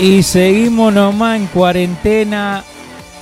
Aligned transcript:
Y 0.00 0.22
seguimos 0.22 0.92
nomás 0.92 1.40
en 1.40 1.46
cuarentena. 1.48 2.62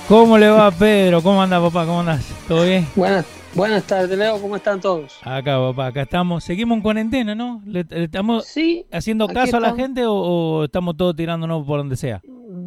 ¿Cómo 0.07 0.37
le 0.37 0.49
va 0.49 0.71
Pedro? 0.71 1.21
¿Cómo 1.21 1.41
anda 1.41 1.59
papá? 1.59 1.85
¿Cómo 1.85 1.99
andas? 2.01 2.23
¿Todo 2.47 2.65
bien? 2.65 2.85
Buenas, 2.95 3.25
buenas 3.55 3.83
tardes, 3.85 4.17
Leo. 4.17 4.39
¿Cómo 4.41 4.55
están 4.55 4.79
todos? 4.79 5.17
Acá 5.23 5.57
papá, 5.59 5.87
acá 5.87 6.01
estamos. 6.03 6.43
Seguimos 6.43 6.77
en 6.77 6.81
cuarentena, 6.83 7.35
¿no? 7.35 7.61
¿Le, 7.65 7.83
le 7.89 8.03
estamos 8.05 8.45
Sí, 8.45 8.85
haciendo 8.91 9.27
caso 9.27 9.57
a 9.57 9.59
la 9.59 9.75
gente 9.75 10.05
o, 10.05 10.13
o 10.13 10.63
estamos 10.65 10.95
todos 10.95 11.15
tirándonos 11.15 11.65
por 11.65 11.79
donde 11.79 11.95
sea? 11.97 12.21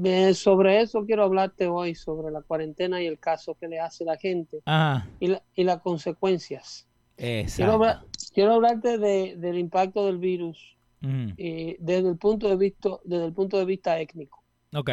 eh, 0.05 0.35
sobre 0.35 0.81
eso 0.81 1.05
quiero 1.07 1.25
hablarte 1.25 1.67
hoy, 1.69 1.95
sobre 1.95 2.31
la 2.33 2.43
cuarentena 2.43 3.01
y 3.03 3.07
el 3.07 3.19
caso 3.19 3.55
que 3.59 3.69
le 3.69 3.81
hace 3.81 4.05
la 4.05 4.17
gente 4.17 4.59
Ajá. 4.67 5.07
y, 5.21 5.29
la- 5.29 5.43
y 5.55 5.65
las 5.65 5.81
consecuencias. 5.81 6.87
Quiero, 7.17 7.41
Exacto. 7.43 7.73
hablar- 7.75 8.01
quiero 8.35 8.55
hablarte 8.55 8.99
de- 8.99 9.37
del 9.37 9.59
impacto 9.59 10.07
del 10.07 10.19
virus 10.19 10.77
Ujú. 11.03 11.35
eh, 11.37 11.77
desde, 11.81 12.09
el 12.11 12.19
punto 12.19 12.49
de 12.49 12.57
vista, 12.57 12.91
desde 13.05 13.25
el 13.27 13.33
punto 13.33 13.59
de 13.59 13.65
vista 13.65 13.99
étnico, 14.01 14.43
Ok. 14.75 14.91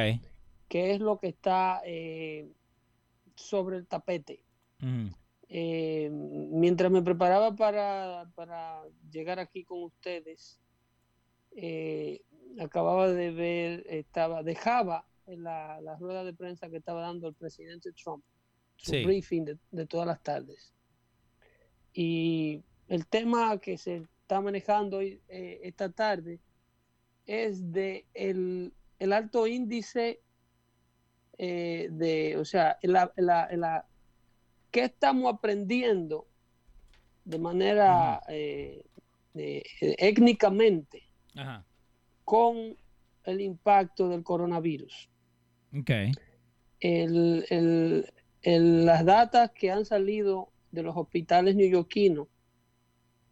que 0.67 0.91
es 0.93 0.99
lo 0.99 1.19
que 1.19 1.27
está 1.27 1.81
eh, 1.85 2.49
sobre 3.35 3.77
el 3.77 3.87
tapete. 3.87 4.43
Ujú. 4.81 5.15
Eh, 5.49 6.09
mientras 6.11 6.91
me 6.91 7.01
preparaba 7.01 7.55
para, 7.55 8.29
para 8.35 8.83
llegar 9.11 9.39
aquí 9.39 9.63
con 9.63 9.83
ustedes, 9.83 10.59
acababa 12.59 13.07
de 13.09 13.31
ver, 13.31 13.85
estaba, 13.87 14.43
dejaba 14.43 15.07
en 15.25 15.43
la, 15.43 15.81
la 15.81 15.95
rueda 15.97 16.23
de 16.23 16.33
prensa 16.33 16.69
que 16.69 16.77
estaba 16.77 17.01
dando 17.01 17.27
el 17.27 17.33
presidente 17.35 17.91
Trump, 17.93 18.23
su 18.75 18.91
Sí. 18.91 19.03
briefing 19.03 19.45
de, 19.45 19.57
de 19.71 19.85
todas 19.85 20.07
las 20.07 20.21
tardes. 20.21 20.73
Y 21.93 22.63
el 22.87 23.07
tema 23.07 23.57
que 23.57 23.77
se 23.77 24.03
está 24.27 24.41
manejando 24.41 24.97
hoy, 24.97 25.21
eh, 25.29 25.61
esta 25.63 25.89
tarde 25.89 26.41
es 27.25 27.71
de 27.71 28.05
el, 28.13 28.73
el 28.99 29.13
alto 29.13 29.47
índice 29.47 30.19
eh, 31.37 31.87
de, 31.91 32.35
o 32.35 32.43
sea, 32.43 32.77
la, 32.81 33.09
la- 33.15 33.47
la- 33.55 33.87
¿qué 34.69 34.83
estamos 34.83 35.33
aprendiendo 35.33 36.27
de 37.23 37.39
manera 37.39 38.21
eh, 38.27 38.83
de- 39.33 39.63
étnicamente 39.79 41.03
Ajá. 41.33 41.65
con 42.25 42.75
el 43.23 43.39
impacto 43.39 44.09
del 44.09 44.23
coronavirus? 44.25 45.09
Ok. 45.73 45.89
El- 46.81 47.45
el- 47.49 48.11
el- 48.41 48.85
las 48.85 49.05
datas 49.05 49.51
que 49.51 49.71
han 49.71 49.85
salido 49.85 50.51
de 50.71 50.83
los 50.83 50.97
hospitales 50.97 51.55
neoyorquinos 51.55 52.27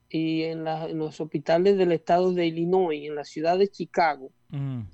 y 0.10 0.44
en, 0.44 0.64
la- 0.64 0.88
en 0.90 0.98
los 1.00 1.20
hospitales 1.20 1.78
del 1.78 1.92
estado 1.92 2.32
de 2.34 2.46
Illinois, 2.48 3.06
en 3.08 3.16
la 3.16 3.24
ciudad 3.26 3.58
de 3.58 3.68
Chicago, 3.70 4.32
Ujú. 4.52 4.86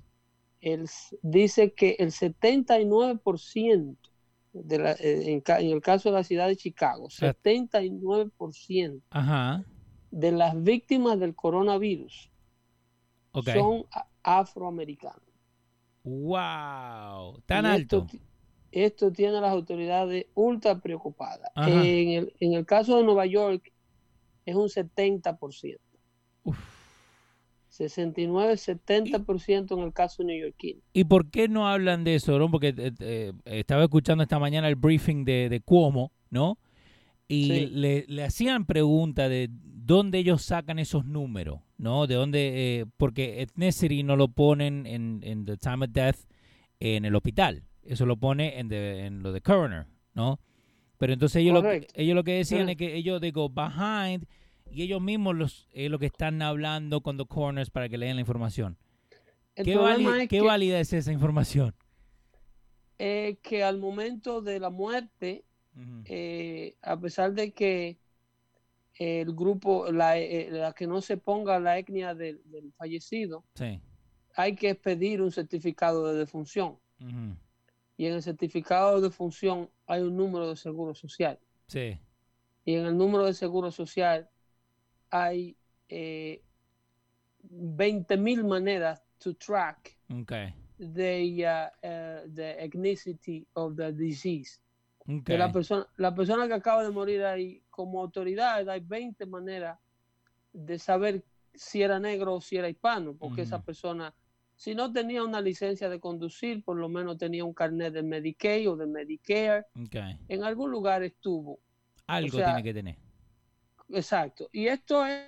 el, 0.61 0.87
dice 1.21 1.73
que 1.73 1.95
el 1.99 2.11
79% 2.11 3.97
de 4.53 4.77
la, 4.79 4.91
eh, 4.93 5.31
en, 5.33 5.43
en 5.45 5.71
el 5.71 5.81
caso 5.81 6.09
de 6.09 6.15
la 6.15 6.23
ciudad 6.23 6.47
de 6.47 6.55
Chicago, 6.57 7.07
Ah. 7.21 7.33
79% 7.33 9.01
Ajá. 9.09 9.63
de 10.11 10.31
las 10.31 10.61
víctimas 10.61 11.19
del 11.19 11.35
coronavirus 11.35 12.29
Ok. 13.33 13.49
son 13.53 13.85
afroamericanos. 14.23 15.21
Wow. 16.03 17.41
Tan 17.45 17.65
Y 17.65 17.67
alto. 17.67 18.05
Esto, 18.07 18.17
esto 18.71 19.11
tiene 19.11 19.37
a 19.37 19.41
las 19.41 19.51
autoridades 19.51 20.25
ultra 20.33 20.79
preocupadas. 20.79 21.49
En 21.55 22.09
el, 22.09 22.33
en 22.39 22.53
el 22.53 22.65
caso 22.65 22.97
de 22.97 23.03
Nueva 23.03 23.25
York 23.25 23.70
es 24.45 24.55
un 24.55 24.69
70%. 24.69 25.77
Uf. 26.43 26.57
69-70% 27.71 29.77
en 29.77 29.83
el 29.83 29.93
caso 29.93 30.23
neoyorquino. 30.23 30.81
¿Y 30.93 31.03
por 31.05 31.29
qué 31.29 31.47
no 31.47 31.67
hablan 31.69 32.03
de 32.03 32.15
eso? 32.15 32.37
Porque 32.51 32.73
eh, 32.77 32.91
eh, 32.99 33.31
estaba 33.45 33.83
escuchando 33.83 34.23
esta 34.23 34.39
mañana 34.39 34.67
el 34.67 34.75
briefing 34.75 35.23
de, 35.23 35.47
de 35.49 35.61
Cuomo, 35.61 36.11
¿no? 36.29 36.57
Y 37.27 37.45
Sí. 37.47 37.65
le, 37.67 38.05
le 38.07 38.23
hacían 38.25 38.65
pregunta 38.65 39.29
de 39.29 39.47
dónde 39.51 40.17
ellos 40.19 40.41
sacan 40.41 40.79
esos 40.79 41.05
números, 41.05 41.61
¿no? 41.77 42.07
De 42.07 42.15
dónde, 42.15 42.79
eh, 42.81 42.85
porque 42.97 43.41
ethnicity 43.41 44.03
no 44.03 44.17
lo 44.17 44.27
ponen 44.27 44.85
en, 44.85 45.21
en 45.23 45.45
the 45.45 45.55
time 45.57 45.85
of 45.85 45.91
death 45.93 46.17
en 46.81 47.05
el 47.05 47.15
hospital, 47.15 47.63
eso 47.83 48.05
lo 48.05 48.17
pone 48.17 48.59
en, 48.59 48.67
the- 48.67 49.05
en 49.05 49.23
lo 49.23 49.31
de 49.31 49.39
coroner, 49.41 49.85
¿no? 50.13 50.39
Pero 51.01 51.13
entonces 51.13 51.37
ellos 51.41 51.63
lo, 51.63 51.71
ellos 51.71 52.15
lo 52.15 52.23
que 52.23 52.33
decían 52.33 52.69
es 52.69 52.77
que 52.77 52.95
ellos 52.95 53.19
digo 53.19 53.49
behind 53.49 54.27
y 54.69 54.83
ellos 54.83 55.01
mismos 55.01 55.35
los 55.35 55.67
es 55.73 55.89
lo 55.89 55.97
que 55.97 56.05
están 56.05 56.43
hablando 56.43 57.01
con 57.01 57.17
los 57.17 57.25
coroners 57.25 57.71
para 57.71 57.89
que 57.89 57.97
lean 57.97 58.17
la 58.17 58.19
información. 58.21 58.77
El 59.55 59.65
¿Qué, 59.65 59.71
es 59.73 60.29
que- 60.29 60.41
válida 60.41 60.79
es 60.79 60.93
esa 60.93 61.11
información? 61.11 61.73
eh, 62.99 63.37
que 63.41 63.63
al 63.63 63.79
momento 63.79 64.43
de 64.43 64.59
la 64.59 64.69
muerte, 64.69 65.43
eh, 66.05 66.75
a 66.83 66.99
pesar 66.99 67.33
de 67.33 67.51
que 67.51 67.97
el 68.99 69.33
grupo, 69.33 69.91
la, 69.91 70.19
eh, 70.19 70.49
la 70.51 70.71
que 70.73 70.85
no 70.85 71.01
se 71.01 71.17
ponga 71.17 71.59
la 71.59 71.79
etnia 71.79 72.13
del, 72.13 72.43
del 72.45 72.71
fallecido, 72.73 73.43
Sí. 73.55 73.81
hay 74.35 74.53
que 74.55 74.75
pedir 74.75 75.19
un 75.23 75.31
certificado 75.31 76.13
de 76.13 76.19
defunción. 76.19 76.77
Y 78.01 78.07
en 78.07 78.13
el 78.13 78.23
certificado 78.23 78.95
de 78.95 79.09
defunción 79.09 79.69
hay 79.85 80.01
un 80.01 80.17
número 80.17 80.49
de 80.49 80.55
seguro 80.55 80.95
social. 80.95 81.37
Sí. 81.67 81.99
Y 82.65 82.73
en 82.73 82.87
el 82.87 82.97
número 82.97 83.25
de 83.25 83.35
seguro 83.35 83.69
social 83.69 84.27
hay 85.11 85.55
eh, 85.87 86.41
20 87.43 88.17
mil 88.17 88.43
maneras 88.43 89.03
to 89.19 89.35
track 89.35 89.99
Okay. 90.21 90.51
the, 90.79 91.45
uh, 91.45 91.87
uh, 91.87 92.27
the 92.33 92.57
ethnicity 92.59 93.45
of 93.53 93.75
the 93.75 93.93
disease. 93.93 94.59
Okay. 95.07 95.37
la 95.37 95.51
persona, 95.51 95.85
la 95.97 96.15
persona 96.15 96.47
que 96.47 96.55
acaba 96.55 96.83
de 96.83 96.89
morir 96.89 97.23
ahí, 97.23 97.61
como 97.69 98.01
autoridad, 98.01 98.67
hay 98.67 98.79
20 98.79 99.27
maneras 99.27 99.77
de 100.53 100.79
saber 100.79 101.23
si 101.53 101.83
era 101.83 101.99
negro 101.99 102.33
o 102.33 102.41
si 102.41 102.57
era 102.57 102.67
hispano, 102.67 103.13
porque 103.15 103.43
esa 103.43 103.61
persona, 103.61 104.11
si 104.61 104.75
no 104.75 104.93
tenía 104.93 105.23
una 105.23 105.41
licencia 105.41 105.89
de 105.89 105.99
conducir, 105.99 106.63
por 106.63 106.77
lo 106.77 106.87
menos 106.87 107.17
tenía 107.17 107.43
un 107.43 107.51
carnet 107.51 107.91
de 107.91 108.03
Medicaid 108.03 108.69
o 108.69 108.75
de 108.75 108.85
Medicare, 108.85 109.65
Okay. 109.87 110.19
en 110.27 110.43
algún 110.43 110.69
lugar 110.69 111.01
estuvo. 111.01 111.59
Algo 112.05 112.37
sea, 112.37 112.45
tiene 112.45 112.61
que 112.61 112.71
tener. 112.71 112.95
Exacto. 113.89 114.49
Y 114.51 114.67
esto 114.67 115.03
es, 115.03 115.23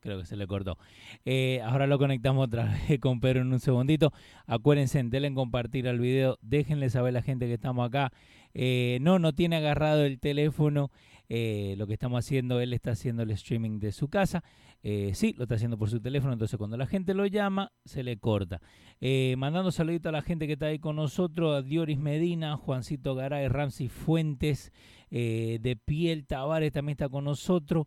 Creo 0.00 0.18
que 0.18 0.26
se 0.26 0.34
le 0.34 0.48
cortó. 0.48 0.78
Eh, 1.24 1.60
ahora 1.62 1.86
lo 1.86 1.96
conectamos 1.96 2.44
otra 2.44 2.64
vez 2.88 2.98
con 2.98 3.20
Pedro 3.20 3.42
en 3.42 3.52
un 3.52 3.60
segundito. 3.60 4.12
Acuérdense, 4.48 5.00
denle 5.04 5.28
en 5.28 5.36
compartir 5.36 5.86
al 5.86 6.00
video. 6.00 6.38
Déjenle 6.42 6.90
saber 6.90 7.10
a 7.10 7.12
la 7.12 7.22
gente 7.22 7.46
que 7.46 7.54
estamos 7.54 7.86
acá. 7.86 8.10
Eh, 8.52 8.98
no, 9.00 9.20
no 9.20 9.32
tiene 9.32 9.58
agarrado 9.58 10.04
el 10.04 10.18
teléfono. 10.18 10.90
Eh, 11.30 11.74
lo 11.76 11.86
que 11.86 11.92
estamos 11.92 12.24
haciendo, 12.24 12.60
él 12.60 12.72
está 12.72 12.92
haciendo 12.92 13.22
el 13.22 13.30
streaming 13.32 13.80
de 13.80 13.92
su 13.92 14.08
casa. 14.08 14.42
Eh, 14.82 15.10
sí, 15.14 15.34
lo 15.36 15.42
está 15.42 15.56
haciendo 15.56 15.76
por 15.76 15.90
su 15.90 16.00
teléfono. 16.00 16.32
Entonces, 16.32 16.56
cuando 16.56 16.76
la 16.76 16.86
gente 16.86 17.12
lo 17.12 17.26
llama, 17.26 17.72
se 17.84 18.02
le 18.02 18.16
corta. 18.16 18.60
Eh, 19.00 19.34
mandando 19.36 19.70
saludito 19.70 20.08
a 20.08 20.12
la 20.12 20.22
gente 20.22 20.46
que 20.46 20.54
está 20.54 20.66
ahí 20.66 20.78
con 20.78 20.96
nosotros: 20.96 21.54
a 21.54 21.62
Dioris 21.62 21.98
Medina, 21.98 22.56
Juancito 22.56 23.14
Garay, 23.14 23.48
Ramsey 23.48 23.88
Fuentes, 23.88 24.72
eh, 25.10 25.58
de 25.60 25.76
Piel 25.76 26.26
Tavares 26.26 26.72
también 26.72 26.94
está 26.94 27.08
con 27.08 27.24
nosotros. 27.24 27.86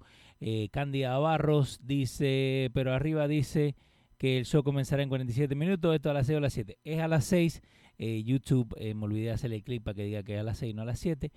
Cándida 0.71 1.17
Barros 1.19 1.79
dice, 1.83 2.71
pero 2.73 2.93
arriba 2.93 3.27
dice 3.27 3.75
que 4.17 4.39
el 4.39 4.45
show 4.45 4.63
comenzará 4.63 5.03
en 5.03 5.09
47 5.09 5.53
minutos, 5.53 5.93
esto 5.93 6.09
a 6.09 6.13
las 6.13 6.25
6 6.25 6.35
o 6.35 6.37
a 6.37 6.41
las 6.41 6.53
7. 6.53 6.77
Es 6.83 6.99
a 6.99 7.07
las 7.07 7.25
6. 7.25 7.61
eh, 7.99 8.23
YouTube, 8.23 8.75
me 8.79 9.05
olvidé 9.05 9.29
hacerle 9.29 9.57
el 9.57 9.63
clip 9.63 9.83
para 9.83 9.93
que 9.93 10.03
diga 10.03 10.23
que 10.23 10.33
es 10.33 10.39
a 10.39 10.43
las 10.43 10.57
6, 10.57 10.73
no 10.73 10.81
a 10.81 10.85
las 10.85 10.99
7. 10.99 11.31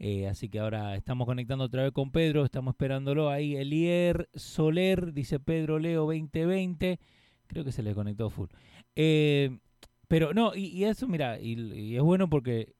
Eh, 0.00 0.28
así 0.28 0.48
que 0.48 0.60
ahora 0.60 0.94
estamos 0.94 1.26
conectando 1.26 1.64
otra 1.64 1.82
vez 1.82 1.92
con 1.92 2.12
Pedro, 2.12 2.44
estamos 2.44 2.72
esperándolo 2.72 3.30
ahí. 3.30 3.56
Elier 3.56 4.28
Soler, 4.34 5.12
dice 5.12 5.40
Pedro 5.40 5.78
Leo 5.78 6.02
2020. 6.06 7.00
Creo 7.46 7.64
que 7.64 7.72
se 7.72 7.82
le 7.82 7.94
conectó 7.94 8.30
full. 8.30 8.48
Eh, 8.94 9.58
pero 10.08 10.32
no, 10.32 10.54
y, 10.54 10.84
eso, 10.84 11.06
mira, 11.06 11.38
y, 11.38 11.96
es 11.96 12.02
bueno 12.02 12.30
porque 12.30 12.74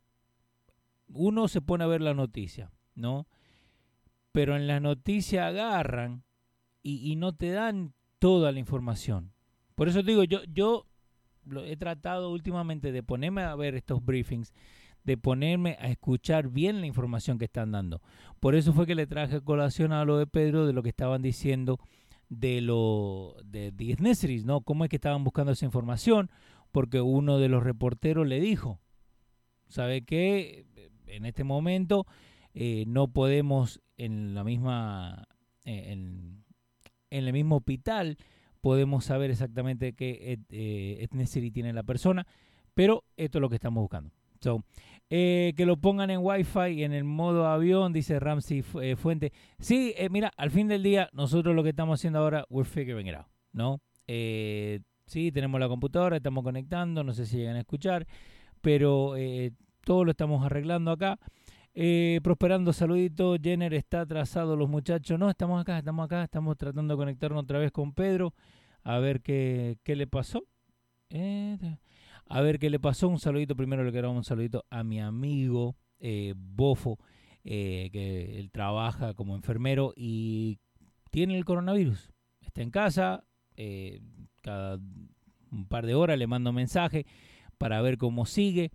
uno 1.08 1.48
se 1.48 1.60
pone 1.60 1.84
a 1.84 1.88
ver 1.88 2.00
la 2.00 2.14
noticia, 2.14 2.70
¿no? 2.94 3.26
Pero 4.32 4.56
en 4.56 4.66
la 4.66 4.80
noticia 4.80 5.46
agarran 5.46 6.24
y, 6.82 7.16
no 7.16 7.34
te 7.34 7.50
dan 7.50 7.92
toda 8.18 8.50
la 8.50 8.60
información. 8.60 9.32
Por 9.74 9.88
eso 9.88 10.02
digo, 10.02 10.24
yo, 10.24 10.42
yo 10.44 10.86
he 11.64 11.76
tratado 11.76 12.30
últimamente 12.30 12.92
de 12.92 13.02
ponerme 13.02 13.42
a 13.42 13.54
ver 13.56 13.74
estos 13.74 14.02
briefings, 14.02 14.54
de 15.08 15.16
ponerme 15.16 15.78
a 15.80 15.88
escuchar 15.88 16.50
bien 16.50 16.82
la 16.82 16.86
información 16.86 17.38
que 17.38 17.46
están 17.46 17.72
dando. 17.72 18.02
Por 18.40 18.54
eso 18.54 18.74
fue 18.74 18.86
que 18.86 18.94
le 18.94 19.06
traje 19.06 19.40
colación 19.40 19.92
a 19.92 20.04
lo 20.04 20.18
de 20.18 20.26
Pedro, 20.26 20.66
de 20.66 20.74
lo 20.74 20.82
que 20.82 20.90
estaban 20.90 21.22
diciendo 21.22 21.80
de 22.28 22.60
lo 22.60 23.34
de, 23.42 23.68
ethnicities, 23.68 24.44
¿no? 24.44 24.60
Cómo 24.60 24.84
es 24.84 24.90
que 24.90 24.96
estaban 24.96 25.24
buscando 25.24 25.52
esa 25.52 25.64
información, 25.64 26.30
porque 26.72 27.00
uno 27.00 27.38
de 27.38 27.48
los 27.48 27.62
reporteros 27.62 28.26
le 28.26 28.38
dijo, 28.38 28.80
¿sabe 29.68 30.04
qué? 30.04 30.66
En 31.06 31.24
este 31.24 31.42
momento 31.42 32.06
eh, 32.52 32.84
no 32.86 33.08
podemos 33.08 33.80
en 33.96 34.34
la 34.34 34.44
misma, 34.44 35.26
eh, 35.64 35.92
en, 35.92 36.44
en 37.08 37.26
el 37.26 37.32
mismo 37.32 37.56
hospital 37.56 38.18
podemos 38.60 39.06
saber 39.06 39.30
exactamente 39.30 39.94
qué 39.94 40.38
eh, 40.50 40.98
ethnicity 41.00 41.50
tiene 41.50 41.72
la 41.72 41.82
persona, 41.82 42.26
pero 42.74 43.04
esto 43.16 43.38
es 43.38 43.40
lo 43.40 43.48
que 43.48 43.54
estamos 43.54 43.80
buscando. 43.80 44.10
So, 44.40 44.64
eh, 45.10 45.54
que 45.56 45.64
lo 45.64 45.78
pongan 45.78 46.10
en 46.10 46.20
Wi-Fi 46.22 46.82
en 46.82 46.92
el 46.92 47.04
modo 47.04 47.46
avión, 47.46 47.94
dice 47.94 48.20
Ramsey 48.20 48.62
eh, 48.82 48.94
Fuente. 48.94 49.32
Sí, 49.58 49.94
eh, 49.96 50.10
mira, 50.10 50.30
al 50.36 50.50
fin 50.50 50.68
del 50.68 50.82
día, 50.82 51.08
nosotros 51.12 51.56
lo 51.56 51.62
que 51.62 51.70
estamos 51.70 51.98
haciendo 51.98 52.18
ahora, 52.18 52.44
we're 52.50 52.68
figuring 52.68 53.06
it 53.06 53.14
out, 53.14 53.26
¿no? 53.52 53.80
sí, 54.06 55.32
tenemos 55.32 55.60
la 55.60 55.68
computadora, 55.68 56.16
estamos 56.16 56.42
conectando, 56.44 57.04
no 57.04 57.12
sé 57.12 57.26
si 57.26 57.38
llegan 57.38 57.56
a 57.56 57.60
escuchar, 57.60 58.06
pero 58.62 59.14
todo 59.84 60.04
lo 60.04 60.10
estamos 60.12 60.44
arreglando 60.44 60.90
acá. 60.90 61.18
prosperando, 62.22 62.72
saludito. 62.72 63.36
Jenner 63.42 63.74
está 63.74 64.02
atrasado, 64.02 64.56
los 64.56 64.68
muchachos. 64.68 65.18
No, 65.18 65.28
estamos 65.28 65.60
acá, 65.60 65.78
estamos 65.78 66.06
acá, 66.06 66.24
estamos 66.24 66.56
tratando 66.56 66.94
de 66.94 66.98
conectarnos 66.98 67.42
otra 67.42 67.58
vez 67.58 67.70
con 67.70 67.92
Pedro, 67.92 68.34
a 68.82 68.98
ver 68.98 69.20
qué, 69.20 69.78
qué 69.82 69.94
le 69.94 70.06
pasó. 70.06 70.44
A 72.28 72.40
ver 72.42 72.58
qué 72.58 72.70
le 72.70 72.78
pasó. 72.78 73.08
Un 73.08 73.18
saludito, 73.18 73.56
primero 73.56 73.84
le 73.84 73.92
quiero 73.92 74.10
un 74.10 74.24
saludito 74.24 74.64
a 74.70 74.84
mi 74.84 75.00
amigo 75.00 75.76
eh, 75.98 76.34
Bofo, 76.36 76.98
eh, 77.44 77.88
que 77.92 78.38
él 78.38 78.50
trabaja 78.50 79.14
como 79.14 79.34
enfermero 79.34 79.92
y 79.96 80.58
tiene 81.10 81.36
el 81.36 81.44
coronavirus. 81.44 82.12
Está 82.40 82.62
en 82.62 82.70
casa, 82.70 83.24
eh, 83.56 84.00
cada 84.42 84.78
un 85.50 85.66
par 85.66 85.86
de 85.86 85.94
horas 85.94 86.18
le 86.18 86.26
mando 86.26 86.52
mensaje 86.52 87.06
para 87.56 87.80
ver 87.80 87.96
cómo 87.96 88.26
sigue. 88.26 88.72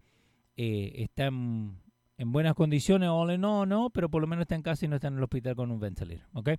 está 0.55 1.27
en, 1.27 1.77
buenas 2.17 2.53
condiciones, 2.53 3.09
o 3.09 3.25
no, 3.37 3.65
no, 3.65 3.89
pero 3.89 4.09
por 4.09 4.21
lo 4.21 4.27
menos 4.27 4.43
está 4.43 4.55
en 4.55 4.61
casa 4.61 4.85
y 4.85 4.87
no 4.87 4.95
está 4.95 5.07
en 5.07 5.17
el 5.17 5.23
hospital 5.23 5.55
con 5.55 5.71
un 5.71 5.79
ventilador. 5.79 6.25
¿ok? 6.33 6.49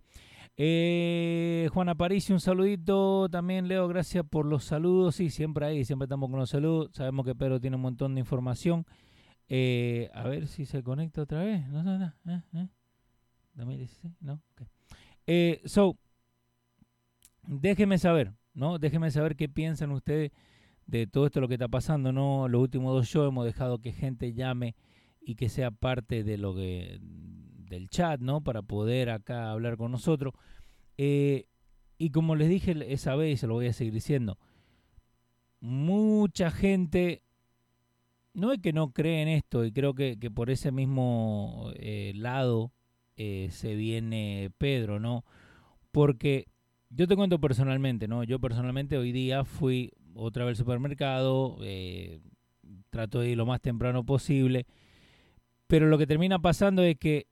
Eh, 0.56 1.68
Juana 1.72 1.94
París, 1.94 2.30
un 2.30 2.40
saludito 2.40 3.28
también, 3.28 3.66
Leo, 3.68 3.88
gracias 3.88 4.24
por 4.28 4.46
los 4.46 4.64
saludos. 4.64 5.16
Sí, 5.16 5.30
siempre 5.30 5.66
ahí, 5.66 5.84
siempre 5.84 6.04
estamos 6.04 6.30
con 6.30 6.38
los 6.38 6.50
saludos. 6.50 6.90
Sabemos 6.92 7.26
que 7.26 7.34
Pedro 7.34 7.60
tiene 7.60 7.76
un 7.76 7.82
montón 7.82 8.14
de 8.14 8.20
información. 8.20 8.86
Eh, 9.48 10.10
a 10.14 10.24
ver 10.24 10.46
si 10.46 10.64
se 10.64 10.82
conecta 10.82 11.22
otra 11.22 11.42
vez. 11.42 11.66
No, 11.68 11.82
no, 11.82 11.98
no. 11.98 12.06
Eh, 12.26 12.42
eh. 12.54 12.68
2016, 13.54 14.14
no. 14.20 14.40
Okay. 14.54 14.66
Eh, 15.26 15.62
so, 15.64 15.96
déjenme 17.46 17.98
saber, 17.98 18.32
¿no? 18.52 18.78
Déjenme 18.78 19.10
saber 19.10 19.36
qué 19.36 19.48
piensan 19.48 19.90
ustedes 19.90 20.32
de 20.86 21.06
todo 21.06 21.26
esto 21.26 21.40
lo 21.40 21.48
que 21.48 21.54
está 21.54 21.68
pasando, 21.68 22.12
¿no? 22.12 22.48
Los 22.48 22.60
últimos 22.60 22.94
dos 22.94 23.06
shows 23.06 23.28
hemos 23.28 23.44
dejado 23.44 23.78
que 23.80 23.92
gente 23.92 24.32
llame 24.34 24.74
y 25.24 25.36
que 25.36 25.48
sea 25.48 25.70
parte 25.70 26.22
de 26.22 26.38
lo 26.38 26.54
que 26.54 26.98
del 27.00 27.88
chat, 27.88 28.20
¿no? 28.20 28.42
Para 28.42 28.62
poder 28.62 29.10
acá 29.10 29.50
hablar 29.50 29.76
con 29.76 29.90
nosotros. 29.90 30.34
Eh, 30.98 31.46
y 31.98 32.10
como 32.10 32.36
les 32.36 32.48
dije 32.48 32.74
esa 32.92 33.16
vez, 33.16 33.34
y 33.34 33.36
se 33.36 33.46
lo 33.46 33.54
voy 33.54 33.66
a 33.66 33.72
seguir 33.72 33.92
diciendo, 33.92 34.38
mucha 35.60 36.50
gente 36.50 37.22
no 38.34 38.52
es 38.52 38.60
que 38.60 38.72
no 38.72 38.92
cree 38.92 39.22
en 39.22 39.28
esto, 39.28 39.64
y 39.64 39.72
creo 39.72 39.94
que, 39.94 40.16
por 40.34 40.50
ese 40.50 40.72
mismo 40.72 41.70
eh, 41.76 42.12
lado 42.16 42.72
eh, 43.16 43.48
se 43.50 43.74
viene 43.76 44.50
Pedro, 44.58 44.98
¿no? 44.98 45.24
Porque 45.92 46.48
yo 46.90 47.06
te 47.06 47.16
cuento 47.16 47.40
personalmente, 47.40 48.08
¿no? 48.08 48.24
Yo 48.24 48.40
personalmente 48.40 48.98
hoy 48.98 49.12
día 49.12 49.44
fui 49.44 49.92
otra 50.14 50.44
vez 50.44 50.52
al 50.52 50.64
supermercado, 50.64 51.58
trato 52.90 53.20
de 53.20 53.30
ir 53.30 53.36
lo 53.36 53.46
más 53.46 53.60
temprano 53.60 54.04
posible, 54.04 54.66
pero 55.66 55.86
lo 55.86 55.98
que 55.98 56.06
termina 56.06 56.38
pasando 56.38 56.82
es 56.82 56.96
que 56.98 57.26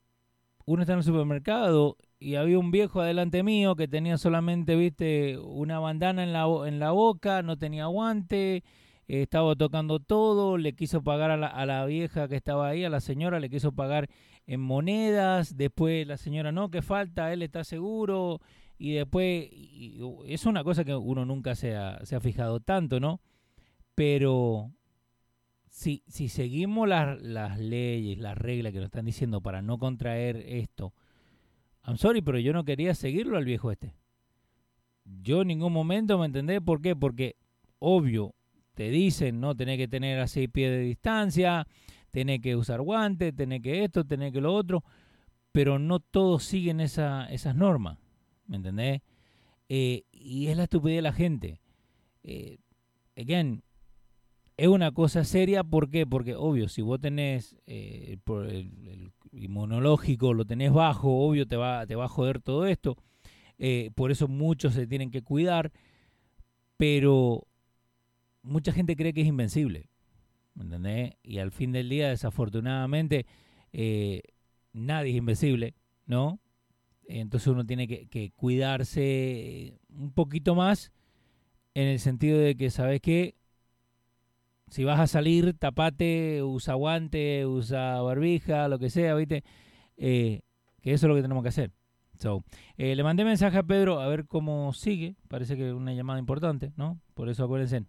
uno 0.65 0.83
está 0.83 0.93
en 0.93 0.99
el 0.99 1.05
supermercado 1.05 1.97
y 2.19 2.35
había 2.35 2.57
un 2.57 2.71
viejo 2.71 3.01
adelante 3.01 3.43
mío 3.43 3.75
que 3.75 3.87
tenía 3.87 4.17
solamente, 4.17 4.75
viste, 4.75 5.37
una 5.37 5.79
bandana 5.79 6.23
en 6.23 6.31
la, 6.31 6.45
en 6.65 6.79
la 6.79 6.91
boca, 6.91 7.41
no 7.41 7.57
tenía 7.57 7.87
guante, 7.87 8.63
estaba 9.07 9.55
tocando 9.55 9.99
todo, 9.99 10.57
le 10.57 10.73
quiso 10.73 11.03
pagar 11.03 11.31
a 11.31 11.37
la, 11.37 11.47
a 11.47 11.65
la, 11.65 11.85
vieja 11.85 12.29
que 12.29 12.37
estaba 12.37 12.69
ahí, 12.69 12.85
a 12.85 12.89
la 12.89 13.01
señora, 13.01 13.39
le 13.39 13.49
quiso 13.49 13.73
pagar 13.73 14.09
en 14.47 14.61
monedas, 14.61 15.57
después 15.57 16.07
la 16.07 16.17
señora, 16.17 16.51
no, 16.51 16.69
que 16.69 16.81
falta, 16.81 17.33
él 17.33 17.41
está 17.41 17.65
seguro, 17.65 18.39
y 18.77 18.93
después, 18.93 19.49
es 20.25 20.45
una 20.45 20.63
cosa 20.63 20.83
que 20.83 20.95
uno 20.95 21.25
nunca 21.25 21.55
se 21.55 21.75
ha, 21.75 21.99
se 22.05 22.15
ha 22.15 22.19
fijado 22.21 22.59
tanto, 22.59 22.99
¿no? 22.99 23.21
Pero 23.95 24.71
si, 25.73 26.03
si 26.07 26.29
seguimos 26.29 26.87
las, 26.87 27.19
las 27.19 27.57
leyes, 27.57 28.19
las 28.19 28.37
reglas 28.37 28.71
que 28.71 28.77
nos 28.77 28.85
están 28.85 29.05
diciendo 29.05 29.41
para 29.41 29.63
no 29.63 29.79
contraer 29.79 30.37
esto, 30.47 30.93
I'm 31.83 31.97
sorry, 31.97 32.21
pero 32.21 32.37
yo 32.37 32.53
no 32.53 32.63
quería 32.63 32.93
seguirlo 32.93 33.37
al 33.37 33.45
viejo 33.45 33.71
este. 33.71 33.95
Yo 35.03 35.41
en 35.41 35.47
ningún 35.47 35.73
momento 35.73 36.19
me 36.19 36.27
entendé 36.27 36.61
por 36.61 36.79
qué, 36.79 36.95
porque 36.95 37.37
obvio, 37.79 38.35
te 38.75 38.91
dicen, 38.91 39.39
no, 39.39 39.55
tenés 39.55 39.79
que 39.79 39.87
tener 39.87 40.19
a 40.19 40.27
seis 40.27 40.47
pies 40.47 40.69
de 40.69 40.77
distancia, 40.77 41.65
tenés 42.11 42.39
que 42.39 42.55
usar 42.55 42.79
guantes, 42.81 43.35
tenés 43.35 43.63
que 43.63 43.83
esto, 43.83 44.05
tenés 44.05 44.31
que 44.31 44.41
lo 44.41 44.53
otro, 44.53 44.83
pero 45.51 45.79
no 45.79 45.99
todos 45.99 46.43
siguen 46.43 46.81
esa, 46.81 47.25
esas 47.31 47.55
normas, 47.55 47.97
¿me 48.45 48.57
entendés? 48.57 49.01
Eh, 49.69 50.03
y 50.11 50.47
es 50.47 50.55
la 50.55 50.63
estupidez 50.63 50.97
de 50.97 51.01
la 51.01 51.13
gente. 51.13 51.61
Eh, 52.21 52.59
again, 53.17 53.63
es 54.57 54.67
una 54.67 54.91
cosa 54.91 55.23
seria, 55.23 55.63
¿por 55.63 55.89
qué? 55.89 56.05
Porque, 56.05 56.35
obvio, 56.35 56.69
si 56.69 56.81
vos 56.81 56.99
tenés 56.99 57.57
eh, 57.65 58.17
el, 58.27 59.11
inmunológico, 59.31 60.33
lo 60.33 60.45
tenés 60.45 60.71
bajo, 60.71 61.25
obvio 61.25 61.47
te 61.47 61.55
va, 61.55 61.85
te 61.87 61.95
va 61.95 62.05
a 62.05 62.09
joder 62.09 62.39
todo 62.39 62.67
esto. 62.67 62.97
Eh, 63.57 63.91
por 63.95 64.11
eso 64.11 64.27
muchos 64.27 64.73
se 64.73 64.87
tienen 64.87 65.09
que 65.09 65.23
cuidar, 65.23 65.71
pero 66.77 67.47
mucha 68.43 68.71
gente 68.71 68.95
cree 68.95 69.13
que 69.13 69.21
es 69.21 69.27
invencible, 69.27 69.89
¿me 70.53 70.63
entendés? 70.63 71.13
Y 71.23 71.39
al 71.39 71.51
fin 71.51 71.71
del 71.71 71.89
día, 71.89 72.09
desafortunadamente, 72.09 73.25
eh, 73.71 74.21
nadie 74.71 75.11
es 75.11 75.17
invencible, 75.17 75.75
¿no? 76.05 76.39
Entonces 77.07 77.47
uno 77.47 77.65
tiene 77.65 77.87
que, 77.87 78.07
que 78.07 78.31
cuidarse 78.31 79.79
un 79.89 80.13
poquito 80.13 80.55
más 80.55 80.91
en 81.73 81.87
el 81.87 81.99
sentido 81.99 82.39
de 82.39 82.55
que, 82.55 82.69
¿sabes 82.69 83.01
qué? 83.01 83.35
Si 84.73 84.83
vas 84.85 84.99
a 84.99 85.05
salir, 85.05 85.53
tapate, 85.53 86.41
usa 86.41 86.73
guante, 86.73 87.45
usa 87.45 88.01
barbija, 88.01 88.67
lo 88.67 88.79
que 88.79 88.89
sea, 88.89 89.13
¿viste? 89.13 89.43
Eh, 89.97 90.41
que 90.81 90.93
eso 90.93 91.05
es 91.05 91.09
lo 91.09 91.15
que 91.15 91.21
tenemos 91.21 91.43
que 91.43 91.49
hacer. 91.49 91.71
So, 92.17 92.43
eh, 92.77 92.95
le 92.95 93.03
mandé 93.03 93.23
mensaje 93.23 93.55
a 93.55 93.61
Pedro 93.61 93.99
a 93.99 94.07
ver 94.07 94.25
cómo 94.25 94.73
sigue. 94.73 95.15
Parece 95.27 95.55
que 95.57 95.73
una 95.73 95.93
llamada 95.93 96.17
importante, 96.17 96.73
¿no? 96.75 96.99
Por 97.13 97.29
eso 97.29 97.43
acuérdense. 97.43 97.83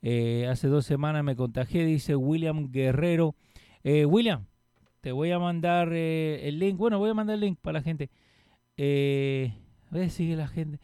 Eh, 0.00 0.46
hace 0.48 0.68
dos 0.68 0.86
semanas 0.86 1.24
me 1.24 1.34
contagié, 1.34 1.84
dice 1.84 2.14
William 2.14 2.70
Guerrero. 2.70 3.34
William, 3.84 4.46
te 5.00 5.10
voy 5.10 5.32
a 5.32 5.40
mandar 5.40 5.92
el 5.92 6.56
link. 6.60 6.76
Bueno, 6.76 7.00
voy 7.00 7.10
a 7.10 7.14
mandar 7.14 7.34
el 7.34 7.40
link 7.40 7.58
para 7.60 7.80
la 7.80 7.82
gente. 7.82 8.10
a 8.76 9.90
ver, 9.90 10.10
sigue 10.10 10.36
la 10.36 10.46
gente. 10.46 10.78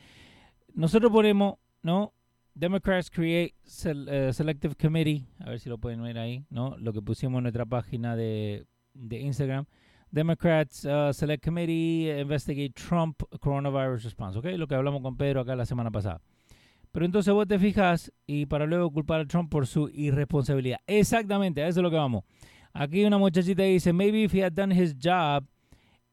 Nosotros 0.74 1.12
ponemos, 1.12 1.58
¿no? 1.80 2.12
Democrats 2.56 3.10
create 3.10 3.54
uh, 3.64 4.32
selective 4.32 4.76
committee, 4.76 5.26
a 5.40 5.50
ver 5.50 5.58
si 5.58 5.68
lo 5.68 5.78
pueden 5.78 6.02
ver 6.02 6.18
ahí, 6.18 6.44
¿no? 6.50 6.76
Lo 6.78 6.92
que 6.92 7.02
pusimos 7.02 7.38
en 7.38 7.44
nuestra 7.44 7.66
página 7.66 8.14
de, 8.14 8.64
de 8.94 9.20
Instagram. 9.20 9.66
Democrats 10.12 10.84
uh, 10.84 11.12
Select 11.12 11.44
Committee 11.44 12.20
investigate 12.20 12.72
Trump 12.74 13.20
coronavirus 13.40 14.04
response, 14.04 14.38
¿ok? 14.38 14.44
Lo 14.56 14.68
que 14.68 14.76
hablamos 14.76 15.02
con 15.02 15.16
Pedro 15.16 15.40
acá 15.40 15.56
la 15.56 15.66
semana 15.66 15.90
pasada. 15.90 16.20
Pero 16.92 17.04
entonces 17.04 17.34
vos 17.34 17.48
te 17.48 17.58
fijas 17.58 18.12
y 18.24 18.46
para 18.46 18.66
luego 18.66 18.92
culpar 18.92 19.22
a 19.22 19.26
Trump 19.26 19.50
por 19.50 19.66
su 19.66 19.90
irresponsabilidad. 19.92 20.78
Exactamente, 20.86 21.60
a 21.60 21.66
eso 21.66 21.80
es 21.80 21.82
lo 21.82 21.90
que 21.90 21.96
vamos. 21.96 22.22
Aquí 22.72 23.04
una 23.04 23.18
muchachita 23.18 23.64
dice, 23.64 23.92
maybe 23.92 24.22
if 24.22 24.32
he 24.32 24.44
had 24.44 24.52
done 24.52 24.72
his 24.72 24.94
job 24.94 25.44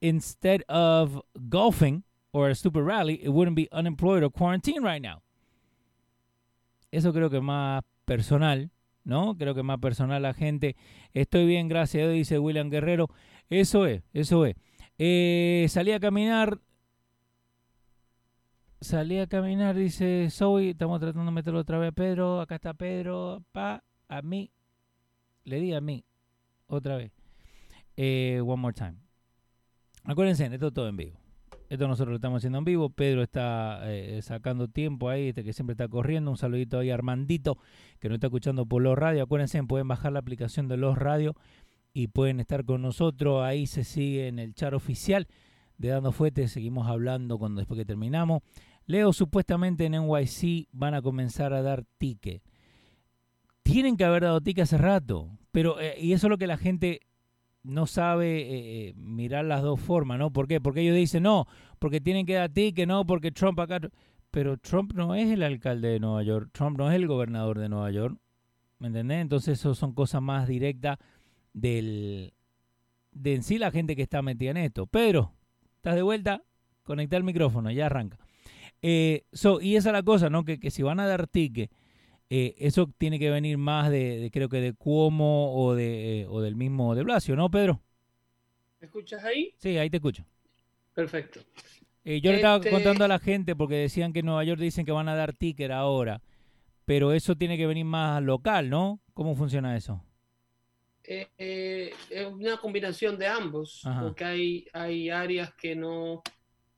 instead 0.02 0.64
of 0.68 1.22
golfing 1.48 2.04
or 2.32 2.50
a 2.50 2.56
stupid 2.56 2.84
rally, 2.84 3.20
it 3.22 3.30
wouldn't 3.30 3.56
be 3.56 3.68
unemployed 3.72 4.24
or 4.24 4.32
quarantined 4.32 4.84
right 4.84 5.04
now. 5.04 5.22
Eso 6.92 7.14
creo 7.14 7.30
que 7.30 7.42
más 7.42 7.84
personal, 8.06 8.70
¿no? 9.04 9.38
Creo 9.38 9.56
que 9.56 9.64
más 9.64 9.80
personal 9.80 10.22
la 10.22 10.34
gente. 10.34 10.76
Estoy 11.14 11.46
bien, 11.46 11.68
gracias 11.68 12.12
dice 12.12 12.38
William 12.38 12.70
Guerrero. 12.70 13.08
Eso 13.50 13.86
es, 13.86 14.04
eso 14.14 14.46
es. 14.46 14.56
Eh, 14.98 15.66
salí 15.70 15.92
a 15.92 16.00
caminar. 16.00 16.60
Salí 18.82 19.20
a 19.20 19.28
caminar, 19.28 19.76
dice 19.76 20.28
Zoe. 20.30 20.72
Estamos 20.72 21.00
tratando 21.00 21.26
de 21.26 21.36
meterlo 21.36 21.60
otra 21.60 21.78
vez 21.78 21.90
a 21.90 21.92
Pedro. 21.92 22.42
Acá 22.42 22.56
está 22.56 22.74
Pedro. 22.74 23.44
Pa, 23.52 23.84
a 24.08 24.22
mí. 24.22 24.52
Le 25.44 25.60
di 25.60 25.74
a 25.74 25.82
mí. 25.82 26.04
Otra 26.68 26.98
vez. 26.98 27.12
Eh, 27.96 28.42
one 28.44 28.62
more 28.62 28.74
time. 28.74 28.96
Acuérdense, 30.04 30.46
esto 30.46 30.68
es 30.68 30.74
todo 30.74 30.88
en 30.88 30.98
vivo. 30.98 31.21
Esto 31.72 31.88
nosotros 31.88 32.10
lo 32.10 32.16
estamos 32.16 32.42
haciendo 32.42 32.58
en 32.58 32.66
vivo. 32.66 32.90
Pedro 32.90 33.24
está 33.24 33.80
eh, 33.86 34.22
sacando 34.22 34.68
tiempo 34.68 35.08
ahí, 35.08 35.30
este 35.30 35.42
que 35.42 35.54
siempre 35.54 35.72
está 35.72 35.88
corriendo. 35.88 36.30
Un 36.30 36.36
saludito 36.36 36.78
ahí 36.78 36.90
a 36.90 36.96
Armandito, 36.96 37.58
que 38.02 38.10
nos 38.10 38.18
está 38.18 38.28
escuchando 38.28 38.66
por 38.66 38.82
Los 38.82 38.98
Radio. 38.98 39.24
Acuérdense, 39.24 39.64
pueden 39.64 39.88
bajar 39.88 40.12
la 40.12 40.20
aplicación 40.20 40.68
de 40.68 40.76
Los 40.76 40.98
Radio 40.98 41.34
y 41.94 42.10
pueden 42.10 42.42
estar 42.42 42.66
con 42.66 42.82
nosotros. 42.82 43.42
Ahí 43.42 43.68
se 43.68 43.86
sigue 43.86 44.28
en 44.28 44.38
el 44.38 44.54
chat 44.54 44.74
oficial 44.74 45.30
de 45.78 45.88
Dando 45.88 46.12
Fuete. 46.12 46.50
Seguimos 46.50 46.88
hablando 46.88 47.40
cuando 47.40 47.60
después 47.60 47.78
que 47.78 47.86
terminamos. 47.86 48.42
Leo, 48.86 49.14
supuestamente 49.14 49.86
en 49.86 49.94
NYC 49.94 50.68
van 50.74 50.94
a 50.94 51.02
comenzar 51.02 51.54
a 51.54 51.62
dar 51.62 51.86
ticket. 51.98 52.44
Tienen 53.64 53.96
que 53.96 54.04
haber 54.04 54.24
dado 54.24 54.42
ticket 54.42 54.64
hace 54.64 54.78
rato, 54.78 55.30
pero 55.54 55.80
eh, 55.80 55.96
y 56.02 56.12
eso 56.12 56.28
es 56.28 56.32
lo 56.32 56.38
que 56.38 56.48
la 56.48 56.58
gente 56.58 57.00
no 57.64 57.86
sabe 57.86 58.42
eh, 58.42 58.90
eh, 58.90 58.94
mirar 58.96 59.46
las 59.46 59.62
dos 59.62 59.80
formas, 59.80 60.18
¿no? 60.18 60.32
¿Por 60.32 60.48
qué? 60.48 60.60
Porque 60.60 60.82
ellos 60.82 60.96
dicen, 60.96 61.24
no, 61.24 61.48
porque 61.80 62.02
tienen 62.02 62.26
que 62.26 62.34
dar 62.34 62.50
ticket, 62.50 62.88
no, 62.88 63.06
porque 63.06 63.32
Trump 63.32 63.60
acá... 63.60 63.80
Pero 64.32 64.58
Trump 64.58 64.94
no 64.94 65.14
es 65.14 65.30
el 65.30 65.44
alcalde 65.44 65.90
de 65.90 66.00
Nueva 66.00 66.24
York, 66.24 66.52
Trump 66.54 66.78
no 66.78 66.90
es 66.90 66.96
el 66.96 67.06
gobernador 67.06 67.60
de 67.60 67.68
Nueva 67.68 67.92
York, 67.92 68.18
¿me 68.80 68.88
entendés? 68.88 69.22
Entonces 69.22 69.60
eso 69.60 69.76
son 69.76 69.94
cosas 69.94 70.22
más 70.22 70.48
directas 70.48 71.00
del, 71.54 72.34
de 73.12 73.36
en 73.36 73.44
sí 73.44 73.58
la 73.58 73.72
gente 73.72 73.94
que 73.94 74.04
está 74.04 74.22
metida 74.22 74.52
en 74.52 74.58
esto. 74.58 74.88
Pedro, 74.88 75.34
estás 75.76 75.96
de 75.96 76.02
vuelta, 76.02 76.44
conecta 76.84 77.18
el 77.18 77.26
micrófono, 77.26 77.72
ya 77.72 77.88
arranca. 77.88 78.20
Eh, 78.82 79.26
y 79.62 79.76
esa 79.76 79.90
es 79.90 79.94
la 79.94 80.04
cosa, 80.04 80.30
¿no? 80.30 80.46
Que, 80.46 80.60
que 80.60 80.72
si 80.72 80.82
van 80.82 81.02
a 81.02 81.08
dar 81.08 81.28
ticket, 81.28 81.70
eh, 82.34 82.56
eso 82.60 82.90
tiene 82.98 83.20
que 83.20 83.30
venir 83.30 83.58
más 83.58 83.92
de, 83.92 84.30
creo 84.32 84.48
que 84.48 84.62
de 84.62 84.72
Cuomo 84.72 85.54
o, 85.54 85.76
de, 85.76 86.22
eh, 86.22 86.28
o 86.30 86.40
del 86.40 86.56
mismo 86.56 86.96
de 86.96 87.04
Blasio, 87.04 87.36
¿no, 87.36 87.52
Pedro? 87.52 87.82
¿Me 88.80 88.86
escuchas 88.86 89.22
ahí? 89.26 89.54
Sí, 89.58 89.78
ahí 89.78 89.90
te 89.90 89.98
escucho. 89.98 90.24
Perfecto. 90.94 91.42
yo 92.06 92.32
le 92.32 92.38
estaba 92.38 92.56
este 92.56 92.70
contando 92.70 93.04
a 93.04 93.10
la 93.10 93.20
gente 93.20 93.54
porque 93.54 93.76
decían 93.76 94.14
que 94.14 94.20
en 94.20 94.28
Nueva 94.28 94.46
York 94.46 94.62
dicen 94.62 94.86
que 94.86 94.94
van 94.94 95.10
a 95.10 95.16
dar 95.16 95.34
ticket 95.34 95.72
ahora, 95.72 96.22
pero 96.86 97.12
eso 97.12 97.36
tiene 97.36 97.58
que 97.58 97.68
venir 97.68 97.84
más 97.84 98.24
local, 98.24 98.70
¿no? 98.70 99.02
¿Cómo 99.14 99.36
funciona 99.36 99.76
eso? 99.76 100.02
es 101.04 101.94
una 102.32 102.56
combinación 102.56 103.18
de 103.18 103.28
ambos, 103.28 103.82
porque 104.00 104.24
hay, 104.24 104.66
hay 104.72 105.10
áreas 105.10 105.54
que 105.56 105.76
no 105.76 106.24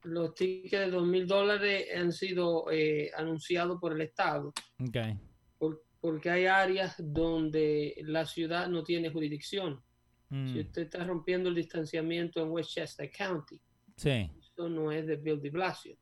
los 0.02 0.34
tickets 0.34 0.86
de 0.86 0.90
dos 0.90 1.06
mil 1.06 1.28
dólares 1.28 1.86
han 1.96 2.12
sido 2.12 2.72
eh, 2.72 3.12
anunciados 3.16 3.80
por 3.80 3.94
el 3.94 4.02
Estado. 4.02 4.52
Okay. 4.88 5.20
Porque 5.58 6.30
hay 6.30 6.46
áreas 6.46 6.96
donde 7.00 7.96
la 8.04 8.26
ciudad 8.26 8.68
no 8.68 8.84
tiene 8.84 9.10
jurisdicción. 9.10 9.82
Mm. 10.30 10.48
Si 10.52 10.60
usted 10.60 10.82
está 10.84 11.04
rompiendo 11.06 11.50
el 11.50 11.56
distanciamiento 11.56 12.42
en 12.42 12.50
Westchester 12.50 13.10
County, 13.10 13.60
sí. 13.96 14.30
eso 14.38 14.68
no 14.68 14.92
es 14.92 15.08
de 15.08 15.16
Bill 15.16 15.42
de 15.42 15.50
Blasio. 15.50 15.98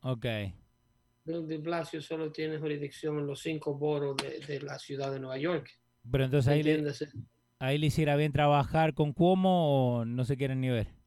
Ok. 0.00 0.26
Bill 1.24 1.46
de 1.46 1.58
Blasio 1.58 2.00
solo 2.00 2.32
tiene 2.32 2.58
jurisdicción 2.58 3.18
en 3.18 3.26
los 3.26 3.40
cinco 3.40 3.76
boros 3.76 4.16
de, 4.16 4.60
la 4.60 4.78
ciudad 4.78 5.12
de 5.12 5.20
Nueva 5.20 5.38
York. 5.38 5.68
Pero 6.10 6.24
entonces 6.24 6.52
ahí 6.52 6.62
le, 6.62 6.82
ahí 7.58 7.78
le 7.78 7.86
hiciera 7.86 8.16
bien 8.16 8.32
trabajar 8.32 8.94
con 8.94 9.12
Cuomo 9.12 9.98
o 9.98 10.04
no 10.04 10.24
se 10.24 10.36
quieren 10.36 10.60
ni 10.60 10.70
ver. 10.70 11.01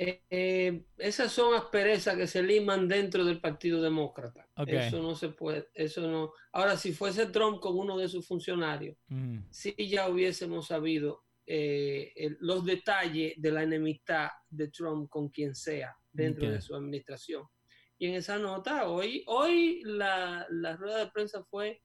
Eh, 0.00 0.84
esas 0.96 1.32
son 1.32 1.54
asperezas 1.54 2.16
que 2.16 2.28
se 2.28 2.42
liman 2.42 2.86
dentro 2.86 3.24
del 3.24 3.40
Partido 3.40 3.82
Demócrata. 3.82 4.48
Eso 4.66 5.02
no 5.02 5.16
se 5.16 5.30
puede, 5.30 5.68
eso 5.74 6.08
no. 6.08 6.32
Ahora, 6.52 6.76
si 6.76 6.92
fuese 6.92 7.26
Trump 7.26 7.58
con 7.58 7.76
uno 7.76 7.98
de 7.98 8.08
sus 8.08 8.26
funcionarios, 8.26 8.96
si 9.50 9.74
ya 9.88 10.08
hubiésemos 10.08 10.68
sabido 10.68 11.24
eh, 11.46 12.12
los 12.40 12.64
detalles 12.64 13.34
de 13.38 13.50
la 13.50 13.64
enemistad 13.64 14.28
de 14.48 14.68
Trump 14.68 15.08
con 15.08 15.30
quien 15.30 15.54
sea 15.54 15.96
dentro 16.12 16.48
de 16.48 16.60
su 16.60 16.76
administración. 16.76 17.44
Y 17.98 18.06
en 18.06 18.14
esa 18.14 18.38
nota, 18.38 18.88
hoy, 18.88 19.24
hoy 19.26 19.82
la, 19.84 20.46
rueda 20.78 21.04
de 21.04 21.10
prensa 21.10 21.42
fue 21.42 21.82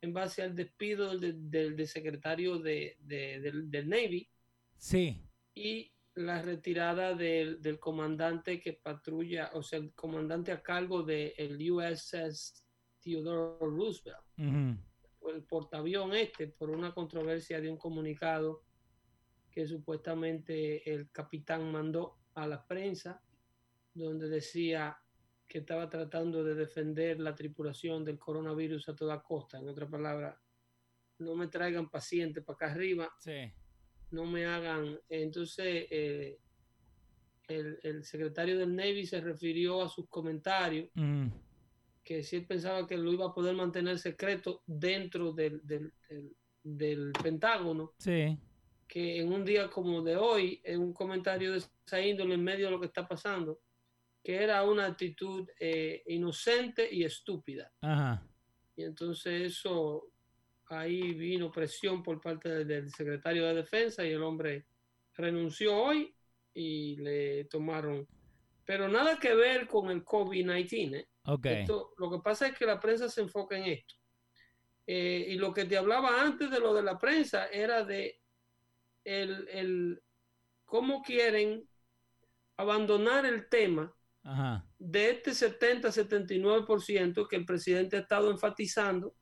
en 0.00 0.12
base 0.12 0.42
al 0.42 0.56
despido 0.56 1.16
del, 1.16 1.86
secretario 1.86 2.58
de, 2.58 2.96
del, 2.98 3.70
del 3.70 3.88
Navy. 3.88 4.28
Sí. 4.76 5.22
Y 5.54 5.91
la 6.14 6.42
retirada 6.42 7.14
del, 7.14 7.60
del, 7.62 7.78
comandante 7.78 8.60
que 8.60 8.74
patrulla, 8.74 9.50
o 9.54 9.62
sea, 9.62 9.78
el 9.78 9.94
comandante 9.94 10.52
a 10.52 10.62
cargo 10.62 11.02
del 11.02 11.32
el 11.36 11.70
USS 11.70 12.64
Theodore 13.00 13.58
Roosevelt, 13.60 14.18
el 14.36 15.44
portaavión 15.48 16.14
este, 16.14 16.48
por 16.48 16.70
una 16.70 16.92
controversia 16.92 17.60
de 17.60 17.70
un 17.70 17.78
comunicado 17.78 18.62
que 19.50 19.66
supuestamente 19.66 20.90
el 20.92 21.10
capitán 21.10 21.70
mandó 21.70 22.18
a 22.34 22.46
la 22.46 22.66
prensa, 22.66 23.22
donde 23.94 24.28
decía 24.28 24.96
que 25.46 25.58
estaba 25.58 25.88
tratando 25.88 26.42
de 26.44 26.54
defender 26.54 27.20
la 27.20 27.34
tripulación 27.34 28.04
del 28.04 28.18
coronavirus 28.18 28.88
a 28.88 28.96
toda 28.96 29.22
costa. 29.22 29.58
En 29.58 29.68
otra 29.68 29.88
palabra, 29.88 30.40
no 31.18 31.34
me 31.36 31.48
traigan 31.48 31.90
pacientes 31.90 32.42
para 32.44 32.54
acá 32.56 32.72
arriba. 32.72 33.10
Sí 33.18 33.52
no 34.12 34.24
me 34.26 34.46
hagan. 34.46 34.98
Entonces, 35.08 35.86
eh, 35.90 36.38
el, 37.48 38.04
secretario 38.04 38.58
del 38.58 38.74
Navy 38.74 39.06
se 39.06 39.20
refirió 39.20 39.82
a 39.82 39.88
sus 39.88 40.08
comentarios, 40.08 40.88
mm. 40.94 41.26
que 42.04 42.22
si 42.22 42.36
él 42.36 42.46
pensaba 42.46 42.86
que 42.86 42.96
lo 42.96 43.12
iba 43.12 43.26
a 43.26 43.34
poder 43.34 43.54
mantener 43.54 43.98
secreto 43.98 44.62
dentro 44.66 45.32
del, 45.32 45.60
del, 46.62 47.12
Pentágono, 47.22 47.92
sí. 47.98 48.38
que 48.86 49.20
en 49.20 49.32
un 49.32 49.44
día 49.44 49.68
como 49.68 50.02
de 50.02 50.16
hoy, 50.16 50.60
en 50.64 50.80
un 50.80 50.92
comentario 50.92 51.52
de 51.52 51.58
esa 51.58 52.00
índole 52.00 52.34
en 52.34 52.44
medio 52.44 52.66
de 52.66 52.70
lo 52.72 52.80
que 52.80 52.86
está 52.86 53.06
pasando, 53.06 53.60
que 54.22 54.36
era 54.36 54.62
una 54.62 54.86
actitud 54.86 55.48
eh, 55.58 56.02
inocente 56.06 56.88
y 56.92 57.02
estúpida. 57.02 57.72
Ajá. 57.80 58.24
Y 58.76 58.84
entonces 58.84 59.52
eso 59.52 60.11
ahí 60.72 61.12
vino 61.14 61.50
presión 61.50 62.02
por 62.02 62.20
parte 62.20 62.64
del, 62.64 62.90
secretario 62.90 63.46
de 63.46 63.54
defensa 63.54 64.04
y 64.04 64.12
el 64.12 64.22
hombre 64.22 64.66
renunció 65.14 65.76
hoy 65.76 66.14
y 66.54 66.96
le 66.96 67.44
tomaron. 67.44 68.06
Pero 68.64 68.88
nada 68.88 69.18
que 69.18 69.34
ver 69.34 69.66
con 69.66 69.90
el 69.90 70.04
COVID-19. 70.04 70.96
¿eh? 70.96 71.66
lo 71.98 72.10
que 72.10 72.18
pasa 72.22 72.48
es 72.48 72.56
que 72.56 72.66
la 72.66 72.80
prensa 72.80 73.08
se 73.08 73.20
enfoca 73.20 73.56
en 73.56 73.64
esto. 73.64 73.94
Eh, 74.86 75.26
y 75.28 75.34
lo 75.36 75.52
que 75.52 75.64
te 75.64 75.76
hablaba 75.76 76.22
antes 76.22 76.50
de 76.50 76.58
lo 76.58 76.74
de 76.74 76.82
la 76.82 76.98
prensa 76.98 77.46
era 77.46 77.84
de 77.84 78.20
el, 79.04 79.48
el 79.48 80.02
cómo 80.64 81.02
quieren 81.02 81.68
abandonar 82.56 83.26
el 83.26 83.48
tema 83.48 83.94
de 84.78 85.10
este 85.10 85.32
70-79% 85.32 87.26
que 87.28 87.36
el 87.36 87.44
presidente 87.44 87.96
ha 87.96 88.00
estado 88.00 88.30
enfatizando 88.30 89.16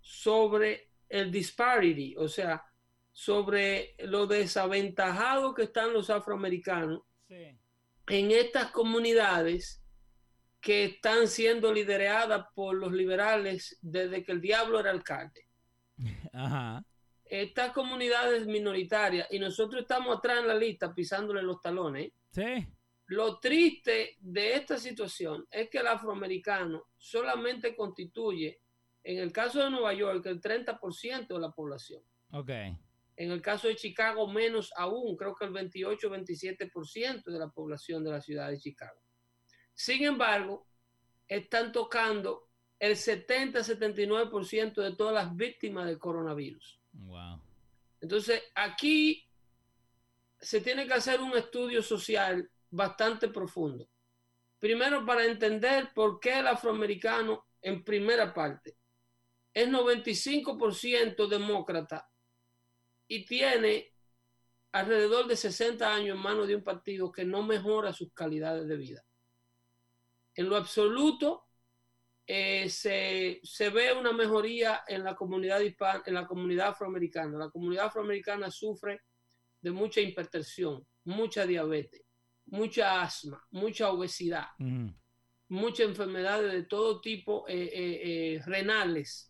sobre 0.00 0.90
el 1.08 1.30
disparity, 1.30 2.16
o 2.16 2.28
sea, 2.28 2.64
sobre 3.12 3.94
lo 3.98 4.26
desaventajado 4.26 5.54
que 5.54 5.64
están 5.64 5.92
los 5.92 6.10
afroamericanos 6.10 7.02
en 7.28 8.30
estas 8.30 8.70
comunidades 8.70 9.82
que 10.60 10.84
están 10.84 11.26
siendo 11.26 11.72
lideradas 11.72 12.46
por 12.54 12.76
los 12.76 12.92
liberales 12.92 13.78
desde 13.80 14.22
que 14.22 14.32
el 14.32 14.40
diablo 14.40 14.80
era 14.80 14.90
alcalde. 14.90 15.46
Estas 17.24 17.72
comunidades 17.72 18.46
minoritarias, 18.46 19.28
y 19.30 19.38
nosotros 19.38 19.82
estamos 19.82 20.18
atrás 20.18 20.40
en 20.40 20.48
la 20.48 20.54
lista 20.54 20.92
pisándole 20.92 21.42
los 21.42 21.60
talones. 21.60 22.12
Lo 23.06 23.38
triste 23.38 24.16
de 24.20 24.54
esta 24.54 24.78
situación 24.78 25.46
es 25.50 25.68
que 25.70 25.78
el 25.78 25.86
afroamericano 25.86 26.86
solamente 26.96 27.74
constituye 27.74 28.60
en 29.04 29.18
el 29.18 29.32
caso 29.32 29.62
de 29.62 29.70
Nueva 29.70 29.92
York, 29.94 30.24
el 30.26 30.40
30% 30.40 31.26
de 31.28 31.38
la 31.38 31.50
población. 31.50 32.02
Ok. 32.32 32.50
En 33.16 33.30
el 33.30 33.42
caso 33.42 33.68
de 33.68 33.76
Chicago, 33.76 34.26
menos 34.28 34.72
aún, 34.76 35.16
creo 35.16 35.34
que 35.34 35.44
el 35.44 35.52
28-27% 35.52 37.24
de 37.24 37.38
la 37.38 37.48
población 37.50 38.02
de 38.02 38.10
la 38.10 38.20
ciudad 38.20 38.50
de 38.50 38.58
Chicago. 38.58 38.98
Sin 39.74 40.04
embargo, 40.04 40.66
están 41.28 41.72
tocando 41.72 42.48
el 42.78 42.96
70-79% 42.96 44.82
de 44.82 44.96
todas 44.96 45.14
las 45.14 45.36
víctimas 45.36 45.86
del 45.86 45.98
coronavirus. 45.98 46.80
Wow. 46.92 47.40
Entonces, 48.00 48.42
aquí 48.54 49.28
se 50.40 50.60
tiene 50.62 50.86
que 50.86 50.94
hacer 50.94 51.20
un 51.20 51.36
estudio 51.36 51.82
social 51.82 52.50
bastante 52.70 53.28
profundo. 53.28 53.88
Primero, 54.58 55.04
para 55.04 55.24
entender 55.24 55.92
por 55.94 56.20
qué 56.20 56.38
el 56.38 56.46
afroamericano, 56.46 57.46
en 57.60 57.84
primera 57.84 58.32
parte, 58.32 58.79
es 59.52 59.68
95% 59.68 61.28
demócrata 61.28 62.08
y 63.08 63.24
tiene 63.24 63.92
alrededor 64.72 65.26
de 65.26 65.36
60 65.36 65.94
años 65.94 66.16
en 66.16 66.22
manos 66.22 66.46
de 66.46 66.56
un 66.56 66.62
partido 66.62 67.10
que 67.10 67.24
no 67.24 67.42
mejora 67.42 67.92
sus 67.92 68.12
calidades 68.12 68.68
de 68.68 68.76
vida. 68.76 69.04
En 70.34 70.48
lo 70.48 70.56
absoluto, 70.56 71.48
eh, 72.32 72.68
se, 72.68 73.70
ve 73.70 73.92
una 73.92 74.12
mejoría 74.12 74.84
en 74.86 75.02
la 75.02 75.16
comunidad 75.16 75.58
hispana, 75.60 76.04
en 76.06 76.14
la 76.14 76.26
comunidad 76.28 76.68
afroamericana. 76.68 77.36
La 77.36 77.50
comunidad 77.50 77.86
afroamericana 77.86 78.50
sufre 78.52 79.02
de 79.60 79.72
mucha 79.72 80.00
hipertensión, 80.00 80.86
mucha 81.04 81.44
diabetes, 81.44 82.04
mucha 82.46 83.02
asma, 83.02 83.44
mucha 83.50 83.90
obesidad, 83.90 84.46
muchas 85.48 85.88
enfermedades 85.88 86.52
de 86.52 86.62
todo 86.62 87.00
tipo 87.00 87.48
eh, 87.48 87.68
eh, 87.72 88.42
renales, 88.46 89.29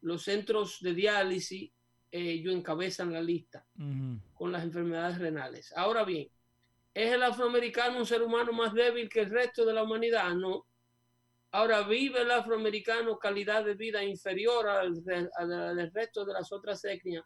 los 0.00 0.22
centros 0.22 0.78
de 0.80 0.94
diálisis, 0.94 1.72
ellos 2.10 2.54
encabezan 2.54 3.12
la 3.12 3.20
lista 3.20 3.66
con 4.34 4.52
las 4.52 4.62
enfermedades 4.62 5.18
renales. 5.18 5.72
Ahora 5.76 6.04
bien, 6.04 6.30
¿Es 6.96 7.12
el 7.12 7.22
afroamericano 7.22 7.98
un 7.98 8.06
ser 8.06 8.22
humano 8.22 8.54
más 8.54 8.72
débil 8.72 9.06
que 9.10 9.20
el 9.20 9.28
resto 9.28 9.66
de 9.66 9.74
la 9.74 9.82
humanidad? 9.82 10.34
No. 10.34 10.66
Ahora, 11.50 11.82
¿vive 11.82 12.22
el 12.22 12.30
afroamericano 12.30 13.18
calidad 13.18 13.66
de 13.66 13.74
vida 13.74 14.02
inferior 14.02 14.66
al, 14.66 14.94
al 15.36 15.92
resto 15.92 16.24
de 16.24 16.32
las 16.32 16.50
otras 16.52 16.82
etnias? 16.86 17.22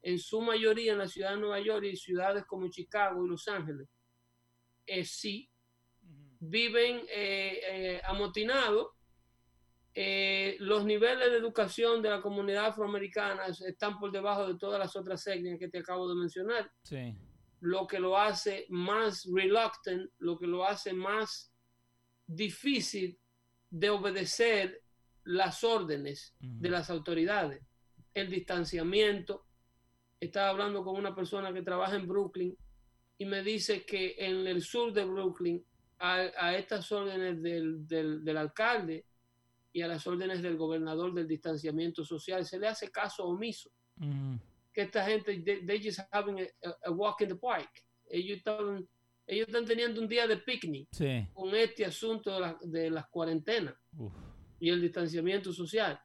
En 0.00 0.18
su 0.18 0.40
mayoría 0.40 0.92
en 0.92 0.98
la 0.98 1.08
ciudad 1.08 1.32
de 1.32 1.40
Nueva 1.40 1.60
York 1.60 1.84
y 1.84 1.94
ciudades 1.94 2.46
como 2.46 2.70
Chicago 2.70 3.22
y 3.22 3.28
Los 3.28 3.46
Ángeles. 3.48 3.86
Eh, 4.86 5.04
sí. 5.04 5.46
Viven 6.40 7.02
eh, 7.10 7.60
eh, 7.68 8.00
amotinados. 8.06 8.92
Eh, 9.94 10.56
los 10.60 10.84
niveles 10.86 11.30
de 11.30 11.36
educación 11.36 12.00
de 12.00 12.08
la 12.10 12.22
comunidad 12.22 12.66
afroamericana 12.66 13.46
están 13.46 13.98
por 13.98 14.10
debajo 14.10 14.46
de 14.48 14.58
todas 14.58 14.78
las 14.78 14.96
otras 14.96 15.26
etnias 15.26 15.58
que 15.58 15.68
te 15.68 15.78
acabo 15.80 16.08
de 16.08 16.14
mencionar. 16.14 16.70
Sí. 16.82 17.14
Lo 17.60 17.86
que 17.86 18.00
lo 18.00 18.16
hace 18.16 18.66
más 18.70 19.28
reluctant, 19.32 20.10
lo 20.18 20.38
que 20.38 20.46
lo 20.46 20.64
hace 20.64 20.92
más 20.94 21.52
difícil 22.26 23.18
de 23.70 23.90
obedecer 23.90 24.82
las 25.24 25.62
órdenes 25.64 26.34
de 26.40 26.68
Ujú. 26.68 26.72
las 26.72 26.90
autoridades. 26.90 27.62
El 28.14 28.30
distanciamiento. 28.30 29.46
Estaba 30.20 30.50
hablando 30.50 30.84
con 30.84 30.96
una 30.96 31.14
persona 31.14 31.52
que 31.52 31.62
trabaja 31.62 31.96
en 31.96 32.06
Brooklyn 32.06 32.56
y 33.18 33.24
me 33.26 33.42
dice 33.42 33.84
que 33.84 34.14
en 34.18 34.46
el 34.46 34.62
sur 34.62 34.92
de 34.92 35.04
Brooklyn, 35.04 35.64
a, 35.98 36.14
a 36.38 36.56
estas 36.56 36.90
órdenes 36.92 37.42
del, 37.42 37.86
del- 37.86 38.24
del 38.24 38.36
alcalde 38.36 39.04
y 39.72 39.82
a 39.82 39.88
las 39.88 40.06
órdenes 40.06 40.42
del 40.42 40.56
gobernador 40.56 41.14
del 41.14 41.26
distanciamiento 41.26 42.04
social, 42.04 42.44
se 42.44 42.58
le 42.58 42.68
hace 42.68 42.90
caso 42.90 43.24
omiso. 43.24 43.70
Ujú. 44.00 44.38
Que 44.72 44.82
esta 44.82 45.04
gente, 45.04 45.38
they, 45.40 45.64
they 45.66 45.82
just 45.82 46.00
having 46.10 46.40
a, 46.40 46.46
a 46.84 46.90
walk 46.90 47.20
in 47.22 47.28
the 47.28 47.34
park. 47.36 47.70
Ellos 48.10 48.38
estaban, 48.38 48.86
ellos 49.26 49.46
están 49.48 49.64
teniendo 49.64 50.00
un 50.00 50.08
día 50.08 50.26
de 50.26 50.36
picnic 50.38 50.88
Sí. 50.92 51.26
con 51.32 51.54
este 51.54 51.84
asunto 51.84 52.32
de, 52.34 52.40
la- 52.40 52.58
de 52.62 52.90
las 52.90 53.06
cuarentenas 53.08 53.74
Uf. 53.96 54.12
y 54.60 54.68
el 54.70 54.80
distanciamiento 54.82 55.52
social, 55.52 55.98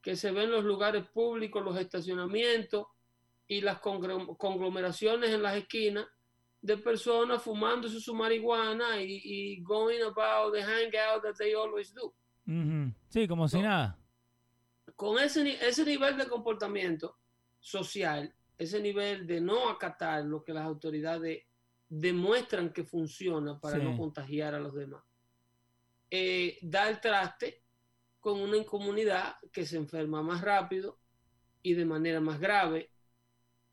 que 0.00 0.16
se 0.16 0.30
ven 0.32 0.50
los 0.50 0.64
lugares 0.64 1.06
públicos, 1.10 1.62
los 1.64 1.76
estacionamientos 1.78 2.86
y 3.46 3.60
las 3.60 3.80
conglomeraciones 3.80 5.30
en 5.30 5.42
las 5.42 5.56
esquinas 5.56 6.06
de 6.60 6.76
personas 6.76 7.42
fumándose 7.42 8.00
su 8.00 8.14
marihuana 8.14 9.00
y, 9.02 9.20
y 9.24 9.62
going 9.62 10.00
about 10.02 10.52
the 10.54 10.62
hangout 10.62 11.22
that 11.22 11.34
they 11.38 11.54
always 11.54 11.92
do. 11.92 12.12
Sí, 13.08 13.28
como 13.28 13.48
si 13.48 13.56
No. 13.58 13.62
nada. 13.68 13.98
Con 14.96 15.18
ese, 15.18 15.66
ese 15.66 15.84
nivel 15.84 16.16
de 16.16 16.28
comportamiento 16.28 17.18
social, 17.60 18.34
ese 18.58 18.80
nivel 18.80 19.26
de 19.26 19.40
no 19.40 19.68
acatar 19.68 20.24
lo 20.24 20.42
que 20.44 20.52
las 20.52 20.64
autoridades 20.64 21.44
demuestran 21.88 22.72
que 22.72 22.84
funciona 22.84 23.58
para 23.60 23.78
Sí. 23.78 23.84
no 23.84 23.96
contagiar 23.96 24.54
a 24.54 24.60
los 24.60 24.74
demás, 24.74 25.02
eh, 26.10 26.58
da 26.62 26.88
el 26.88 27.00
traste 27.00 27.62
con 28.20 28.40
una 28.40 28.62
comunidad 28.64 29.36
que 29.52 29.64
se 29.66 29.76
enferma 29.76 30.22
más 30.22 30.40
rápido 30.42 30.98
y 31.62 31.74
de 31.74 31.84
manera 31.84 32.20
más 32.20 32.38
grave, 32.40 32.90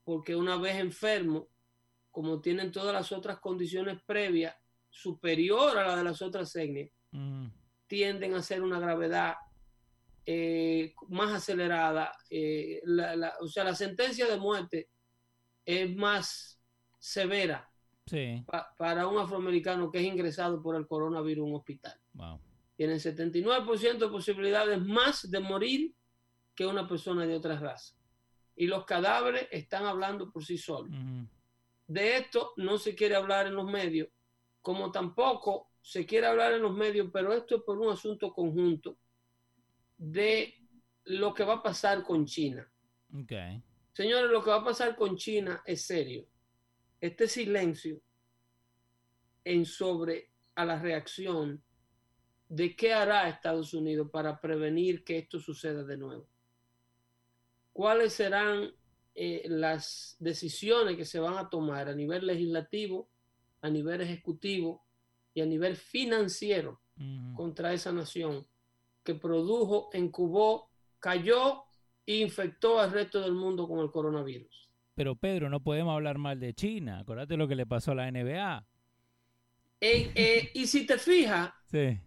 porque 0.03 0.35
una 0.35 0.57
vez 0.57 0.75
enfermo, 0.77 1.47
como 2.11 2.41
tienen 2.41 2.71
todas 2.71 2.93
las 2.93 3.11
otras 3.11 3.39
condiciones 3.39 4.01
previas 4.03 4.55
superior 4.89 5.77
a 5.77 5.87
la 5.87 5.95
de 5.97 6.03
las 6.03 6.21
otras 6.21 6.55
etnias. 6.55 6.91
Tienden 7.89 8.35
a 8.35 8.41
ser 8.41 8.61
una 8.61 8.79
gravedad 8.79 9.35
eh, 10.25 10.93
más 11.09 11.33
acelerada. 11.33 12.11
eh, 12.29 12.81
la- 12.83 13.15
la- 13.15 13.33
o 13.41 13.47
sea, 13.47 13.63
la 13.63 13.73
sentencia 13.75 14.27
de 14.27 14.37
muerte 14.37 14.89
es 15.65 15.93
más 15.95 16.61
severa 16.99 17.67
Sí. 18.05 18.43
pa- 18.45 18.73
para 18.77 19.07
un 19.07 19.17
afroamericano 19.17 19.89
que 19.89 19.97
es 19.97 20.03
ingresado 20.05 20.61
por 20.61 20.75
el 20.75 20.85
coronavirus 20.87 21.43
en 21.45 21.49
un 21.51 21.57
hospital. 21.57 21.99
Wow. 22.13 22.39
Tienen 22.75 22.99
79% 22.99 24.05
de 24.05 24.11
posibilidades 24.11 24.79
más 24.79 25.29
de 25.29 25.39
morir 25.39 25.93
que 26.55 26.65
una 26.67 26.87
persona 26.87 27.25
de 27.25 27.35
otra 27.35 27.57
raza. 27.59 27.95
Y 28.55 28.67
los 28.67 28.85
cadáveres 28.85 29.47
están 29.51 29.85
hablando 29.85 30.31
por 30.31 30.45
sí 30.45 30.57
solos. 30.59 30.91
De 31.87 32.17
esto 32.17 32.53
no 32.57 32.77
se 32.77 32.93
quiere 32.93 33.15
hablar 33.15 33.47
en 33.47 33.55
los 33.55 33.65
medios, 33.65 34.09
como 34.61 34.91
tampoco 34.91 35.68
se 35.81 36.05
quiere 36.05 36.27
hablar 36.27 36.53
en 36.53 36.61
los 36.61 36.75
medios, 36.75 37.09
pero 37.11 37.33
esto 37.33 37.57
es 37.57 37.63
por 37.63 37.77
un 37.79 37.91
asunto 37.91 38.33
conjunto 38.33 38.97
de 39.97 40.55
lo 41.05 41.33
que 41.33 41.43
va 41.43 41.55
a 41.55 41.63
pasar 41.63 42.03
con 42.03 42.25
China. 42.25 42.69
Ok. 43.13 43.33
Señores, 43.93 44.29
lo 44.31 44.43
que 44.43 44.49
va 44.49 44.57
a 44.57 44.63
pasar 44.63 44.95
con 44.95 45.17
China 45.17 45.61
es 45.65 45.85
serio. 45.85 46.27
Este 47.01 47.27
silencio 47.27 48.01
en 49.43 49.65
sobre 49.65 50.31
a 50.55 50.65
la 50.65 50.79
reacción 50.79 51.63
de 52.47 52.75
qué 52.75 52.93
hará 52.93 53.29
Estados 53.29 53.73
Unidos 53.73 54.09
para 54.11 54.39
prevenir 54.39 55.03
que 55.03 55.19
esto 55.19 55.39
suceda 55.39 55.83
de 55.83 55.97
nuevo. 55.97 56.27
¿Cuáles 57.71 58.13
serán 58.13 58.73
eh, 59.15 59.43
las 59.47 60.15
decisiones 60.19 60.97
que 60.97 61.05
se 61.05 61.19
van 61.19 61.37
a 61.37 61.49
tomar 61.49 61.87
a 61.89 61.95
nivel 61.95 62.25
legislativo, 62.25 63.09
a 63.61 63.69
nivel 63.69 64.01
ejecutivo 64.01 64.85
y 65.39 65.41
a 65.41 65.45
nivel 65.45 65.75
financiero 65.77 66.81
contra 67.33 67.71
esa 67.71 67.93
nación 67.93 68.45
que 69.03 69.15
produjo, 69.15 69.89
incubó, 69.93 70.69
cayó 70.99 71.63
e 72.05 72.17
infectó 72.17 72.77
al 72.79 72.91
resto 72.91 73.21
del 73.21 73.31
mundo 73.33 73.67
con 73.69 73.79
el 73.79 73.89
coronavirus? 73.89 74.69
Pero 74.95 75.15
Pedro, 75.15 75.49
no 75.49 75.61
podemos 75.63 75.93
hablar 75.95 76.17
mal 76.17 76.41
de 76.41 76.53
China. 76.53 76.99
Acordate 76.99 77.37
lo 77.37 77.47
que 77.47 77.55
le 77.55 77.65
pasó 77.65 77.91
a 77.93 77.95
la 77.95 78.11
NBA. 78.11 78.67
Eh, 79.79 80.11
eh, 80.13 80.51
y 80.53 80.67
si 80.67 80.85
te 80.85 80.97
fijas, 80.97 81.51
Sí. 81.71 81.97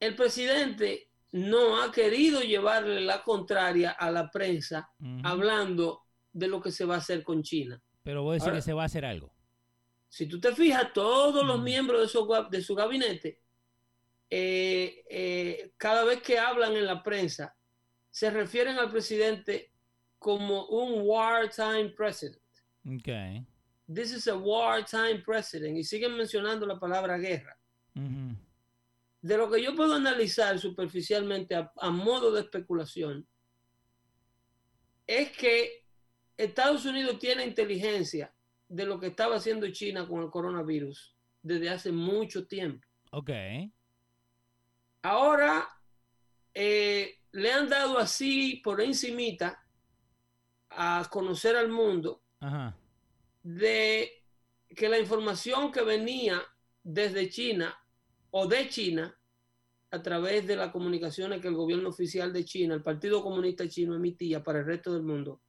el 0.00 0.16
presidente 0.16 1.08
no 1.30 1.80
ha 1.80 1.92
querido 1.92 2.40
llevarle 2.40 3.00
la 3.02 3.22
contraria 3.22 3.92
a 3.92 4.10
la 4.10 4.28
prensa 4.28 4.90
hablando 5.22 6.02
de 6.32 6.48
lo 6.48 6.60
que 6.60 6.72
se 6.72 6.84
va 6.84 6.96
a 6.96 6.98
hacer 6.98 7.22
con 7.22 7.42
China. 7.44 7.80
Pero 8.02 8.24
vos 8.24 8.32
decís 8.34 8.44
Ahora- 8.48 8.56
que 8.56 8.62
se 8.62 8.72
va 8.72 8.82
a 8.82 8.86
hacer 8.86 9.04
algo. 9.04 9.31
Si 10.12 10.26
tú 10.26 10.38
te 10.38 10.54
fijas, 10.54 10.92
todos 10.92 11.42
los 11.46 11.58
Mm. 11.58 11.64
miembros 11.64 12.00
de 12.02 12.06
su, 12.08 12.28
de 12.50 12.60
su 12.62 12.74
gabinete, 12.74 13.40
eh, 14.28 15.04
eh, 15.08 15.72
cada 15.78 16.04
vez 16.04 16.20
que 16.20 16.38
hablan 16.38 16.76
en 16.76 16.84
la 16.84 17.02
prensa, 17.02 17.56
se 18.10 18.28
refieren 18.30 18.76
al 18.78 18.90
presidente 18.90 19.72
como 20.18 20.66
un 20.66 21.00
wartime 21.06 21.88
president. 21.96 22.42
Ok. 22.86 23.08
This 23.90 24.12
is 24.12 24.28
a 24.28 24.36
wartime 24.36 25.22
president. 25.24 25.78
Y 25.78 25.82
siguen 25.82 26.14
mencionando 26.14 26.66
la 26.66 26.78
palabra 26.78 27.16
guerra. 27.16 27.58
De 27.94 29.36
lo 29.38 29.50
que 29.50 29.62
yo 29.62 29.74
puedo 29.74 29.94
analizar 29.94 30.58
superficialmente 30.58 31.54
a, 31.54 31.72
a 31.76 31.88
modo 31.88 32.32
de 32.32 32.42
especulación, 32.42 33.26
es 35.06 35.30
que 35.32 35.86
Estados 36.36 36.84
Unidos 36.84 37.18
tiene 37.18 37.46
inteligencia 37.46 38.30
de 38.72 38.86
lo 38.86 38.98
que 38.98 39.08
estaba 39.08 39.36
haciendo 39.36 39.70
China 39.70 40.08
con 40.08 40.22
el 40.22 40.30
coronavirus 40.30 41.14
desde 41.42 41.68
hace 41.68 41.92
mucho 41.92 42.46
tiempo. 42.46 42.86
Ok. 43.10 43.30
Ahora 45.02 45.68
eh, 46.54 47.18
le 47.32 47.52
han 47.52 47.68
dado 47.68 47.98
así 47.98 48.62
por 48.64 48.80
encimita 48.80 49.62
a 50.70 51.06
conocer 51.10 51.54
al 51.54 51.68
mundo 51.68 52.22
Ajá. 52.40 52.74
de 53.42 54.24
que 54.74 54.88
la 54.88 54.98
información 54.98 55.70
que 55.70 55.82
venía 55.82 56.40
desde 56.82 57.28
China 57.28 57.76
o 58.30 58.46
de 58.46 58.70
China 58.70 59.14
a 59.90 60.02
través 60.02 60.46
de 60.46 60.56
las 60.56 60.72
comunicaciones 60.72 61.42
que 61.42 61.48
el 61.48 61.54
gobierno 61.54 61.90
oficial 61.90 62.32
de 62.32 62.46
China, 62.46 62.74
el 62.74 62.82
Partido 62.82 63.22
Comunista 63.22 63.68
Chino 63.68 63.94
emitía 63.94 64.42
para 64.42 64.60
el 64.60 64.64
resto 64.64 64.94
del 64.94 65.02
mundo, 65.02 65.42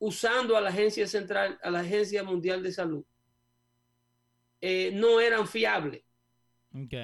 usando 0.00 0.56
a 0.56 0.60
la 0.60 0.70
Agencia 0.70 1.06
Central, 1.06 1.58
a 1.62 1.70
la 1.70 1.80
Agencia 1.80 2.24
Mundial 2.24 2.62
de 2.62 2.72
Salud, 2.72 3.04
eh, 4.60 4.90
no 4.94 5.20
eran 5.20 5.46
fiables. 5.46 6.02
Ok. 6.74 6.94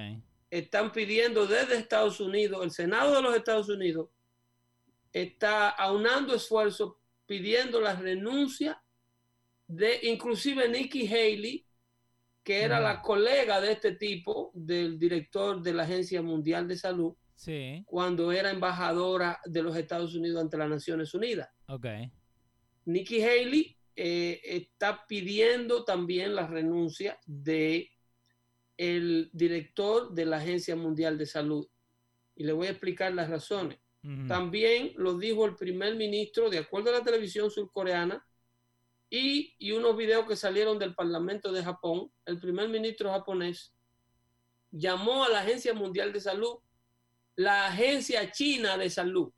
Están 0.51 0.91
pidiendo 0.93 1.47
desde 1.47 1.77
Estados 1.77 2.21
Unidos, 2.21 2.65
el 2.65 2.71
Senado 2.71 3.15
de 3.15 3.23
los 3.23 3.37
Estados 3.37 3.69
Unidos 3.69 4.09
está 5.13 5.69
aunando 5.71 6.35
esfuerzos 6.35 6.95
pidiendo 7.27 7.81
la 7.81 7.95
renuncia 7.97 8.83
de 9.67 9.99
inclusive 10.03 10.69
Nikki 10.69 11.07
Haley, 11.09 11.67
que 12.45 12.63
era 12.63 12.79
la 12.79 13.03
colega 13.03 13.61
de 13.61 13.73
este 13.73 13.93
tipo, 13.93 14.53
del 14.55 14.99
director 14.99 15.61
de 15.61 15.73
la 15.75 15.83
Agencia 15.83 16.23
Mundial 16.23 16.69
de 16.69 16.77
Salud, 16.77 17.15
Sí. 17.35 17.83
cuando 17.87 18.31
era 18.33 18.51
embajadora 18.51 19.41
de 19.45 19.63
los 19.63 19.77
Estados 19.77 20.15
Unidos 20.15 20.41
ante 20.41 20.57
las 20.57 20.69
Naciones 20.71 21.13
Unidas. 21.15 21.49
Ok. 21.69 21.87
Nikki 22.87 23.23
Haley 23.23 23.77
eh, 23.95 24.41
está 24.43 25.07
pidiendo 25.07 25.85
también 25.85 26.35
la 26.35 26.47
renuncia 26.47 27.19
de 27.27 27.91
el 28.77 29.31
director 29.33 30.13
de 30.13 30.25
la 30.25 30.39
Agencia 30.39 30.75
Mundial 30.77 31.19
de 31.19 31.27
Salud. 31.27 31.69
Y 32.35 32.45
le 32.45 32.53
voy 32.53 32.67
a 32.67 32.71
explicar 32.71 33.13
las 33.15 33.31
razones. 33.31 33.79
También 34.29 34.93
lo 34.95 35.19
dijo 35.19 35.47
el 35.47 35.57
primer 35.57 35.97
ministro, 35.97 36.49
de 36.49 36.59
acuerdo 36.59 36.91
a 36.91 36.99
la 36.99 37.03
televisión 37.03 37.51
surcoreana, 37.51 38.25
y, 39.11 39.57
y 39.59 39.73
unos 39.73 39.97
videos 39.97 40.29
que 40.29 40.37
salieron 40.37 40.79
del 40.79 40.95
Parlamento 40.95 41.51
de 41.51 41.65
Japón, 41.65 42.13
el 42.25 42.39
primer 42.39 42.69
ministro 42.69 43.11
japonés 43.11 43.75
llamó 44.71 45.25
a 45.25 45.29
la 45.29 45.41
Agencia 45.41 45.75
Mundial 45.75 46.13
de 46.13 46.21
Salud 46.21 46.59
la 47.37 47.67
Agencia 47.67 48.31
China 48.33 48.77
de 48.79 48.91
Salud. 48.91 49.33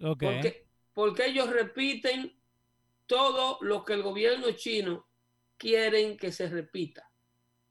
Okay. 0.00 0.34
Porque, 0.34 0.63
porque 0.94 1.26
ellos 1.26 1.50
repiten 1.50 2.32
todo 3.06 3.58
lo 3.60 3.84
que 3.84 3.92
el 3.92 4.02
gobierno 4.02 4.50
chino 4.52 5.06
quieren 5.58 6.16
que 6.16 6.32
se 6.32 6.48
repita. 6.48 7.10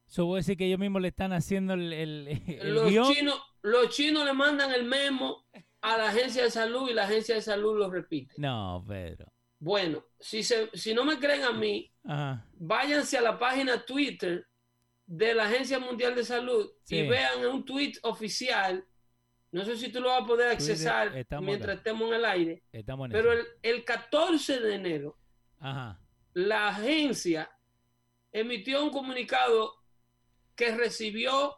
Eso 0.07 0.25
voy 0.25 0.37
a 0.37 0.39
decir 0.39 0.57
que 0.57 0.65
ellos 0.67 0.79
mismos 0.79 1.01
le 1.01 1.07
están 1.07 1.33
haciendo 1.33 1.73
el, 1.73 1.91
el, 1.91 2.27
el 2.47 2.73
Los 2.75 2.89
guion. 2.91 3.11
chinos, 3.13 3.41
los 3.63 3.89
chinos 3.89 4.25
le 4.25 4.33
mandan 4.33 4.71
el 4.71 4.83
memo 4.83 5.47
a 5.81 5.97
la 5.97 6.09
agencia 6.09 6.43
de 6.43 6.51
salud 6.51 6.89
y 6.89 6.93
la 6.93 7.05
agencia 7.05 7.35
de 7.35 7.41
salud 7.41 7.77
lo 7.79 7.89
repite. 7.89 8.35
No, 8.37 8.85
Pedro. 8.87 9.25
Bueno, 9.59 10.05
si, 10.19 10.43
se, 10.43 10.69
si 10.73 10.93
no 10.93 11.03
me 11.05 11.17
creen 11.17 11.43
a 11.43 11.51
mí, 11.51 11.91
Ajá. 12.03 12.45
váyanse 12.53 13.17
a 13.17 13.21
la 13.21 13.39
página 13.39 13.83
Twitter 13.85 14.45
de 15.05 15.33
la 15.33 15.45
Agencia 15.45 15.79
Mundial 15.79 16.15
de 16.15 16.23
Salud 16.23 16.69
Sí. 16.83 16.97
y 16.97 17.07
vean 17.07 17.45
un 17.45 17.65
tweet 17.65 17.93
oficial. 18.03 18.85
No 19.53 19.63
sé 19.63 19.77
si 19.77 19.89
tú 19.91 20.01
lo 20.01 20.09
vas 20.09 20.23
a 20.23 20.25
poder 20.25 20.49
accesar 20.49 21.13
mientras 21.41 21.77
estemos 21.77 22.07
en 22.09 22.15
el 22.15 22.25
aire, 22.25 22.63
Estamos 22.71 23.05
en 23.05 23.11
pero 23.11 23.31
el, 23.31 23.45
el 23.61 23.85
14 23.85 24.59
de 24.59 24.75
enero 24.75 25.15
Ajá. 25.59 25.99
la 26.33 26.69
agencia 26.69 27.49
emitió 28.31 28.83
un 28.83 28.89
comunicado 28.89 29.75
que 30.55 30.75
recibió 30.75 31.55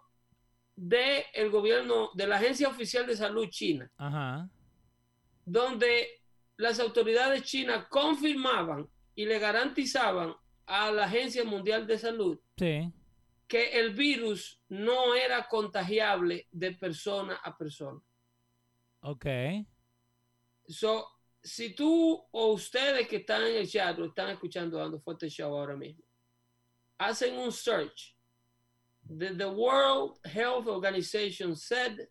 de 0.75 1.25
el 1.33 1.49
gobierno 1.49 2.09
de 2.15 2.27
la 2.27 2.35
Agencia 2.35 2.67
Oficial 2.67 3.07
de 3.07 3.15
Salud 3.15 3.47
China, 3.49 3.89
Ajá. 3.97 4.49
donde 5.45 6.21
las 6.57 6.79
autoridades 6.81 7.43
chinas 7.43 7.87
confirmaban 7.87 8.87
y 9.15 9.25
le 9.25 9.39
garantizaban 9.39 10.35
a 10.65 10.91
la 10.91 11.05
Agencia 11.05 11.43
Mundial 11.45 11.87
de 11.87 11.97
Salud 11.97 12.37
Sí. 12.57 12.91
Que 13.47 13.79
el 13.79 13.93
virus 13.93 14.59
no 14.69 15.13
era 15.13 15.47
contagiable 15.47 16.47
de 16.51 16.71
persona 16.73 17.35
a 17.43 17.55
persona. 17.55 18.01
Ok. 19.01 19.25
So, 20.67 21.05
si 21.43 21.75
tú 21.75 22.25
o 22.31 22.53
ustedes 22.53 23.07
que 23.07 23.17
están 23.17 23.43
en 23.43 23.57
el 23.57 23.67
chat 23.69 23.99
o 23.99 24.05
están 24.05 24.29
escuchando 24.29 24.77
dando 24.77 24.99
fuerte 24.99 25.29
show 25.29 25.53
ahora 25.55 25.75
mismo, 25.75 26.03
hacen 26.97 27.37
un 27.37 27.51
search. 27.51 28.15
The, 29.07 29.35
the 29.35 29.47
World 29.47 30.17
Health 30.25 30.65
Organization 30.67 31.55
said 31.55 32.07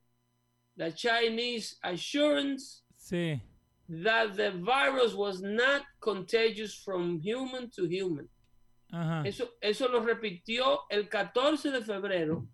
the 0.77 0.93
Chinese 0.93 1.77
assurance 1.83 2.85
Sí. 2.97 3.41
that 3.89 4.37
the 4.37 4.53
virus 4.53 5.15
was 5.15 5.43
not 5.43 5.83
contagious 6.01 6.73
from 6.73 7.19
human 7.19 7.69
to 7.71 7.87
human. 7.87 8.29
Ajá. 8.95 9.23
Eso, 9.27 9.55
eso 9.61 9.89
lo 9.89 10.03
repitió 10.05 10.83
el 10.89 11.09
14 11.09 11.71
de 11.71 11.83
febrero, 11.83 12.47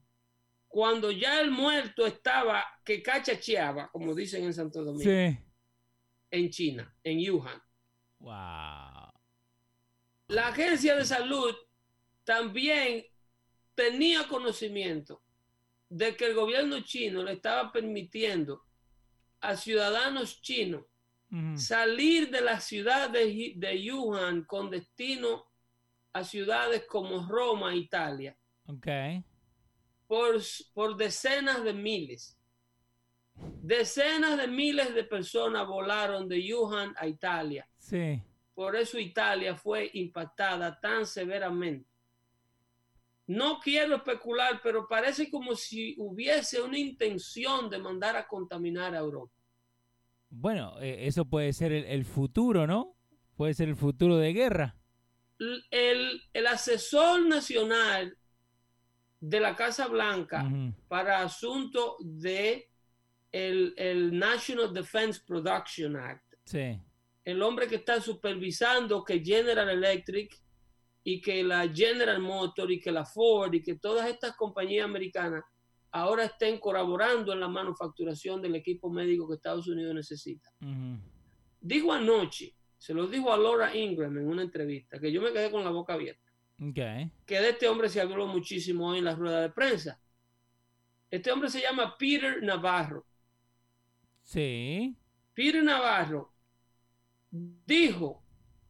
cuando 0.69 1.11
ya 1.11 1.41
el 1.41 1.51
muerto 1.51 2.07
estaba 2.07 2.65
que 2.85 3.03
cachacheaba, 3.03 3.91
como 3.91 4.15
dicen 4.15 4.45
en 4.45 4.55
Santo 4.55 4.83
Domingo, 4.85 5.03
Sí. 5.05 5.37
en 6.31 6.51
China, 6.51 6.95
en 7.05 7.31
Wuhan. 7.31 7.61
Wow. 8.21 9.11
La 10.29 10.49
agencia 10.49 10.95
de 10.95 11.05
salud 11.05 11.55
también 12.25 13.05
tenía 13.75 14.29
conocimiento 14.29 15.23
de 15.89 16.15
que 16.17 16.27
el 16.27 16.35
gobierno 16.35 16.81
chino 16.83 17.23
le 17.25 17.33
estaba 17.33 17.73
permitiendo 17.73 18.63
a 19.41 19.57
ciudadanos 19.57 20.41
chinos 20.41 20.85
salir 21.57 22.29
de 22.31 22.41
la 22.41 22.59
ciudad 22.61 23.09
de, 23.11 23.53
de 23.57 23.93
Wuhan 23.93 24.45
con 24.45 24.69
destino 24.69 25.50
a 26.13 26.25
ciudades 26.25 26.85
como 26.89 27.27
Roma, 27.27 27.75
Italia, 27.75 28.37
Ok. 28.67 28.87
por, 30.07 30.37
por 30.75 30.97
decenas 30.97 31.63
de 31.65 31.73
miles. 31.73 32.37
Decenas 33.63 34.37
de 34.37 34.49
miles 34.49 34.95
de 34.95 35.05
personas 35.05 35.67
volaron 35.67 36.29
de 36.29 36.53
Wuhan 36.53 36.95
a 36.97 37.07
Italia. 37.07 37.69
Sí. 37.79 38.23
Por 38.55 38.77
eso 38.77 38.99
Italia 38.99 39.55
fue 39.57 39.91
impactada 39.95 40.79
tan 40.81 41.07
severamente. 41.07 41.89
No 43.27 43.61
quiero 43.61 43.97
especular, 43.97 44.61
pero 44.63 44.89
parece 44.89 45.31
como 45.31 45.55
si 45.55 45.95
hubiese 45.99 46.61
una 46.61 46.77
intención 46.79 47.71
de 47.71 47.79
mandar 47.79 48.17
a 48.17 48.27
contaminar 48.27 48.95
a 48.95 48.99
Europa. 48.99 49.33
Bueno, 50.29 50.81
eh, 50.81 51.07
eso 51.07 51.25
puede 51.25 51.53
ser 51.53 51.73
el, 51.73 51.85
el 51.85 52.05
futuro, 52.05 52.67
¿no? 52.67 52.97
Puede 53.37 53.55
ser 53.55 53.69
el 53.69 53.77
futuro 53.77 54.17
de 54.17 54.33
guerra. 54.33 54.77
El, 55.71 56.23
el 56.35 56.47
asesor 56.47 57.27
nacional 57.27 58.17
de 59.21 59.41
la 59.41 59.57
Casa 59.57 59.87
Blanca 59.89 60.45
Ujú. 60.45 60.75
para 60.89 61.23
asuntos 61.23 61.95
de 62.01 62.69
el, 63.33 63.73
el 63.77 64.19
National 64.19 64.73
Defense 64.73 65.21
Production 65.27 65.97
Act, 65.97 66.35
Sí. 66.45 66.79
el 67.25 67.43
hombre 67.43 67.69
que 67.69 67.77
está 67.77 68.01
supervisando 68.01 69.03
que 69.05 69.21
General 69.25 69.69
Electric 69.71 70.37
y 71.05 71.21
que 71.21 71.43
la 71.43 71.69
General 71.69 72.19
Motor 72.21 72.71
y 72.73 72.81
que 72.81 72.91
la 72.93 73.05
Ford 73.07 73.55
y 73.55 73.63
que 73.63 73.77
todas 73.77 74.09
estas 74.09 74.37
compañías 74.37 74.85
americanas 74.85 75.43
ahora 75.93 76.25
estén 76.25 76.59
colaborando 76.59 77.33
en 77.33 77.41
la 77.41 77.49
manufacturación 77.49 78.43
del 78.43 78.57
equipo 78.57 78.91
médico 78.91 79.27
que 79.29 79.37
Estados 79.37 79.67
Unidos 79.69 79.95
necesita. 79.95 80.51
Ujú. 80.61 80.99
Dijo 81.61 81.93
anoche, 81.93 82.55
se 82.81 82.95
lo 82.95 83.07
dijo 83.07 83.31
a 83.31 83.37
Laura 83.37 83.77
Ingram 83.77 84.17
en 84.17 84.27
una 84.27 84.41
entrevista, 84.43 84.99
que 84.99 85.13
yo 85.13 85.21
me 85.21 85.33
quedé 85.35 85.51
con 85.51 85.63
la 85.63 85.71
boca 85.71 85.93
abierta, 85.93 86.33
Ok. 86.59 86.75
que 87.27 87.41
de 87.41 87.51
este 87.51 87.69
hombre 87.69 87.91
se 87.91 88.01
habló 88.01 88.27
muchísimo 88.27 88.89
hoy 88.89 88.99
en 89.01 89.05
la 89.05 89.15
rueda 89.15 89.43
de 89.43 89.51
prensa. 89.51 90.01
Este 91.11 91.31
hombre 91.31 91.51
se 91.51 91.61
llama 91.61 91.97
Peter 91.99 92.43
Navarro. 92.43 93.05
Sí. 94.23 94.97
Peter 95.35 95.63
Navarro 95.63 96.33
dijo 97.31 98.23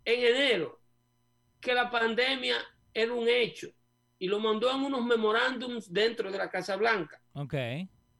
en 0.04 0.24
enero 0.34 0.80
que 1.60 1.72
la 1.72 1.88
pandemia 1.88 2.56
era 2.92 3.12
un 3.12 3.28
hecho 3.28 3.68
y 4.18 4.26
lo 4.26 4.40
mandó 4.40 4.70
en 4.74 4.80
unos 4.82 5.04
memorándums 5.04 5.92
dentro 5.92 6.32
de 6.32 6.38
la 6.38 6.50
Casa 6.50 6.74
Blanca. 6.76 7.22
Ok. 7.34 7.54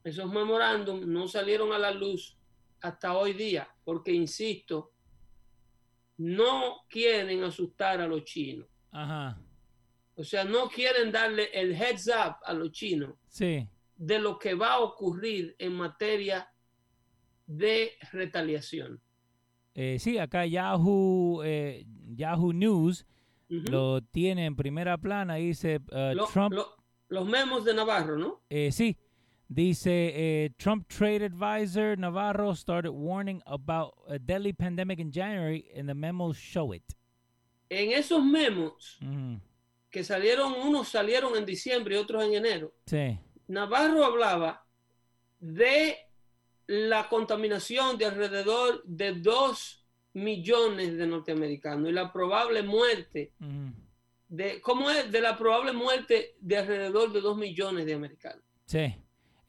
Esos 0.04 0.30
memorándums 0.32 1.04
no 1.06 1.26
salieron 1.26 1.72
a 1.72 1.78
la 1.78 1.90
luz 1.90 2.36
hasta 2.80 3.14
hoy 3.16 3.32
día 3.32 3.68
porque, 3.84 4.12
insisto, 4.12 4.92
no 6.20 6.82
quieren 6.88 7.42
asustar 7.44 7.98
a 8.00 8.06
los 8.06 8.24
chinos. 8.24 8.66
Ajá. 8.90 9.40
O 10.16 10.22
sea, 10.22 10.44
no 10.44 10.68
quieren 10.68 11.10
darle 11.10 11.44
el 11.54 11.72
heads 11.74 12.08
up 12.08 12.36
a 12.44 12.52
los 12.52 12.72
chinos 12.72 13.14
Sí. 13.28 13.66
de 13.96 14.18
lo 14.18 14.38
que 14.38 14.52
va 14.54 14.74
a 14.74 14.80
ocurrir 14.80 15.56
en 15.58 15.72
materia 15.72 16.46
de 17.46 17.92
retaliación. 18.12 19.00
Eh, 19.74 19.96
sí, 19.98 20.18
acá 20.18 20.44
Yahoo, 20.44 21.42
eh, 21.42 21.86
Yahoo 22.14 22.52
News 22.52 23.06
lo 23.48 24.02
tiene 24.02 24.44
en 24.44 24.56
primera 24.56 24.98
plana. 24.98 25.36
Dice 25.36 25.80
uh, 25.90 26.14
Lo- 26.14 26.26
Trump. 26.26 26.52
lo- 26.52 26.74
los 27.08 27.26
memos 27.26 27.64
de 27.64 27.72
Navarro, 27.74 28.16
¿no? 28.18 28.42
eh, 28.50 28.70
sí. 28.72 28.96
Dice 29.52 30.12
eh, 30.14 30.50
Trump 30.58 30.86
trade 30.86 31.24
advisor 31.24 31.96
Navarro 31.98 32.54
started 32.54 32.92
warning 32.92 33.42
about 33.46 33.94
a 34.08 34.16
deadly 34.16 34.52
pandemic 34.52 35.00
in 35.00 35.10
January, 35.10 35.68
and 35.76 35.88
the 35.88 35.94
memos 35.94 36.36
show 36.36 36.72
it. 36.72 36.84
En 37.68 37.90
esos 37.90 38.22
memos 38.24 38.98
que 39.90 40.04
salieron, 40.04 40.52
unos 40.54 40.88
salieron 40.88 41.36
en 41.36 41.44
diciembre 41.44 41.96
y 41.96 41.98
otros 41.98 42.24
en 42.24 42.34
enero, 42.34 42.72
Sí. 42.86 43.18
Navarro 43.48 44.04
hablaba 44.04 44.64
de 45.40 45.96
la 46.68 47.08
contaminación 47.08 47.98
de 47.98 48.04
alrededor 48.06 48.84
de 48.84 49.14
2 49.14 49.84
millones 50.12 50.96
de 50.96 51.06
norteamericanos 51.08 51.88
y 51.88 51.92
la 51.92 52.12
probable 52.12 52.62
muerte 52.62 53.32
de, 54.28 54.60
¿cómo 54.60 54.90
es? 54.90 55.10
De 55.10 55.20
la 55.20 55.36
probable 55.36 55.72
muerte 55.72 56.36
de 56.40 56.56
alrededor 56.56 57.12
de 57.12 57.20
2 57.20 57.36
millones 57.36 57.84
de 57.84 57.94
americanos. 57.94 58.44
Sí. 58.66 58.94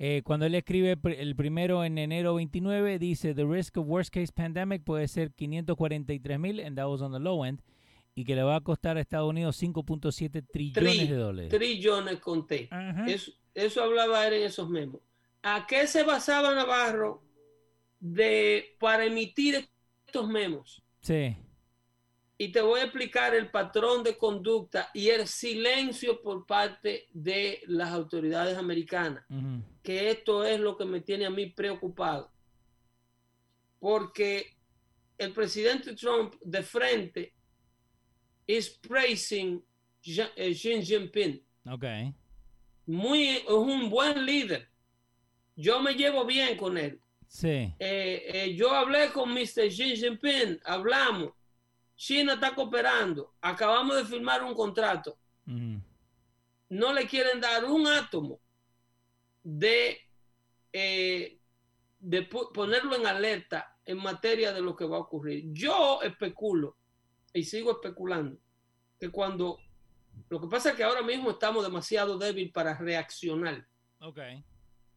Eh, 0.04 0.24
cuando 0.24 0.48
él 0.48 0.56
escribe 0.56 0.98
el 1.04 1.36
primero 1.36 1.86
en 1.86 2.00
enero 2.00 2.34
29, 2.34 2.98
dice, 2.98 3.36
the 3.36 3.46
risk 3.46 3.78
of 3.78 3.86
worst 3.88 4.12
case 4.12 4.32
pandemic 4.34 4.84
puede 4.84 5.08
ser 5.08 5.32
543 5.32 6.40
mil, 6.40 6.60
and 6.60 6.76
that 6.76 6.88
was 6.88 7.04
on 7.04 7.12
the 7.12 7.20
low 7.20 7.46
end, 7.46 7.62
y 8.16 8.24
que 8.26 8.34
le 8.36 8.42
va 8.42 8.56
a 8.56 8.62
costar 8.62 8.98
a 8.98 9.02
Estados 9.02 9.30
Unidos 9.30 9.62
5.7 9.62 10.44
trillones 10.52 10.96
Tri- 10.98 11.08
de 11.08 11.16
dólares. 11.16 11.50
Trillones 11.52 12.20
con 12.20 12.48
T. 12.48 12.68
Ajá. 12.72 13.06
Eso, 13.06 13.32
eso 13.54 13.84
hablaba 13.84 14.26
él 14.28 14.34
en 14.34 14.44
esos 14.44 14.68
memos. 14.68 15.02
¿A 15.44 15.68
qué 15.68 15.86
se 15.86 16.02
basaba 16.02 16.56
Navarro 16.56 17.22
de, 18.00 18.76
para 18.80 19.06
emitir 19.06 19.70
estos 20.08 20.28
memos? 20.28 20.82
Sí. 21.02 21.38
Y 22.40 22.52
te 22.52 22.62
voy 22.62 22.80
a 22.80 22.86
explicar 22.86 23.36
el 23.36 23.52
patrón 23.52 24.04
de 24.04 24.18
conducta 24.18 24.90
y 24.96 25.10
el 25.10 25.28
silencio 25.28 26.24
por 26.24 26.48
parte 26.48 27.06
de 27.14 27.60
las 27.68 27.92
autoridades 27.92 28.58
americanas, 28.58 29.24
Ujú. 29.30 29.62
Que 29.82 30.12
esto 30.12 30.44
es 30.44 30.60
lo 30.60 30.78
que 30.78 30.86
me 30.86 31.02
tiene 31.02 31.26
a 31.26 31.30
mí 31.30 31.48
preocupado. 31.48 32.32
Porque 33.80 34.58
el 35.18 35.34
presidente 35.34 35.96
Trump 35.96 36.36
de 36.42 36.64
frente 36.64 37.34
is 38.46 38.70
praising 38.70 39.64
Xi 40.02 40.22
eh, 40.36 40.54
Jinping. 40.54 41.44
Ok. 41.70 41.86
Muy, 42.86 43.30
es 43.38 43.50
un 43.50 43.90
buen 43.90 44.26
líder. 44.26 44.70
Yo 45.56 45.80
me 45.80 45.94
llevo 45.94 46.26
bien 46.26 46.58
con 46.58 46.78
él. 46.78 47.00
Sí. 47.28 47.74
Eh, 47.80 48.24
eh, 48.34 48.56
yo 48.56 48.72
hablé 48.72 49.12
con 49.12 49.34
Mr. 49.34 49.70
Xi 49.70 49.96
Jinping, 49.96 50.60
hablamos. 50.66 51.32
China 51.96 52.34
está 52.34 52.54
cooperando. 52.54 53.36
Acabamos 53.42 53.96
de 53.96 54.06
firmar 54.06 54.44
un 54.44 54.54
contrato. 54.54 55.18
No 55.46 56.94
le 56.94 57.06
quieren 57.06 57.40
dar 57.40 57.66
un 57.66 57.86
átomo 57.86 58.41
de, 59.44 59.98
eh, 60.74 61.40
de 62.00 62.22
ponerlo 62.24 62.96
en 62.96 63.06
alerta 63.08 63.78
en 63.86 63.98
materia 63.98 64.54
de 64.54 64.62
lo 64.62 64.76
que 64.76 64.86
va 64.86 64.98
a 64.98 65.02
ocurrir. 65.02 65.46
Yo 65.52 66.02
especulo 66.02 66.78
y 67.34 67.44
sigo 67.44 67.72
especulando 67.72 68.38
que 69.00 69.10
cuando 69.10 69.58
lo 70.30 70.40
que 70.40 70.48
pasa 70.48 70.72
es 70.72 70.76
que 70.76 70.84
ahora 70.84 71.02
mismo 71.02 71.32
estamos 71.32 71.64
demasiado 71.64 72.18
débil 72.18 72.52
para 72.52 72.78
reaccionar. 72.78 73.66
Ok. 74.00 74.20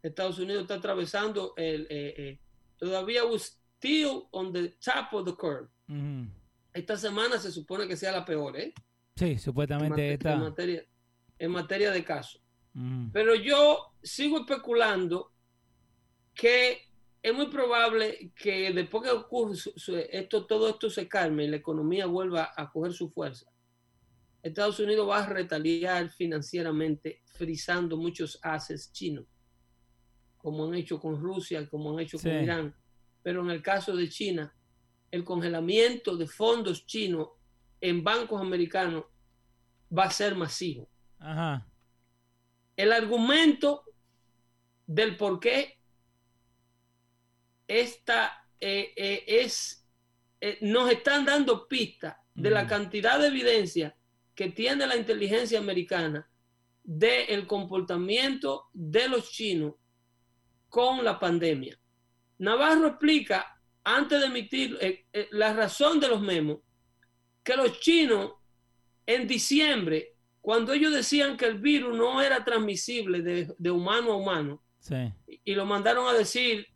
Estados 0.02 0.38
Unidos 0.38 0.62
está 0.62 0.74
atravesando 0.74 1.54
el 1.56 1.82
eh, 1.88 2.14
eh, 2.18 2.38
todavía 2.76 3.24
we're 3.24 3.38
still 3.38 4.28
on 4.32 4.52
the 4.52 4.68
top 4.84 5.12
of 5.12 5.24
the 5.24 5.34
curve. 5.34 5.68
Esta 6.72 6.96
semana 6.96 7.38
se 7.38 7.52
supone 7.52 7.86
que 7.86 7.96
sea 7.96 8.12
la 8.12 8.24
peor, 8.24 8.56
¿eh? 8.58 8.74
Sí, 9.16 9.32
En, 9.32 9.38
supuestamente 9.38 10.06
en 10.08 10.12
está. 10.14 10.36
materia, 10.36 10.84
en 11.38 11.50
materia 11.52 11.90
de 11.92 12.04
casos. 12.04 12.42
Ujú. 12.74 13.10
Pero 13.12 13.34
yo 13.34 13.92
sigo 14.02 14.40
especulando 14.40 15.32
que 16.34 16.82
es 17.22 17.32
muy 17.34 17.46
probable 17.46 18.32
que 18.34 18.72
después 18.72 19.04
que 19.04 19.10
ocurre 19.10 19.56
esto, 20.10 20.46
todo 20.46 20.68
esto 20.68 20.90
se 20.90 21.08
calme 21.08 21.44
y 21.44 21.48
la 21.48 21.56
economía 21.56 22.06
vuelva 22.06 22.52
a 22.56 22.70
coger 22.70 22.92
su 22.92 23.08
fuerza, 23.10 23.46
Estados 24.42 24.78
Unidos 24.78 25.08
va 25.08 25.24
a 25.24 25.26
retaliar 25.26 26.10
financieramente, 26.10 27.22
frizando 27.24 27.96
muchos 27.96 28.38
assets 28.42 28.92
chinos, 28.92 29.24
como 30.36 30.66
han 30.66 30.74
hecho 30.74 31.00
con 31.00 31.18
Rusia, 31.18 31.66
como 31.70 31.92
han 31.92 32.00
hecho 32.00 32.18
Sí. 32.18 32.28
con 32.28 32.42
Irán. 32.42 32.74
Pero 33.22 33.40
en 33.40 33.50
el 33.50 33.62
caso 33.62 33.96
de 33.96 34.06
China, 34.10 34.54
el 35.10 35.24
congelamiento 35.24 36.14
de 36.16 36.26
fondos 36.26 36.84
chinos 36.84 37.28
en 37.80 38.04
bancos 38.04 38.38
americanos 38.40 39.04
va 39.96 40.04
a 40.04 40.10
ser 40.10 40.34
masivo 40.34 40.88
Ajá. 41.18 41.66
El 42.76 42.92
argumento 42.92 43.84
del 44.86 45.16
por 45.16 45.40
qué 45.40 45.78
esta 47.66 48.46
eh, 48.60 48.92
eh, 48.96 49.24
es 49.26 49.84
eh, 50.40 50.58
nos 50.60 50.90
están 50.90 51.24
dando 51.24 51.66
pistas 51.66 52.16
de 52.34 52.50
la 52.50 52.60
Ujú. 52.62 52.68
cantidad 52.68 53.18
de 53.18 53.28
evidencia 53.28 53.96
que 54.34 54.50
tiene 54.50 54.86
la 54.86 54.96
inteligencia 54.96 55.58
americana 55.58 56.28
del 56.82 57.46
comportamiento 57.46 58.68
de 58.74 59.08
los 59.08 59.30
chinos 59.30 59.74
con 60.68 61.02
la 61.02 61.18
pandemia. 61.18 61.78
Navarro 62.38 62.88
explica, 62.88 63.58
antes 63.84 64.20
de 64.20 64.26
emitir 64.26 64.76
eh, 64.80 65.06
eh, 65.12 65.28
la 65.30 65.54
razón 65.54 65.98
de 65.98 66.08
los 66.08 66.20
memos, 66.20 66.58
que 67.42 67.56
los 67.56 67.80
chinos 67.80 68.32
en 69.06 69.26
diciembre, 69.26 70.13
cuando 70.44 70.74
ellos 70.74 70.92
decían 70.92 71.38
que 71.38 71.46
el 71.46 71.58
virus 71.58 71.96
no 71.96 72.20
era 72.20 72.44
transmisible 72.44 73.22
de, 73.22 73.54
de 73.56 73.70
humano 73.70 74.12
a 74.12 74.16
humano, 74.16 74.62
Sí. 74.78 75.10
y 75.46 75.54
lo 75.54 75.64
mandaron 75.64 76.06
a 76.06 76.12
decir 76.12 76.66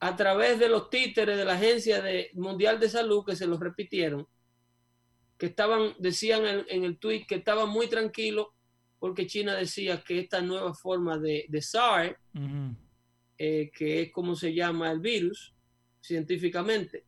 a 0.00 0.16
través 0.16 0.58
de 0.58 0.68
los 0.68 0.90
títeres 0.90 1.36
de 1.38 1.44
la 1.44 1.52
Agencia 1.54 2.02
de- 2.02 2.30
Mundial 2.34 2.80
de 2.80 2.88
Salud, 2.88 3.24
que 3.24 3.36
se 3.36 3.46
los 3.46 3.60
repitieron, 3.60 4.26
que 5.38 5.46
estaban, 5.46 5.94
decían 6.00 6.44
en, 6.46 6.66
en 6.68 6.82
el 6.82 6.98
tweet 6.98 7.26
que 7.28 7.36
estaban 7.36 7.68
muy 7.68 7.86
tranquilos 7.88 8.48
porque 8.98 9.28
China 9.28 9.54
decía 9.54 10.02
que 10.02 10.18
esta 10.18 10.40
nueva 10.40 10.74
forma 10.74 11.16
de, 11.16 11.46
de 11.48 11.62
SARS, 11.62 12.16
eh, 13.38 13.70
que 13.72 14.02
es 14.02 14.10
como 14.12 14.34
se 14.34 14.52
llama 14.52 14.90
el 14.90 14.98
virus 14.98 15.54
científicamente, 16.00 17.04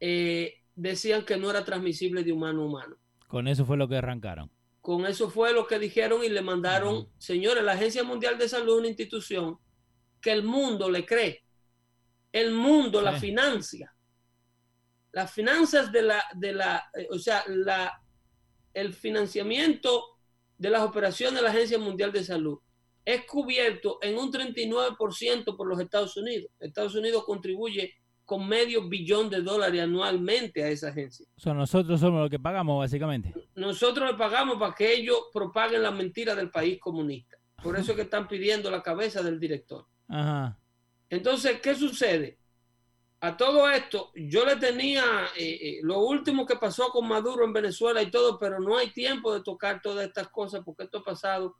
eh, 0.00 0.54
decían 0.74 1.26
que 1.26 1.36
no 1.36 1.50
era 1.50 1.62
transmisible 1.62 2.24
de 2.24 2.32
humano 2.32 2.62
a 2.62 2.66
humano. 2.66 2.96
Con 3.26 3.48
eso 3.48 3.64
fue 3.64 3.76
lo 3.76 3.88
que 3.88 3.96
arrancaron. 3.96 4.50
Con 4.80 5.04
eso 5.04 5.30
fue 5.30 5.52
lo 5.52 5.66
que 5.66 5.78
dijeron 5.78 6.22
y 6.22 6.28
le 6.28 6.42
mandaron, 6.42 7.08
señores, 7.18 7.64
la 7.64 7.72
Agencia 7.72 8.04
Mundial 8.04 8.38
de 8.38 8.48
Salud 8.48 8.74
es 8.74 8.78
una 8.78 8.88
institución 8.88 9.58
que 10.20 10.30
el 10.30 10.44
mundo 10.44 10.88
le 10.90 11.04
cree. 11.04 11.44
El 12.30 12.52
mundo 12.52 13.02
la 13.02 13.18
financia. 13.18 13.92
Las 15.12 15.32
finanzas 15.32 15.90
de 15.90 16.02
la, 16.02 16.22
de 16.34 16.52
la, 16.52 16.84
eh, 16.94 17.08
o 17.10 17.18
sea, 17.18 17.42
la, 17.48 18.00
el 18.74 18.92
financiamiento 18.92 20.04
de 20.58 20.70
las 20.70 20.82
operaciones 20.82 21.36
de 21.36 21.42
la 21.42 21.50
Agencia 21.50 21.78
Mundial 21.78 22.12
de 22.12 22.22
Salud 22.22 22.58
es 23.04 23.24
cubierto 23.24 23.98
en 24.02 24.18
un 24.18 24.32
39% 24.32 25.56
por 25.56 25.68
los 25.68 25.80
Estados 25.80 26.16
Unidos. 26.16 26.50
Estados 26.58 26.94
Unidos 26.94 27.24
contribuye 27.24 27.94
con 28.26 28.46
medio 28.46 28.88
billón 28.88 29.30
de 29.30 29.40
dólares 29.40 29.80
anualmente 29.80 30.62
a 30.62 30.68
esa 30.68 30.88
agencia. 30.88 31.24
O 31.36 31.40
sea, 31.40 31.54
nosotros 31.54 32.00
somos 32.00 32.20
los 32.20 32.30
que 32.30 32.40
pagamos, 32.40 32.78
básicamente. 32.78 33.32
Nosotros 33.54 34.10
le 34.10 34.18
pagamos 34.18 34.58
para 34.58 34.74
que 34.74 34.92
ellos 34.92 35.16
propaguen 35.32 35.82
la 35.82 35.92
mentira 35.92 36.34
del 36.34 36.50
país 36.50 36.78
comunista. 36.80 37.38
Por 37.62 37.78
eso 37.78 37.92
es 37.92 37.96
que 37.96 38.02
están 38.02 38.26
pidiendo 38.26 38.70
la 38.70 38.82
cabeza 38.82 39.22
del 39.22 39.38
director. 39.38 39.86
Ajá. 40.08 40.58
Entonces, 41.08 41.60
¿qué 41.60 41.74
sucede? 41.74 42.38
A 43.20 43.36
todo 43.36 43.70
esto, 43.70 44.10
yo 44.14 44.44
le 44.44 44.56
tenía 44.56 45.02
eh, 45.36 45.58
eh, 45.62 45.78
lo 45.82 46.00
último 46.00 46.44
que 46.44 46.56
pasó 46.56 46.90
con 46.90 47.08
Maduro 47.08 47.44
en 47.44 47.52
Venezuela 47.52 48.02
y 48.02 48.10
todo, 48.10 48.38
pero 48.38 48.60
no 48.60 48.76
hay 48.76 48.90
tiempo 48.90 49.32
de 49.32 49.42
tocar 49.42 49.80
todas 49.80 50.06
estas 50.06 50.28
cosas 50.28 50.62
porque 50.64 50.84
esto 50.84 50.98
ha 50.98 51.04
pasado. 51.04 51.56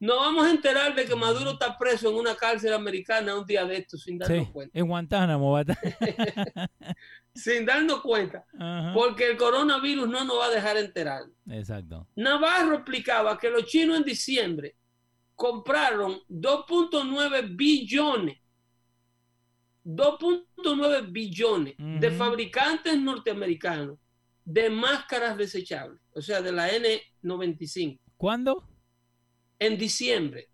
Nos 0.00 0.16
vamos 0.16 0.46
a 0.46 0.50
enterar 0.50 0.94
de 0.94 1.04
que 1.04 1.14
Maduro 1.14 1.50
está 1.52 1.76
preso 1.76 2.08
en 2.08 2.16
una 2.16 2.34
cárcel 2.34 2.72
americana 2.72 3.38
un 3.38 3.44
día 3.44 3.66
de 3.66 3.76
esto 3.76 3.98
sin 3.98 4.16
darnos 4.18 4.46
Sí. 4.46 4.52
cuenta. 4.52 4.78
En 4.78 4.88
Guantánamo, 4.88 5.52
va. 5.52 5.64
Sin 7.34 7.64
darnos 7.64 8.00
cuenta. 8.00 8.44
Porque 8.94 9.30
el 9.30 9.36
coronavirus 9.36 10.08
no 10.08 10.24
nos 10.24 10.38
va 10.40 10.46
a 10.46 10.50
dejar 10.50 10.76
enterar. 10.78 11.22
Exacto. 11.50 12.06
Navarro 12.16 12.74
explicaba 12.76 13.38
que 13.38 13.50
los 13.50 13.66
chinos 13.66 13.98
en 13.98 14.04
diciembre 14.04 14.74
compraron 15.36 16.18
2.9 16.28 17.56
billones, 17.56 18.38
2.9 19.84 21.12
billones 21.12 21.74
de 21.78 22.10
fabricantes 22.10 22.98
norteamericanos 22.98 23.98
de 24.44 24.68
máscaras 24.70 25.36
desechables, 25.36 26.00
o 26.12 26.20
sea, 26.20 26.42
de 26.42 26.52
la 26.52 26.68
N95, 26.70 27.98
¿Cuándo? 28.16 28.66
En 29.60 29.78
diciembre, 29.78 30.48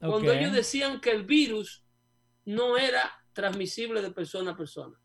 cuando 0.00 0.32
ellos 0.32 0.52
decían 0.52 1.00
que 1.00 1.10
el 1.12 1.24
virus 1.24 1.84
no 2.44 2.76
era 2.76 3.12
transmisible 3.32 4.02
de 4.02 4.10
persona 4.10 4.50
a 4.52 4.56
persona. 4.56 4.98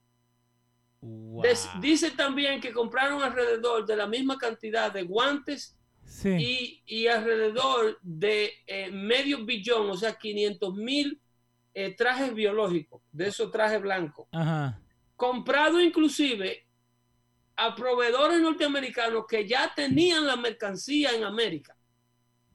Wow. 1.01 1.41
Des- 1.43 1.69
dice 1.79 2.11
también 2.11 2.59
que 2.61 2.71
compraron 2.71 3.21
alrededor 3.21 3.85
de 3.85 3.95
la 3.95 4.07
misma 4.07 4.37
cantidad 4.37 4.91
de 4.91 5.03
guantes 5.03 5.77
Sí. 6.03 6.29
y, 6.29 6.83
y 6.85 7.07
alrededor 7.07 7.97
de 8.01 8.51
eh, 8.67 8.91
medio 8.91 9.45
billón, 9.45 9.89
o 9.89 9.95
sea, 9.95 10.13
500 10.17 10.75
mil 10.75 11.21
eh, 11.73 11.95
trajes 11.95 12.33
biológicos, 12.33 13.01
de 13.11 13.27
esos 13.27 13.49
trajes 13.51 13.81
blancos, 13.81 14.27
Ajá. 14.31 14.81
comprado 15.15 15.79
inclusive 15.79 16.67
a 17.55 17.73
proveedores 17.75 18.41
norteamericanos 18.41 19.25
que 19.27 19.47
ya 19.47 19.71
tenían 19.73 20.25
la 20.27 20.35
mercancía 20.35 21.11
en 21.11 21.23
América 21.23 21.77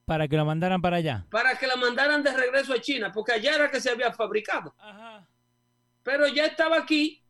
Para 0.07 0.29
que 0.29 0.37
lo 0.37 0.45
mandaran 0.45 0.81
para 0.81 0.99
allá. 0.99 1.27
para 1.31 1.59
que 1.59 1.67
la 1.67 1.75
mandaran 1.75 2.23
de 2.23 2.33
regreso 2.33 2.73
a 2.73 2.81
China, 2.81 3.11
porque 3.13 3.33
allá 3.33 3.57
era 3.57 3.71
que 3.73 3.81
se 3.81 3.91
había 3.91 4.13
fabricado, 4.13 4.73
Ajá. 4.79 5.29
pero 6.05 6.29
ya 6.29 6.47
estaba 6.47 6.79
aquí 6.79 7.25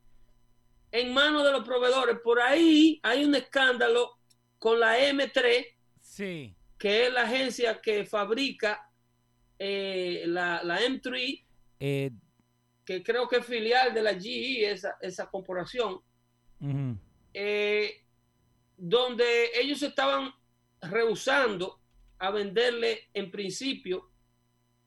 en 0.93 1.15
manos 1.15 1.43
de 1.43 1.53
los 1.53 1.65
proveedores. 1.65 2.19
Por 2.23 2.39
ahí 2.39 3.01
hay 3.03 3.25
un 3.25 3.35
escándalo 3.35 4.19
con 4.59 4.79
la 4.79 4.99
M3 4.99 5.67
Sí. 6.03 6.55
que 6.79 7.07
es 7.07 7.13
la 7.15 7.23
agencia 7.23 7.81
que 7.81 8.05
fabrica 8.05 8.87
eh, 9.59 10.25
la, 10.27 10.63
la 10.63 10.79
M3, 10.83 11.45
Eh, 11.81 12.11
que 12.85 13.03
creo 13.03 13.27
que 13.27 13.37
es 13.39 13.47
filial 13.47 13.95
de 13.95 14.03
la 14.03 14.13
GE, 14.21 14.71
esa, 14.71 14.99
esa 15.01 15.31
corporación, 15.31 15.99
eh, 17.33 18.05
donde 18.77 19.51
ellos 19.59 19.83
estaban 19.83 20.31
rehusando 20.83 21.81
a 22.19 22.31
venderle 22.31 23.01
en 23.15 23.31
principio 23.31 24.11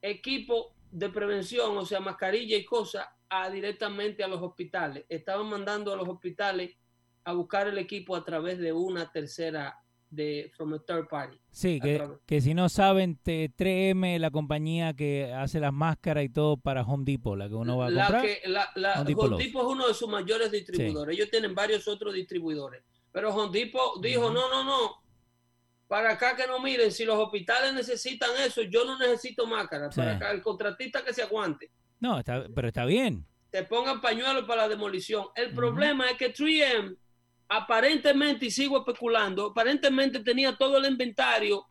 equipo 0.01 0.75
de 0.91 1.09
prevención, 1.09 1.77
o 1.77 1.85
sea, 1.85 1.99
mascarilla 1.99 2.57
y 2.57 2.65
cosas, 2.65 3.07
a, 3.29 3.49
directamente 3.49 4.23
a 4.23 4.27
los 4.27 4.41
hospitales. 4.41 5.05
Estaban 5.09 5.47
mandando 5.47 5.93
a 5.93 5.95
los 5.95 6.07
hospitales 6.07 6.75
a 7.25 7.33
buscar 7.33 7.67
el 7.67 7.77
equipo 7.77 8.15
a 8.15 8.23
través 8.23 8.57
de 8.57 8.73
una 8.73 9.11
tercera 9.11 9.77
de 10.09 10.51
from 10.57 10.73
a 10.73 10.79
third 10.79 11.07
party. 11.07 11.37
Sí, 11.51 11.79
que, 11.79 12.03
que 12.25 12.41
si 12.41 12.55
no 12.55 12.67
saben, 12.69 13.17
te- 13.21 13.51
3M, 13.55 14.17
la 14.17 14.31
compañía 14.31 14.95
que 14.95 15.31
hace 15.31 15.59
las 15.59 15.71
máscaras 15.71 16.23
y 16.23 16.29
todo 16.29 16.57
para 16.57 16.81
Home 16.81 17.03
Depot, 17.05 17.37
la 17.37 17.47
que 17.47 17.53
uno 17.53 17.77
va 17.77 17.87
a 17.87 17.89
la 17.91 18.07
comprar. 18.07 18.25
que 18.25 18.41
la, 18.49 18.67
la- 18.73 18.93
Home 19.01 19.05
Depot 19.09 19.31
Home. 19.33 19.43
Depot 19.43 19.61
es 19.61 19.67
uno 19.67 19.87
de 19.87 19.93
sus 19.93 20.09
mayores 20.09 20.51
distribuidores. 20.51 21.15
Ellos 21.15 21.29
tienen 21.29 21.53
varios 21.53 21.87
otros 21.87 22.15
distribuidores. 22.15 22.81
Pero 23.11 23.31
Hondipo 23.35 23.99
dijo, 24.01 24.31
no, 24.31 24.49
no, 24.49 24.63
no, 24.63 25.03
para 25.89 26.11
acá 26.11 26.35
que 26.37 26.47
no 26.47 26.59
miren, 26.59 26.91
si 26.93 27.03
los 27.03 27.17
hospitales 27.17 27.73
necesitan 27.73 28.29
eso, 28.45 28.61
yo 28.61 28.85
no 28.85 28.97
necesito 28.97 29.45
máscara, 29.45 29.91
Sí. 29.91 29.99
para 29.99 30.15
acá 30.15 30.31
el 30.31 30.41
contratista 30.41 31.03
que 31.03 31.13
se 31.13 31.23
aguante. 31.23 31.69
No, 31.99 32.19
está, 32.19 32.45
pero 32.55 32.69
está 32.69 32.85
bien. 32.85 33.25
te 33.51 33.63
pongan 33.63 33.99
pañuelos 33.99 34.45
para 34.45 34.61
la 34.61 34.69
demolición. 34.69 35.25
El 35.35 35.53
problema 35.55 36.07
es 36.11 36.17
que 36.17 36.31
3M 36.31 36.95
aparentemente, 37.47 38.45
y 38.45 38.51
sigo 38.51 38.77
especulando, 38.77 39.47
aparentemente 39.47 40.19
tenía 40.19 40.55
todo 40.55 40.77
el 40.77 40.85
inventario 40.85 41.65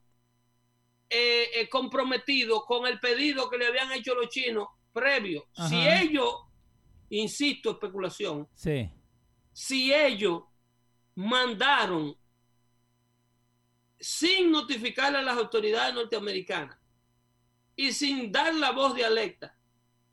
eh, 1.08 1.44
eh, 1.54 1.68
comprometido 1.68 2.64
con 2.66 2.86
el 2.86 2.98
pedido 2.98 3.48
que 3.48 3.56
le 3.58 3.68
habían 3.68 3.92
hecho 3.92 4.14
los 4.16 4.28
chinos 4.28 4.66
previo. 4.92 5.46
Si 5.68 5.76
ellos, 5.88 6.28
insisto, 7.10 7.70
especulación, 7.70 8.48
Sí. 8.54 8.90
si 9.52 9.94
ellos 9.94 10.42
mandaron 11.14 12.14
sin 13.98 14.50
notificarle 14.50 15.18
a 15.18 15.22
las 15.22 15.36
autoridades 15.36 15.94
norteamericanas 15.94 16.76
y 17.76 17.92
sin 17.92 18.30
dar 18.32 18.54
la 18.54 18.70
voz 18.72 18.94
de 18.94 19.04
alerta, 19.04 19.54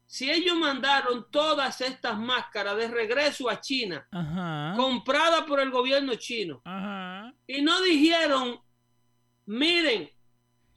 si 0.08 0.30
ellos 0.30 0.56
mandaron 0.56 1.26
todas 1.32 1.82
estas 1.82 2.18
máscaras 2.18 2.78
de 2.78 2.88
regreso 2.88 3.50
a 3.50 3.60
China, 3.60 4.08
Ajá. 4.12 4.74
compradas 4.78 5.42
por 5.44 5.60
el 5.60 5.72
gobierno 5.72 6.14
chino, 6.16 6.62
Ajá. 6.64 7.34
y 7.48 7.62
no 7.62 7.82
dijeron, 7.82 8.60
miren, 9.46 10.10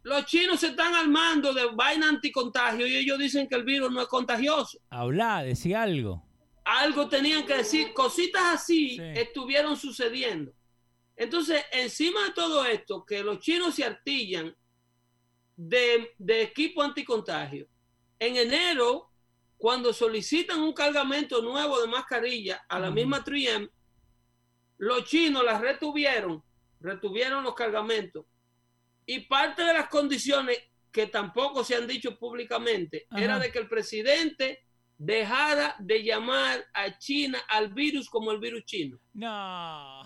los 0.02 0.24
chinos 0.24 0.60
se 0.60 0.68
están 0.68 0.94
armando 0.94 1.52
de 1.52 1.66
vaina 1.74 2.08
anticontagio 2.08 2.86
y 2.86 2.96
ellos 2.96 3.18
dicen 3.18 3.46
que 3.48 3.56
el 3.56 3.64
virus 3.64 3.90
no 3.92 4.00
es 4.00 4.08
contagioso. 4.08 4.78
Habla, 4.90 5.42
decía 5.42 5.82
algo. 5.82 6.24
algo 6.64 7.08
tenían 7.08 7.44
que 7.46 7.54
decir, 7.58 7.92
cositas 7.94 8.42
así 8.54 8.90
Sí. 8.96 9.02
estuvieron 9.14 9.76
sucediendo. 9.76 10.52
Entonces, 11.18 11.64
encima 11.72 12.24
de 12.26 12.30
todo 12.30 12.64
esto, 12.64 13.04
que 13.04 13.24
los 13.24 13.40
chinos 13.40 13.74
se 13.74 13.84
artillan 13.84 14.56
de, 15.56 16.14
de 16.16 16.42
equipo 16.42 16.80
anticontagio, 16.80 17.66
en 18.20 18.36
enero, 18.36 19.10
cuando 19.56 19.92
solicitan 19.92 20.60
un 20.60 20.72
cargamento 20.72 21.42
nuevo 21.42 21.80
de 21.80 21.88
mascarilla 21.88 22.64
a 22.68 22.78
la 22.78 22.92
misma 22.92 23.24
3M, 23.24 23.68
los 24.78 25.04
chinos 25.06 25.44
las 25.44 25.60
retuvieron, 25.60 26.44
retuvieron 26.80 27.42
los 27.42 27.56
cargamentos. 27.56 28.24
Y 29.04 29.20
parte 29.20 29.64
de 29.64 29.74
las 29.74 29.88
condiciones 29.88 30.56
que 30.92 31.08
tampoco 31.08 31.64
se 31.64 31.74
han 31.74 31.88
dicho 31.88 32.16
públicamente 32.16 33.08
era 33.10 33.40
de 33.40 33.50
que 33.50 33.58
el 33.58 33.68
presidente 33.68 34.67
dejara 34.98 35.76
de 35.78 36.02
llamar 36.02 36.64
a 36.74 36.98
China 36.98 37.38
al 37.48 37.72
virus 37.72 38.10
como 38.10 38.32
el 38.32 38.38
virus 38.40 38.64
chino. 38.64 38.98
No. 39.14 40.02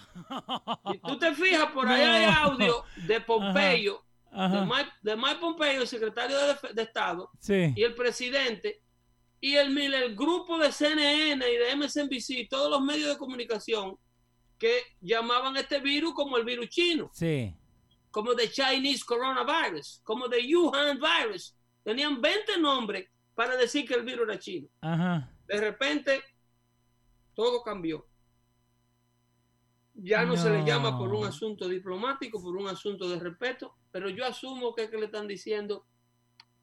Y 0.93 0.99
tú 0.99 1.19
te 1.19 1.35
fijas, 1.35 1.71
por 1.73 1.89
ahí 1.89 2.03
hay 2.03 2.27
No. 2.27 2.39
audio 2.51 2.85
de 3.07 3.21
Pompeyo, 3.23 4.05
de 4.31 4.39
Ajá. 4.39 4.65
Mike, 4.67 4.91
de 5.03 5.17
Mike 5.17 5.37
Pompeo, 5.41 5.81
el 5.83 5.89
secretario 5.89 6.37
de, 6.39 6.57
de 6.75 6.83
Estado, 6.83 7.31
Sí. 7.41 7.73
y 7.75 7.83
el 7.83 7.95
presidente, 7.95 8.83
y 9.41 9.55
el, 9.57 9.77
el 9.77 10.15
grupo 10.15 10.59
de 10.59 10.71
CNN 10.71 11.45
y 11.51 11.57
de 11.57 11.75
MSNBC, 11.77 12.49
todos 12.49 12.71
los 12.71 12.81
medios 12.83 13.09
de 13.09 13.19
comunicación 13.19 13.97
que 14.59 14.79
llamaban 15.01 15.57
a 15.57 15.61
este 15.61 15.81
virus 15.81 16.15
como 16.15 16.37
el 16.37 16.45
virus 16.45 16.69
chino, 16.69 17.11
Sí. 17.15 17.53
como 18.11 18.35
the 18.35 18.49
Chinese 18.51 19.05
coronavirus, 19.05 20.01
como 20.05 20.29
the 20.29 20.39
Wuhan 20.55 20.99
virus. 21.01 21.57
Tenían 21.83 22.21
20 22.21 22.59
nombres 22.59 23.09
para 23.35 23.57
decir 23.57 23.87
que 23.87 23.95
el 23.95 24.03
virus 24.05 24.29
era 24.29 24.39
chino. 24.39 24.69
Ajá. 24.81 25.31
De 25.47 25.61
repente, 25.61 26.21
todo 27.35 27.63
cambió. 27.63 28.07
Ya 29.95 30.25
no, 30.25 30.37
se 30.37 30.49
le 30.51 30.65
llama 30.65 30.97
por 30.99 31.13
un 31.15 31.27
asunto 31.27 31.69
diplomático, 31.69 32.43
por 32.43 32.57
un 32.57 32.67
asunto 32.69 33.09
de 33.09 33.19
respeto, 33.19 33.77
pero 33.91 34.09
yo 34.09 34.25
asumo 34.25 34.75
que, 34.75 34.85
es 34.85 34.91
que 34.91 34.97
le 34.97 35.07
están 35.07 35.29
diciendo, 35.29 35.87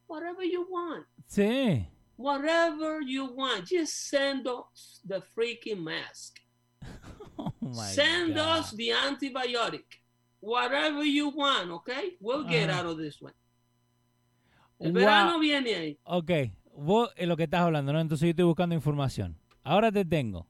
whatever 0.08 0.44
you 0.50 0.66
want, 0.68 1.06
Sí. 1.28 1.88
whatever 2.18 3.02
you 3.06 3.26
want, 3.36 3.68
just 3.70 3.94
send 4.10 4.48
us 4.48 5.02
the 5.08 5.22
freaking 5.36 5.82
mask. 5.84 6.40
Oh 7.42 7.54
my 7.62 7.86
send 7.94 8.36
God. 8.36 8.60
us 8.60 8.72
the 8.76 8.90
antibiotic. 8.90 9.86
Whatever 10.42 11.04
you 11.06 11.30
want, 11.30 11.70
okay? 11.72 12.18
We'll 12.20 12.44
get 12.46 12.70
out 12.70 12.86
of 12.86 12.98
this 12.98 13.22
one. 13.22 13.34
El 14.82 14.92
Wow. 14.92 15.00
verano 15.00 15.40
viene 15.40 15.76
ahí. 15.76 16.00
Ok, 16.04 16.32
vos 16.80 17.12
es 17.16 17.28
lo 17.28 17.38
que 17.38 17.44
estás 17.44 17.62
hablando, 17.62 17.94
¿no? 17.94 18.00
Entonces 18.00 18.26
yo 18.26 18.32
estoy 18.32 18.46
buscando 18.46 18.76
información. 18.76 19.38
Ahora 19.64 19.92
te 19.92 20.06
tengo. 20.06 20.48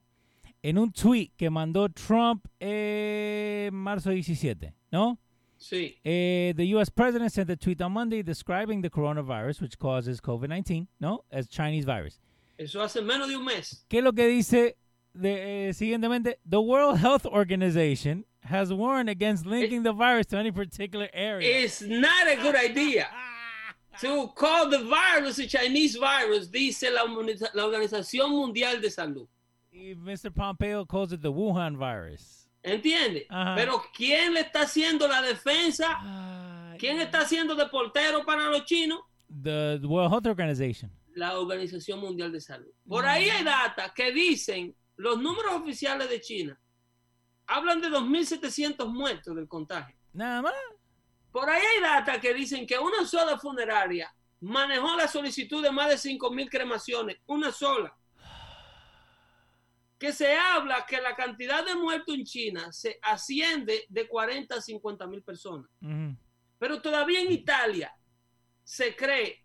En 0.62 0.78
un 0.78 0.92
tweet 0.92 1.30
que 1.36 1.48
mandó 1.50 1.88
Trump 1.88 2.44
en 2.58 3.74
marzo 3.74 4.10
17, 4.10 4.74
¿no? 4.90 5.18
Sí. 5.56 5.96
Eh, 6.04 6.54
the 6.56 6.74
U.S. 6.74 6.90
president 6.90 7.30
sent 7.30 7.50
a 7.50 7.56
tweet 7.56 7.80
on 7.82 7.92
Monday 7.92 8.22
describing 8.22 8.82
the 8.82 8.90
coronavirus, 8.90 9.60
which 9.60 9.78
causes 9.78 10.20
COVID-19, 10.20 10.86
¿no? 10.98 11.24
As 11.30 11.48
Chinese 11.48 11.84
virus. 11.84 12.20
Eso 12.58 12.82
hace 12.82 13.02
menos 13.02 13.28
de 13.28 13.36
un 13.36 13.44
mes. 13.44 13.84
¿Qué 13.88 13.98
es 13.98 14.04
lo 14.04 14.12
que 14.12 14.26
dice 14.26 14.76
de, 15.14 15.68
eh, 15.68 15.72
siguientemente? 15.72 16.38
The 16.48 16.60
World 16.60 16.98
Health 16.98 17.26
Organization 17.26 18.26
has 18.42 18.72
warned 18.72 19.08
against 19.08 19.46
linking 19.46 19.82
the 19.82 19.92
virus 19.92 20.26
to 20.28 20.38
any 20.38 20.52
particular 20.52 21.08
area. 21.12 21.64
It's 21.64 21.82
not 21.82 22.26
a 22.26 22.36
good 22.36 22.54
idea. 22.54 23.06
To 24.00 24.32
call 24.34 24.70
the 24.70 24.78
virus 24.78 25.38
a 25.38 25.46
Chinese 25.46 25.98
virus, 25.98 26.50
dice 26.50 26.90
la, 26.90 27.04
la 27.54 27.66
Organización 27.66 28.30
Mundial 28.30 28.80
de 28.80 28.90
Salud. 28.90 29.28
Y 29.72 29.94
Mr. 29.94 30.32
Pompeo 30.32 30.86
calls 30.86 31.12
it 31.12 31.20
the 31.22 31.28
Wuhan 31.28 31.76
virus. 31.78 32.48
¿Entiende? 32.62 33.26
Pero 33.56 33.82
¿quién 33.94 34.34
le 34.34 34.40
está 34.40 34.62
haciendo 34.62 35.08
la 35.08 35.22
defensa? 35.22 36.76
¿Quién 36.78 37.00
está 37.00 37.20
haciendo 37.20 37.54
de 37.54 37.66
portero 37.66 38.24
para 38.24 38.46
los 38.46 38.64
chinos? 38.64 39.00
The 39.42 39.80
World 39.82 40.12
Health 40.12 40.26
Organization. 40.26 40.90
La 41.14 41.38
Organización 41.38 42.00
Mundial 42.00 42.32
de 42.32 42.40
Salud. 42.40 42.70
Por 42.86 43.06
ahí 43.06 43.28
hay 43.28 43.44
data 43.44 43.92
que 43.94 44.12
dicen 44.12 44.74
los 44.96 45.20
números 45.20 45.52
oficiales 45.54 46.08
de 46.08 46.20
China. 46.20 46.60
Hablan 47.46 47.80
de 47.80 47.88
2.700 47.88 48.86
muertos 48.86 49.34
del 49.34 49.48
contagio. 49.48 49.96
Nada 50.12 50.42
más. 50.42 50.54
Por 51.32 51.48
ahí 51.48 51.62
hay 51.76 51.80
data 51.82 52.20
que 52.20 52.34
dicen 52.34 52.66
que 52.66 52.78
una 52.78 53.04
sola 53.06 53.38
funeraria 53.38 54.12
manejó 54.40 54.96
la 54.96 55.06
solicitud 55.06 55.62
de 55.62 55.70
más 55.70 55.88
de 55.88 55.96
5.000 55.96 56.48
cremaciones. 56.50 57.18
Una 57.26 57.52
sola. 57.52 57.94
Que 59.98 60.12
se 60.12 60.34
habla 60.34 60.86
que 60.86 61.00
la 61.00 61.14
cantidad 61.14 61.64
de 61.64 61.74
muertos 61.74 62.14
en 62.14 62.24
China 62.24 62.72
se 62.72 62.98
asciende 63.02 63.84
de 63.88 64.08
40 64.08 64.54
a 64.54 64.60
50 64.60 65.06
mil 65.06 65.22
personas. 65.22 65.70
Pero 66.58 66.80
todavía 66.80 67.20
en 67.20 67.30
Italia 67.30 67.94
se 68.64 68.96
cree 68.96 69.44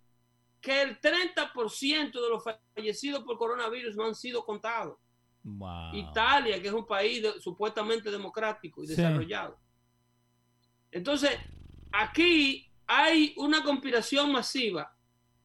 que 0.62 0.82
el 0.82 1.00
30% 1.00 2.12
de 2.22 2.30
los 2.30 2.44
fallecidos 2.74 3.24
por 3.24 3.38
coronavirus 3.38 3.96
no 3.98 4.06
han 4.06 4.16
sido 4.16 4.44
contados. 4.46 4.98
Wow. 5.44 5.94
Italia, 5.94 6.60
que 6.62 6.70
es 6.70 6.74
un 6.74 6.88
país 6.88 7.22
de- 7.22 7.40
supuestamente 7.40 8.10
democrático 8.10 8.82
y 8.84 8.88
Sí. 8.88 8.96
desarrollado. 8.96 9.60
Entonces, 10.90 11.38
aquí 12.02 12.72
hay 12.88 13.34
una 13.38 13.64
conspiración 13.64 14.32
masiva 14.32 14.96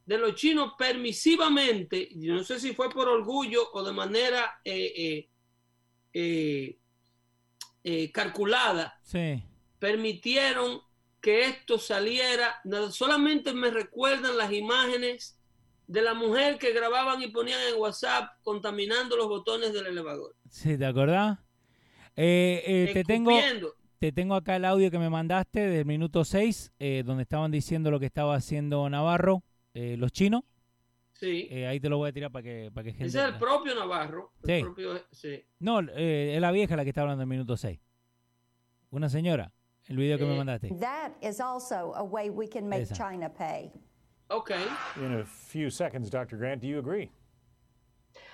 de 0.05 0.19
los 0.19 0.35
chinos 0.35 0.73
permisivamente, 0.79 2.09
yo 2.17 2.35
no 2.35 2.43
sé 2.43 2.59
si 2.59 2.75
fue 2.75 2.91
por 2.91 3.09
orgullo 3.09 3.71
o 3.73 3.83
de 3.85 3.93
manera 3.93 4.61
eh, 4.65 5.29
eh, 6.13 6.79
eh, 7.85 8.11
calculada, 8.13 8.99
Sí. 9.03 9.43
permitieron 9.79 10.81
que 11.21 11.45
esto 11.45 11.79
saliera. 11.79 12.61
Solamente 12.91 13.53
me 13.53 13.71
recuerdan 13.71 14.37
las 14.37 14.53
imágenes 14.53 15.39
de 15.87 16.03
la 16.03 16.15
mujer 16.15 16.59
que 16.59 16.73
grababan 16.73 17.23
y 17.23 17.29
ponían 17.29 17.61
en 17.69 17.81
WhatsApp 17.81 18.31
contaminando 18.43 19.17
los 19.17 19.29
botones 19.29 19.73
del 19.73 19.87
elevador. 19.87 20.35
Sí, 20.49 20.79
¿te 20.79 20.87
acordás? 20.87 21.39
Eh, 22.17 22.63
eh, 22.67 22.91
te, 22.93 23.05
tengo. 23.05 23.31
Te 24.01 24.13
tengo 24.13 24.35
acá 24.35 24.57
el 24.57 24.65
audio 24.65 24.91
que 24.91 24.99
me 24.99 25.11
mandaste 25.11 25.61
del 25.61 25.85
minuto 25.85 26.25
6, 26.25 26.73
eh, 26.79 27.03
donde 27.05 27.23
estaban 27.25 27.51
diciendo 27.51 27.91
lo 27.91 28.01
que 28.01 28.07
estaba 28.07 28.35
haciendo 28.35 28.89
Navarro, 28.89 29.45
eh, 29.75 29.97
los 29.99 30.11
chinos. 30.11 30.43
Sí. 31.13 31.49
Eh, 31.51 31.67
ahí 31.67 31.79
te 31.81 31.91
lo 31.91 31.99
voy 31.99 32.09
a 32.09 32.13
tirar 32.13 32.33
para 32.33 32.43
que, 32.43 32.71
para 32.73 32.85
que 32.85 32.93
gente... 32.93 33.07
Ese 33.09 33.19
es 33.19 33.25
el 33.27 33.39
propio 33.39 33.75
Navarro. 33.75 34.33
el 34.43 34.47
Sí. 34.59 34.63
propio- 34.65 35.05
sí. 35.13 35.45
No, 35.59 35.81
eh, 35.81 36.33
es 36.35 36.41
la 36.41 36.51
vieja 36.51 36.77
la 36.77 36.83
que 36.85 36.89
está 36.89 37.03
hablando 37.03 37.21
del 37.21 37.29
minuto 37.29 37.59
6. 37.59 37.79
Una 38.89 39.11
señora, 39.11 39.53
el 39.89 39.99
video 39.99 40.17
que 40.17 40.25
me 40.25 40.35
mandaste. 40.35 40.71
That 40.81 41.13
is 41.21 41.39
also 41.39 41.95
a 41.95 42.03
way 42.03 42.31
we 42.31 42.49
can 42.49 42.67
make 42.67 42.83
Esa. 42.85 42.95
China 42.95 43.29
pay. 43.29 43.71
Ok. 44.29 44.53
In 44.97 45.13
a 45.21 45.27
few 45.27 45.71
seconds, 45.71 46.09
Dr. 46.11 46.39
Grant, 46.39 46.63
do 46.63 46.69
you 46.69 46.79
agree? 46.79 47.11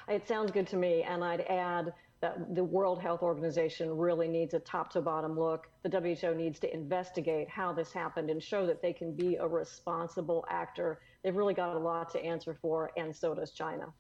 It 0.09 0.22
sounds 0.28 0.53
good 0.53 0.68
to 0.68 0.76
me, 0.76 1.03
and 1.03 1.24
I'd 1.24 1.45
add 1.51 1.93
that 2.20 2.54
the 2.54 2.64
World 2.64 3.00
Health 3.00 3.22
Organization 3.22 3.96
really 3.96 4.28
needs 4.28 4.54
a 4.54 4.60
top 4.60 4.90
to 4.92 5.00
bottom 5.00 5.38
look. 5.38 5.68
The 5.82 5.90
WHO 5.90 6.34
needs 6.34 6.58
to 6.60 6.72
investigate 6.72 7.48
how 7.48 7.72
this 7.72 7.92
happened 7.92 8.30
and 8.30 8.42
show 8.42 8.66
that 8.66 8.80
they 8.80 8.92
can 8.92 9.14
be 9.14 9.36
a 9.36 9.46
responsible 9.46 10.44
actor. 10.48 11.00
They've 11.22 11.36
really 11.36 11.54
got 11.54 11.76
a 11.76 11.78
lot 11.78 12.10
to 12.12 12.24
answer 12.24 12.54
for, 12.54 12.90
and 12.96 13.14
so 13.14 13.34
does 13.34 13.52
China. 13.52 13.92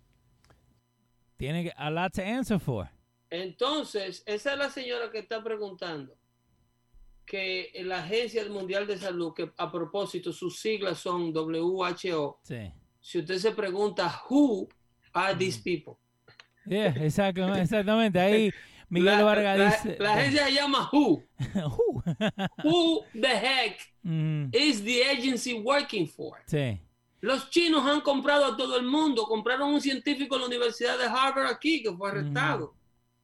Tiene 1.38 1.64
que- 1.64 1.72
a 1.78 1.90
lot 1.90 2.14
to 2.14 2.22
answer 2.22 2.58
for. 2.58 2.88
Entonces, 3.30 4.22
esa 4.26 4.52
es 4.52 4.58
la 4.58 4.70
señora 4.70 5.10
que 5.10 5.20
está 5.20 5.42
preguntando 5.42 6.16
que 7.26 7.72
la 7.84 7.98
Agencia 7.98 8.48
Mundial 8.48 8.86
de 8.86 8.96
Salud, 8.96 9.34
que 9.34 9.50
a 9.58 9.70
propósito 9.70 10.32
sus 10.32 10.60
siglas 10.60 10.98
son 11.00 11.32
WHO, 11.32 12.38
Sí. 12.42 12.72
si 13.00 13.18
usted 13.18 13.38
se 13.38 13.50
pregunta, 13.50 14.08
who 14.30 14.68
are 15.12 15.34
these 15.34 15.58
mm. 15.58 15.64
people? 15.64 15.98
Yeah, 16.66 16.94
exacto- 16.96 17.54
exactamente. 17.54 18.18
Ahí 18.20 18.50
Miguel 18.88 19.18
la, 19.18 19.22
Vargas 19.24 19.58
la- 19.58 19.64
dice. 19.70 19.96
la 19.98 20.14
agencia 20.14 20.46
se 20.46 20.52
llama 20.52 20.88
who. 20.92 21.22
Uh, 21.54 22.46
Who 22.64 23.04
the 23.20 23.28
heck 23.36 23.78
mm, 24.04 24.48
is 24.54 24.82
the 24.84 25.02
agency 25.04 25.54
working 25.54 26.06
for? 26.08 26.38
sí. 26.46 26.80
Los 27.22 27.50
chinos 27.50 27.84
han 27.84 28.02
comprado 28.02 28.44
a 28.44 28.56
todo 28.56 28.76
el 28.78 28.84
mundo. 28.86 29.24
Compraron 29.24 29.72
un 29.72 29.80
científico 29.80 30.36
en 30.36 30.42
la 30.42 30.46
Universidad 30.48 30.96
de 30.98 31.06
Harvard 31.06 31.46
aquí 31.50 31.82
que 31.82 31.90
fue 31.92 32.10
arrestado. 32.10 32.74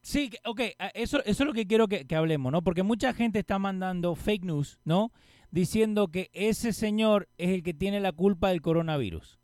Sí, 0.01 0.31
ok, 0.45 0.61
eso, 0.95 1.23
eso 1.25 1.43
es 1.43 1.47
lo 1.47 1.53
que 1.53 1.67
quiero 1.67 1.87
que, 1.87 2.05
que 2.07 2.17
hablemos, 2.17 2.51
¿no? 2.51 2.63
Porque 2.63 2.83
mucha 2.83 3.13
gente 3.13 3.39
está 3.39 3.59
mandando 3.61 4.17
fake 4.17 4.45
news, 4.45 4.81
¿no? 4.85 5.13
Diciendo 5.53 6.09
que 6.09 6.31
ese 6.33 6.73
señor 6.73 7.29
es 7.39 7.51
el 7.51 7.63
que 7.63 7.75
tiene 7.75 8.01
la 8.01 8.11
culpa 8.13 8.49
del 8.49 8.63
coronavirus. 8.63 9.39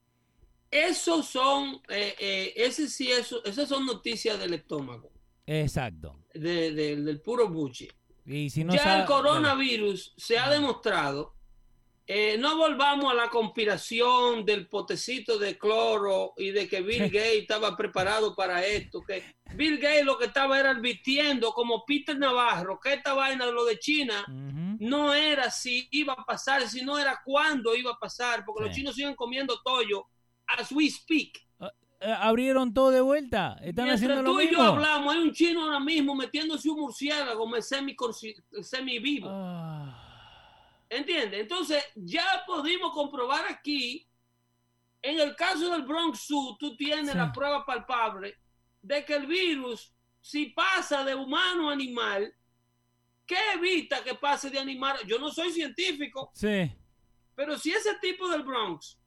Esos 0.70 1.26
son, 1.26 1.80
eh, 1.88 2.14
eh, 2.18 2.52
ese 2.56 2.88
sí, 2.88 3.10
eso, 3.10 3.42
esas 3.44 3.68
son 3.68 3.86
noticias 3.86 4.38
del 4.38 4.54
estómago, 4.54 5.10
Exacto. 5.46 6.16
de- 6.34 6.72
de- 6.72 6.96
del 6.96 7.20
puro 7.22 7.48
buche. 7.48 7.88
Y 8.26 8.50
si 8.50 8.64
no 8.64 8.74
ya 8.74 8.82
sabe- 8.82 9.00
el 9.00 9.06
coronavirus 9.06 10.14
se 10.16 10.38
ha 10.38 10.50
demostrado. 10.50 11.34
eh, 12.10 12.38
no 12.38 12.56
volvamos 12.56 13.12
a 13.12 13.14
la 13.14 13.28
conspiración 13.28 14.46
del 14.46 14.66
potecito 14.66 15.38
de 15.38 15.58
cloro 15.58 16.32
y 16.38 16.52
de 16.52 16.66
que 16.66 16.80
Bill. 16.80 17.02
Gates 17.10 17.42
estaba 17.42 17.76
preparado 17.76 18.34
para 18.34 18.64
esto. 18.64 19.02
Que 19.02 19.22
Bill 19.54 19.76
Gates 19.76 20.06
lo 20.06 20.16
que 20.16 20.24
estaba 20.24 20.58
era 20.58 20.70
advirtiendo, 20.70 21.52
como 21.52 21.84
Peter 21.84 22.16
Navarro, 22.18 22.80
que 22.82 22.94
esta 22.94 23.12
vaina 23.12 23.44
de 23.44 23.52
lo 23.52 23.66
de 23.66 23.78
China 23.78 24.24
no 24.80 25.12
era 25.12 25.50
si 25.50 25.86
iba 25.90 26.14
a 26.14 26.24
pasar, 26.24 26.66
sino 26.66 26.98
era 26.98 27.20
cuándo 27.22 27.74
iba 27.76 27.90
a 27.92 27.98
pasar, 27.98 28.42
porque 28.46 28.64
los 28.64 28.74
chinos 28.74 28.94
siguen 28.94 29.14
comiendo 29.14 29.60
tollo 29.62 30.06
as 30.56 30.72
we 30.72 30.88
speak. 30.90 31.44
Eh, 32.00 32.12
abrieron 32.16 32.72
todo 32.72 32.90
de 32.90 33.00
vuelta. 33.00 33.56
Están 33.60 33.86
Mientras 33.86 33.94
haciendo 33.96 34.22
lo 34.22 34.32
tú 34.32 34.40
y 34.40 34.52
yo 34.52 34.62
hablamos, 34.62 35.12
hay 35.12 35.20
un 35.20 35.32
chino 35.32 35.64
ahora 35.64 35.80
mismo 35.80 36.14
metiéndose 36.14 36.70
un 36.70 36.78
murciélago 36.80 37.60
semi, 37.60 37.96
semi 38.62 38.98
vivo. 39.00 39.28
Ah, 39.28 40.04
¿Entiendes? 40.88 41.40
Entonces, 41.40 41.82
ya 41.96 42.44
pudimos 42.46 42.92
comprobar 42.92 43.44
aquí, 43.50 44.06
en 45.02 45.18
el 45.20 45.34
caso 45.34 45.70
del 45.72 45.82
Bronx 45.82 46.26
Zoo, 46.26 46.56
tú 46.58 46.76
tienes 46.76 47.10
Sí. 47.12 47.16
la 47.18 47.32
prueba 47.32 47.66
palpable 47.66 48.36
de 48.80 49.04
que 49.04 49.14
el 49.16 49.26
virus, 49.26 49.92
si 50.20 50.46
pasa 50.46 51.02
de 51.04 51.16
humano 51.16 51.68
a 51.68 51.72
animal, 51.72 52.32
¿qué 53.26 53.36
evita 53.54 54.02
que 54.04 54.14
pase 54.14 54.50
de 54.50 54.58
animal? 54.60 54.96
Yo 55.04 55.18
no 55.18 55.30
soy 55.30 55.50
científico, 55.50 56.30
sí. 56.32 56.70
pero 57.34 57.58
si 57.58 57.72
ese 57.72 57.96
tipo 58.00 58.28
del 58.28 58.44
Bronx 58.44 58.98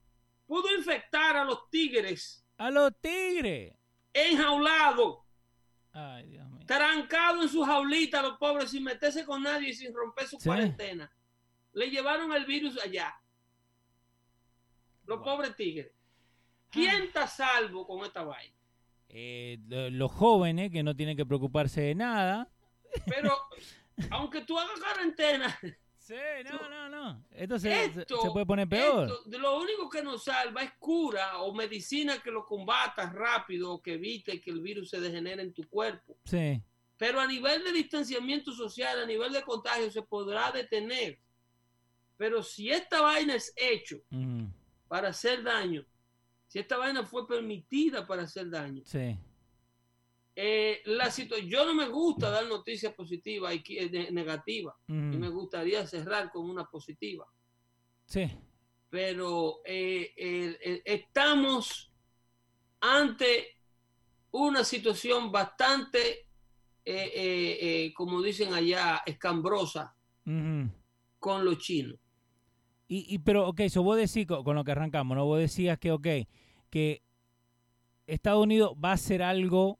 pudo 0.46 0.74
infectar 0.76 1.36
a 1.36 1.44
los 1.44 1.68
tigres 1.70 2.44
A 2.58 2.70
los 2.70 2.92
tigres. 3.00 3.74
enjaulados, 4.12 5.18
Ay, 5.92 6.26
Dios 6.30 6.48
mío. 6.50 6.66
trancados 6.66 7.42
en 7.44 7.48
su 7.48 7.62
jaulita, 7.64 8.22
los 8.22 8.38
pobres, 8.38 8.70
sin 8.70 8.84
meterse 8.84 9.24
con 9.24 9.42
nadie 9.42 9.70
y 9.70 9.74
sin 9.74 9.94
romper 9.94 10.26
su 10.26 10.38
Sí. 10.38 10.48
cuarentena. 10.48 11.10
Le 11.72 11.90
llevaron 11.90 12.32
el 12.32 12.44
virus 12.44 12.78
allá. 12.82 13.14
Los 15.06 15.18
Wow. 15.18 15.24
pobres 15.24 15.56
tigres. 15.56 15.92
¿Quién 16.70 17.02
está 17.02 17.26
salvo 17.26 17.86
con 17.86 18.04
esta 18.04 18.22
vaina? 18.22 18.54
Eh, 19.08 19.58
lo- 19.66 19.90
los 19.90 20.10
jóvenes 20.12 20.70
que 20.70 20.82
no 20.82 20.96
tienen 20.96 21.16
que 21.16 21.26
preocuparse 21.26 21.80
de 21.82 21.94
nada. 21.94 22.50
Pero, 23.06 23.36
aunque 24.10 24.40
tú 24.42 24.58
hagas 24.58 24.78
cuarentena, 24.80 25.58
Sí, 26.02 26.14
no, 26.50 26.68
no, 26.68 26.88
no. 26.88 27.24
Esto 27.30 27.58
se, 27.60 27.70
se- 27.92 28.00
esto, 28.00 28.20
se 28.22 28.30
puede 28.30 28.44
poner 28.44 28.68
peor. 28.68 29.08
esto, 29.08 29.38
lo 29.38 29.60
único 29.60 29.88
que 29.88 30.02
nos 30.02 30.24
salva 30.24 30.62
es 30.64 30.72
cura 30.80 31.38
o 31.38 31.54
medicina 31.54 32.18
que 32.20 32.30
lo 32.32 32.44
combata 32.44 33.08
rápido 33.08 33.72
o 33.72 33.80
que 33.80 33.94
evite 33.94 34.40
que 34.40 34.50
el 34.50 34.60
virus 34.60 34.90
se 34.90 35.00
degenere 35.00 35.42
en 35.42 35.52
tu 35.54 35.68
cuerpo. 35.68 36.16
Sí. 36.24 36.60
Pero 36.96 37.20
a 37.20 37.26
nivel 37.26 37.62
de 37.62 37.72
distanciamiento 37.72 38.52
social, 38.52 38.98
a 39.00 39.06
nivel 39.06 39.32
de 39.32 39.42
contagio, 39.42 39.90
se 39.92 40.02
podrá 40.02 40.50
detener. 40.50 41.20
Pero 42.16 42.42
si 42.42 42.70
esta 42.70 43.00
vaina 43.00 43.34
es 43.36 43.52
hecho 43.56 44.00
para 44.88 45.08
hacer 45.08 45.42
daño, 45.42 45.84
si 46.48 46.58
esta 46.58 46.76
vaina 46.78 47.04
fue 47.04 47.26
permitida 47.28 48.06
para 48.06 48.22
hacer 48.24 48.50
daño, 48.50 48.82
Sí. 48.84 49.16
Eh, 50.34 50.82
la 50.86 51.10
yo 51.10 51.66
no 51.66 51.74
me 51.74 51.88
gusta 51.88 52.30
dar 52.30 52.46
noticias 52.46 52.94
positivas 52.94 53.54
y 53.54 53.88
negativas. 54.12 54.74
Y 55.10 55.16
me 55.18 55.28
ujú, 55.28 55.30
gustaría 55.30 55.86
cerrar 55.86 56.30
con 56.30 56.48
una 56.48 56.64
positiva. 56.66 57.26
Sí. 58.06 58.30
Pero 58.90 59.60
eh, 59.64 60.12
estamos 60.84 61.92
ante 62.80 63.58
una 64.32 64.64
situación 64.64 65.32
bastante, 65.32 66.28
eh, 66.84 67.12
eh, 67.86 67.94
como 67.94 68.22
dicen 68.22 68.54
allá, 68.54 69.02
escambrosa 69.06 69.96
ujú. 70.26 70.68
con 71.18 71.42
los 71.44 71.56
chinos. 71.58 71.98
Y, 72.88 73.06
y 73.14 73.18
pero, 73.20 73.48
ok, 73.48 73.62
so 73.68 73.82
vos 73.82 73.96
decís, 73.96 74.26
co- 74.26 74.44
con, 74.44 74.54
lo 74.56 74.64
que 74.64 74.72
arrancamos, 74.72 75.16
¿no? 75.16 75.24
Vos 75.24 75.38
decías 75.40 75.78
que, 75.78 75.92
ok, 75.92 76.06
que 76.70 77.02
Estados 78.06 78.42
Unidos 78.42 78.74
va 78.82 78.90
a 78.90 78.94
hacer 78.94 79.22
algo 79.22 79.78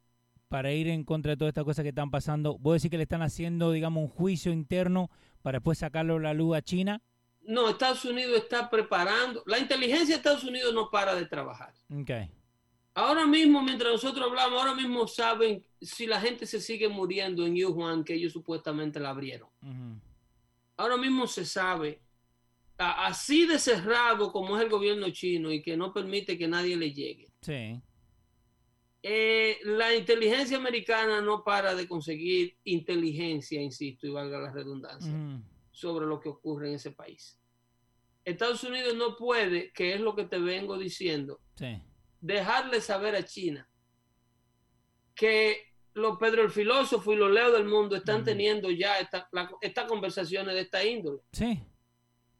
para 0.53 0.71
ir 0.71 0.87
en 0.89 1.03
contra 1.03 1.31
de 1.31 1.39
todas 1.39 1.53
estas 1.53 1.65
cosas 1.65 1.83
que 1.83 1.89
están 1.89 2.11
pasando. 2.11 2.59
Vos 2.59 2.75
decís 2.75 2.91
que 2.91 2.99
le 2.99 3.05
están 3.05 3.23
haciendo, 3.23 3.73
digamos, 3.73 4.03
un 4.03 4.11
juicio 4.11 4.53
interno 4.53 5.11
para 5.41 5.61
después 5.61 5.79
sacarlo 5.79 6.17
a 6.17 6.21
la 6.21 6.35
luz 6.35 6.55
a 6.55 6.61
China. 6.61 7.01
No, 7.41 7.71
Estados 7.71 8.05
Unidos 8.05 8.37
está 8.37 8.69
preparando. 8.69 9.43
La 9.47 9.59
inteligencia 9.59 10.09
de 10.09 10.17
Estados 10.17 10.45
Unidos 10.45 10.75
no 10.75 10.91
para 10.91 11.15
de 11.15 11.25
trabajar. 11.25 11.73
Ok. 11.91 12.11
Ahora 12.93 13.27
mismo, 13.27 13.63
mientras 13.63 13.93
nosotros 13.93 14.27
hablamos, 14.29 14.61
ahora 14.61 14.75
mismo 14.75 15.09
saben 15.09 15.65
si 15.81 16.05
la 16.05 16.21
gente 16.21 16.45
se 16.45 16.61
sigue 16.61 16.91
muriendo 16.91 17.47
en 17.47 17.55
Wuhan, 17.55 18.05
que 18.05 18.13
ellos 18.13 18.35
supuestamente 18.35 19.01
la 19.01 19.09
abrieron. 19.09 19.49
Ahora 20.77 20.99
mismo 20.99 21.27
se 21.27 21.47
sabe, 21.47 22.03
así 22.77 23.47
de 23.47 23.59
cerrado 23.59 24.31
como 24.31 24.59
es 24.59 24.65
el 24.65 24.69
gobierno 24.69 25.09
chino 25.09 25.51
y 25.51 25.63
que 25.63 25.79
no 25.79 25.95
permite 25.95 26.37
que 26.37 26.47
nadie 26.47 26.77
le 26.77 26.93
llegue. 26.93 27.31
Sí. 27.41 27.81
Eh, 29.03 29.59
la 29.65 29.95
inteligencia 29.95 30.57
americana 30.57 31.21
no 31.21 31.43
para 31.43 31.75
de 31.75 31.89
conseguir 31.89 32.57
inteligencia, 32.65 33.61
insisto, 33.61 34.07
y 34.07 34.11
valga 34.11 34.39
la 34.39 34.53
redundancia, 34.53 35.13
Ujú. 35.13 35.43
sobre 35.71 36.07
lo 36.07 36.21
que 36.21 36.29
ocurre 36.29 36.69
en 36.69 36.75
ese 36.75 36.93
país. 36.93 37.39
Estados 38.25 38.63
Unidos 38.63 38.95
no 38.95 39.17
puede, 39.17 39.73
que 39.73 39.95
es 39.95 40.01
lo 40.01 40.15
que 40.15 40.25
te 40.25 40.39
vengo 40.39 40.79
diciendo, 40.79 41.41
Sí. 41.57 41.83
dejarle 42.21 42.81
saber 42.81 43.17
a 43.17 43.25
China 43.25 43.69
que 45.15 45.57
los 45.95 46.17
Pedro 46.19 46.43
el 46.43 46.51
filósofo 46.51 47.13
y 47.13 47.17
los 47.17 47.31
Leo 47.31 47.51
del 47.53 47.65
mundo 47.67 47.97
están 47.97 48.25
teniendo 48.25 48.71
ya 48.71 48.99
esta- 48.99 49.29
estas 49.61 49.87
conversaciones 49.87 50.55
de 50.55 50.61
esta 50.63 50.85
índole. 50.85 51.21
Sí. 51.33 51.61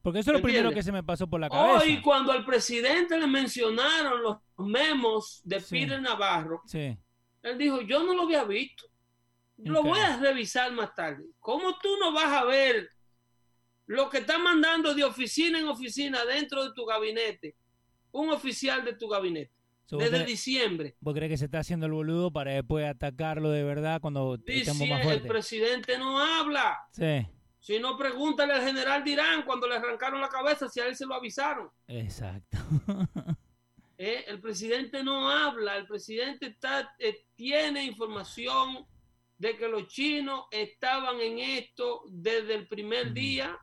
Porque 0.03 0.19
eso 0.19 0.31
es 0.31 0.35
lo 0.35 0.39
¿Me 0.41 0.45
primero 0.53 0.73
que 0.73 0.83
se 0.83 0.91
me 0.93 1.03
pasó 1.03 1.29
por 1.29 1.41
la 1.41 1.49
cabeza. 1.49 1.79
Hoy, 1.85 2.01
cuando 2.03 2.33
al 2.33 2.45
presidente 2.45 3.17
le 3.19 3.27
mencionaron 3.27 4.23
los 4.23 4.37
memos 4.59 5.41
de 5.45 5.61
Sí. 5.61 5.79
Peter 5.81 6.01
Navarro, 6.03 6.61
Sí. 6.67 6.97
él 7.43 7.59
dijo, 7.59 7.81
yo 7.83 8.03
no 8.03 8.15
lo 8.15 8.23
había 8.23 8.45
visto. 8.45 8.85
Lo 9.59 9.83
voy 9.83 10.01
a 10.01 10.17
revisar 10.17 10.73
más 10.73 10.93
tarde. 10.95 11.25
¿Cómo 11.39 11.79
tú 11.79 11.89
no 12.01 12.13
vas 12.13 12.33
a 12.33 12.45
ver 12.45 12.89
lo 13.87 14.09
que 14.11 14.19
está 14.19 14.39
mandando 14.39 14.93
de 14.95 15.05
oficina 15.05 15.59
en 15.61 15.69
oficina 15.69 16.25
dentro 16.25 16.65
de 16.65 16.73
tu 16.75 16.85
gabinete? 16.85 17.55
Un 18.11 18.31
oficial 18.31 18.85
de 18.85 18.95
tu 18.95 19.09
gabinete. 19.09 19.53
So, 19.87 19.97
¿vos, 19.99 20.11
Desde 20.11 20.25
diciembre. 20.25 20.97
vos 21.01 21.15
crees 21.15 21.31
que 21.31 21.37
se 21.37 21.45
está 21.45 21.59
haciendo 21.61 21.87
el 21.87 21.93
boludo 21.93 22.33
para 22.33 22.53
después 22.53 22.87
atacarlo 22.87 23.51
de 23.51 23.63
verdad 23.63 24.01
cuando 24.01 24.37
Dice, 24.39 24.73
más 24.75 24.81
el 24.81 25.03
fuertes? 25.03 25.29
presidente 25.29 25.99
no 25.99 26.19
habla. 26.19 26.79
Sí. 26.93 27.27
Si 27.63 27.79
no, 27.79 27.97
pregúntale 27.97 28.55
al 28.55 28.65
general 28.65 29.05
Dirán 29.05 29.45
cuando 29.45 29.69
le 29.69 29.77
arrancaron 29.77 30.21
la 30.21 30.29
cabeza 30.29 30.69
si 30.69 30.81
a 30.81 30.87
él 30.87 30.97
se 30.97 31.07
lo 31.07 31.15
avisaron. 31.15 31.71
Exacto. 31.87 32.59
¿eh? 33.97 34.25
El 34.27 34.41
presidente 34.41 35.05
no 35.05 35.31
habla, 35.31 35.77
el 35.77 35.87
presidente 35.87 36.47
está, 36.47 36.93
eh, 36.99 37.25
tiene 37.37 37.85
información 37.85 38.85
de 39.39 39.57
que 39.57 39.69
los 39.69 39.87
chinos 39.87 40.47
estaban 40.51 41.21
en 41.21 41.39
esto 41.39 42.03
desde 42.09 42.55
el 42.57 42.67
primer 42.67 43.13
día, 43.13 43.57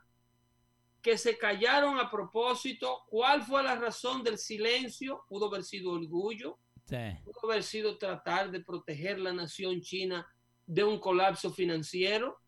que 1.02 1.18
se 1.18 1.38
callaron 1.38 2.00
a 2.00 2.10
propósito. 2.10 3.02
¿Cuál 3.10 3.44
fue 3.44 3.64
la 3.64 3.76
razón 3.76 4.24
del 4.24 4.38
silencio? 4.38 5.26
Pudo 5.28 5.48
haber 5.48 5.66
sido 5.66 5.92
orgullo, 5.92 6.58
sí. 6.86 6.96
pudo 7.26 7.52
haber 7.52 7.64
sido 7.64 7.98
tratar 7.98 8.50
de 8.50 8.62
proteger 8.62 9.20
la 9.20 9.34
nación 9.34 9.82
china 9.82 10.26
de 10.66 10.86
un 10.86 11.00
colapso 11.00 11.52
financiero, 11.52 12.40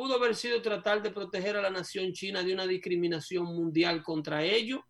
pudo 0.00 0.14
haber 0.14 0.34
sido 0.34 0.62
tratar 0.62 1.02
de 1.02 1.10
proteger 1.10 1.56
a 1.58 1.60
la 1.60 1.68
nación 1.68 2.12
china 2.14 2.42
de 2.42 2.54
una 2.54 2.66
discriminación 2.66 3.44
mundial 3.44 4.02
contra 4.02 4.42
ellos, 4.42 4.80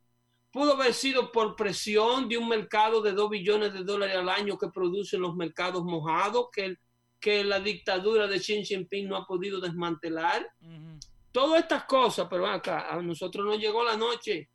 pudo 0.52 0.74
haber 0.74 0.94
sido 0.94 1.32
por 1.32 1.56
presión 1.56 2.28
de 2.28 2.38
un 2.38 2.48
mercado 2.48 3.02
de 3.02 3.10
2 3.12 3.28
billones 3.30 3.72
de 3.72 3.82
dólares 3.82 4.14
al 4.16 4.28
año 4.28 4.56
que 4.56 4.68
producen 4.68 5.20
los 5.22 5.34
mercados 5.34 5.82
mojados, 5.84 6.46
que 6.52 6.76
que 7.18 7.44
la 7.44 7.58
dictadura 7.60 8.26
de 8.26 8.38
Xi 8.38 8.64
Jinping 8.64 9.06
no 9.08 9.14
ha 9.16 9.26
podido 9.26 9.60
desmantelar. 9.60 10.48
Todas 11.32 11.60
estas 11.60 11.84
cosas, 11.84 12.26
pero 12.30 12.46
acá, 12.46 12.88
a 12.90 13.02
nosotros 13.02 13.44
nos 13.44 13.58
llegó 13.58 13.84
la 13.84 13.94
noche. 13.96 14.48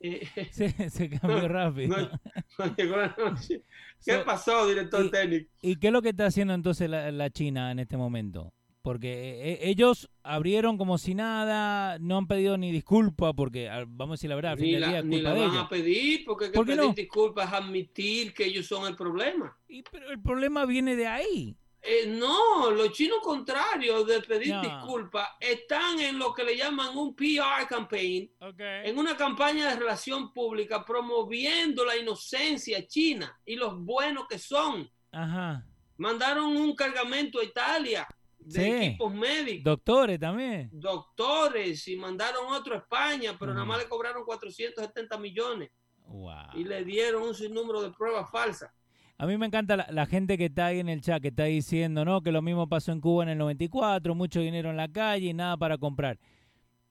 Eh, 0.00 0.26
se, 0.50 0.90
se 0.90 1.08
cambió 1.08 1.48
rápido. 1.48 1.96
no, 1.96 2.10
nos 2.58 2.76
llegó 2.76 2.96
la 2.96 3.14
noche. 3.16 3.62
¿Qué 4.04 4.12
So- 4.18 4.24
pasó, 4.26 4.66
director 4.66 5.06
y- 5.06 5.10
técnico? 5.10 5.50
¿Y 5.62 5.76
qué 5.76 5.86
es 5.86 5.92
lo 5.94 6.02
que 6.02 6.10
está 6.10 6.26
haciendo 6.26 6.52
entonces 6.52 6.90
la, 6.90 7.10
la 7.12 7.30
China 7.30 7.70
en 7.72 7.78
este 7.78 7.96
momento? 7.96 8.52
Porque 8.82 9.52
eh, 9.52 9.58
ellos 9.68 10.08
abrieron 10.22 10.78
como 10.78 10.96
si 10.96 11.14
nada, 11.14 11.98
no 11.98 12.16
han 12.16 12.26
pedido 12.26 12.56
ni 12.56 12.72
disculpa, 12.72 13.34
porque 13.34 13.68
ah, 13.68 13.84
vamos 13.86 14.14
a 14.14 14.16
decir 14.16 14.30
la 14.30 14.36
verdad, 14.36 14.52
al 14.52 14.58
fin 14.58 14.66
Ni 14.68 14.72
del 14.72 14.80
la, 14.80 14.88
día 14.88 14.98
es 15.00 15.04
ni 15.04 15.16
culpa 15.16 15.28
la 15.28 15.34
de 15.34 15.40
van 15.42 15.50
ellos. 15.50 15.64
a 15.64 15.68
pedir, 15.68 16.24
porque 16.24 16.44
hay 16.46 16.50
que 16.50 16.56
¿Por 16.56 16.66
qué 16.66 16.72
pedir 16.76 16.86
no? 16.88 16.94
disculpas 16.94 17.48
es 17.48 17.52
admitir 17.54 18.32
que 18.32 18.46
ellos 18.46 18.66
son 18.66 18.86
el 18.86 18.96
problema. 18.96 19.54
Y, 19.68 19.82
pero 19.82 20.10
el 20.10 20.22
problema 20.22 20.64
viene 20.64 20.96
de 20.96 21.06
ahí. 21.06 21.56
Eh, 21.82 22.06
no, 22.08 22.70
los 22.70 22.92
chinos 22.92 23.18
contrarios 23.22 24.06
de 24.06 24.20
pedir 24.22 24.54
No. 24.54 24.62
disculpas 24.62 25.28
están 25.40 25.98
en 26.00 26.18
lo 26.18 26.32
que 26.34 26.44
le 26.44 26.56
llaman 26.56 26.96
un 26.96 27.14
PR 27.14 27.66
campaign, 27.68 28.30
en 28.58 28.98
una 28.98 29.16
campaña 29.16 29.68
de 29.70 29.76
relación 29.76 30.30
pública 30.32 30.84
promoviendo 30.84 31.84
la 31.84 31.96
inocencia 31.96 32.86
china 32.86 33.38
y 33.46 33.56
los 33.56 33.78
buenos 33.78 34.26
que 34.28 34.38
son. 34.38 34.90
Ajá. 35.12 35.66
Mandaron 35.96 36.54
un 36.56 36.74
cargamento 36.74 37.40
a 37.40 37.44
Italia 37.44 38.06
de 38.40 38.62
Sí. 38.62 38.70
equipos 38.86 39.14
médicos, 39.14 39.64
Doctores 39.64 40.18
también. 40.18 40.70
doctores, 40.72 41.86
y 41.88 41.96
mandaron 41.96 42.46
otro 42.52 42.74
a 42.74 42.78
España, 42.78 43.36
pero 43.38 43.52
nada 43.52 43.66
más 43.66 43.78
le 43.78 43.88
cobraron 43.88 44.24
470 44.24 45.18
millones 45.18 45.70
Wow. 46.06 46.56
y 46.56 46.64
le 46.64 46.84
dieron 46.84 47.22
un 47.22 47.34
sinnúmero 47.34 47.82
de 47.82 47.90
pruebas 47.90 48.30
falsas. 48.30 48.70
A 49.18 49.26
mí 49.26 49.36
me 49.36 49.44
encanta 49.46 49.76
la, 49.76 49.86
la 49.90 50.06
gente 50.06 50.38
que 50.38 50.46
está 50.46 50.66
ahí 50.66 50.78
en 50.80 50.88
el 50.88 51.02
chat, 51.02 51.20
que 51.20 51.28
está 51.28 51.44
diciendo, 51.44 52.06
¿no? 52.06 52.22
Que 52.22 52.32
lo 52.32 52.40
mismo 52.40 52.66
pasó 52.68 52.90
en 52.90 53.02
Cuba 53.02 53.22
en 53.24 53.28
el 53.28 53.38
94, 53.38 54.14
mucho 54.14 54.40
dinero 54.40 54.70
en 54.70 54.78
la 54.78 54.88
calle 54.88 55.26
y 55.26 55.34
nada 55.34 55.58
para 55.58 55.76
comprar. 55.76 56.18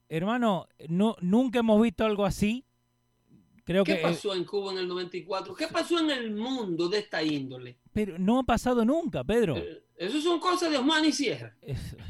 Hermano, 0.08 0.68
no, 0.88 1.16
nunca 1.20 1.58
hemos 1.58 1.82
visto 1.82 2.04
algo 2.04 2.24
así. 2.24 2.64
Creo 3.64 3.82
¿Qué 3.82 3.94
que... 3.94 3.98
eh, 3.98 4.02
pasó 4.02 4.32
en 4.34 4.44
Cuba 4.44 4.70
en 4.72 4.78
el 4.78 4.86
94? 4.88 5.54
¿Qué 5.56 5.66
pasó 5.66 5.98
en 5.98 6.10
el 6.10 6.30
mundo 6.30 6.88
de 6.88 6.98
esta 7.00 7.20
índole? 7.22 7.79
Pero 7.92 8.18
no 8.18 8.38
ha 8.40 8.42
pasado 8.44 8.84
nunca, 8.84 9.24
Pedro. 9.24 9.56
Eh, 9.56 9.82
Eso 9.96 10.20
son 10.20 10.38
cosas 10.40 10.70
de 10.70 10.78
Osman 10.78 11.04
y 11.04 11.12
Sierra. 11.12 11.54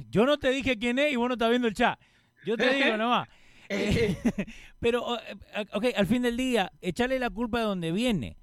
Yo 0.09 0.25
no 0.27 0.39
te 0.39 0.51
dije 0.51 0.79
quién 0.79 0.99
es 0.99 1.13
y 1.13 1.17
vos 1.17 1.29
no 1.29 1.35
estás 1.35 1.51
viendo 1.51 1.69
el 1.69 1.75
chat. 1.75 1.99
Yo 2.45 2.57
te 2.57 2.73
digo 2.75 2.97
nomás. 2.97 3.29
Eh, 3.69 4.17
Pero, 4.81 5.05
o- 5.05 5.17
eh, 5.19 5.67
ok, 5.73 5.85
al 5.97 6.07
fin 6.07 6.23
del 6.23 6.37
día, 6.37 6.73
echarle 6.81 7.19
la 7.19 7.31
culpa 7.31 7.59
de 7.59 7.65
donde 7.65 7.93
viene. 7.93 8.37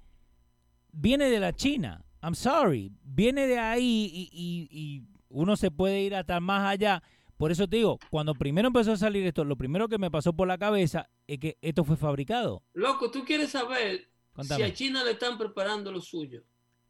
Viene 0.92 1.28
de 1.30 1.40
la 1.40 1.52
China. 1.52 2.04
I'm 2.22 2.34
sorry. 2.34 2.92
Viene 3.02 3.46
de 3.46 3.58
ahí 3.58 4.10
y, 4.12 4.28
y- 4.32 4.68
y 4.70 5.02
uno 5.28 5.56
se 5.56 5.70
puede 5.70 6.02
ir 6.02 6.14
hasta 6.14 6.40
más 6.40 6.66
allá. 6.68 7.02
Por 7.36 7.52
eso 7.52 7.68
te 7.68 7.76
digo, 7.76 7.98
cuando 8.10 8.34
primero 8.34 8.66
empezó 8.68 8.92
a 8.92 8.96
salir 8.96 9.24
esto, 9.26 9.44
lo 9.44 9.54
primero 9.56 9.88
que 9.88 9.98
me 9.98 10.10
pasó 10.10 10.32
por 10.32 10.48
la 10.48 10.58
cabeza 10.58 11.08
es 11.28 11.38
que 11.38 11.56
esto 11.62 11.84
fue 11.84 11.96
fabricado. 11.96 12.64
loco, 12.72 13.10
tú 13.12 13.24
quieres 13.24 13.50
saber 13.50 14.08
Contame. 14.32 14.64
si 14.64 14.70
a 14.70 14.74
China 14.74 15.04
le 15.04 15.12
están 15.12 15.38
preparando 15.38 15.92
lo 15.92 16.00
suyo. 16.00 16.42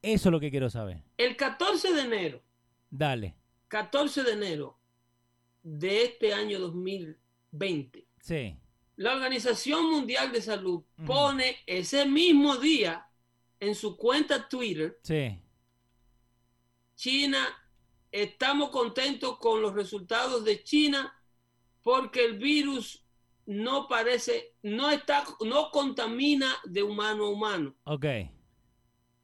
Eso 0.02 0.28
es 0.28 0.32
lo 0.32 0.40
que 0.40 0.50
quiero 0.50 0.70
saber. 0.70 1.02
El 1.16 1.36
14 1.36 1.92
de 1.92 2.02
enero, 2.02 2.42
Dale. 2.90 3.34
14 3.68 4.22
de 4.22 4.32
enero 4.32 4.78
de 5.62 6.04
este 6.04 6.32
año 6.32 6.58
2020, 6.60 8.06
Sí. 8.20 8.56
la 8.96 9.14
Organización 9.14 9.90
Mundial 9.90 10.32
de 10.32 10.40
Salud 10.40 10.82
pone 11.06 11.56
ese 11.66 12.06
mismo 12.06 12.56
día 12.56 13.06
en 13.60 13.74
su 13.74 13.96
cuenta 13.96 14.48
Twitter, 14.48 14.98
Sí. 15.02 15.38
China, 16.94 17.46
estamos 18.10 18.70
contentos 18.70 19.38
con 19.38 19.60
los 19.62 19.74
resultados 19.74 20.44
de 20.44 20.62
China 20.64 21.12
porque 21.82 22.24
el 22.24 22.38
virus 22.38 23.04
no 23.46 23.88
parece, 23.88 24.54
no 24.62 24.90
está, 24.90 25.24
no 25.44 25.70
contamina 25.70 26.54
de 26.64 26.82
humano 26.82 27.24
a 27.26 27.30
humano. 27.30 27.74
Ok. 27.84 28.04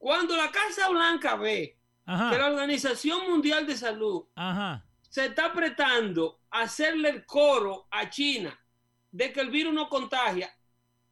Cuando 0.04 0.36
la 0.36 0.50
Casa 0.50 0.90
Blanca 0.90 1.34
ve 1.36 1.78
que 2.04 2.12
la. 2.12 2.48
Organización 2.50 3.26
Mundial 3.30 3.66
de 3.66 3.74
Salud 3.74 4.26
Ajá. 4.34 4.84
se 5.08 5.24
está 5.24 5.46
apretando 5.46 6.42
a 6.50 6.60
hacerle 6.60 7.08
el 7.08 7.24
coro 7.24 7.86
a 7.90 8.10
China 8.10 8.54
de 9.10 9.32
que 9.32 9.40
el 9.40 9.48
virus 9.48 9.72
no 9.72 9.88
contagia, 9.88 10.54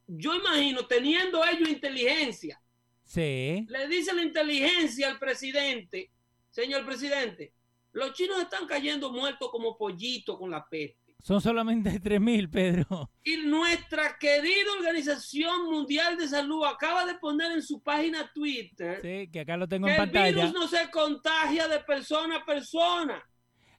yo 0.07 0.35
imagino, 0.35 0.85
teniendo 0.87 1.43
ellos 1.43 1.71
inteligencia, 1.71 2.61
Sí. 3.03 3.65
le 3.67 3.89
dice 3.89 4.13
la 4.13 4.25
inteligencia 4.25 5.09
al 5.09 5.19
presidente, 5.19 6.11
señor 6.51 6.85
presidente, 6.85 7.55
los 7.93 8.13
chinos 8.13 8.43
están 8.43 8.67
cayendo 8.67 9.11
muertos 9.11 9.51
como 9.51 9.75
pollitos 9.79 10.37
con 10.37 10.51
la 10.51 10.69
peste. 10.69 11.02
Son 11.23 11.41
solamente 11.41 11.91
3.000, 12.03 12.51
Pedro. 12.51 13.11
Y 13.25 13.37
nuestra 13.39 14.19
querida 14.19 14.73
Organización 14.79 15.67
Mundial 15.71 16.17
de 16.19 16.27
Salud 16.29 16.65
acaba 16.65 17.07
de 17.07 17.15
poner 17.15 17.53
en 17.53 17.63
su 17.63 17.81
página 17.81 18.31
Twitter 18.35 18.99
Sí, 19.01 19.31
que 19.33 19.41
acá 19.41 19.57
lo 19.57 19.69
tengo 19.69 19.87
que 19.87 19.95
en 19.95 20.01
el 20.01 20.11
pantalla. 20.11 20.35
virus 20.47 20.53
no 20.53 20.67
se 20.69 20.91
contagia 20.91 21.69
de 21.69 21.79
persona 21.81 22.37
a 22.37 22.45
persona. 22.45 23.23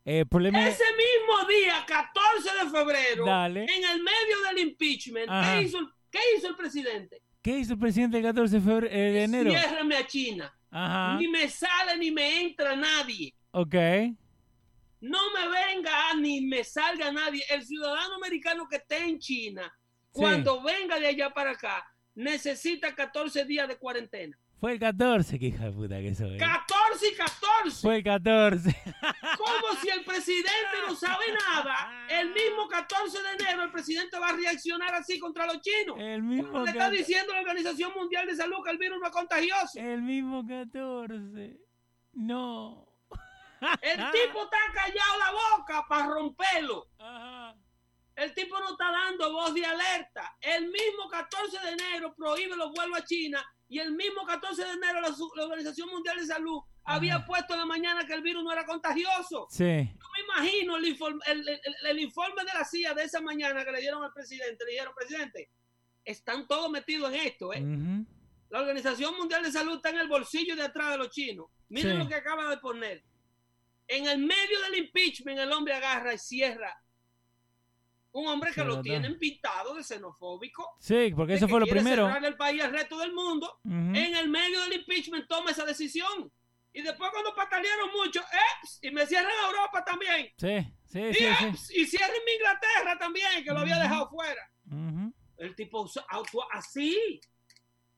Eh, 0.05 0.19
el 0.19 0.27
problema. 0.27 0.67
Ese 0.67 0.83
mismo 0.85 1.47
día, 1.49 1.85
14 1.85 2.49
de 2.65 2.69
febrero, 2.71 3.25
Dale. 3.25 3.63
en 3.65 3.83
el 3.91 4.01
medio 4.03 4.41
del 4.49 4.59
impeachment. 4.69 5.29
¿qué 5.29 5.61
hizo, 5.63 5.79
el- 5.79 5.87
qué 6.09 6.19
hizo 6.37 6.47
el 6.49 6.55
presidente? 6.55 7.21
¿Qué 7.41 7.57
hizo 7.57 7.73
el 7.73 7.79
presidente 7.79 8.17
el 8.17 8.23
14 8.23 8.55
de, 8.55 8.61
febrero, 8.61 8.87
eh, 8.87 9.11
de 9.11 9.23
enero? 9.23 9.51
Ciérrame 9.51 9.95
a 9.97 10.07
China. 10.07 10.53
Ajá. 10.71 11.17
Ni 11.19 11.27
me 11.27 11.47
sale 11.49 11.97
ni 11.97 12.09
me 12.09 12.41
entra 12.41 12.75
nadie. 12.75 13.33
Ok. 13.51 13.75
No 15.03 15.19
me 15.33 15.47
venga 15.49 16.13
ni 16.15 16.41
me 16.41 16.63
salga 16.63 17.11
nadie. 17.11 17.43
El 17.49 17.61
ciudadano 17.65 18.15
americano 18.15 18.67
que 18.69 18.77
esté 18.77 18.99
en 19.03 19.19
China, 19.19 19.63
Sí. 19.71 20.09
cuando 20.13 20.61
venga 20.63 20.97
de 20.99 21.07
allá 21.07 21.29
para 21.31 21.51
acá, 21.51 21.85
necesita 22.15 22.95
14 22.95 23.43
días 23.45 23.67
de 23.67 23.77
cuarentena. 23.77 24.37
Fue 24.61 24.71
el 24.73 24.79
14, 24.79 25.37
que 25.39 25.47
hija 25.47 25.65
de 25.65 25.71
puta 25.73 25.99
que 25.99 26.15
soy. 26.15 26.37
14 26.37 27.07
y 27.11 27.15
14. 27.15 27.81
Fue 27.81 27.97
el 27.97 28.03
14. 28.03 28.69
Como 29.37 29.81
si 29.81 29.89
el 29.89 30.05
presidente 30.05 30.77
no 30.87 30.95
sabe 30.95 31.25
nada. 31.33 32.07
El 32.09 32.29
mismo 32.29 32.69
14 32.69 33.17
de 33.23 33.29
enero 33.43 33.63
el 33.63 33.71
presidente 33.71 34.17
va 34.17 34.29
a 34.29 34.37
reaccionar 34.37 34.95
así 34.95 35.19
contra 35.19 35.45
los 35.47 35.59
chinos. 35.59 35.97
El 35.99 36.23
mismo 36.23 36.59
Le 36.61 36.69
está 36.69 36.79
14. 36.79 36.97
diciendo 36.97 37.33
la 37.33 37.41
Organización 37.41 37.91
Mundial 37.93 38.25
de 38.25 38.35
Salud 38.37 38.63
que 38.63 38.71
el 38.71 38.77
virus 38.77 38.99
no 39.01 39.07
es 39.07 39.11
contagioso. 39.11 39.79
El 39.79 40.01
mismo 40.01 40.47
14. 40.47 41.59
No. 42.13 42.87
El 43.81 44.11
tipo 44.11 44.43
está 44.43 44.57
callado 44.73 45.19
la 45.19 45.31
boca 45.31 45.85
para 45.87 46.07
romperlo. 46.07 46.87
Ajá. 46.99 47.55
El 48.15 48.31
tipo 48.35 48.59
no 48.59 48.71
está 48.71 48.91
dando 48.91 49.31
voz 49.33 49.53
de 49.55 49.65
alerta. 49.65 50.35
El 50.39 50.65
mismo 50.67 51.09
14 51.09 51.59
de 51.59 51.69
enero 51.71 52.13
prohíbe 52.15 52.55
los 52.55 52.71
vuelos 52.71 52.99
a 52.99 53.03
China 53.05 53.43
y 53.67 53.79
el 53.79 53.91
mismo 53.93 54.23
14 54.25 54.63
de 54.63 54.71
enero 54.71 55.01
la, 55.01 55.43
Organización 55.43 55.89
Mundial 55.89 56.17
de 56.19 56.27
Salud 56.27 56.61
había 56.83 57.25
puesto 57.25 57.53
en 57.53 57.61
la 57.61 57.65
mañana 57.65 58.05
que 58.05 58.13
el 58.13 58.21
virus 58.21 58.43
no 58.43 58.51
era 58.51 58.65
contagioso. 58.65 59.47
Sí. 59.49 59.63
Yo 59.65 60.07
me 60.15 60.23
imagino 60.25 60.77
el 60.77 60.85
informe, 60.89 61.21
el, 61.25 61.47
el- 61.49 61.59
el 61.89 61.99
informe 61.99 62.43
de 62.43 62.53
la 62.53 62.63
CIA 62.65 62.93
de 62.93 63.03
esa 63.03 63.19
mañana 63.19 63.65
que 63.65 63.71
le 63.71 63.79
dieron 63.81 64.03
al 64.03 64.13
presidente. 64.13 64.63
Le 64.65 64.71
dijeron, 64.73 64.93
presidente, 64.95 65.49
están 66.05 66.45
todos 66.47 66.69
metidos 66.69 67.11
en 67.13 67.19
esto. 67.27 67.51
¿eh? 67.51 67.63
La 68.49 68.59
Organización 68.59 69.17
Mundial 69.17 69.41
de 69.41 69.51
Salud 69.51 69.77
está 69.77 69.89
en 69.89 69.97
el 69.99 70.07
bolsillo 70.07 70.55
de 70.55 70.61
atrás 70.63 70.91
de 70.91 70.97
los 70.99 71.09
chinos. 71.09 71.47
Miren 71.69 71.93
Sí. 71.93 71.97
lo 71.97 72.07
que 72.07 72.13
acaba 72.15 72.47
de 72.51 72.57
poner. 72.57 73.03
En 73.87 74.07
el 74.07 74.17
medio 74.19 74.61
del 74.61 74.77
impeachment, 74.77 75.39
el 75.39 75.51
hombre 75.51 75.73
agarra 75.73 76.13
y 76.13 76.17
cierra. 76.17 76.75
Un 78.11 78.27
hombre 78.27 78.49
que 78.51 78.61
Sí, 78.61 78.67
lo 78.67 78.67
¿verdad? 78.75 78.83
tienen 78.83 79.17
pintado 79.17 79.73
de 79.73 79.83
xenofóbico. 79.83 80.75
Sí, 80.79 81.11
porque 81.15 81.33
eso 81.33 81.47
fue 81.47 81.59
lo 81.59 81.65
primero. 81.65 82.05
cerrar 82.05 82.23
el 82.23 82.37
país 82.37 82.61
al 82.63 82.71
resto 82.71 82.97
del 82.99 83.11
mundo. 83.13 83.59
En 83.65 83.95
el 84.15 84.29
medio 84.29 84.61
del 84.61 84.73
impeachment 84.73 85.27
toma 85.27 85.51
esa 85.51 85.65
decisión. 85.65 86.31
Y 86.75 86.81
después 86.81 87.09
cuando 87.11 87.35
patalearon 87.35 87.91
mucho, 87.91 88.19
¡eps! 88.21 88.79
y 88.81 88.89
me 88.91 89.05
cierran 89.05 89.31
a 89.43 89.47
Europa 89.47 89.83
también. 89.83 90.31
Sí, 90.37 90.73
sí, 90.85 90.99
Y, 91.01 91.13
sí, 91.13 91.81
y 91.81 91.85
cierren 91.85 92.21
mi 92.25 92.31
Inglaterra 92.33 92.97
también, 92.99 93.43
que 93.43 93.51
lo 93.51 93.59
había 93.59 93.77
dejado 93.79 94.09
fuera. 94.09 94.41
El 95.37 95.55
tipo 95.55 95.87
actúa 96.09 96.47
así. 96.51 97.19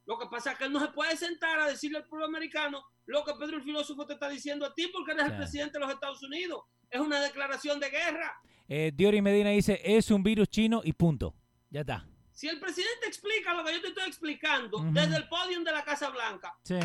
Lo 0.05 0.17
que 0.19 0.27
pasa 0.27 0.51
es 0.51 0.57
que 0.57 0.65
él 0.65 0.71
no 0.71 0.79
se 0.79 0.89
puede 0.89 1.15
sentar 1.17 1.59
a 1.59 1.67
decirle 1.67 1.97
al 1.97 2.05
pueblo 2.07 2.25
americano 2.27 2.83
lo 3.07 3.23
que 3.23 3.33
Pedro 3.33 3.57
el 3.57 3.63
filósofo 3.63 4.05
te 4.05 4.13
está 4.13 4.29
diciendo 4.29 4.65
a 4.65 4.73
ti 4.73 4.87
porque 4.87 5.11
eres 5.13 5.23
el 5.25 5.29
Claro. 5.31 5.41
presidente 5.43 5.73
de 5.73 5.79
los 5.85 5.93
Estados 5.93 6.21
Unidos. 6.23 6.61
Es 6.89 6.99
una 7.01 7.19
declaración 7.21 7.79
de 7.79 7.89
guerra. 7.89 8.33
Eh, 8.67 8.91
Diori 8.93 9.21
Medina 9.21 9.49
dice, 9.49 9.79
es 9.83 10.09
un 10.11 10.21
virus 10.23 10.47
chino 10.49 10.81
y 10.83 10.93
punto. 10.93 11.35
Ya 11.69 11.81
está. 11.81 12.07
Si 12.31 12.47
el 12.47 12.59
presidente 12.59 13.07
explica 13.07 13.53
lo 13.53 13.63
que 13.63 13.73
yo 13.73 13.81
te 13.81 13.87
estoy 13.87 14.07
explicando 14.07 14.79
desde 14.91 15.15
el 15.15 15.27
podio 15.27 15.63
de 15.63 15.71
la 15.71 15.83
Casa 15.83 16.09
Blanca, 16.09 16.53
Sí, 16.63 16.77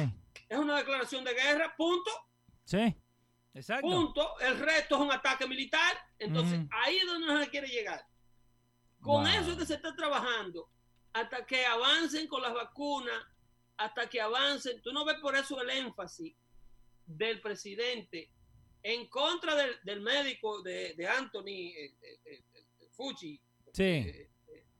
es 0.48 0.58
una 0.58 0.76
declaración 0.78 1.24
de 1.24 1.34
guerra, 1.34 1.74
punto, 1.76 2.10
sí. 2.64 2.94
Exacto. 3.52 3.86
punto. 3.88 4.38
El 4.40 4.58
resto 4.60 4.94
es 4.94 5.00
un 5.00 5.10
ataque 5.10 5.46
militar. 5.46 5.96
Entonces, 6.18 6.60
ahí 6.70 6.98
es 6.98 7.06
donde 7.06 7.26
no 7.26 7.40
se 7.42 7.48
quiere 7.50 7.66
llegar. 7.66 8.00
Con 9.00 9.24
Wow. 9.24 9.26
eso 9.26 9.50
es 9.52 9.56
que 9.58 9.66
se 9.66 9.74
está 9.74 9.94
trabajando 9.96 10.68
hasta 11.12 11.44
que 11.46 11.64
avancen 11.66 12.26
con 12.28 12.42
las 12.42 12.54
vacunas, 12.54 13.22
hasta 13.76 14.08
que 14.08 14.20
avancen. 14.20 14.80
Tú 14.82 14.92
no 14.92 15.04
ves 15.04 15.18
por 15.20 15.34
eso 15.36 15.60
el 15.60 15.70
énfasis 15.70 16.34
del 17.06 17.40
presidente 17.40 18.30
en 18.82 19.08
contra 19.08 19.54
del, 19.56 19.74
del 19.82 20.00
médico 20.00 20.62
de, 20.62 20.94
de 20.94 21.06
Anthony 21.08 21.72
eh, 21.76 21.94
eh, 22.02 22.20
eh, 22.24 22.44
Fucci, 22.92 23.40
Sí. 23.72 23.82
eh, 23.82 24.30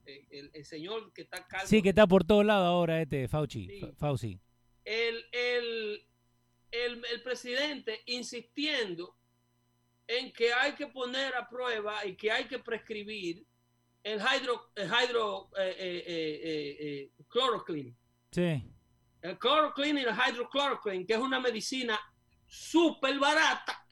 eh, 0.07 0.27
el, 0.31 0.51
el 0.55 0.65
señor 0.65 1.13
que 1.13 1.23
está 1.23 1.47
calvo. 1.47 1.67
Sí, 1.67 1.83
que 1.83 1.91
está 1.91 2.07
por 2.07 2.25
todos 2.25 2.45
lados 2.45 2.67
ahora 2.67 3.01
este 3.03 3.29
Fauci. 3.29 3.67
Sí. 3.67 3.81
Fa- 3.81 3.93
Fauci. 3.95 4.41
el, 4.85 5.25
el, 5.33 6.07
el, 6.71 7.05
el 7.13 7.23
presidente 7.23 8.03
insistiendo 8.07 9.17
en 10.07 10.33
que 10.33 10.53
hay 10.53 10.75
que 10.75 10.87
poner 10.89 11.35
a 11.35 11.49
prueba 11.49 12.05
y 12.07 12.17
que 12.17 12.31
hay 12.33 12.45
que 12.47 12.59
prescribir 12.59 13.47
el 14.03 14.19
hydro, 14.21 14.71
el 14.75 14.89
hydro 14.89 15.51
eh, 15.59 15.77
eh, 15.79 16.05
eh, 16.07 16.77
eh, 16.81 17.11
chloroquine. 17.31 17.95
Sí. 18.33 18.63
El 19.23 19.39
chloroquine 19.39 20.01
y 20.01 20.05
el 20.05 20.15
hydrochloroquine, 20.15 21.07
que 21.07 21.13
es 21.15 21.19
una 21.19 21.41
medicina 21.41 21.99
súper 22.47 23.19
barata, 23.19 23.85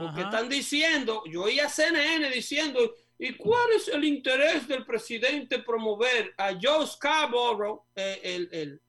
porque 0.00 0.22
están 0.22 0.48
diciendo, 0.48 1.22
yo 1.30 1.44
oí 1.44 1.60
a 1.60 1.68
CNN 1.68 2.28
diciendo, 2.30 2.94
¿y 3.18 3.32
cuál 3.34 3.70
es 3.76 3.88
el 3.88 4.04
interés 4.04 4.66
del 4.68 4.84
presidente 4.84 5.60
promover 5.60 6.34
a 6.36 6.52
Joe 6.60 6.86
Scarborough, 6.86 7.84
el, 7.94 8.48
el, 8.52 8.82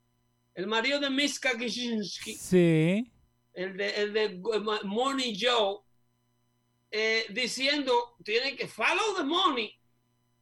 el 0.56 0.68
marido 0.68 1.00
de 1.00 1.10
Miska 1.12 1.52
Gizinski, 1.58 2.34
Sí. 2.36 3.12
el 3.54 3.78
de, 3.78 3.90
el 3.92 4.14
de 4.14 4.42
Money 4.84 5.38
Joe, 5.40 5.80
eh, 6.92 7.26
diciendo, 7.30 8.16
tiene 8.24 8.56
que 8.56 8.68
follow 8.68 9.16
the 9.16 9.24
money, 9.24 9.74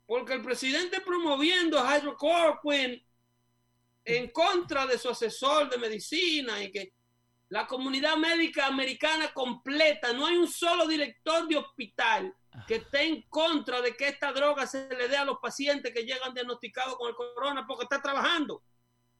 porque 0.06 0.34
el 0.34 0.42
presidente 0.42 1.02
promoviendo 1.02 1.80
a 1.80 1.98
hydrochloroquine 1.98 3.06
en 4.06 4.30
contra 4.30 4.86
de 4.86 5.00
su 5.00 5.10
asesor 5.10 5.70
de 5.70 5.78
medicina 5.78 6.62
y 6.62 6.72
que 6.72 6.94
la 7.50 7.68
comunidad 7.68 8.18
médica 8.18 8.68
americana 8.68 9.34
completa, 9.34 10.14
no 10.14 10.26
hay 10.26 10.36
un 10.36 10.48
solo 10.48 10.88
director 10.88 11.48
de 11.48 11.58
hospital 11.58 12.36
que 12.68 12.76
esté 12.76 13.04
en 13.04 13.22
contra 13.24 13.82
de 13.82 13.96
que 13.96 14.08
esta 14.08 14.32
droga 14.32 14.66
se 14.66 14.88
le 14.90 15.08
dé 15.08 15.18
a 15.18 15.26
los 15.26 15.38
pacientes 15.40 15.94
que 15.94 16.04
llegan 16.04 16.34
diagnosticados 16.34 16.96
con 16.96 17.10
el 17.10 17.16
corona 17.16 17.66
porque 17.68 17.84
está 17.84 18.02
trabajando. 18.02 18.64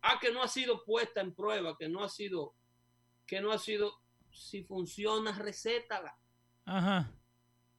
Ah, 0.02 0.20
que 0.20 0.32
no 0.32 0.44
ha 0.44 0.48
sido 0.48 0.84
puesta 0.84 1.22
en 1.22 1.34
prueba, 1.34 1.76
que 1.78 1.90
no 1.90 2.04
ha 2.04 2.10
sido, 2.10 2.54
que 3.26 3.42
no 3.42 3.52
ha 3.52 3.58
sido, 3.58 4.00
si 4.32 4.64
funciona, 4.64 5.32
recétala. 5.32 6.16
Ajá. 6.66 7.12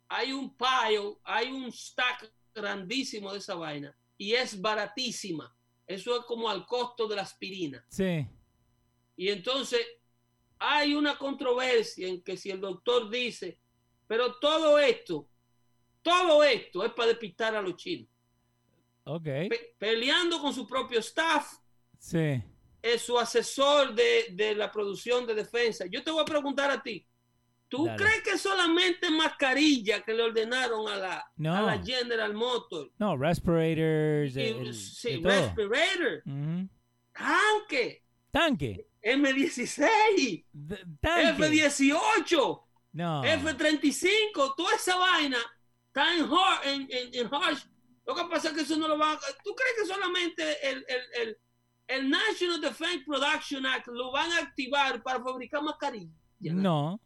Hay 0.08 0.32
un 0.32 0.56
pile, 0.56 1.16
hay 1.24 1.50
un 1.50 1.70
stack 1.72 2.32
grandísimo 2.54 3.32
de 3.32 3.38
esa 3.38 3.54
vaina 3.54 3.96
y 4.16 4.32
es 4.32 4.60
baratísima. 4.60 5.54
Eso 5.86 6.18
es 6.18 6.24
como 6.26 6.48
al 6.48 6.64
costo 6.66 7.06
de 7.06 7.16
la 7.16 7.22
aspirina. 7.22 7.84
Sí. 7.88 8.26
Y 9.16 9.28
entonces 9.28 9.80
hay 10.58 10.94
una 10.94 11.16
controversia 11.18 12.08
en 12.08 12.22
que 12.22 12.36
si 12.36 12.50
el 12.50 12.60
doctor 12.60 13.10
dice, 13.10 13.60
pero 14.06 14.36
todo 14.36 14.78
esto, 14.78 15.28
todo 16.02 16.42
esto 16.44 16.84
es 16.84 16.92
para 16.92 17.08
despistar 17.08 17.54
a 17.56 17.62
los 17.62 17.76
chinos. 17.76 18.08
Ok. 19.04 19.24
Pe- 19.24 19.74
peleando 19.78 20.40
con 20.40 20.52
su 20.54 20.66
propio 20.66 21.00
staff, 21.00 21.52
Sí. 21.98 22.42
es 22.82 23.02
su 23.02 23.18
asesor 23.18 23.94
de, 23.94 24.28
de 24.32 24.54
la 24.54 24.70
producción 24.70 25.26
de 25.26 25.34
defensa. 25.34 25.86
Yo 25.86 26.02
te 26.02 26.10
voy 26.10 26.22
a 26.22 26.24
preguntar 26.24 26.70
a 26.70 26.82
ti. 26.82 27.06
¿Tú 27.68 27.86
Dale. 27.86 27.96
crees 27.98 28.22
que 28.22 28.38
solamente 28.38 29.10
mascarilla 29.10 30.00
que 30.02 30.14
le 30.14 30.22
ordenaron 30.22 30.88
a 30.88 30.96
la, 30.96 31.32
No. 31.36 31.54
a 31.54 31.62
la 31.62 31.82
General 31.82 32.32
Motors? 32.32 32.90
No, 32.98 33.16
respirators. 33.16 34.36
Y- 34.36 34.40
el- 34.40 34.74
sí, 34.74 35.20
respirator, 35.22 36.22
tanque, 37.12 38.02
Tanque. 38.30 38.86
M16, 39.02 40.44
D- 40.52 40.84
tanque. 41.00 41.42
F18, 41.42 42.62
No. 42.92 43.22
F35, 43.24 44.54
toda 44.56 44.74
esa 44.74 44.96
vaina 44.96 45.38
está 45.88 46.14
en, 46.16 46.24
har- 46.28 46.66
en, 46.66 46.82
en- 46.90 47.14
en 47.14 47.34
Harsh. 47.34 47.64
Lo 48.06 48.14
que 48.14 48.24
pasa 48.30 48.48
es 48.48 48.54
que 48.54 48.60
eso 48.62 48.76
no 48.76 48.86
lo 48.88 48.96
van 48.98 49.16
a... 49.16 49.18
¿Tú 49.42 49.54
crees 49.54 49.72
que 49.80 49.86
solamente 49.94 50.68
el, 50.68 50.84
el, 50.88 51.22
el, 51.22 51.38
el 51.88 52.10
National 52.10 52.60
Defense 52.60 53.04
Production 53.04 53.66
Act 53.66 53.88
lo 53.88 54.12
van 54.12 54.30
a 54.32 54.38
activar 54.38 55.02
para 55.02 55.20
fabricar 55.22 55.62
mascarillas? 55.62 56.12
No. 56.40 57.00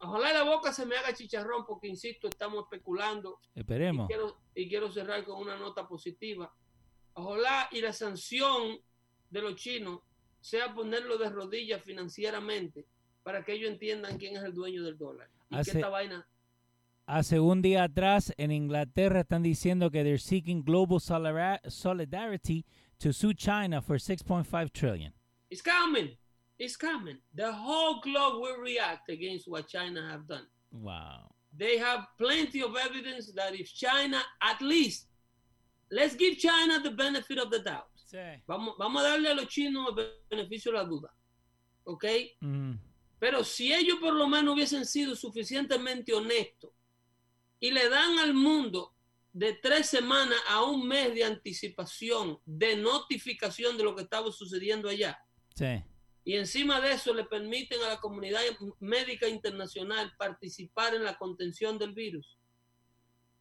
Ojalá 0.00 0.32
la 0.32 0.44
boca 0.44 0.72
se 0.72 0.86
me 0.86 0.96
haga 0.96 1.12
chicharrón 1.12 1.64
porque, 1.66 1.88
insisto, 1.88 2.28
estamos 2.28 2.64
especulando 2.64 3.40
y 3.54 3.60
Esperemos. 3.60 4.06
quiero, 4.06 4.38
y 4.54 4.68
quiero 4.68 4.90
cerrar 4.92 5.24
con 5.24 5.40
una 5.42 5.56
nota 5.56 5.88
positiva. 5.88 6.52
Ojalá 7.14 7.68
y 7.72 7.80
la 7.80 7.92
sanción 7.92 8.78
de 9.30 9.42
los 9.42 9.56
chinos 9.56 10.00
sea 10.40 10.72
ponerlo 10.72 11.18
de 11.18 11.28
rodillas 11.30 11.82
financieramente 11.82 12.86
para 13.24 13.44
que 13.44 13.52
ellos 13.54 13.70
entiendan 13.70 14.16
quién 14.18 14.36
es 14.36 14.44
el 14.44 14.54
dueño 14.54 14.84
del 14.84 14.96
dólar. 14.96 15.28
Y 15.50 15.56
Hace- 15.56 15.72
que 15.72 15.78
esta 15.78 15.88
vaina... 15.88 16.26
Hace 17.10 17.40
un 17.40 17.62
día 17.62 17.84
atrás 17.84 18.34
en 18.36 18.52
Inglaterra 18.52 19.20
están 19.20 19.42
diciendo 19.42 19.90
que 19.90 20.02
they're 20.04 20.18
seeking 20.18 20.62
global 20.62 21.00
solidar- 21.00 21.60
solidarity 21.70 22.66
to 22.98 23.12
sue 23.14 23.32
China 23.34 23.80
for 23.80 23.96
6.5 23.98 24.70
trillion. 24.70 25.12
It's 25.48 25.62
coming. 25.62 26.16
It's 26.58 26.76
coming. 26.76 27.18
The 27.34 27.52
whole 27.52 28.00
globe 28.00 28.40
will 28.42 28.58
react 28.58 29.08
against 29.10 29.46
what 29.48 29.68
China 29.68 30.08
have 30.10 30.26
done. 30.26 30.46
Wow. 30.72 31.30
They 31.56 31.78
have 31.78 32.06
plenty 32.18 32.62
of 32.62 32.76
evidence 32.76 33.32
that 33.34 33.54
if 33.54 33.72
China, 33.72 34.20
at 34.42 34.60
least, 34.60 35.06
let's 35.90 36.16
give 36.16 36.36
China 36.38 36.80
the 36.82 36.90
benefit 36.90 37.38
of 37.38 37.50
the 37.50 37.60
doubt. 37.60 37.88
Sí. 38.12 38.42
Vamos, 38.46 38.74
vamos 38.78 39.02
a 39.02 39.08
darle 39.08 39.28
a 39.30 39.34
los 39.34 39.46
chinos 39.46 39.94
el 39.96 40.12
beneficio 40.30 40.72
de 40.72 40.78
la 40.78 40.84
duda. 40.84 41.14
¿Ok? 41.84 42.04
Pero 43.20 43.44
si 43.44 43.72
ellos 43.72 43.98
por 44.00 44.14
lo 44.14 44.26
menos 44.28 44.54
hubiesen 44.54 44.84
sido 44.84 45.16
suficientemente 45.16 46.12
honestos 46.12 46.70
y 47.60 47.70
le 47.70 47.88
dan 47.88 48.18
al 48.18 48.34
mundo 48.34 48.94
de 49.32 49.54
tres 49.54 49.88
semanas 49.88 50.38
a 50.48 50.62
un 50.62 50.86
mes 50.86 51.14
de 51.14 51.24
anticipación, 51.24 52.38
de 52.44 52.76
notificación 52.76 53.76
de 53.76 53.84
lo 53.84 53.94
que 53.94 54.02
estaba 54.02 54.30
sucediendo 54.32 54.88
allá, 54.88 55.18
Sí. 55.54 55.82
Y 56.24 56.34
encima 56.34 56.80
de 56.80 56.92
eso 56.92 57.14
le 57.14 57.24
permiten 57.24 57.80
a 57.82 57.88
la 57.88 58.00
comunidad 58.00 58.40
médica 58.80 59.28
internacional 59.28 60.12
participar 60.18 60.94
en 60.94 61.04
la 61.04 61.16
contención 61.16 61.78
del 61.78 61.92
virus, 61.92 62.36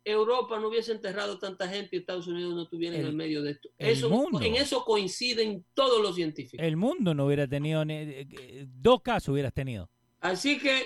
Europa 0.05 0.57
no 0.59 0.69
hubiese 0.69 0.93
enterrado 0.93 1.37
tanta 1.37 1.67
gente 1.67 1.97
y 1.97 1.99
Estados 1.99 2.27
Unidos 2.27 2.55
no 2.55 2.63
estuviera 2.63 2.95
en 2.95 3.01
El- 3.01 3.07
el 3.09 3.15
medio 3.15 3.41
de 3.41 3.51
esto. 3.51 3.69
el 3.77 3.89
Eso, 3.89 4.09
mundo. 4.09 4.39
en 4.41 4.55
eso 4.55 4.85
coinciden 4.85 5.65
todos 5.73 6.01
los 6.01 6.15
científicos. 6.15 6.65
El 6.65 6.77
mundo 6.77 7.13
no 7.13 7.25
hubiera 7.25 7.45
tenido 7.45 7.83
ni- 7.83 7.93
eh, 7.95 8.27
eh, 8.39 8.65
dos 8.69 9.01
casos 9.01 9.29
hubieras 9.29 9.53
tenido. 9.53 9.89
Así 10.21 10.59
que 10.59 10.85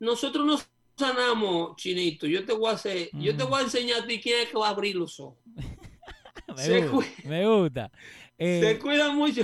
nosotros 0.00 0.46
nos 0.46 0.66
sanamos, 0.96 1.76
chinito. 1.76 2.26
Yo 2.26 2.42
te 2.46 2.54
voy 2.54 2.70
a 2.70 2.74
hacer, 2.74 3.10
yo 3.12 3.36
te 3.36 3.42
Ujú. 3.42 3.50
voy 3.52 3.60
a 3.60 3.64
enseñar 3.64 4.02
a 4.02 4.06
ti 4.06 4.18
quién 4.18 4.40
es 4.44 4.48
que 4.50 4.56
va 4.56 4.68
a 4.68 4.70
abrir 4.70 4.96
los 4.96 5.20
ojos. 5.20 5.38
Me 6.56 6.88
gusta. 6.88 7.28
Me 7.28 7.46
gusta. 7.46 7.90
Eh, 8.38 8.60
Se 8.62 8.78
cuida 8.78 9.10
mucho, 9.12 9.42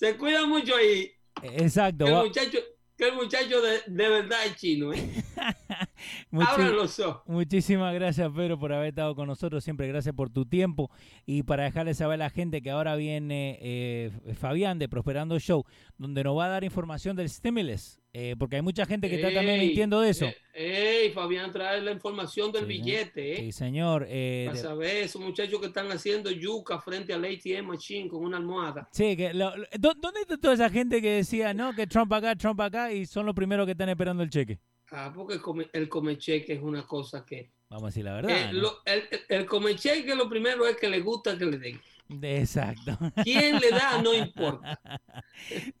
se 0.00 0.16
cuida 0.16 0.46
mucho 0.46 0.74
ahí. 0.76 1.10
exacto. 1.42 2.06
Que 2.06 2.10
el 2.10 2.16
muchacho, 2.16 2.58
que 2.96 3.08
el 3.08 3.14
muchacho 3.16 3.60
de, 3.60 3.80
de 3.86 4.08
verdad 4.08 4.46
es 4.46 4.56
chino. 4.56 4.94
¿eh? 4.94 4.98
Muchi- 6.30 6.72
los 6.72 6.98
ojos. 7.00 7.22
Muchísimas 7.26 7.92
gracias, 7.94 8.30
Pedro, 8.34 8.58
por 8.58 8.72
haber 8.72 8.88
estado 8.88 9.14
con 9.14 9.26
nosotros. 9.26 9.62
Siempre 9.62 9.86
gracias 9.88 10.14
por 10.14 10.30
tu 10.30 10.46
tiempo. 10.46 10.90
Y 11.26 11.42
para 11.42 11.64
dejarle 11.64 11.92
saber 11.92 12.14
a 12.14 12.24
la 12.24 12.30
gente 12.30 12.62
que 12.62 12.70
ahora 12.70 12.96
viene 12.96 13.58
eh, 13.60 14.10
Fabián 14.38 14.78
de 14.78 14.88
Prosperando 14.88 15.38
Show, 15.38 15.64
donde 15.98 16.24
nos 16.24 16.36
va 16.38 16.46
a 16.46 16.48
dar 16.48 16.64
información 16.64 17.14
del 17.14 17.28
stimulus. 17.28 17.99
Eh, 18.12 18.34
porque 18.38 18.56
hay 18.56 18.62
mucha 18.62 18.86
gente 18.86 19.08
que 19.08 19.16
está 19.16 19.32
también 19.32 19.60
mintiendo 19.60 20.00
de 20.00 20.10
eso. 20.10 20.26
eh, 20.26 21.02
Ey, 21.04 21.10
Fabián, 21.12 21.52
trae 21.52 21.80
la 21.80 21.92
información 21.92 22.50
del 22.52 22.62
Sí, 22.62 22.68
billete, 22.68 23.32
¿eh? 23.34 23.36
Sí, 23.36 23.52
señor. 23.52 24.04
eh, 24.08 24.44
Para 24.46 24.56
de- 24.56 24.62
saber, 24.62 24.96
esos 25.04 25.22
muchachos 25.22 25.60
que 25.60 25.66
están 25.66 25.90
haciendo 25.92 26.30
yuca 26.30 26.80
frente 26.80 27.12
al 27.14 27.24
ATM 27.24 27.66
machine 27.68 28.08
con 28.08 28.24
una 28.24 28.36
almohada. 28.38 28.88
Sí, 28.92 29.16
que 29.16 29.32
lo- 29.32 29.56
lo- 29.56 29.66
¿dó- 29.78 29.94
¿dónde 29.94 30.20
está 30.22 30.36
toda 30.36 30.54
esa 30.54 30.68
gente 30.70 31.00
que 31.00 31.10
decía, 31.12 31.54
no, 31.54 31.72
que 31.74 31.86
Trump 31.86 32.12
acá, 32.12 32.34
Trump 32.36 32.60
acá, 32.60 32.92
y 32.92 33.06
son 33.06 33.26
los 33.26 33.34
primeros 33.34 33.64
que 33.66 33.72
están 33.72 33.88
esperando 33.88 34.22
el 34.22 34.30
cheque? 34.30 34.58
Ah, 34.90 35.12
porque 35.14 35.34
el 35.34 35.40
come, 35.40 35.68
el 35.72 35.88
comecheque 35.88 36.54
es 36.54 36.60
una 36.62 36.84
cosa 36.86 37.24
que... 37.24 37.52
Vamos 37.68 37.84
a 37.84 37.86
decir 37.86 38.04
la 38.04 38.14
verdad. 38.14 38.30
Eh, 38.36 38.52
¿no? 38.52 38.60
lo- 38.60 38.78
el, 38.84 39.04
el- 39.08 39.20
el 39.28 39.46
comecheque 39.46 40.16
lo 40.16 40.28
primero 40.28 40.66
es 40.66 40.76
que 40.76 40.88
le 40.88 40.98
gusta 40.98 41.38
que 41.38 41.46
le 41.46 41.58
den. 41.58 41.80
Exacto. 42.22 42.98
¿Quién 43.22 43.58
le 43.60 43.70
da? 43.70 44.00
No 44.02 44.14
importa. 44.14 44.80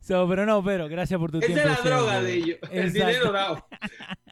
So, 0.00 0.26
pero 0.28 0.46
no, 0.46 0.64
pero 0.64 0.88
gracias 0.88 1.20
por 1.20 1.30
tu 1.30 1.38
Esa 1.38 1.46
tiempo. 1.46 1.62
es 1.68 1.68
la 1.84 1.90
droga 1.90 2.22
de 2.22 2.34
ellos, 2.34 2.58
el 2.70 2.92
dinero 2.92 3.30
dado. 3.30 3.66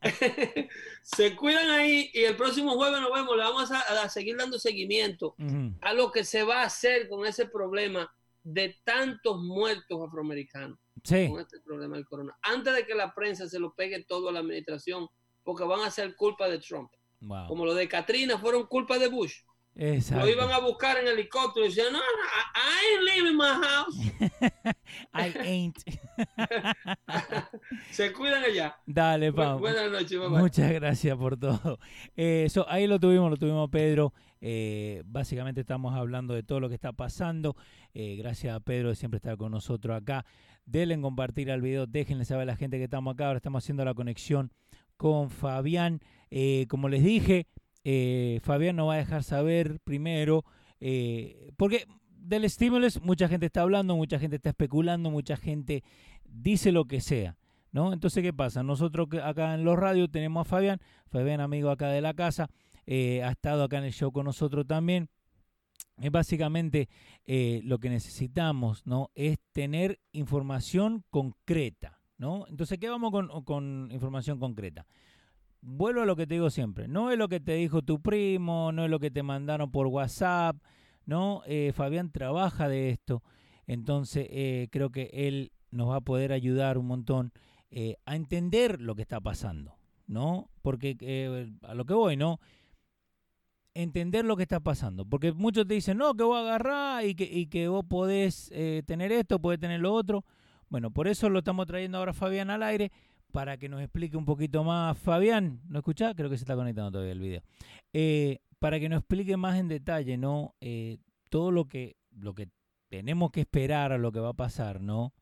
Se 1.03 1.36
cuidan 1.36 1.70
ahí 1.70 2.11
y 2.14 2.20
el 2.24 2.36
próximo 2.36 2.72
jueves 2.74 3.01
nos 3.01 3.12
vemos. 3.12 3.36
Le 3.36 3.42
vamos 3.42 3.70
a, 3.70 3.80
a 4.03 4.09
seguir 4.09 4.36
dando 4.36 4.59
seguimiento 4.59 5.34
a 5.80 5.92
lo 5.92 6.11
que 6.11 6.24
se 6.24 6.42
va 6.42 6.62
a 6.62 6.66
hacer 6.66 7.09
con 7.09 7.26
ese 7.26 7.46
problema 7.46 8.11
de 8.42 8.78
tantos 8.84 9.42
muertos 9.42 10.01
afroamericanos, 10.07 10.78
Sí, 11.05 11.28
con 11.28 11.40
este 11.40 11.61
problema 11.61 11.96
del 11.96 12.07
corona. 12.07 12.36
Antes 12.42 12.74
de 12.74 12.86
que 12.86 12.94
la 12.94 13.12
prensa 13.14 13.49
se 13.49 13.59
lo 13.59 13.74
pegue 13.74 14.05
todo 14.05 14.30
a 14.30 14.32
la 14.32 14.40
administración, 14.40 15.07
porque 15.42 15.64
van 15.64 15.80
a 15.80 15.90
ser 15.90 16.14
culpa 16.16 16.49
de 16.49 16.59
Trump. 16.59 16.90
wow. 17.20 17.46
Como 17.49 17.64
lo 17.66 17.74
de 17.74 17.88
Katrina 17.88 18.38
fueron 18.38 18.66
culpa 18.66 18.99
de 18.99 19.09
Bush. 19.09 19.34
Exacto. 19.80 20.24
Lo 20.26 20.30
iban 20.32 20.50
a 20.50 20.58
buscar 20.58 20.98
en 20.98 21.06
helicóptero 21.06 21.64
y 21.64 21.68
decían, 21.68 21.92
no, 21.92 21.98
no, 22.00 22.04
I 22.56 22.94
ain't 22.96 23.04
leaving 23.04 23.36
my 23.36 23.64
house. 23.64 23.96
I 25.14 25.38
ain't. 25.38 25.76
Se 27.90 28.12
cuidan 28.12 28.42
allá. 28.44 28.76
Dale, 28.86 29.30
Bu- 29.30 29.36
Pau. 29.36 29.58
buenas 29.60 29.90
noches, 29.90 30.18
bye. 30.18 30.28
Muchas 30.30 30.72
gracias 30.72 31.16
por 31.16 31.36
todo. 31.38 31.78
Eh, 32.16 32.46
so, 32.50 32.68
ahí 32.68 32.86
lo 32.86 32.98
tuvimos, 32.98 33.30
lo 33.30 33.36
tuvimos 33.36 33.70
Pedro. 33.70 34.12
Eh, 34.40 35.02
básicamente 35.06 35.60
estamos 35.60 35.94
hablando 35.94 36.34
de 36.34 36.42
todo 36.42 36.60
lo 36.60 36.68
que 36.68 36.74
está 36.74 36.92
pasando. 36.92 37.56
Eh, 37.94 38.16
gracias 38.16 38.54
a 38.54 38.60
Pedro 38.60 38.88
de 38.90 38.96
siempre 38.96 39.18
estar 39.18 39.36
con 39.36 39.52
nosotros 39.52 39.96
acá. 39.96 40.24
Denle 40.64 40.94
en 40.94 41.02
compartir 41.02 41.50
al 41.50 41.62
video, 41.62 41.86
déjenle 41.86 42.24
saber 42.24 42.42
a 42.42 42.46
la 42.52 42.56
gente 42.56 42.78
que 42.78 42.84
estamos 42.84 43.14
acá. 43.14 43.26
Ahora 43.28 43.38
estamos 43.38 43.64
haciendo 43.64 43.84
la 43.84 43.94
conexión 43.94 44.52
con 44.96 45.30
Fabián. 45.30 46.00
Eh, 46.30 46.66
como 46.68 46.88
les 46.88 47.02
dije, 47.02 47.46
eh, 47.84 48.40
Fabián 48.42 48.76
nos 48.76 48.88
va 48.88 48.94
a 48.94 48.98
dejar 48.98 49.22
saber 49.22 49.80
primero, 49.84 50.44
eh, 50.80 51.52
porque 51.56 51.86
del 52.06 52.44
estímulo 52.44 52.86
mucha 53.02 53.28
gente 53.28 53.46
está 53.46 53.62
hablando, 53.62 53.96
mucha 53.96 54.18
gente 54.18 54.36
está 54.36 54.50
especulando, 54.50 55.10
mucha 55.10 55.36
gente 55.36 55.82
dice 56.24 56.72
lo 56.72 56.84
que 56.84 57.00
sea. 57.00 57.36
¿No? 57.70 57.92
Entonces, 57.92 58.22
¿qué 58.22 58.32
pasa? 58.32 58.62
Nosotros 58.62 59.08
acá 59.22 59.52
en 59.54 59.62
los 59.62 59.78
radios 59.78 60.10
tenemos 60.10 60.40
a 60.40 60.48
Fabián, 60.48 60.80
Fabián 61.08 61.42
amigo 61.42 61.68
acá 61.68 61.88
de 61.88 62.00
la 62.00 62.14
casa, 62.14 62.48
eh, 62.86 63.22
ha 63.22 63.30
estado 63.30 63.62
acá 63.62 63.76
en 63.76 63.84
el 63.84 63.92
show 63.92 64.10
con 64.10 64.24
nosotros 64.24 64.66
también. 64.66 65.10
Es 66.00 66.10
básicamente 66.10 66.88
eh, 67.26 67.60
lo 67.64 67.78
que 67.78 67.90
necesitamos, 67.90 68.86
¿no? 68.86 69.10
Es 69.14 69.36
tener 69.52 70.00
información 70.12 71.04
concreta, 71.10 72.00
¿no? 72.16 72.46
Entonces, 72.48 72.78
¿qué 72.78 72.88
vamos 72.88 73.10
con, 73.10 73.44
con 73.44 73.90
información 73.92 74.38
concreta? 74.38 74.86
Vuelvo 75.61 76.02
a 76.02 76.06
lo 76.06 76.14
que 76.14 76.26
te 76.26 76.34
digo 76.34 76.50
siempre, 76.50 76.86
no 76.86 77.11
es 77.11 77.18
lo 77.18 77.28
que 77.28 77.40
te 77.40 77.54
dijo 77.54 77.82
tu 77.82 78.00
primo, 78.00 78.70
no 78.70 78.84
es 78.84 78.90
lo 78.90 79.00
que 79.00 79.11
te 79.11 79.24
mandaron 79.24 79.72
por 79.72 79.88
WhatsApp, 79.88 80.56
¿no? 81.04 81.42
Eh, 81.46 81.72
Fabián 81.74 82.12
trabaja 82.12 82.68
de 82.68 82.90
esto, 82.90 83.22
entonces 83.66 84.26
eh, 84.30 84.68
creo 84.70 84.90
que 84.90 85.11
él 85.12 85.52
nos 85.70 85.90
va 85.90 85.96
a 85.96 86.00
poder 86.00 86.32
ayudar 86.32 86.78
un 86.78 86.86
montón 86.86 87.32
eh, 87.70 87.96
a 88.06 88.14
entender 88.14 88.80
lo 88.80 88.94
que 88.94 89.02
está 89.02 89.20
pasando, 89.20 89.76
¿no? 90.06 90.48
Porque 90.62 90.96
eh, 91.00 91.52
a 91.62 91.74
lo 91.74 91.84
que 91.84 91.94
voy, 91.94 92.16
¿no? 92.16 92.38
Entender 93.74 94.24
lo 94.24 94.36
que 94.36 94.44
está 94.44 94.61
pasando. 94.61 95.04
Porque 95.04 95.32
muchos 95.32 95.66
te 95.66 95.74
dicen, 95.74 95.98
no, 95.98 96.14
que 96.14 96.24
voy 96.24 96.38
a 96.38 96.40
agarrar 96.40 97.04
y 97.04 97.14
que, 97.14 97.24
y 97.24 97.46
que 97.46 97.68
vos 97.68 97.84
podés 97.84 98.50
tener 98.86 99.12
esto, 99.12 99.38
podés 99.38 99.61
tener 99.61 99.80
lo 99.80 99.92
otro. 99.92 100.24
Bueno, 100.68 100.90
por 100.90 101.06
eso 101.09 101.28
lo 101.28 101.40
estamos 101.40 101.66
trayendo 101.66 101.98
ahora 101.98 102.12
Fabián 102.12 102.50
al 102.50 102.62
aire, 102.62 102.90
para 103.32 103.56
que 103.56 103.68
nos 103.68 103.80
explique 103.80 104.16
un 104.16 104.24
poquito 104.24 104.64
más. 104.64 104.96
Fabián, 104.98 105.60
¿no 105.68 105.78
escuchás? 105.78 106.14
Creo 106.14 106.30
que 106.30 106.36
se 106.36 106.44
está 106.44 106.56
conectando 106.56 106.92
todavía 106.92 107.12
el 107.12 107.20
video. 107.20 107.42
Eh, 107.92 108.40
para 108.58 108.80
que 108.80 108.88
nos 108.88 109.00
explique 109.00 109.36
más 109.36 109.58
en 109.58 109.68
detalle, 109.68 110.16
¿no? 110.16 110.54
Eh, 110.60 110.98
todo 111.30 111.50
lo 111.50 111.66
que, 111.66 111.96
lo 112.10 112.34
que 112.34 112.48
tenemos 112.88 113.30
que 113.30 113.40
esperar 113.40 113.92
a 113.92 113.98
lo 113.98 114.12
que 114.12 114.20
va 114.20 114.30
a 114.30 114.34
pasar, 114.34 114.80
¿no? 114.80 115.12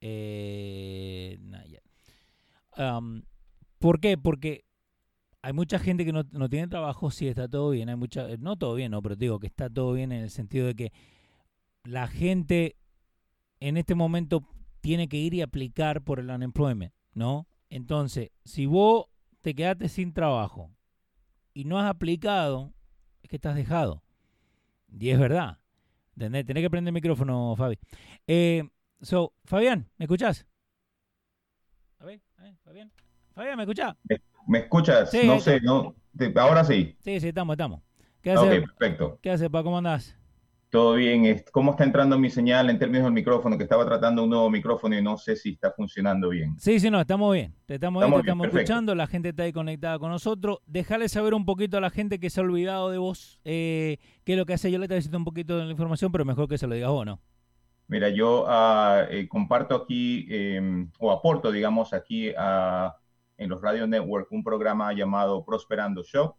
Eh, 0.00 1.38
nah, 1.40 3.00
¿Por 3.78 4.00
qué? 4.00 4.18
Porque 4.18 4.64
hay 5.42 5.52
mucha 5.52 5.78
gente 5.78 6.04
que 6.04 6.12
no, 6.12 6.24
no 6.32 6.48
tiene 6.48 6.66
trabajo, 6.68 7.10
sí 7.10 7.28
está 7.28 7.48
todo 7.48 7.70
bien, 7.70 7.88
hay 7.88 7.96
mucha, 7.96 8.26
no 8.38 8.56
todo 8.56 8.74
bien, 8.74 8.90
no, 8.90 9.02
pero 9.02 9.16
digo 9.16 9.38
que 9.38 9.46
está 9.46 9.70
todo 9.70 9.92
bien 9.92 10.12
en 10.12 10.22
el 10.22 10.30
sentido 10.30 10.66
de 10.66 10.74
que 10.74 10.92
la 11.84 12.08
gente 12.08 12.76
en 13.60 13.76
este 13.76 13.94
momento 13.94 14.42
tiene 14.80 15.08
que 15.08 15.18
ir 15.18 15.34
y 15.34 15.42
aplicar 15.42 16.02
por 16.02 16.18
el 16.20 16.30
unemployment, 16.30 16.92
¿no? 17.16 17.48
Entonces, 17.70 18.30
si 18.46 18.66
vos 18.66 19.08
te 19.42 19.56
quedaste 19.56 19.90
sin 19.90 20.14
trabajo 20.14 20.72
y 21.54 21.64
no 21.64 21.78
has 21.80 21.90
aplicado, 21.90 22.74
es 23.22 23.30
que 23.30 23.36
estás 23.36 23.56
dejado. 23.56 24.02
Y 24.98 25.10
es 25.10 25.18
verdad. 25.18 25.58
¿Entendés? 26.16 26.46
Tenés 26.46 26.62
que 26.64 26.70
prender 26.70 26.90
el 26.90 26.94
micrófono, 26.94 27.54
Fabi. 27.56 27.78
Eh, 28.26 28.64
so, 29.02 29.34
Fabián, 29.44 29.88
¿me 29.98 30.06
escuchás? 30.06 30.46
A 32.00 32.04
ver, 32.06 32.20
a 32.38 32.42
ver, 32.44 32.56
Fabián. 32.64 32.90
Fabián, 33.34 33.56
¿me 33.56 33.64
escuchás? 33.64 33.94
¿Me 34.46 34.58
escuchas? 34.60 35.10
Sí, 35.10 35.26
no 35.26 35.38
sé, 35.40 35.60
no. 35.60 35.94
te- 36.16 36.32
ahora 36.38 36.64
sí. 36.64 36.96
Sí, 37.00 37.20
sí, 37.20 37.28
estamos, 37.28 37.54
estamos. 37.54 37.82
¿Qué 38.22 38.30
Ok, 38.32 38.48
haces, 38.48 38.60
perfecto. 38.78 39.20
¿qué 39.22 39.30
haces 39.30 39.48
pa? 39.50 39.62
¿Cómo 39.62 39.78
andás? 39.78 40.16
Todo 40.70 40.94
bien. 40.94 41.44
¿Cómo 41.52 41.70
está 41.70 41.84
entrando 41.84 42.18
mi 42.18 42.28
señal 42.28 42.68
en 42.70 42.78
términos 42.78 43.04
del 43.04 43.12
micrófono? 43.12 43.56
Que 43.56 43.62
estaba 43.62 43.86
tratando 43.86 44.24
un 44.24 44.30
nuevo 44.30 44.50
micrófono 44.50 44.98
y 44.98 45.02
no 45.02 45.16
sé 45.16 45.36
si 45.36 45.50
está 45.50 45.70
funcionando 45.70 46.28
bien. 46.30 46.58
Sí, 46.58 46.80
sí, 46.80 46.90
no, 46.90 47.00
estamos 47.00 47.32
bien. 47.32 47.54
Te 47.66 47.74
estamos, 47.74 48.00
bien, 48.00 48.08
Estamos 48.08 48.20
te 48.20 48.22
bien, 48.22 48.28
estamos 48.32 48.44
perfecto. 48.46 48.72
escuchando, 48.72 48.94
la 48.94 49.06
gente 49.06 49.28
está 49.28 49.44
ahí 49.44 49.52
conectada 49.52 49.98
con 49.98 50.10
nosotros. 50.10 50.58
Dejale 50.66 51.08
saber 51.08 51.34
un 51.34 51.44
poquito 51.46 51.78
a 51.78 51.80
la 51.80 51.90
gente 51.90 52.18
que 52.18 52.30
se 52.30 52.40
ha 52.40 52.44
olvidado 52.44 52.90
de 52.90 52.98
vos 52.98 53.40
eh, 53.44 53.98
qué 54.24 54.32
es 54.32 54.38
lo 54.38 54.44
que 54.44 54.54
hace 54.54 54.70
Yoleta, 54.70 54.94
necesito 54.94 55.16
un 55.16 55.24
poquito 55.24 55.56
de 55.56 55.64
la 55.64 55.70
información, 55.70 56.10
pero 56.10 56.24
mejor 56.24 56.48
que 56.48 56.58
se 56.58 56.66
lo 56.66 56.74
digas 56.74 56.90
vos, 56.90 57.06
¿no? 57.06 57.20
Mira, 57.88 58.08
yo 58.08 58.44
ah, 58.48 59.06
eh, 59.08 59.28
comparto 59.28 59.76
aquí 59.76 60.26
eh, 60.28 60.88
o 60.98 61.12
aporto, 61.12 61.52
digamos, 61.52 61.92
aquí 61.92 62.32
ah, 62.36 62.96
en 63.38 63.48
los 63.48 63.62
Radio 63.62 63.86
Network 63.86 64.32
un 64.32 64.42
programa 64.42 64.92
llamado 64.92 65.44
Prosperando 65.44 66.02
Show. 66.02 66.34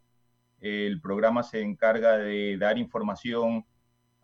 El 0.60 1.00
programa 1.00 1.42
se 1.42 1.62
encarga 1.62 2.18
de 2.18 2.58
dar 2.58 2.76
información 2.76 3.64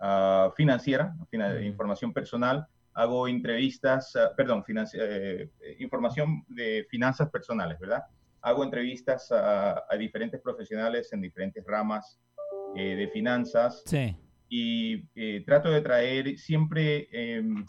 ah, 0.07 0.53
financiera, 0.57 1.15
fina- 1.31 1.61
información 1.63 2.13
personal. 2.13 2.67
Hago 2.93 3.27
entrevistas, 3.27 4.15
ah, 4.17 4.33
perdón, 4.37 4.63
eh, 4.69 5.49
información 5.81 6.45
de 6.49 6.87
finanzas 6.91 7.29
personales, 7.31 7.79
¿verdad? 7.81 8.03
Hago 8.43 8.63
entrevistas 8.63 9.33
a, 9.33 9.83
a 9.89 9.97
diferentes 9.97 10.41
profesionales 10.41 11.11
en 11.15 11.21
diferentes 11.23 11.65
ramas 11.67 12.21
eh, 12.77 12.95
de 12.97 13.09
finanzas 13.09 13.83
Sí. 13.87 14.15
y 14.49 15.03
eh, 15.17 15.43
trato 15.47 15.71
de 15.71 15.81
traer 15.81 16.37
siempre 16.39 17.09
eh, 17.11 17.41
un, 17.41 17.67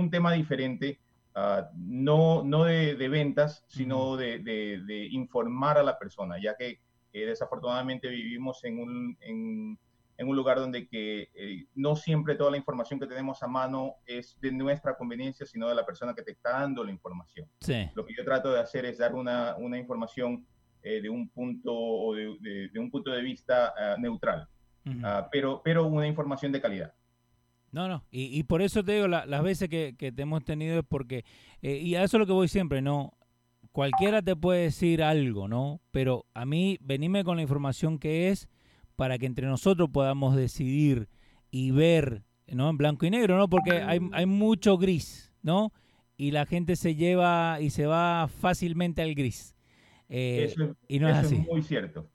un 0.00 0.10
tema 0.10 0.32
diferente, 0.34 0.98
ah, 1.34 1.68
no, 1.74 2.42
no 2.44 2.64
de, 2.64 2.94
de 2.96 3.08
ventas, 3.08 3.64
sino 3.68 4.16
de, 4.16 4.38
de- 4.40 4.82
de 4.86 4.98
informar 5.06 5.78
a 5.78 5.82
la 5.82 5.98
persona, 5.98 6.36
ya 6.40 6.54
que 6.56 6.80
desafortunadamente 7.12 8.08
vivimos 8.08 8.62
en 8.64 8.78
un, 8.80 9.16
en, 9.20 9.78
en 10.16 10.28
un 10.28 10.36
lugar 10.36 10.58
donde 10.58 10.86
que, 10.88 11.28
eh, 11.34 11.66
no 11.74 11.96
siempre 11.96 12.36
toda 12.36 12.50
la 12.50 12.56
información 12.56 13.00
que 13.00 13.06
tenemos 13.06 13.42
a 13.42 13.48
mano 13.48 13.96
es 14.06 14.38
de 14.40 14.52
nuestra 14.52 14.96
conveniencia, 14.96 15.44
sino 15.46 15.68
de 15.68 15.74
la 15.74 15.84
persona 15.84 16.14
que 16.14 16.22
te 16.22 16.32
está 16.32 16.60
dando 16.60 16.84
la 16.84 16.90
información. 16.92 17.48
Sí. 17.60 17.88
Lo 17.94 18.04
que 18.06 18.14
yo 18.16 18.24
trato 18.24 18.52
de 18.52 18.60
hacer 18.60 18.84
es 18.84 18.98
dar 18.98 19.14
una, 19.14 19.56
una 19.56 19.78
información 19.78 20.46
eh, 20.82 21.00
de 21.00 21.08
un 21.10 21.28
punto 21.30 21.72
o 21.74 22.14
de, 22.14 22.36
de- 22.40 22.68
de 22.68 22.78
un 22.78 22.90
punto 22.90 23.10
de 23.10 23.22
vista 23.22 23.72
ah, 23.76 23.96
neutral. 23.98 24.46
Ujú. 24.86 24.98
Ah, 25.02 25.28
pero, 25.32 25.62
pero 25.64 25.86
una 25.86 26.06
información 26.06 26.52
de 26.52 26.60
calidad. 26.60 26.94
No, 27.72 27.88
no. 27.88 28.04
Y, 28.10 28.38
y 28.38 28.42
por 28.44 28.62
eso 28.62 28.84
te 28.84 28.92
digo, 28.92 29.08
la- 29.08 29.26
las 29.26 29.42
veces 29.42 29.68
que, 29.68 29.96
que 29.98 30.12
te 30.12 30.22
hemos 30.22 30.44
tenido 30.44 30.78
es 30.78 30.84
porque, 30.86 31.24
eh, 31.62 31.78
y 31.78 31.96
a 31.96 32.04
eso 32.04 32.18
es 32.18 32.20
lo 32.20 32.26
que 32.26 32.32
voy 32.32 32.46
siempre, 32.48 32.82
¿no? 32.82 33.14
Cualquiera 33.72 34.22
te 34.22 34.36
puede 34.36 34.64
decir 34.64 35.02
algo, 35.02 35.48
¿no? 35.48 35.80
Pero 35.90 36.26
a 36.34 36.44
mí, 36.44 36.78
venime 36.80 37.24
con 37.24 37.34
la 37.36 37.42
información 37.42 37.98
que 37.98 38.28
es 38.28 38.48
para 38.96 39.18
que 39.18 39.26
entre 39.26 39.46
nosotros 39.46 39.90
podamos 39.92 40.36
decidir 40.36 41.08
y 41.50 41.70
ver, 41.70 42.24
¿no? 42.48 42.70
En 42.70 42.76
blanco 42.78 43.06
y 43.06 43.10
negro, 43.10 43.36
¿no? 43.38 43.48
Porque 43.48 43.82
hay, 43.82 44.00
hay 44.12 44.26
mucho 44.26 44.76
gris, 44.78 45.32
¿no? 45.42 45.72
Y 46.16 46.30
la 46.30 46.46
gente 46.46 46.76
se 46.76 46.94
lleva 46.94 47.58
y 47.60 47.70
se 47.70 47.86
va 47.86 48.28
fácilmente 48.28 49.02
al 49.02 49.14
gris. 49.14 49.54
Eh, 50.08 50.44
eso 50.44 50.64
es, 50.64 50.70
y 50.88 50.98
no 51.00 51.08
es 51.08 51.18
eso 51.18 51.18
así. 51.18 51.38
muy 51.38 51.62
cierto. 51.62 52.10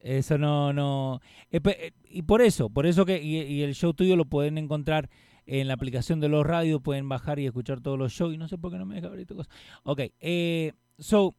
Eso 0.00 0.36
no, 0.38 0.72
no. 0.72 1.20
eh, 1.50 1.60
eh, 1.64 1.92
Y 2.04 2.22
por 2.22 2.42
eso, 2.42 2.70
por 2.70 2.86
eso 2.86 3.04
que 3.06 3.22
y, 3.22 3.36
y 3.42 3.62
el 3.62 3.74
show 3.74 3.94
tuyo 3.94 4.16
lo 4.16 4.24
pueden 4.24 4.58
encontrar 4.58 5.08
en 5.46 5.68
la 5.68 5.74
aplicación 5.74 6.20
de 6.20 6.28
los 6.28 6.44
radios, 6.46 6.80
pueden 6.82 7.08
bajar 7.08 7.38
y 7.38 7.46
escuchar 7.46 7.80
todos 7.80 7.98
los 7.98 8.12
shows. 8.12 8.34
Y 8.34 8.38
no 8.38 8.48
sé 8.48 8.58
por 8.58 8.72
qué 8.72 8.78
no 8.78 8.86
me 8.86 8.96
deja 8.96 9.06
abrir 9.08 9.22
esta 9.22 9.34
cosa. 9.34 9.50
Ok, 9.84 10.00
eh, 10.20 10.72
so, 10.98 11.34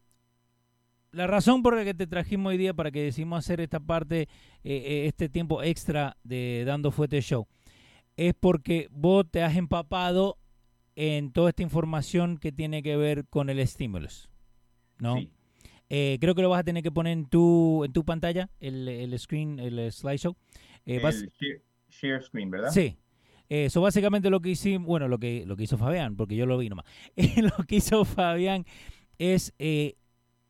la 1.13 1.27
razón 1.27 1.63
por 1.63 1.75
la 1.75 1.85
que 1.85 1.93
te 1.93 2.07
trajimos 2.07 2.49
hoy 2.51 2.57
día 2.57 2.73
para 2.73 2.91
que 2.91 3.03
decidimos 3.03 3.39
hacer 3.39 3.61
esta 3.61 3.79
parte, 3.79 4.21
eh, 4.23 4.27
eh, 4.63 5.05
este 5.07 5.29
tiempo 5.29 5.63
extra 5.63 6.17
de 6.23 6.63
Dando 6.65 6.91
Fuete 6.91 7.21
Show, 7.21 7.47
es 8.17 8.33
porque 8.39 8.87
vos 8.91 9.25
te 9.29 9.41
has 9.43 9.55
empapado 9.55 10.37
en 10.95 11.31
toda 11.31 11.49
esta 11.49 11.63
información 11.63 12.37
que 12.37 12.51
tiene 12.51 12.83
que 12.83 12.97
ver 12.97 13.25
con 13.27 13.49
el 13.49 13.59
estímulos. 13.59 14.29
¿no? 14.99 15.17
Sí. 15.17 15.29
Eh, 15.89 16.17
creo 16.19 16.33
que 16.35 16.41
lo 16.41 16.49
vas 16.49 16.59
a 16.61 16.63
tener 16.63 16.81
que 16.83 16.91
poner 16.91 17.13
en 17.13 17.25
tu, 17.25 17.83
en 17.83 17.93
tu 17.93 18.03
pantalla, 18.05 18.49
el, 18.59 18.87
el 18.87 19.17
screen, 19.19 19.59
el 19.59 19.91
slideshow. 19.91 20.35
Eh, 20.85 20.99
vas- 20.99 21.21
El 21.21 21.31
share, 21.39 21.61
share 21.89 22.23
screen, 22.23 22.49
¿verdad? 22.51 22.69
Sí. 22.71 22.97
Eso 23.49 23.81
básicamente 23.81 24.29
lo 24.31 24.39
que 24.39 24.49
hicimos, 24.51 24.87
bueno, 24.87 25.07
lo 25.07 25.19
que, 25.19 25.45
lo 25.45 25.55
que 25.55 25.63
hizo 25.63 25.77
Fabián, 25.77 26.15
porque 26.15 26.35
yo 26.35 26.45
lo 26.47 26.57
vi 26.57 26.69
nomás. 26.69 26.85
Lo 27.37 27.63
que 27.67 27.75
hizo 27.75 28.03
Fabián 28.05 28.65
es 29.19 29.53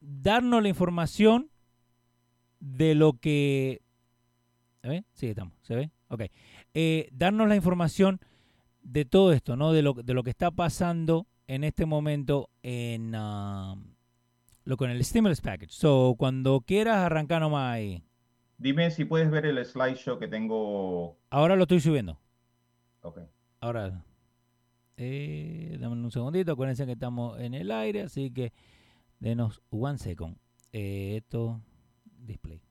darnos 0.04 0.62
la 0.62 0.70
información 0.70 1.50
de 2.60 2.96
lo 2.96 3.14
que... 3.14 3.82
¿Se 4.82 4.90
ve? 4.90 5.06
Sí, 5.14 5.28
estamos. 5.28 5.54
¿Se 5.62 5.76
ve? 5.76 5.92
Ok. 6.10 6.24
Eh, 6.74 7.10
darnos 7.14 7.48
la 7.48 7.56
información 7.56 8.20
de 8.82 9.06
todo 9.06 9.32
esto, 9.32 9.56
¿no? 9.56 9.72
De 9.72 9.82
lo, 9.82 9.94
de 9.94 10.14
lo 10.14 10.24
que 10.24 10.30
está 10.30 10.52
pasando 10.52 11.28
en 11.48 11.64
este 11.64 11.86
momento 11.86 12.50
en... 12.62 13.14
ah, 13.16 13.76
lo 14.66 14.78
con 14.78 14.90
el 14.90 15.04
stimulus 15.04 15.42
package. 15.42 15.72
So, 15.72 16.16
cuando 16.18 16.62
quieras 16.62 16.98
arrancar 16.98 17.42
nomás 17.42 17.74
ahí. 17.74 18.04
Dime 18.58 18.92
si 18.92 19.04
puedes 19.06 19.30
ver 19.30 19.46
el 19.46 19.64
slideshow 19.66 20.20
que 20.20 20.28
tengo. 20.28 21.18
Ahora 21.30 21.56
lo 21.56 21.64
estoy 21.64 21.82
subiendo. 21.82 22.18
Ok. 23.02 23.20
Ahora, 23.60 24.06
eh, 24.96 25.78
dame 25.80 25.96
un 25.96 26.12
segundito. 26.12 26.54
Acuérdense 26.54 26.86
que 26.86 26.94
estamos 26.94 27.40
en 27.40 27.54
el 27.54 27.72
aire, 27.72 28.04
así 28.04 28.32
que 28.32 28.54
denos 29.24 29.62
one 29.70 29.98
second. 29.98 30.38
Eh, 30.74 31.16
esto, 31.18 31.62
display. 32.04 32.62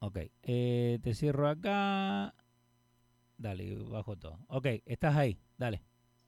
Ok, 0.00 0.18
eh, 0.42 0.98
te 1.02 1.14
cierro 1.14 1.48
acá. 1.48 2.34
Dale, 3.38 3.76
bajo 3.76 4.16
todo. 4.16 4.40
Ok, 4.48 4.66
estás 4.86 5.16
ahí, 5.16 5.38
dale. 5.56 5.82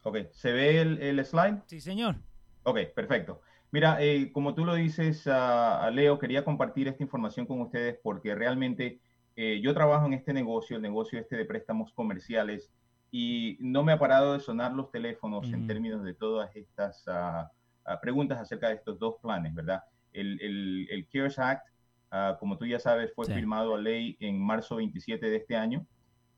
Ok, 0.04 0.18
¿se 0.30 0.52
ve 0.52 0.80
el, 0.80 1.02
el 1.02 1.24
slide? 1.24 1.62
Sí, 1.66 1.80
señor. 1.80 2.16
Ok, 2.62 2.78
perfecto. 2.94 3.40
Mira, 3.72 4.00
eh, 4.00 4.30
como 4.30 4.54
tú 4.54 4.64
lo 4.64 4.74
dices, 4.74 5.26
ah, 5.26 5.90
Leo, 5.92 6.18
quería 6.18 6.44
compartir 6.44 6.86
esta 6.86 7.02
información 7.02 7.46
con 7.46 7.60
ustedes 7.60 7.98
porque 8.02 8.34
realmente 8.34 9.00
yo 9.34 9.72
trabajo 9.72 10.04
en 10.04 10.12
este 10.12 10.34
negocio, 10.34 10.76
el 10.76 10.82
negocio 10.82 11.18
este 11.18 11.36
de 11.36 11.46
préstamos 11.46 11.90
comerciales, 11.94 12.70
y 13.10 13.56
no 13.60 13.82
me 13.82 13.92
ha 13.92 13.98
parado 13.98 14.34
de 14.34 14.40
sonar 14.40 14.74
los 14.74 14.90
teléfonos 14.90 15.44
en 15.46 15.60
Ujú. 15.60 15.66
términos 15.66 16.04
de 16.04 16.12
todas 16.12 16.54
estas 16.54 17.02
ah, 17.08 17.50
ah, 17.84 18.00
preguntas 18.00 18.38
acerca 18.40 18.68
de 18.68 18.74
estos 18.76 18.98
dos 18.98 19.16
planes, 19.22 19.54
¿verdad? 19.54 19.82
El, 20.12 20.40
el- 20.40 20.88
el 20.90 21.08
CARES 21.08 21.38
Act, 21.38 21.66
ah, 22.10 22.36
como 22.38 22.56
tú 22.58 22.66
ya 22.66 22.78
sabes, 22.78 23.12
fue 23.14 23.26
Sí. 23.26 23.32
firmado 23.32 23.74
a 23.74 23.78
ley 23.80 24.16
en 24.20 24.40
marzo 24.40 24.76
27 24.76 25.28
de 25.30 25.36
este 25.36 25.56
año, 25.56 25.86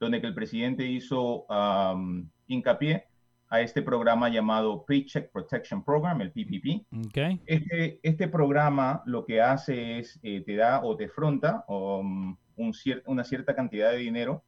donde 0.01 0.21
que 0.21 0.27
el 0.27 0.35
presidente 0.35 0.87
hizo 0.87 1.51
am, 1.51 2.29
hincapié 2.47 3.05
a 3.49 3.61
este 3.61 3.83
programa 3.83 4.29
llamado 4.29 4.85
Paycheck 4.85 5.31
Protection 5.31 5.85
Program, 5.85 6.21
el 6.21 6.33
PPP. 6.33 6.87
Ok. 7.07 7.41
Este, 7.47 8.01
este 8.03 8.29
programa 8.29 9.03
lo 9.07 9.25
que 9.25 9.41
hace 9.41 9.99
es, 9.99 10.19
eh, 10.23 10.41
te 10.45 10.57
da 10.57 10.83
o 10.83 10.97
te 10.97 11.09
fronta 11.09 11.65
um, 11.69 12.37
un 12.57 12.73
cier- 12.73 13.03
una 13.07 13.23
cierta 13.25 13.55
cantidad 13.55 13.91
de 13.93 13.99
dinero 13.99 14.43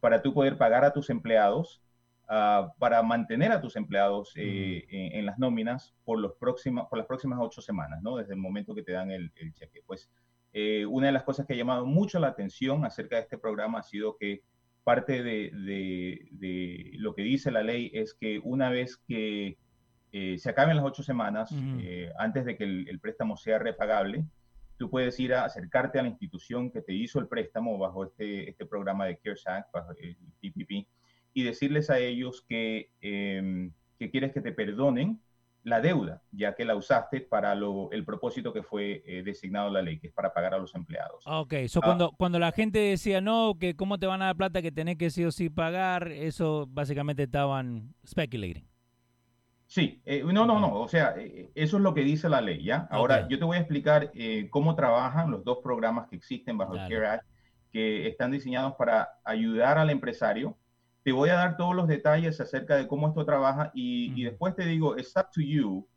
para 0.00 0.22
tú 0.22 0.32
poder 0.34 0.56
pagar 0.58 0.84
a 0.84 0.92
tus 0.92 1.10
empleados, 1.10 1.80
ah, 2.28 2.72
para 2.78 3.02
mantener 3.02 3.52
a 3.52 3.60
tus 3.60 3.76
empleados 3.76 4.32
eh, 4.36 4.84
en, 4.90 5.18
en 5.20 5.26
las 5.26 5.38
nóminas 5.38 5.94
por, 6.04 6.18
los 6.18 6.34
próximas, 6.34 6.86
por 6.88 6.98
las 6.98 7.06
próximas 7.06 7.38
ocho 7.42 7.60
semanas, 7.60 8.00
¿no? 8.02 8.16
Desde 8.16 8.34
el 8.34 8.40
momento 8.40 8.74
que 8.74 8.82
te 8.82 8.92
dan 8.92 9.10
el, 9.10 9.32
el 9.36 9.52
cheque. 9.54 9.80
Pues 9.86 10.10
eh, 10.52 10.86
una 10.86 11.06
de 11.06 11.12
las 11.12 11.24
cosas 11.24 11.46
que 11.46 11.52
ha 11.54 11.56
llamado 11.56 11.84
mucho 11.86 12.18
la 12.18 12.28
atención 12.28 12.84
acerca 12.84 13.16
de 13.16 13.22
este 13.22 13.38
programa 13.38 13.80
ha 13.80 13.82
sido 13.82 14.16
que 14.16 14.42
parte 14.84 15.22
de, 15.22 15.50
de- 15.52 16.28
de 16.32 16.90
lo 16.94 17.14
que 17.14 17.22
dice 17.22 17.50
la 17.50 17.62
ley 17.62 17.90
es 17.92 18.14
que 18.14 18.40
una 18.42 18.70
vez 18.70 18.96
que 18.96 19.58
eh, 20.12 20.38
se 20.38 20.48
acaben 20.48 20.76
las 20.76 20.86
ocho 20.86 21.02
semanas, 21.02 21.50
eh, 21.82 22.10
antes 22.18 22.46
de 22.46 22.56
que 22.56 22.64
el, 22.64 22.88
el 22.88 22.98
préstamo 22.98 23.36
sea 23.36 23.58
repagable, 23.58 24.24
tú 24.78 24.88
puedes 24.88 25.20
ir 25.20 25.34
a 25.34 25.44
acercarte 25.44 25.98
a 25.98 26.02
la 26.02 26.08
institución 26.08 26.70
que 26.70 26.80
te 26.80 26.94
hizo 26.94 27.18
el 27.18 27.28
préstamo 27.28 27.76
bajo 27.76 28.04
este, 28.06 28.48
este 28.48 28.64
programa 28.64 29.04
de 29.04 29.18
CARES 29.18 29.46
Act, 29.46 29.72
bajo 29.72 29.90
el 30.00 30.16
PPP, 30.40 30.88
y 31.38 31.44
decirles 31.44 31.88
a 31.88 32.00
ellos 32.00 32.44
que, 32.48 32.90
em, 33.00 33.70
que 33.96 34.10
quieres 34.10 34.32
que 34.32 34.40
te 34.40 34.50
perdonen 34.50 35.20
la 35.62 35.80
deuda, 35.80 36.22
ya 36.32 36.56
que 36.56 36.64
la 36.64 36.74
usaste 36.74 37.20
para 37.20 37.54
lo- 37.54 37.90
el 37.92 38.04
propósito 38.04 38.52
que 38.52 38.64
fue 38.64 39.04
eh, 39.06 39.22
designado 39.22 39.70
la 39.70 39.82
ley, 39.82 40.00
que 40.00 40.08
es 40.08 40.12
para 40.12 40.32
pagar 40.34 40.54
a 40.54 40.58
los 40.58 40.74
empleados. 40.74 41.22
Ok, 41.26 41.54
so 41.68 41.78
Ah. 41.80 41.86
cuando, 41.86 42.10
cuando 42.18 42.38
la 42.40 42.50
gente 42.50 42.80
decía 42.80 43.20
no, 43.20 43.54
que 43.60 43.76
cómo 43.76 43.98
te 43.98 44.06
van 44.06 44.20
a 44.22 44.26
dar 44.26 44.36
plata, 44.36 44.62
que 44.62 44.72
tenés 44.72 44.96
que 44.96 45.10
sí 45.10 45.24
o 45.24 45.30
sí 45.30 45.48
pagar, 45.48 46.08
eso 46.10 46.66
básicamente 46.68 47.22
estaban 47.24 47.94
speculating. 48.04 48.66
Sí, 49.66 50.00
eh, 50.06 50.24
no, 50.24 50.44
no, 50.46 50.58
no, 50.58 50.80
o 50.80 50.88
sea, 50.88 51.14
eh, 51.18 51.50
eso 51.54 51.76
es 51.76 51.82
lo 51.84 51.92
que 51.94 52.00
dice 52.00 52.28
la 52.28 52.40
ley, 52.40 52.64
¿ya? 52.64 52.88
Ahora, 52.90 53.22
Ok. 53.24 53.28
yo 53.30 53.38
te 53.38 53.44
voy 53.44 53.58
a 53.58 53.60
explicar 53.60 54.10
eh, 54.14 54.48
cómo 54.50 54.74
trabajan 54.74 55.30
los 55.30 55.44
dos 55.44 55.58
programas 55.62 56.08
que 56.08 56.16
existen 56.16 56.56
bajo 56.58 56.74
Dale. 56.74 56.86
el 56.96 57.00
CARE 57.02 57.14
Act, 57.16 57.26
que 57.70 58.08
están 58.08 58.30
diseñados 58.32 58.74
para 58.76 59.10
ayudar 59.24 59.76
al 59.78 59.90
empresario. 59.90 60.56
Te 61.08 61.12
voy 61.12 61.30
a 61.30 61.36
dar 61.36 61.56
todos 61.56 61.74
los 61.74 61.88
detalles 61.88 62.38
acerca 62.38 62.76
de 62.76 62.86
cómo 62.86 63.08
esto 63.08 63.24
trabaja 63.24 63.70
y, 63.72 64.24
después 64.24 64.54
te 64.54 64.66
digo, 64.66 64.94
it's 64.98 65.16
up 65.16 65.28
to 65.32 65.40
you 65.40 65.88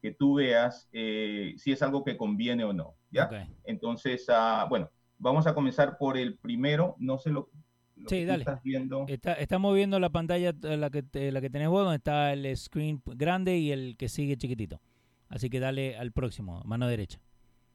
que 0.00 0.12
tú 0.12 0.34
veas 0.34 0.88
eh, 0.92 1.54
si 1.56 1.72
es 1.72 1.82
algo 1.82 2.04
que 2.04 2.16
conviene 2.16 2.62
o 2.62 2.72
no, 2.72 2.94
¿ya? 3.10 3.48
Entonces, 3.64 4.26
ah, 4.28 4.68
bueno, 4.70 4.88
vamos 5.18 5.48
a 5.48 5.54
comenzar 5.54 5.98
por 5.98 6.16
el 6.16 6.38
primero, 6.38 6.94
no 7.00 7.18
sé 7.18 7.30
lo, 7.30 7.50
lo 7.96 8.08
Sí, 8.08 8.18
que 8.18 8.26
dale. 8.26 8.42
estás 8.42 8.62
viendo. 8.62 9.06
Está, 9.08 9.32
estamos 9.32 9.74
viendo 9.74 9.98
la 9.98 10.10
pantalla, 10.10 10.50
eh, 10.62 10.76
la 10.76 10.88
que, 10.88 11.02
la 11.32 11.40
que 11.40 11.50
tenés 11.50 11.68
vos, 11.68 11.82
donde 11.82 11.96
está 11.96 12.32
el 12.32 12.56
screen 12.56 13.02
grande 13.04 13.58
y 13.58 13.72
el 13.72 13.96
que 13.96 14.08
sigue 14.08 14.36
chiquitito. 14.36 14.80
Así 15.28 15.50
que 15.50 15.58
dale 15.58 15.96
al 15.96 16.12
próximo, 16.12 16.62
mano 16.64 16.86
derecha. 16.86 17.18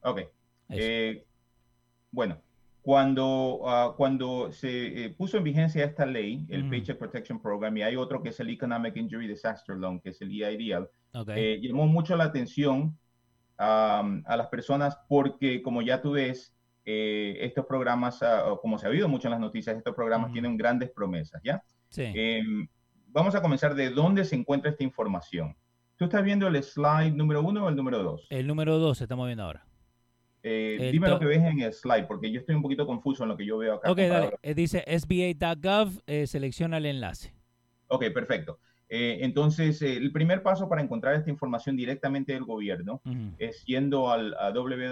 Ok. 0.01 0.21
Eh, 0.69 1.25
bueno, 2.11 2.37
cuando, 2.85 3.61
ah, 3.65 3.95
cuando 3.97 4.51
se 4.51 5.05
eh, 5.05 5.09
puso 5.09 5.37
en 5.37 5.43
vigencia 5.43 5.83
esta 5.83 6.05
ley, 6.05 6.45
el 6.49 6.61
Ujú. 6.61 6.69
Paycheck 6.69 6.99
Protection 6.99 7.41
Program, 7.41 7.75
y 7.75 7.81
hay 7.81 7.95
otro 7.95 8.21
que 8.21 8.29
es 8.29 8.39
el 8.39 8.49
Economic 8.51 8.95
Injury 8.95 9.27
Disaster 9.27 9.75
Loan, 9.75 9.99
que 9.99 10.09
es 10.09 10.21
el 10.21 10.29
EIDL, 10.29 10.87
Ok. 11.15 11.29
eh, 11.29 11.59
llamó 11.63 11.87
mucho 11.87 12.15
la 12.15 12.25
atención 12.25 12.95
am, 13.57 14.21
a 14.27 14.37
las 14.37 14.49
personas 14.49 14.99
porque, 15.09 15.63
como 15.63 15.81
ya 15.81 15.99
tú 15.99 16.11
ves, 16.11 16.55
eh, 16.85 17.37
estos 17.41 17.65
programas, 17.65 18.21
o 18.21 18.61
como 18.61 18.77
se 18.77 18.85
ha 18.85 18.91
oído 18.91 19.07
mucho 19.09 19.29
en 19.29 19.31
las 19.31 19.39
noticias, 19.39 19.75
estos 19.75 19.95
programas 19.95 20.27
Ujú. 20.27 20.33
tienen 20.33 20.55
grandes 20.55 20.91
promesas, 20.91 21.41
¿ya? 21.43 21.63
sí. 21.89 22.03
Em, 22.13 22.67
vamos 23.07 23.33
a 23.33 23.41
comenzar 23.41 23.73
de 23.73 23.89
dónde 23.89 24.25
se 24.25 24.35
encuentra 24.35 24.69
esta 24.69 24.83
información. 24.83 25.57
¿Tú 25.95 26.05
estás 26.05 26.23
viendo 26.23 26.45
el 26.47 26.61
slide 26.61 27.15
número 27.15 27.41
uno 27.41 27.65
o 27.65 27.69
el 27.69 27.75
número 27.75 28.03
dos? 28.03 28.27
el 28.29 28.45
número 28.45 28.77
2 28.77 29.01
estamos 29.01 29.25
viendo 29.25 29.43
ahora. 29.43 29.65
Eh, 30.47 30.77
el 30.79 30.91
dime 30.91 31.09
lo 31.09 31.17
que 31.17 31.25
ves 31.25 31.43
en 31.43 31.59
el 31.59 31.73
slide, 31.73 32.05
porque 32.05 32.31
yo 32.31 32.39
estoy 32.39 32.53
un 32.53 32.61
poquito 32.61 32.85
confuso 32.85 33.23
en 33.23 33.29
lo 33.29 33.37
que 33.37 33.47
yo 33.47 33.57
veo 33.57 33.73
acá. 33.73 33.91
Ok, 33.91 33.97
dale. 33.97 34.29
Eh, 34.43 34.53
dice 34.53 34.83
sba.gov, 34.87 36.03
eh, 36.05 36.27
selecciona 36.27 36.77
el 36.77 36.85
enlace. 36.85 37.33
Ok, 37.87 38.05
perfecto. 38.13 38.59
Eh, 38.87 39.17
entonces, 39.21 39.81
eh, 39.81 39.97
el 39.97 40.11
primer 40.11 40.43
paso 40.43 40.69
para 40.69 40.83
encontrar 40.83 41.15
esta 41.15 41.31
información 41.31 41.75
directamente 41.75 42.33
del 42.33 42.43
gobierno 42.43 43.01
es 43.39 43.65
yendo 43.65 44.11
al, 44.11 44.35
a 44.35 44.51
www.sba.gov 44.51 44.85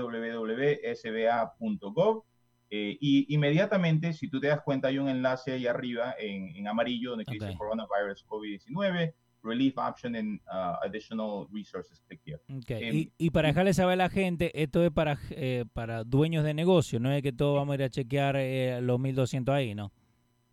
eh, 2.72 2.97
y 2.99 3.32
inmediatamente, 3.32 4.14
si 4.14 4.28
tú 4.30 4.39
te 4.39 4.47
das 4.47 4.62
cuenta, 4.62 4.88
hay 4.88 4.97
un 4.97 5.08
enlace 5.08 5.51
ahí 5.51 5.68
arriba 5.68 6.16
en, 6.18 6.56
en 6.56 6.68
amarillo 6.68 7.12
donde 7.12 7.26
dice 7.30 7.56
Coronavirus 7.56 8.26
COVID-19, 8.26 9.14
Relief 9.44 9.78
Option 9.78 10.16
and 10.16 10.39
uh, 10.52 10.78
Additional 10.84 11.48
Resources. 11.52 12.02
Click 12.08 12.22
here. 12.26 12.39
Ok, 12.50 12.72
Em, 12.72 12.96
y, 12.96 13.12
y 13.18 13.30
para 13.30 13.50
dejarle 13.50 13.74
saber 13.74 13.94
a 13.94 13.96
la 13.98 14.10
gente, 14.10 14.52
esto 14.62 14.84
es 14.84 14.91
para, 14.91 15.18
eh, 15.32 15.66
para 15.74 16.04
dueños 16.04 16.44
de 16.44 16.54
negocio, 16.54 17.00
no 17.00 17.12
es 17.12 17.22
que 17.22 17.34
todos 17.34 17.56
vamos 17.56 17.74
a 17.74 17.76
ir 17.76 17.84
a 17.84 17.89
chequear 17.89 18.36
eh, 18.38 18.80
los 18.82 19.00
1200 19.00 19.54
ahí, 19.54 19.76
¿no? 19.76 19.91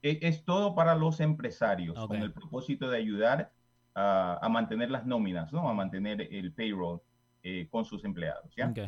E- 0.03 0.19
Es, 0.23 0.45
todo 0.45 0.75
para 0.75 0.95
los 0.95 1.21
empresarios, 1.21 1.99
con 2.07 2.17
el 2.17 2.33
propósito 2.33 2.89
de 2.91 2.97
ayudar 2.99 3.53
a, 3.95 4.39
a 4.43 4.49
mantener 4.49 4.91
las 4.91 5.07
nóminas, 5.07 5.53
¿no? 5.53 5.69
A 5.69 5.75
mantener 5.75 6.23
el 6.31 6.53
payroll 6.53 7.01
eh, 7.43 7.69
con 7.71 7.85
sus 7.85 8.05
empleados, 8.05 8.53
¿ya? 8.57 8.69
Ok. 8.69 8.79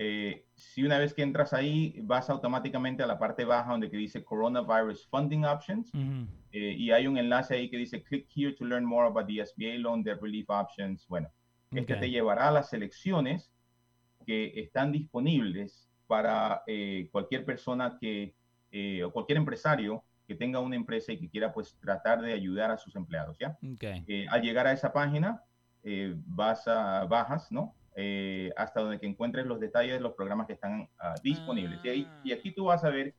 Eh, 0.00 0.46
si 0.54 0.84
una 0.84 0.96
vez 0.98 1.12
que 1.12 1.22
entras 1.22 1.52
ahí, 1.52 1.98
vas 2.04 2.30
automáticamente 2.30 3.02
a 3.02 3.06
la 3.06 3.18
parte 3.18 3.44
baja 3.44 3.72
donde 3.72 3.90
que 3.90 3.96
dice 3.96 4.22
Coronavirus 4.24 5.08
Funding 5.08 5.44
Options 5.44 5.92
Ujú. 5.92 6.28
Eh, 6.52 6.74
y 6.76 6.90
hay 6.90 7.06
un 7.06 7.18
enlace 7.18 7.54
ahí 7.54 7.70
que 7.70 7.76
dice 7.76 8.02
Click 8.02 8.26
here 8.34 8.52
to 8.54 8.64
learn 8.64 8.84
more 8.84 9.06
about 9.06 9.26
the 9.26 9.40
SBA 9.44 9.78
loan, 9.78 10.02
debt 10.02 10.20
relief 10.20 10.48
options. 10.48 11.06
Bueno, 11.08 11.30
este 11.72 11.94
Ok. 11.94 12.00
te 12.00 12.10
llevará 12.10 12.48
a 12.48 12.50
las 12.52 12.70
selecciones 12.70 13.50
que 14.26 14.52
están 14.60 14.92
disponibles 14.92 15.88
para 16.06 16.62
eh, 16.66 17.08
cualquier 17.12 17.44
persona 17.44 17.96
que, 18.00 18.34
eh, 18.72 19.02
o 19.04 19.10
cualquier 19.12 19.38
empresario 19.38 20.04
que 20.26 20.34
tenga 20.34 20.60
una 20.60 20.76
empresa 20.76 21.12
y 21.12 21.18
que 21.18 21.28
quiera 21.30 21.52
pues 21.52 21.76
tratar 21.80 22.20
de 22.20 22.32
ayudar 22.34 22.70
a 22.70 22.76
sus 22.76 22.94
empleados, 22.96 23.38
¿ya? 23.38 23.56
Ok. 23.62 23.84
Eh, 24.06 24.26
al 24.28 24.42
llegar 24.42 24.66
a 24.66 24.72
esa 24.72 24.92
página, 24.92 25.42
eh, 25.84 26.14
vas 26.26 26.66
a, 26.68 27.04
bajas, 27.04 27.50
¿no? 27.50 27.74
Eh, 27.96 28.50
hasta 28.56 28.80
donde 28.80 29.00
que 29.00 29.06
encuentres 29.06 29.46
los 29.46 29.58
detalles 29.58 29.94
de 29.94 30.00
los 30.00 30.12
programas 30.14 30.46
que 30.46 30.52
están 30.52 30.88
ah, 31.00 31.14
disponibles. 31.22 31.82
Y, 31.84 31.88
ahí- 31.88 32.12
y 32.22 32.32
aquí 32.32 32.52
tú 32.52 32.66
vas 32.66 32.84
a 32.84 32.90
ver 32.90 33.14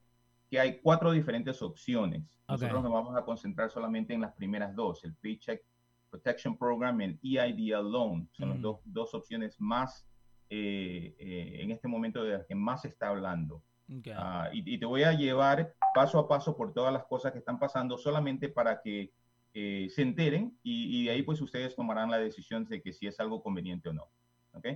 que 0.50 0.60
hay 0.60 0.80
cuatro 0.82 1.12
diferentes 1.12 1.62
opciones. 1.62 2.40
Nosotros 2.48 2.80
Ok. 2.80 2.84
nos 2.84 2.94
vamos 2.94 3.16
a 3.16 3.24
concentrar 3.24 3.70
solamente 3.70 4.14
en 4.14 4.22
las 4.22 4.34
primeras 4.34 4.76
dos, 4.76 5.04
el 5.04 5.14
Paycheck 5.16 5.62
Protection 6.10 6.58
Program 6.58 7.00
y 7.22 7.38
el 7.38 7.60
EIDL 7.60 7.92
Loan. 7.92 8.28
Son 8.32 8.50
las 8.50 8.58
Ujú. 8.58 8.68
dos, 8.68 8.80
dos 8.86 9.14
opciones 9.14 9.56
más, 9.60 10.08
eh, 10.50 11.16
eh, 11.20 11.60
en 11.62 11.72
este 11.72 11.88
momento, 11.88 12.24
de 12.24 12.38
las 12.38 12.46
que 12.48 12.56
más 12.56 12.82
se 12.82 12.88
está 12.88 13.10
hablando. 13.10 13.62
Ok. 13.96 14.08
Ah, 14.16 14.50
y, 14.52 14.74
y 14.74 14.80
te 14.80 14.86
voy 14.86 15.04
a 15.04 15.14
llevar 15.14 15.76
paso 15.94 16.18
a 16.18 16.28
paso 16.28 16.58
por 16.58 16.74
todas 16.74 16.92
las 16.92 17.06
cosas 17.06 17.32
que 17.32 17.40
están 17.40 17.60
pasando 17.60 17.98
solamente 17.98 18.50
para 18.50 18.82
que 18.82 19.12
eh, 19.54 19.88
se 19.90 20.02
enteren 20.04 20.58
y, 20.64 21.02
y 21.02 21.06
de 21.06 21.12
ahí 21.12 21.24
pues 21.24 21.42
ustedes 21.42 21.76
tomarán 21.76 22.12
la 22.12 22.20
decisión 22.20 22.66
de 22.66 22.82
que 22.82 22.94
si 22.94 23.08
es 23.08 23.20
algo 23.20 23.42
conveniente 23.42 23.90
o 23.90 23.94
no. 23.94 24.08
¿ok? 24.54 24.68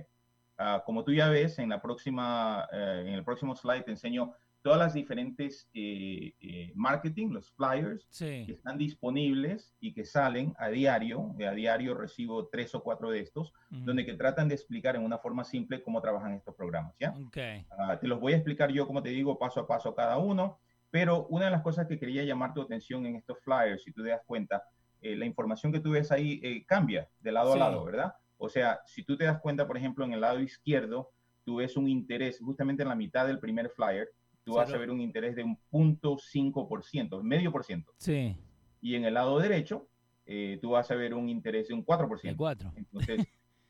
Ah, 0.58 0.82
como 0.84 1.02
tú 1.04 1.12
ya 1.12 1.28
ves, 1.28 1.58
en, 1.58 1.68
la 1.68 1.80
próxima, 1.82 2.68
eh, 2.72 3.04
en 3.06 3.14
el 3.14 3.24
próximo 3.24 3.56
slide 3.56 3.82
te 3.82 3.90
enseño 3.92 4.32
todas 4.64 4.78
las 4.78 4.94
diferentes 4.94 5.68
eh, 5.74 6.32
eh, 6.40 6.72
marketing, 6.74 7.28
los 7.32 7.50
flyers 7.52 8.06
Sí. 8.08 8.44
que 8.46 8.52
están 8.52 8.78
disponibles 8.78 9.74
y 9.78 9.92
que 9.92 10.06
salen 10.06 10.54
a 10.58 10.68
diario. 10.68 11.34
A 11.46 11.50
diario 11.52 11.92
recibo 11.94 12.48
tres 12.48 12.74
o 12.74 12.82
cuatro 12.82 13.10
de 13.10 13.20
estos, 13.20 13.52
donde 13.68 14.06
que 14.06 14.14
tratan 14.14 14.48
de 14.48 14.54
explicar 14.54 14.96
en 14.96 15.02
una 15.04 15.18
forma 15.18 15.44
simple 15.44 15.82
cómo 15.82 16.00
trabajan 16.00 16.32
estos 16.32 16.54
programas, 16.54 16.94
¿ya? 16.98 17.10
Ok. 17.10 17.36
Ah, 17.78 17.98
te 18.00 18.08
los 18.08 18.18
voy 18.18 18.32
a 18.32 18.36
explicar 18.36 18.72
yo, 18.72 18.86
como 18.86 19.02
te 19.02 19.10
digo, 19.10 19.38
paso 19.38 19.60
a 19.60 19.66
paso 19.66 19.94
cada 19.94 20.16
uno, 20.16 20.58
pero 20.90 21.26
una 21.26 21.44
de 21.44 21.50
las 21.50 21.60
cosas 21.62 21.86
que 21.86 21.98
quería 21.98 22.24
llamar 22.24 22.54
tu 22.54 22.62
atención 22.62 23.04
en 23.04 23.16
estos 23.16 23.38
flyers, 23.40 23.82
si 23.82 23.92
tú 23.92 24.02
te 24.02 24.08
das 24.08 24.22
cuenta, 24.24 24.62
eh, 25.02 25.14
la 25.14 25.26
información 25.26 25.72
que 25.72 25.80
tú 25.80 25.90
ves 25.90 26.10
ahí 26.10 26.40
eh, 26.42 26.64
cambia 26.64 27.06
de 27.20 27.32
lado 27.32 27.52
Sí. 27.52 27.58
a 27.60 27.64
lado, 27.68 27.84
¿verdad? 27.84 28.14
O 28.38 28.48
sea, 28.48 28.80
si 28.86 29.04
tú 29.04 29.14
te 29.18 29.24
das 29.24 29.40
cuenta, 29.42 29.66
por 29.66 29.76
ejemplo, 29.76 30.06
en 30.06 30.14
el 30.14 30.22
lado 30.22 30.40
izquierdo, 30.40 31.10
tú 31.44 31.56
ves 31.56 31.76
un 31.76 31.86
interés 31.86 32.38
justamente 32.40 32.82
en 32.82 32.88
la 32.88 32.94
mitad 32.94 33.26
del 33.26 33.38
primer 33.38 33.68
flyer, 33.68 34.08
tú 34.44 34.54
vas 34.54 34.72
a 34.72 34.76
ver 34.76 34.90
un 34.90 35.00
interés 35.00 35.34
de 35.36 35.42
un 35.44 35.56
punto 35.70 36.16
cinco 36.18 36.68
por 36.68 36.84
ciento, 36.84 37.22
medio 37.22 37.50
por 37.50 37.64
ciento. 37.64 37.92
Sí. 37.96 38.36
Y 38.80 38.94
en 38.94 39.04
el 39.04 39.14
lado 39.14 39.38
derecho, 39.38 39.88
eh, 40.26 40.58
tú 40.60 40.70
vas 40.70 40.90
a 40.90 40.94
ver 40.94 41.14
un 41.14 41.28
interés 41.28 41.68
de 41.68 41.74
un 41.74 41.84
4%. 41.84 42.22
De 42.22 42.36
cuatro. 42.36 42.72
Entonces, 42.76 43.26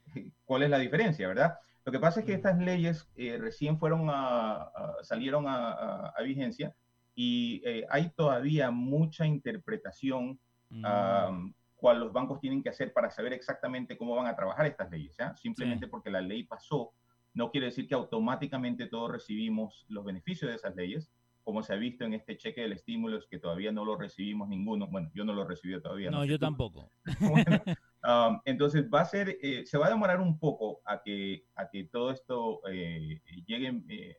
¿cuál 0.45 0.63
es 0.65 0.71
la 0.71 0.79
diferencia, 0.79 1.27
verdad? 1.29 1.55
Lo 1.85 1.93
que 1.93 1.99
pasa 2.01 2.21
es 2.21 2.27
que 2.27 2.33
Mm. 2.33 2.37
estas 2.37 2.59
leyes 2.59 3.09
eh, 3.17 3.37
recién 3.39 3.79
fueron 3.79 4.09
a, 4.11 4.53
a- 4.63 4.97
salieron 5.03 5.47
a, 5.47 5.71
a- 5.73 6.09
a 6.17 6.23
vigencia 6.23 6.75
y 7.15 7.63
eh, 7.65 7.87
hay 7.91 8.11
todavía 8.11 8.71
mucha 8.71 9.27
interpretación 9.27 10.39
Mm. 10.71 10.85
am, 10.87 11.55
cual 11.77 12.01
los 12.01 12.13
bancos 12.13 12.41
tienen 12.41 12.63
que 12.63 12.71
hacer 12.71 12.93
para 12.93 13.11
saber 13.11 13.33
exactamente 13.35 13.97
cómo 13.99 14.17
van 14.17 14.27
a 14.27 14.35
trabajar 14.35 14.67
estas 14.67 14.91
leyes. 14.91 15.15
¿ya? 15.17 15.37
Simplemente 15.37 15.85
Sí. 15.87 15.91
porque 15.91 16.11
la 16.11 16.21
ley 16.23 16.43
pasó, 16.45 16.93
no 17.35 17.51
quiere 17.51 17.67
decir 17.67 17.87
que 17.89 17.95
automáticamente 17.95 18.87
todos 18.87 19.11
recibimos 19.11 19.85
los 19.89 20.05
beneficios 20.05 20.51
de 20.51 20.57
esas 20.57 20.75
leyes, 20.77 21.11
como 21.43 21.63
se 21.63 21.75
ha 21.75 21.77
visto 21.77 22.05
en 22.05 22.15
este 22.15 22.39
cheque 22.39 22.63
del 22.63 22.73
estímulo, 22.73 23.21
que 23.29 23.39
todavía 23.39 23.71
no 23.71 23.85
lo 23.85 23.97
recibimos 23.97 24.49
ninguno. 24.49 24.87
Bueno, 24.87 25.11
yo 25.15 25.25
no 25.25 25.35
lo 25.35 25.45
recibí 25.47 25.79
todavía. 25.81 26.11
no, 26.11 26.23
sé 26.23 26.29
yo 26.29 26.39
tampoco. 26.39 26.91
Bueno, 27.21 27.63
um, 28.03 28.41
entonces 28.47 28.89
va 28.93 29.03
a 29.03 29.05
ser, 29.05 29.37
eh, 29.43 29.67
se 29.67 29.77
va 29.77 29.87
a 29.87 29.91
demorar 29.91 30.21
un 30.21 30.39
poco 30.39 30.81
a 30.87 31.03
que, 31.03 31.45
a 31.57 31.69
que 31.69 31.85
todo 31.85 32.11
esto 32.11 32.63
eh, 32.71 33.21
llegue 33.47 33.83
eh, 33.89 34.17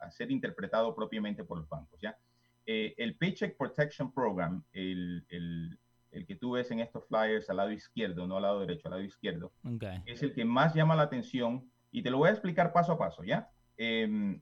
a, 0.00 0.06
a 0.06 0.10
ser 0.10 0.30
interpretado 0.30 0.94
propiamente 0.94 1.44
por 1.44 1.58
los 1.58 1.68
bancos, 1.68 1.98
¿ya? 2.00 2.16
El 2.66 3.16
Paycheck 3.16 3.56
Protection 3.56 4.12
Program, 4.12 4.62
el, 4.74 5.24
el, 5.30 5.78
el 6.10 6.26
que 6.26 6.36
tú 6.36 6.50
ves 6.50 6.70
en 6.70 6.80
estos 6.80 7.06
flyers 7.06 7.48
al 7.48 7.56
lado 7.56 7.72
izquierdo, 7.72 8.26
no 8.26 8.36
al 8.36 8.42
lado 8.42 8.60
derecho, 8.60 8.88
al 8.88 8.92
lado 8.92 9.02
izquierdo, 9.04 9.52
es 10.04 10.22
el 10.22 10.34
que 10.34 10.44
más 10.44 10.74
llama 10.74 10.94
la 10.94 11.04
atención 11.04 11.70
y 11.90 12.02
te 12.02 12.10
lo 12.10 12.18
voy 12.18 12.28
a 12.28 12.32
explicar 12.32 12.72
paso 12.72 12.92
a 12.92 12.98
paso, 12.98 13.24
¿ya? 13.24 13.48
Em, 13.76 14.40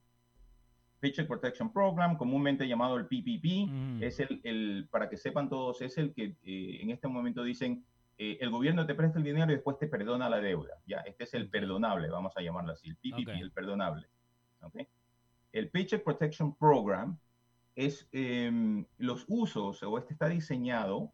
Paycheck 1.01 1.27
Protection 1.29 1.73
Program, 1.73 2.17
comúnmente 2.17 2.67
llamado 2.67 2.97
el 2.97 3.07
PPP, 3.07 3.67
Mm. 3.69 4.03
es 4.03 4.19
el, 4.21 4.41
el, 4.45 4.89
para 4.91 5.09
que 5.09 5.17
sepan 5.17 5.49
todos, 5.49 5.81
es 5.83 5.99
el 5.99 6.13
que 6.15 6.37
eh, 6.43 6.79
en 6.81 6.91
este 6.91 7.07
momento 7.07 7.43
dicen, 7.45 7.85
eh, 8.19 8.39
el 8.41 8.51
gobierno 8.51 8.87
te 8.87 8.95
presta 8.95 9.19
el 9.19 9.25
dinero 9.25 9.53
y 9.53 9.57
después 9.57 9.79
te 9.79 9.89
perdona 9.89 10.29
la 10.31 10.41
deuda, 10.41 10.73
¿ya? 10.87 11.01
Este 11.01 11.25
es 11.25 11.35
el 11.35 11.51
perdonable, 11.51 12.09
vamos 12.09 12.35
a 12.37 12.41
llamarlo 12.41 12.73
así, 12.73 12.89
el 12.89 12.97
PPP, 12.97 13.29
el 13.41 13.53
perdonable. 13.53 14.07
El 15.53 15.71
Paycheck 15.71 16.03
Protection 16.03 16.57
Program 16.57 17.19
es 17.75 18.09
em, 18.13 18.87
los 18.99 19.27
usos, 19.29 19.83
o 19.83 19.99
este 19.99 20.15
está 20.15 20.29
diseñado 20.29 21.13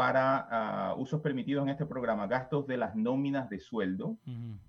para 0.00 0.46
ah, 0.50 0.94
usos 0.96 1.20
permitidos 1.20 1.62
en 1.64 1.68
este 1.68 1.84
programa, 1.84 2.26
gastos 2.26 2.66
de 2.66 2.78
las 2.78 2.96
nóminas 2.96 3.50
de 3.50 3.60
sueldo, 3.60 4.16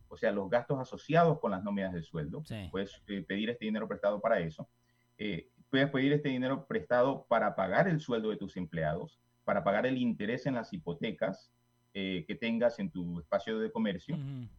o 0.10 0.18
sea, 0.18 0.34
los 0.34 0.50
gastos 0.50 0.78
asociados 0.78 1.40
con 1.40 1.52
las 1.52 1.64
nóminas 1.64 1.94
de 1.94 2.04
sueldo. 2.04 2.44
Sí. 2.44 2.68
Puedes 2.70 3.02
eh, 3.08 3.24
pedir 3.26 3.50
este 3.50 3.64
dinero 3.64 3.88
prestado 3.88 4.20
para 4.20 4.42
eso. 4.42 4.68
Eh, 5.18 5.48
puedes 5.70 5.90
pedir 5.90 6.12
este 6.12 6.28
dinero 6.28 6.66
prestado 6.68 7.26
para 7.30 7.56
pagar 7.56 7.88
el 7.88 8.02
sueldo 8.02 8.30
de 8.30 8.36
tus 8.36 8.58
empleados, 8.58 9.22
para 9.46 9.64
pagar 9.64 9.86
el 9.86 9.98
interés 9.98 10.46
en 10.48 10.56
las 10.56 10.74
hipotecas 10.74 11.50
eh, 11.94 12.26
que 12.28 12.36
tengas 12.36 12.78
en 12.80 12.90
tu 12.92 13.18
espacio 13.22 13.58
de 13.58 13.72
comercio, 13.72 14.18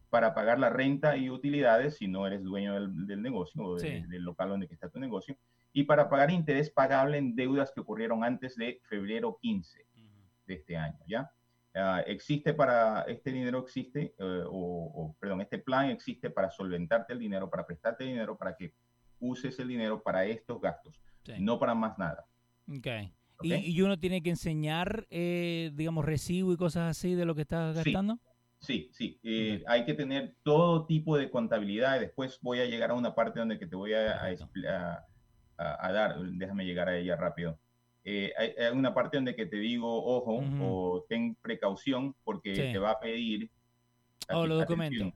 para 0.09 0.33
pagar 0.33 0.57
la 0.57 0.71
renta 0.71 1.17
y 1.17 1.29
utilidades 1.29 1.97
si 1.97 2.07
no 2.07 2.25
eres 2.25 2.41
dueño 2.43 2.73
del, 2.73 3.05
del 3.05 3.21
negocio 3.21 3.61
o 3.63 3.75
de- 3.75 4.01
Sí. 4.01 4.07
del 4.07 4.23
local 4.23 4.49
donde 4.49 4.65
está 4.71 4.89
tu 4.89 4.99
negocio, 4.99 5.37
y 5.71 5.83
para 5.83 6.09
pagar 6.09 6.31
interés 6.31 6.71
pagable 6.71 7.19
en 7.19 7.35
deudas 7.35 7.71
que 7.71 7.81
ocurrieron 7.81 8.23
antes 8.23 8.55
de 8.55 8.79
febrero 8.89 9.37
15 9.39 9.79
Ujú. 9.81 9.92
De 10.45 10.55
este 10.55 10.77
año, 10.77 10.99
¿ya? 11.07 11.31
Ah, 11.75 12.03
existe 12.05 12.53
para, 12.53 13.01
este 13.03 13.31
dinero 13.31 13.59
existe, 13.59 14.13
eh, 14.17 14.43
o, 14.45 14.51
o, 14.51 15.15
perdón, 15.19 15.41
este 15.41 15.57
plan 15.57 15.89
existe 15.89 16.29
para 16.29 16.51
solventarte 16.51 17.13
el 17.13 17.19
dinero, 17.19 17.49
para 17.49 17.65
prestarte 17.65 18.03
dinero, 18.03 18.37
para 18.37 18.55
que 18.55 18.73
uses 19.19 19.57
el 19.59 19.69
dinero 19.69 20.01
para 20.03 20.25
estos 20.25 20.61
gastos, 20.61 21.01
Sí. 21.23 21.33
no 21.39 21.57
para 21.57 21.73
más 21.73 21.97
nada. 21.97 22.25
Ok. 22.67 22.87
¿ok? 23.37 23.45
¿Y, 23.45 23.53
y 23.77 23.81
uno 23.81 23.97
tiene 23.97 24.21
que 24.21 24.29
enseñar, 24.29 25.07
eh, 25.09 25.71
digamos, 25.73 26.05
recibo 26.05 26.53
y 26.53 26.57
cosas 26.57 26.91
así 26.95 27.15
de 27.15 27.25
lo 27.25 27.33
que 27.33 27.41
estás 27.41 27.77
Sí. 27.77 27.91
gastando? 27.91 28.19
Sí, 28.59 28.89
sí, 28.93 29.19
eh, 29.23 29.61
hay 29.67 29.83
que 29.83 29.93
tener 29.93 30.35
todo 30.43 30.85
tipo 30.85 31.17
de 31.17 31.29
contabilidad. 31.29 31.99
Después 31.99 32.39
voy 32.41 32.59
a 32.59 32.65
llegar 32.65 32.91
a 32.91 32.93
una 32.93 33.13
parte 33.13 33.39
donde 33.39 33.59
que 33.59 33.67
te 33.67 33.75
voy 33.75 33.93
a, 33.93 34.21
a- 34.23 35.05
a- 35.57 35.87
a 35.87 35.91
dar, 35.91 36.17
déjame 36.21 36.65
llegar 36.65 36.87
a 36.87 36.97
ella 36.97 37.15
rápido. 37.17 37.59
Eh, 38.05 38.33
hay, 38.37 38.49
hay 38.61 38.71
una 38.73 38.93
parte 38.93 39.17
donde 39.17 39.35
que 39.35 39.45
te 39.45 39.57
digo, 39.57 39.87
ojo, 40.03 40.43
o 40.61 41.05
ten 41.07 41.35
precaución, 41.41 42.15
porque 42.23 42.53
Sí. 42.55 42.61
te 42.73 42.77
va 42.77 42.91
a 42.91 42.99
pedir... 42.99 43.49
Oh, 44.29 44.45
los 44.45 44.59
documentos. 44.59 45.13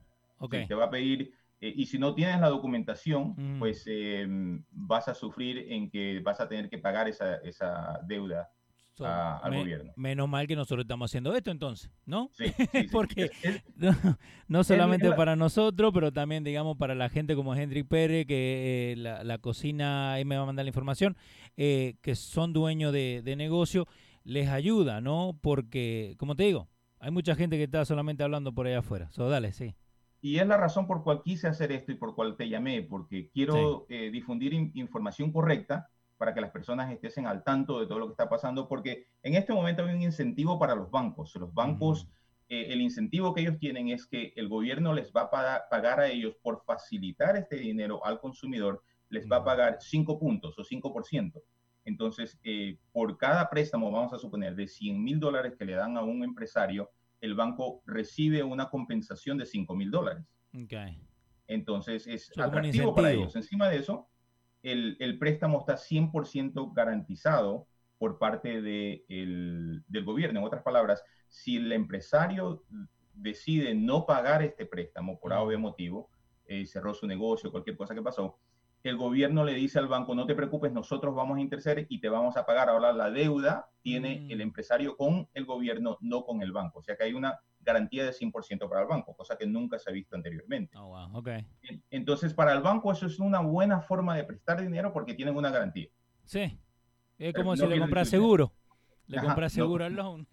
Sí, 0.50 0.66
te 0.68 0.74
va 0.74 0.84
a 0.84 0.90
pedir, 0.90 1.32
eh, 1.60 1.72
y 1.76 1.86
si 1.86 1.98
no 1.98 2.14
tienes 2.14 2.40
la 2.40 2.48
documentación, 2.48 3.34
Mm. 3.36 3.58
pues 3.58 3.84
eh, 3.86 4.26
vas 4.70 5.08
a 5.08 5.14
sufrir 5.14 5.66
en 5.72 5.90
que 5.90 6.20
vas 6.20 6.40
a 6.40 6.48
tener 6.48 6.68
que 6.70 6.78
pagar 6.78 7.08
esa, 7.08 7.36
esa 7.38 8.00
deuda 8.06 8.48
So, 8.98 9.06
a- 9.06 9.38
al 9.38 9.50
me- 9.50 9.58
gobierno. 9.60 9.92
Menos 9.96 10.28
mal 10.28 10.46
que 10.46 10.54
nosotros 10.56 10.84
estamos 10.84 11.10
haciendo 11.10 11.34
esto 11.34 11.50
entonces, 11.50 11.90
¿no? 12.04 12.30
Sí, 12.34 12.44
sí, 12.56 12.66
sí. 12.72 12.88
Porque- 12.92 13.30
No, 13.76 13.92
no 14.48 14.64
solamente 14.64 15.08
la- 15.08 15.16
para 15.16 15.36
nosotros, 15.36 15.92
pero 15.94 16.12
también, 16.12 16.44
digamos, 16.44 16.76
para 16.76 16.94
la 16.94 17.08
gente 17.08 17.34
como 17.36 17.54
Hendrik 17.54 17.86
Pérez, 17.88 18.26
que 18.26 18.92
eh, 18.92 18.96
la, 18.96 19.22
la 19.24 19.38
cocina, 19.38 20.12
ahí 20.14 20.24
me 20.24 20.36
va 20.36 20.42
a 20.42 20.46
mandar 20.46 20.64
la 20.64 20.70
información, 20.70 21.16
eh, 21.56 21.94
que 22.02 22.14
son 22.14 22.52
dueños 22.52 22.92
de, 22.92 23.22
de 23.24 23.36
negocio, 23.36 23.86
les 24.24 24.48
ayuda, 24.48 25.00
¿no? 25.00 25.38
Porque, 25.40 26.14
como 26.18 26.34
te 26.36 26.42
digo, 26.44 26.68
hay 27.00 27.10
mucha 27.10 27.34
gente 27.34 27.56
que 27.56 27.62
está 27.64 27.84
solamente 27.84 28.24
hablando 28.24 28.52
por 28.52 28.66
allá 28.66 28.80
afuera. 28.80 29.08
So, 29.12 29.28
dale, 29.30 29.52
sí. 29.52 29.74
y 30.20 30.38
es 30.38 30.46
la 30.48 30.56
razón 30.56 30.88
por 30.88 31.04
cual 31.04 31.22
quise 31.24 31.46
hacer 31.46 31.70
esto 31.70 31.92
y 31.92 31.94
por 31.94 32.14
cual 32.16 32.36
te 32.36 32.48
llamé, 32.48 32.82
porque 32.82 33.30
quiero 33.32 33.86
eh, 33.88 34.10
difundir 34.10 34.52
in- 34.52 34.72
información 34.74 35.30
correcta 35.32 35.88
para 36.18 36.34
que 36.34 36.40
las 36.40 36.50
personas 36.50 36.92
estén 37.00 37.26
al 37.26 37.44
tanto 37.44 37.80
de 37.80 37.86
todo 37.86 38.00
lo 38.00 38.06
que 38.06 38.12
está 38.12 38.28
pasando, 38.28 38.68
porque 38.68 39.06
en 39.22 39.34
este 39.34 39.52
momento 39.52 39.84
hay 39.84 39.94
un 39.94 40.02
incentivo 40.02 40.58
para 40.58 40.74
los 40.74 40.90
bancos. 40.90 41.34
Los 41.36 41.54
bancos, 41.54 42.08
eh, 42.48 42.66
el 42.70 42.80
incentivo 42.80 43.32
que 43.32 43.42
ellos 43.42 43.58
tienen 43.58 43.88
es 43.88 44.06
que 44.06 44.32
el 44.36 44.48
gobierno 44.48 44.92
les 44.92 45.12
va 45.12 45.22
a 45.22 45.68
pagar, 45.70 46.00
a 46.00 46.08
ellos 46.08 46.34
por 46.42 46.62
facilitar 46.64 47.36
este 47.36 47.56
dinero 47.56 48.04
al 48.04 48.20
consumidor, 48.20 48.82
les 49.08 49.26
va 49.30 49.36
a 49.36 49.44
pagar 49.44 49.78
5 49.80 50.18
puntos 50.18 50.58
o 50.58 50.64
5%. 50.64 51.40
Entonces, 51.84 52.38
eh, 52.42 52.78
por 52.92 53.16
cada 53.16 53.48
préstamo, 53.48 53.90
vamos 53.90 54.12
a 54.12 54.18
suponer, 54.18 54.54
de 54.56 54.66
100 54.66 55.02
mil 55.02 55.20
dólares 55.20 55.54
que 55.56 55.64
le 55.64 55.74
dan 55.74 55.96
a 55.96 56.02
un 56.02 56.22
empresario, 56.22 56.90
el 57.20 57.34
banco 57.34 57.82
recibe 57.86 58.42
una 58.42 58.68
compensación 58.68 59.38
de 59.38 59.46
5 59.46 59.74
mil 59.74 59.90
dólares. 59.90 60.24
Entonces 61.46 62.06
es 62.06 62.30
un 62.36 62.42
atractivo 62.42 62.94
para 62.94 63.12
ellos. 63.12 63.34
Encima 63.34 63.68
de 63.68 63.78
eso, 63.78 64.08
el, 64.62 64.96
el 65.00 65.18
préstamo 65.18 65.60
está 65.60 65.76
100% 65.76 66.72
garantizado 66.72 67.66
por 67.98 68.18
parte 68.18 68.62
de 68.62 69.04
el- 69.08 69.82
del 69.88 70.04
gobierno. 70.04 70.40
En 70.40 70.46
otras 70.46 70.62
palabras, 70.62 71.02
si 71.28 71.56
el 71.56 71.72
empresario 71.72 72.64
decide 73.12 73.74
no 73.74 74.06
pagar 74.06 74.42
este 74.42 74.66
préstamo 74.66 75.18
por 75.18 75.32
A 75.32 75.42
o 75.42 75.46
B 75.46 75.56
motivo, 75.56 76.10
eh, 76.46 76.64
cerró 76.66 76.94
su 76.94 77.06
negocio, 77.06 77.50
cualquier 77.50 77.76
cosa 77.76 77.94
que 77.94 78.02
pasó, 78.02 78.38
el 78.84 78.96
gobierno 78.96 79.44
le 79.44 79.54
dice 79.54 79.78
al 79.80 79.88
banco, 79.88 80.14
no 80.14 80.24
te 80.26 80.36
preocupes, 80.36 80.72
nosotros 80.72 81.14
vamos 81.14 81.36
a 81.38 81.40
interceder 81.40 81.86
y 81.88 82.00
te 82.00 82.08
vamos 82.08 82.36
a 82.36 82.46
pagar. 82.46 82.68
Ahora 82.68 82.92
la 82.92 83.10
deuda 83.10 83.68
tiene 83.82 84.20
Mm. 84.20 84.30
el 84.30 84.40
empresario 84.40 84.96
con 84.96 85.28
el 85.34 85.44
gobierno, 85.44 85.98
no 86.00 86.24
con 86.24 86.42
el 86.42 86.52
banco. 86.52 86.78
O 86.78 86.82
sea 86.82 86.96
que 86.96 87.04
hay 87.04 87.12
una 87.12 87.40
garantía 87.68 88.04
de 88.04 88.12
100% 88.12 88.68
para 88.68 88.82
el 88.82 88.88
banco, 88.88 89.14
cosa 89.14 89.36
que 89.36 89.46
nunca 89.46 89.78
se 89.78 89.90
ha 89.90 89.92
visto 89.92 90.16
anteriormente. 90.16 90.76
Oh, 90.76 90.86
wow. 90.88 91.16
Ok. 91.18 91.28
En- 91.62 91.82
Entonces, 91.90 92.32
para 92.34 92.52
el 92.54 92.60
banco 92.62 92.90
eso 92.90 93.06
es 93.06 93.18
una 93.20 93.40
buena 93.40 93.80
forma 93.82 94.16
de 94.16 94.24
prestar 94.24 94.60
dinero 94.60 94.92
porque 94.92 95.14
tienen 95.14 95.36
una 95.36 95.50
garantía. 95.50 95.88
Sí. 96.24 96.40
Es 97.18 97.32
Pero 97.32 97.32
como 97.34 97.56
no 97.56 97.62
si 97.64 97.66
le 97.68 97.78
compras 97.78 98.08
seguro. 98.08 98.52
Le 99.06 99.18
compras 99.20 99.52
no. 99.56 99.64
seguro 99.64 99.84
al 99.84 99.94
loan. 99.94 100.26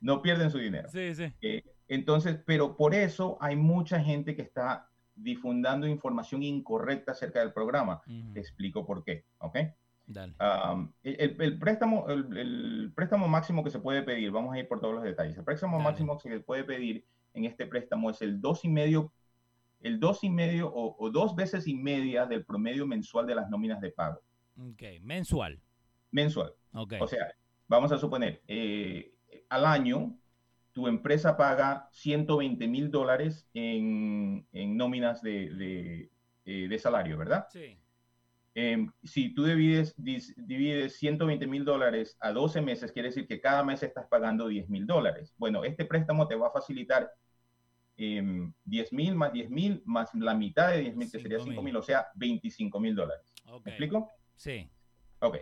No 0.00 0.20
pierden 0.22 0.50
su 0.50 0.58
dinero. 0.58 0.88
sí, 0.90 1.14
sí. 1.14 1.32
Eh, 1.40 1.62
entonces, 1.88 2.38
pero 2.46 2.76
por 2.76 2.94
eso 2.94 3.36
hay 3.40 3.56
mucha 3.56 4.00
gente 4.00 4.34
que 4.36 4.42
está 4.42 4.88
difundando 5.14 5.86
información 5.86 6.42
incorrecta 6.42 7.12
acerca 7.12 7.40
del 7.40 7.52
programa. 7.52 8.02
Te 8.32 8.40
explico 8.40 8.84
por 8.86 9.02
qué, 9.04 9.24
¿ok? 9.38 9.56
Dale. 10.06 10.34
Um, 10.38 10.92
el, 11.02 11.40
el 11.40 11.58
préstamo, 11.58 12.08
el, 12.08 12.36
el 12.36 12.92
préstamo 12.94 13.26
máximo 13.28 13.64
que 13.64 13.70
se 13.70 13.78
puede 13.80 14.02
pedir, 14.02 14.30
vamos 14.30 14.54
a 14.54 14.58
ir 14.58 14.68
por 14.68 14.80
todos 14.80 14.94
los 14.94 15.04
detalles. 15.04 15.36
El 15.36 15.44
préstamo 15.44 15.78
Dale. 15.78 15.84
máximo 15.84 16.18
que 16.18 16.28
se 16.28 16.40
puede 16.40 16.64
pedir 16.64 17.06
en 17.32 17.44
este 17.46 17.66
préstamo 17.66 18.10
es 18.10 18.20
el 18.22 18.40
dos 18.40 18.64
y 18.64 18.68
medio, 18.68 19.12
el 19.80 19.98
dos 20.00 20.22
y 20.24 20.30
medio 20.30 20.68
o, 20.68 20.96
o 20.98 21.10
dos 21.10 21.34
veces 21.34 21.66
y 21.66 21.74
media 21.74 22.26
del 22.26 22.44
promedio 22.44 22.86
mensual 22.86 23.26
de 23.26 23.34
las 23.34 23.48
nóminas 23.50 23.80
de 23.80 23.90
pago. 23.92 24.20
Ok, 24.58 24.82
mensual. 25.02 25.60
mensual. 26.10 26.52
Ok. 26.72 26.94
O 27.00 27.06
sea, 27.08 27.34
vamos 27.68 27.92
a 27.92 27.98
suponer, 27.98 28.42
eh, 28.46 29.14
al 29.48 29.64
año 29.66 30.16
tu 30.72 30.86
empresa 30.88 31.36
paga 31.36 31.88
120 31.92 32.66
mil 32.68 32.90
dólares 32.90 33.48
en, 33.54 34.46
en 34.52 34.76
nóminas 34.76 35.22
de, 35.22 35.50
de, 35.54 36.10
eh, 36.44 36.68
de 36.68 36.78
salario, 36.78 37.16
¿verdad? 37.16 37.46
sí. 37.50 37.78
Em, 38.56 38.90
si 39.02 39.34
tú 39.34 39.44
divides, 39.44 39.94
dis- 39.96 40.32
divides 40.36 40.96
120 40.98 41.46
mil 41.46 41.64
dólares 41.64 42.16
a 42.20 42.30
12 42.32 42.60
meses, 42.60 42.92
quiere 42.92 43.08
decir 43.08 43.26
que 43.26 43.40
cada 43.40 43.64
mes 43.64 43.82
estás 43.82 44.06
pagando 44.06 44.46
10 44.46 44.68
mil 44.68 44.86
dólares. 44.86 45.34
Bueno, 45.38 45.64
este 45.64 45.84
préstamo 45.84 46.28
te 46.28 46.36
va 46.36 46.48
a 46.48 46.52
facilitar 46.52 47.10
em, 47.96 48.52
10 48.64 48.92
mil 48.92 49.14
más 49.14 49.32
10 49.32 49.50
mil 49.50 49.82
más 49.84 50.12
la 50.14 50.34
mitad 50.34 50.70
de 50.70 50.80
10 50.80 50.96
mil, 50.96 51.10
que 51.10 51.18
sería 51.20 51.38
5 51.38 51.50
5.000. 51.62 51.64
mil, 51.64 51.76
o 51.76 51.82
sea, 51.82 52.06
25 52.14 52.80
mil 52.80 52.94
dólares. 52.94 53.24
Ok. 53.46 53.66
¿Me 53.66 53.70
explico? 53.72 54.10
Sí. 54.36 54.70
Ok. 55.20 55.36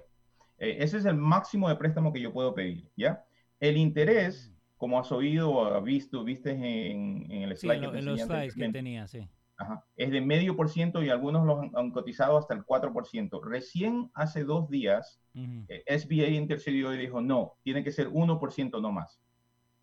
Eh, 0.59 0.77
ese 0.81 0.99
es 0.99 1.05
el 1.05 1.15
máximo 1.17 1.69
de 1.69 1.77
préstamo 1.77 2.13
que 2.13 2.21
yo 2.21 2.33
puedo 2.33 2.55
pedir, 2.55 2.89
¿ya? 2.97 3.25
El 3.59 3.77
interés, 3.77 4.53
como 4.77 4.99
has 4.99 5.11
oído 5.13 5.51
o 5.51 5.65
has 5.75 5.83
visto, 5.85 6.25
viste 6.25 6.51
en, 6.51 7.31
en 7.31 7.43
el 7.43 7.57
Sí, 7.57 7.67
slide 7.67 7.75
en, 7.85 7.91
que 7.91 7.99
en 7.99 8.05
los 8.07 8.21
slides 8.21 8.55
que 8.55 8.69
tenía, 8.71 9.07
sí. 9.07 9.29
Ajá, 9.57 9.85
es 9.97 10.11
de 10.11 10.21
medio 10.21 10.57
por 10.57 10.69
ciento 10.69 11.03
y 11.03 11.11
algunos 11.11 11.47
los 11.47 11.61
han, 11.61 11.71
han 11.75 11.91
cotizado 11.91 12.37
hasta 12.39 12.55
el 12.55 12.65
4%. 12.65 13.41
Recién 13.45 14.11
hace 14.15 14.45
dos 14.45 14.69
días, 14.69 15.21
Ujú. 15.35 15.65
eh, 15.69 15.85
SBA 15.99 16.29
intercedió 16.29 16.93
y 16.95 16.99
dijo, 16.99 17.21
no, 17.21 17.55
tiene 17.63 17.85
que 17.85 17.93
ser 17.93 18.09
1% 18.11 18.81
no 18.81 18.93
más. 18.93 19.21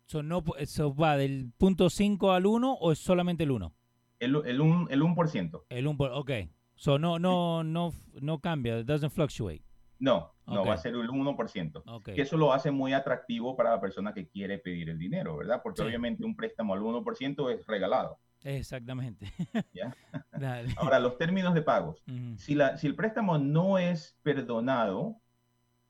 So, 0.06 0.22
no, 0.22 0.42
¿Eso 0.58 0.94
va 0.94 1.16
del 1.16 1.52
punto 1.56 1.88
5 1.88 2.32
al 2.32 2.46
1 2.46 2.72
o 2.74 2.92
es 2.92 2.98
solamente 2.98 3.44
el 3.44 3.52
1? 3.52 3.72
El, 4.18 4.36
el, 4.44 4.60
un, 4.60 4.88
el 4.90 5.02
1%. 5.02 5.62
El 5.68 5.86
1, 5.86 5.98
ok. 6.18 6.30
So, 6.74 6.98
no, 6.98 7.18
no, 7.18 7.62
no, 7.62 7.92
no 8.20 8.40
cambia, 8.40 8.78
it 8.80 8.86
doesn't 8.86 9.12
fluctuate. 9.12 9.62
No, 9.98 10.32
no 10.46 10.62
Ok. 10.62 10.68
va 10.68 10.74
a 10.74 10.78
ser 10.78 10.94
el 10.94 11.08
1%. 11.08 11.82
Ok. 11.86 12.04
Que 12.14 12.22
eso 12.22 12.36
lo 12.36 12.52
hace 12.52 12.70
muy 12.70 12.92
atractivo 12.94 13.54
para 13.54 13.70
la 13.70 13.80
persona 13.80 14.12
que 14.14 14.26
quiere 14.28 14.58
pedir 14.58 14.88
el 14.90 14.98
dinero, 14.98 15.36
¿verdad? 15.36 15.60
Porque 15.62 15.82
Sí. 15.82 15.86
obviamente 15.88 16.24
un 16.24 16.34
préstamo 16.34 16.74
al 16.74 16.80
1% 16.80 17.50
es 17.50 17.64
regalado. 17.66 18.18
Exactamente. 18.44 19.26
¿Ya? 19.74 19.94
Dale. 20.32 20.74
Ahora, 20.76 20.98
los 20.98 21.18
términos 21.18 21.54
de 21.54 21.62
pagos. 21.62 22.02
Ujú. 22.08 22.38
Si, 22.38 22.54
la, 22.54 22.76
si 22.76 22.86
el 22.86 22.94
préstamo 22.94 23.38
no 23.38 23.78
es 23.78 24.18
perdonado, 24.22 25.20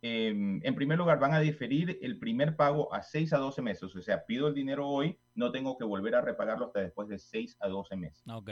em, 0.02 0.60
en 0.64 0.74
primer 0.74 0.98
lugar 0.98 1.18
van 1.18 1.34
a 1.34 1.40
diferir 1.40 1.98
el 2.02 2.18
primer 2.18 2.56
pago 2.56 2.92
a 2.92 3.02
6 3.02 3.32
a 3.32 3.38
12 3.38 3.62
meses. 3.62 3.94
O 3.94 4.02
sea, 4.02 4.24
pido 4.24 4.48
el 4.48 4.54
dinero 4.54 4.88
hoy, 4.88 5.18
no 5.34 5.52
tengo 5.52 5.76
que 5.78 5.84
volver 5.84 6.14
a 6.14 6.20
repagarlo 6.20 6.66
hasta 6.66 6.80
después 6.80 7.08
de 7.08 7.18
6 7.18 7.56
a 7.60 7.68
12 7.68 7.96
meses. 7.96 8.22
Ok. 8.28 8.50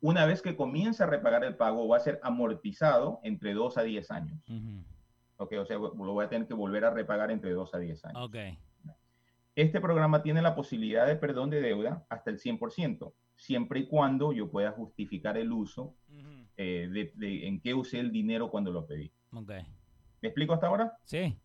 Una 0.00 0.26
vez 0.26 0.42
que 0.42 0.54
comience 0.54 1.02
a 1.02 1.06
repagar 1.06 1.44
el 1.44 1.56
pago, 1.56 1.88
va 1.88 1.96
a 1.96 2.00
ser 2.00 2.20
amortizado 2.22 3.20
entre 3.22 3.54
2 3.54 3.78
a 3.78 3.82
10 3.82 4.10
años. 4.10 4.38
Ujú. 4.48 4.84
Ok, 5.36 5.54
o 5.58 5.66
sea, 5.66 5.76
lo 5.78 5.90
voy 5.90 6.24
a 6.24 6.28
tener 6.28 6.46
que 6.46 6.54
volver 6.54 6.84
a 6.84 6.90
repagar 6.90 7.30
entre 7.30 7.52
2 7.52 7.74
a 7.74 7.78
10 7.78 8.04
años. 8.04 8.22
Ok. 8.22 8.36
Este 9.56 9.80
programa 9.80 10.22
tiene 10.22 10.42
la 10.42 10.54
posibilidad 10.54 11.06
de 11.06 11.16
perdón 11.16 11.50
de 11.50 11.60
deuda 11.60 12.04
hasta 12.08 12.30
el 12.30 12.38
100%, 12.38 13.12
siempre 13.36 13.80
y 13.80 13.86
cuando 13.86 14.32
yo 14.32 14.50
pueda 14.50 14.72
justificar 14.72 15.36
el 15.36 15.52
uso 15.52 15.94
eh, 16.56 16.88
de, 16.90 17.12
de 17.14 17.46
en 17.46 17.60
qué 17.60 17.74
usé 17.74 18.00
el 18.00 18.10
dinero 18.10 18.50
cuando 18.50 18.72
lo 18.72 18.86
pedí. 18.86 19.12
Ok. 19.32 19.52
¿Me 20.22 20.28
explico 20.28 20.54
hasta 20.54 20.66
ahora? 20.68 20.92
Sí. 21.04 21.36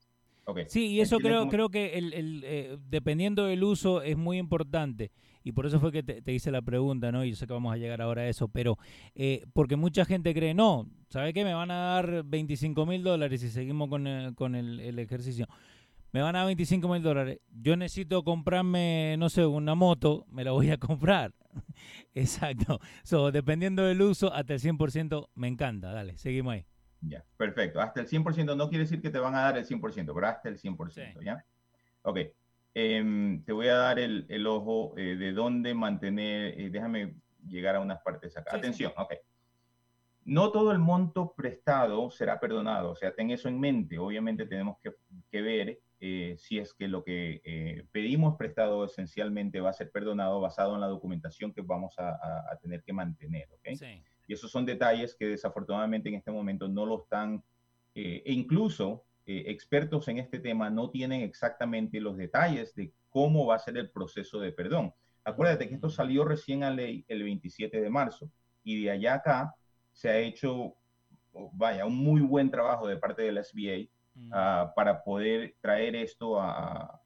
Sí, 0.67 0.87
y 0.87 1.01
eso 1.01 1.17
¿Entiendes 1.17 1.29
creo, 1.29 1.39
cómo- 1.41 1.51
creo 1.51 1.69
que 1.69 1.97
el, 1.99 2.13
el, 2.13 2.43
eh, 2.43 2.77
dependiendo 2.89 3.45
del 3.45 3.63
uso 3.63 4.01
es 4.01 4.17
muy 4.17 4.39
importante. 4.39 5.11
Y 5.43 5.51
por 5.51 5.67
eso 5.67 5.79
fue 5.79 5.91
que 5.91 6.01
te, 6.01 6.21
te 6.23 6.33
hice 6.33 6.49
la 6.49 6.61
pregunta, 6.63 7.11
¿no? 7.11 7.23
Y 7.23 7.29
yo 7.29 7.35
sé 7.35 7.45
que 7.45 7.53
vamos 7.53 7.71
a 7.71 7.77
llegar 7.77 8.01
ahora 8.01 8.23
a 8.23 8.27
eso, 8.27 8.47
pero 8.47 8.77
eh, 9.15 9.45
porque 9.53 9.75
mucha 9.75 10.05
gente 10.05 10.33
cree, 10.33 10.55
no, 10.55 10.87
¿sabe 11.09 11.33
qué? 11.33 11.43
Me 11.43 11.53
van 11.53 11.69
a 11.69 11.75
dar 11.93 12.23
25 12.25 12.85
mil 12.87 13.03
dólares 13.03 13.43
y 13.43 13.49
seguimos 13.49 13.89
con, 13.89 14.07
el, 14.07 14.33
con 14.33 14.55
el, 14.55 14.79
el 14.79 14.97
ejercicio. 14.99 15.45
Me 16.11 16.21
van 16.21 16.35
a 16.35 16.39
dar 16.39 16.47
25 16.47 16.87
mil 16.87 17.03
dólares. 17.03 17.39
Yo 17.51 17.75
necesito 17.77 18.23
comprarme, 18.23 19.15
no 19.19 19.29
sé, 19.29 19.45
una 19.45 19.75
moto, 19.75 20.25
me 20.29 20.43
la 20.43 20.51
voy 20.51 20.71
a 20.71 20.77
comprar. 20.77 21.33
Exacto. 22.15 22.79
So, 23.03 23.31
dependiendo 23.31 23.83
del 23.83 24.01
uso, 24.01 24.33
hasta 24.33 24.53
el 24.53 24.59
100% 24.59 25.29
me 25.35 25.47
encanta. 25.47 25.91
Dale, 25.91 26.17
seguimos 26.17 26.53
ahí. 26.53 26.65
Ya, 27.01 27.23
perfecto. 27.37 27.79
Hasta 27.79 28.01
el 28.01 28.07
100% 28.07 28.57
no 28.57 28.69
quiere 28.69 28.83
decir 28.83 29.01
que 29.01 29.09
te 29.09 29.19
van 29.19 29.35
a 29.35 29.41
dar 29.41 29.57
el 29.57 29.65
100%, 29.65 30.13
pero 30.13 30.27
hasta 30.27 30.49
el 30.49 30.57
100%, 30.57 31.19
Sí. 31.19 31.25
¿ya? 31.25 31.45
Ok. 32.01 32.19
Em, 32.73 33.43
te 33.43 33.51
voy 33.53 33.67
a 33.67 33.75
dar 33.75 33.99
el, 33.99 34.25
el 34.29 34.45
ojo 34.47 34.93
eh, 34.97 35.15
de 35.15 35.31
dónde 35.31 35.73
mantener, 35.73 36.59
eh, 36.59 36.69
déjame 36.69 37.15
llegar 37.47 37.75
a 37.75 37.79
unas 37.79 37.99
partes 38.01 38.35
acá. 38.35 38.51
Sí, 38.51 38.55
sí. 38.55 38.59
Atención, 38.59 38.93
ok. 38.97 39.13
No 40.25 40.51
todo 40.51 40.71
el 40.71 40.79
monto 40.79 41.33
prestado 41.35 42.11
será 42.11 42.39
perdonado, 42.39 42.91
o 42.91 42.95
sea, 42.95 43.13
ten 43.15 43.31
eso 43.31 43.47
en 43.47 43.59
mente. 43.59 43.97
Obviamente 43.97 44.45
tenemos 44.45 44.77
que, 44.83 44.91
que 45.31 45.41
ver 45.41 45.79
eh, 46.01 46.35
si 46.37 46.57
es 46.59 46.73
que 46.73 46.87
lo 46.87 47.03
que 47.03 47.41
eh, 47.43 47.85
pedimos 47.91 48.37
prestado 48.37 48.85
esencialmente 48.85 49.59
va 49.59 49.69
a 49.71 49.73
ser 49.73 49.91
perdonado 49.91 50.39
basado 50.39 50.75
en 50.75 50.81
la 50.81 50.87
documentación 50.87 51.53
que 51.53 51.61
vamos 51.61 51.93
a, 51.99 52.09
a- 52.11 52.45
a 52.51 52.57
tener 52.61 52.83
que 52.83 52.93
mantener, 52.93 53.49
¿ok? 53.51 53.75
Sí. 53.75 54.03
Y 54.27 54.33
esos 54.33 54.51
son 54.51 54.65
detalles 54.65 55.15
que 55.15 55.25
desafortunadamente 55.25 56.07
en 56.09 56.15
este 56.15 56.31
momento 56.31 56.67
no 56.67 56.85
lo 56.85 57.01
están, 57.03 57.43
eh, 57.95 58.21
e 58.25 58.31
incluso 58.33 59.03
eh, 59.25 59.43
expertos 59.47 60.07
en 60.07 60.19
este 60.19 60.39
tema 60.39 60.69
no 60.69 60.89
tienen 60.89 61.21
exactamente 61.21 61.99
los 61.99 62.15
detalles 62.17 62.73
de 62.75 62.93
cómo 63.09 63.45
va 63.47 63.55
a 63.55 63.59
ser 63.59 63.77
el 63.77 63.89
proceso 63.89 64.39
de 64.39 64.51
perdón. 64.51 64.93
Acuérdate 65.23 65.67
que 65.67 65.75
esto 65.75 65.89
salió 65.89 66.23
recién 66.25 66.63
a 66.63 66.71
ley 66.71 67.03
el 67.07 67.23
27 67.23 67.81
de 67.81 67.89
marzo 67.89 68.31
y 68.63 68.83
de 68.83 68.91
allá 68.91 69.15
acá 69.15 69.55
se 69.91 70.09
ha 70.09 70.17
hecho, 70.17 70.75
oh, 71.33 71.51
vaya, 71.53 71.85
un 71.85 71.97
muy 71.97 72.21
buen 72.21 72.49
trabajo 72.49 72.87
de 72.87 72.97
parte 72.97 73.23
del 73.23 73.43
SBA 73.43 73.89
Ah, 74.31 74.73
para 74.75 75.03
poder 75.03 75.55
traer 75.61 75.95
esto, 75.95 76.39
a, 76.39 77.01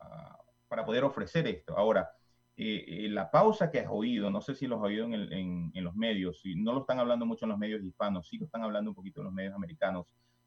para 0.68 0.84
poder 0.86 1.03
ofrecer 1.03 1.47
esto. 1.47 1.78
Ahora, 1.78 2.09
eh, 2.57 2.86
eh, 2.88 3.09
la 3.09 3.30
pausa 3.32 3.72
que 3.72 3.80
has 3.80 3.88
oído, 3.89 4.30
no 4.30 4.41
sé 4.41 4.55
si 4.55 4.68
los 4.68 4.80
has 4.80 4.86
oído 4.86 5.05
en, 5.05 5.14
el- 5.14 5.34
en- 5.34 5.72
en 5.74 5.84
los 5.84 5.95
medios, 5.95 6.41
si 6.41 6.55
no 6.55 6.74
lo 6.74 6.82
están 6.82 6.99
hablando 6.99 7.26
mucho 7.26 7.45
en 7.45 7.49
los 7.49 7.57
medios 7.57 7.84
hispanos, 7.84 8.28
sí 8.28 8.38
lo 8.38 8.45
están 8.45 8.64
hablando 8.64 8.91
un 8.91 8.95
poquito 8.95 9.22
en 9.22 9.26
los 9.26 9.34
medios 9.34 9.53
americanos. 9.55 10.05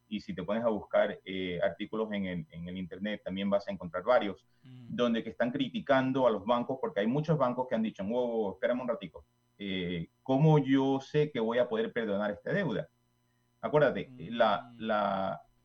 Y 0.09 0.21
si 0.21 0.35
te 0.35 0.43
pones 0.45 0.65
a 0.65 0.69
buscar 0.69 1.19
eh, 1.25 1.59
artículos 1.63 2.13
en 2.13 2.27
el, 2.27 2.47
en 2.51 2.69
el 2.69 2.77
Internet, 2.77 3.23
también 3.25 3.51
vas 3.51 3.67
a 3.69 3.73
encontrar 3.73 4.05
varios, 4.05 4.47
Ujú. 4.65 4.73
donde 4.89 5.25
que 5.25 5.31
están 5.31 5.51
criticando 5.51 6.27
a 6.27 6.31
los 6.31 6.45
bancos, 6.45 6.79
porque 6.81 7.01
hay 7.01 7.07
muchos 7.07 7.37
bancos 7.39 7.67
que 7.69 7.75
han 7.75 7.83
dicho, 7.83 8.05
wow, 8.05 8.53
espérame 8.53 8.83
un 8.83 8.89
ratico, 8.89 9.25
¿cómo 10.23 10.59
yo 10.59 11.01
sé 11.01 11.31
que 11.33 11.41
voy 11.41 11.59
a 11.59 11.69
poder 11.69 11.93
perdonar 11.93 12.31
esta 12.31 12.53
deuda? 12.53 12.89
Acuérdate, 13.61 14.13
la, 14.31 14.63
Mm. 14.63 14.81
la, 14.81 15.41
eh, 15.41 15.56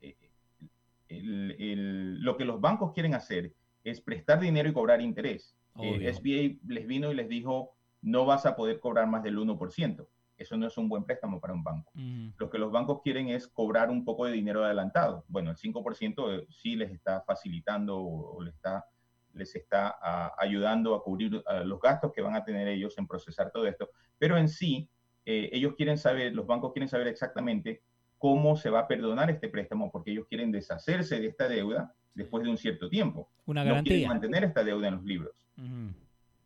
el- 1.17 1.55
el- 1.59 2.21
lo 2.21 2.37
que 2.37 2.45
los 2.45 2.59
bancos 2.61 2.93
quieren 2.93 3.13
hacer 3.13 3.53
es 3.83 4.01
prestar 4.01 4.39
dinero 4.39 4.69
y 4.69 4.73
cobrar 4.73 5.01
interés. 5.01 5.55
Eh. 6.03 6.09
SBA 6.09 6.59
les 6.67 6.87
vino 6.87 7.11
y 7.11 7.15
les 7.15 7.27
dijo, 7.29 7.75
no 8.01 8.25
vas 8.25 8.45
a 8.45 8.55
poder 8.55 8.79
cobrar 8.79 9.07
más 9.07 9.23
del 9.23 9.37
1%. 9.37 10.07
Eso 10.37 10.57
no 10.57 10.65
es 10.67 10.77
un 10.77 10.89
buen 10.89 11.03
préstamo 11.03 11.39
para 11.39 11.53
un 11.53 11.63
banco. 11.63 11.91
Lo 12.37 12.49
que 12.49 12.57
los 12.57 12.71
bancos 12.71 13.01
quieren 13.03 13.29
es 13.29 13.47
cobrar 13.47 13.89
un 13.91 14.03
poco 14.03 14.25
de 14.25 14.31
dinero 14.31 14.65
adelantado. 14.65 15.23
Bueno, 15.27 15.51
el 15.51 15.57
5% 15.57 16.33
eh, 16.33 16.47
sí 16.49 16.75
les 16.75 16.91
está 16.91 17.21
facilitando 17.21 17.97
o, 17.97 18.37
o 18.37 18.41
les 18.43 18.55
está, 18.55 18.85
les 19.33 19.55
está 19.55 19.95
ah, 20.01 20.33
ayudando 20.39 20.95
a 20.95 21.03
cubrir 21.03 21.43
ah, 21.45 21.59
los 21.63 21.79
gastos 21.79 22.11
que 22.11 22.21
van 22.21 22.35
a 22.35 22.43
tener 22.43 22.67
ellos 22.67 22.97
en 22.97 23.05
procesar 23.07 23.51
todo 23.51 23.67
esto. 23.67 23.91
Pero 24.17 24.35
en 24.35 24.47
sí, 24.49 24.89
eh, 25.25 25.49
ellos 25.53 25.75
quieren 25.75 25.99
saber, 25.99 26.33
los 26.33 26.47
bancos 26.47 26.73
quieren 26.73 26.89
saber 26.89 27.07
exactamente 27.07 27.83
cómo 28.21 28.55
se 28.55 28.69
va 28.69 28.81
a 28.81 28.87
perdonar 28.87 29.31
este 29.31 29.49
préstamo 29.49 29.91
porque 29.91 30.11
ellos 30.11 30.27
quieren 30.29 30.51
deshacerse 30.51 31.19
de 31.19 31.27
esta 31.27 31.49
deuda 31.49 31.93
después 32.13 32.43
de 32.43 32.51
un 32.51 32.57
cierto 32.57 32.87
tiempo. 32.87 33.27
Una 33.47 33.61
No 33.63 33.71
quieren 33.81 33.83
garantía. 33.83 34.07
mantener 34.07 34.43
esta 34.43 34.63
deuda 34.63 34.87
en 34.89 34.95
los 34.95 35.03
libros. 35.03 35.33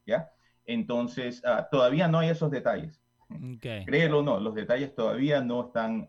¿ya? 0.08 0.30
Entonces, 0.66 1.44
ah, 1.46 1.68
todavía 1.70 2.08
no 2.08 2.20
hay 2.20 2.30
esos 2.30 2.50
detalles. 2.50 3.02
Ok. 3.30 3.86
Créelo 3.86 4.20
o 4.20 4.24
no, 4.24 4.40
los 4.40 4.56
detalles 4.56 4.96
todavía 4.96 5.42
no 5.42 5.68
están, 5.68 6.08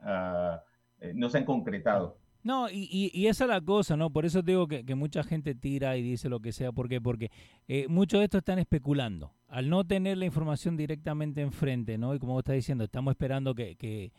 eh, 1.01 1.12
no 1.14 1.28
se 1.30 1.38
han 1.38 1.44
concretado. 1.44 2.16
No, 2.44 2.70
y, 2.70 2.88
y, 2.93 3.10
y 3.12 3.26
esa 3.26 3.43
es 3.44 3.51
la 3.51 3.60
cosa, 3.60 3.97
¿no? 3.97 4.10
Por 4.10 4.24
eso 4.24 4.40
digo 4.40 4.68
que, 4.68 4.84
que 4.86 4.94
mucha 4.94 5.24
gente 5.24 5.56
tira 5.56 5.97
y 5.97 6.02
dice 6.02 6.28
lo 6.28 6.38
que 6.38 6.52
sea. 6.52 6.70
¿Por 6.70 6.88
qué? 6.88 7.01
Porque 7.01 7.32
eh, 7.66 7.86
muchos 7.88 8.20
de 8.20 8.24
estos 8.26 8.38
están 8.38 8.60
especulando. 8.60 9.32
Al 9.48 9.68
no 9.68 9.84
tener 9.84 10.16
la 10.16 10.26
información 10.26 10.76
directamente 10.76 11.40
enfrente, 11.40 11.98
¿no? 11.98 12.14
Y 12.14 12.20
como 12.20 12.34
vos 12.34 12.43
estás 12.43 12.55
diciendo, 12.55 12.84
estamos 12.84 13.10
esperando 13.12 13.52
que, 13.56 13.74
que, 13.74 14.12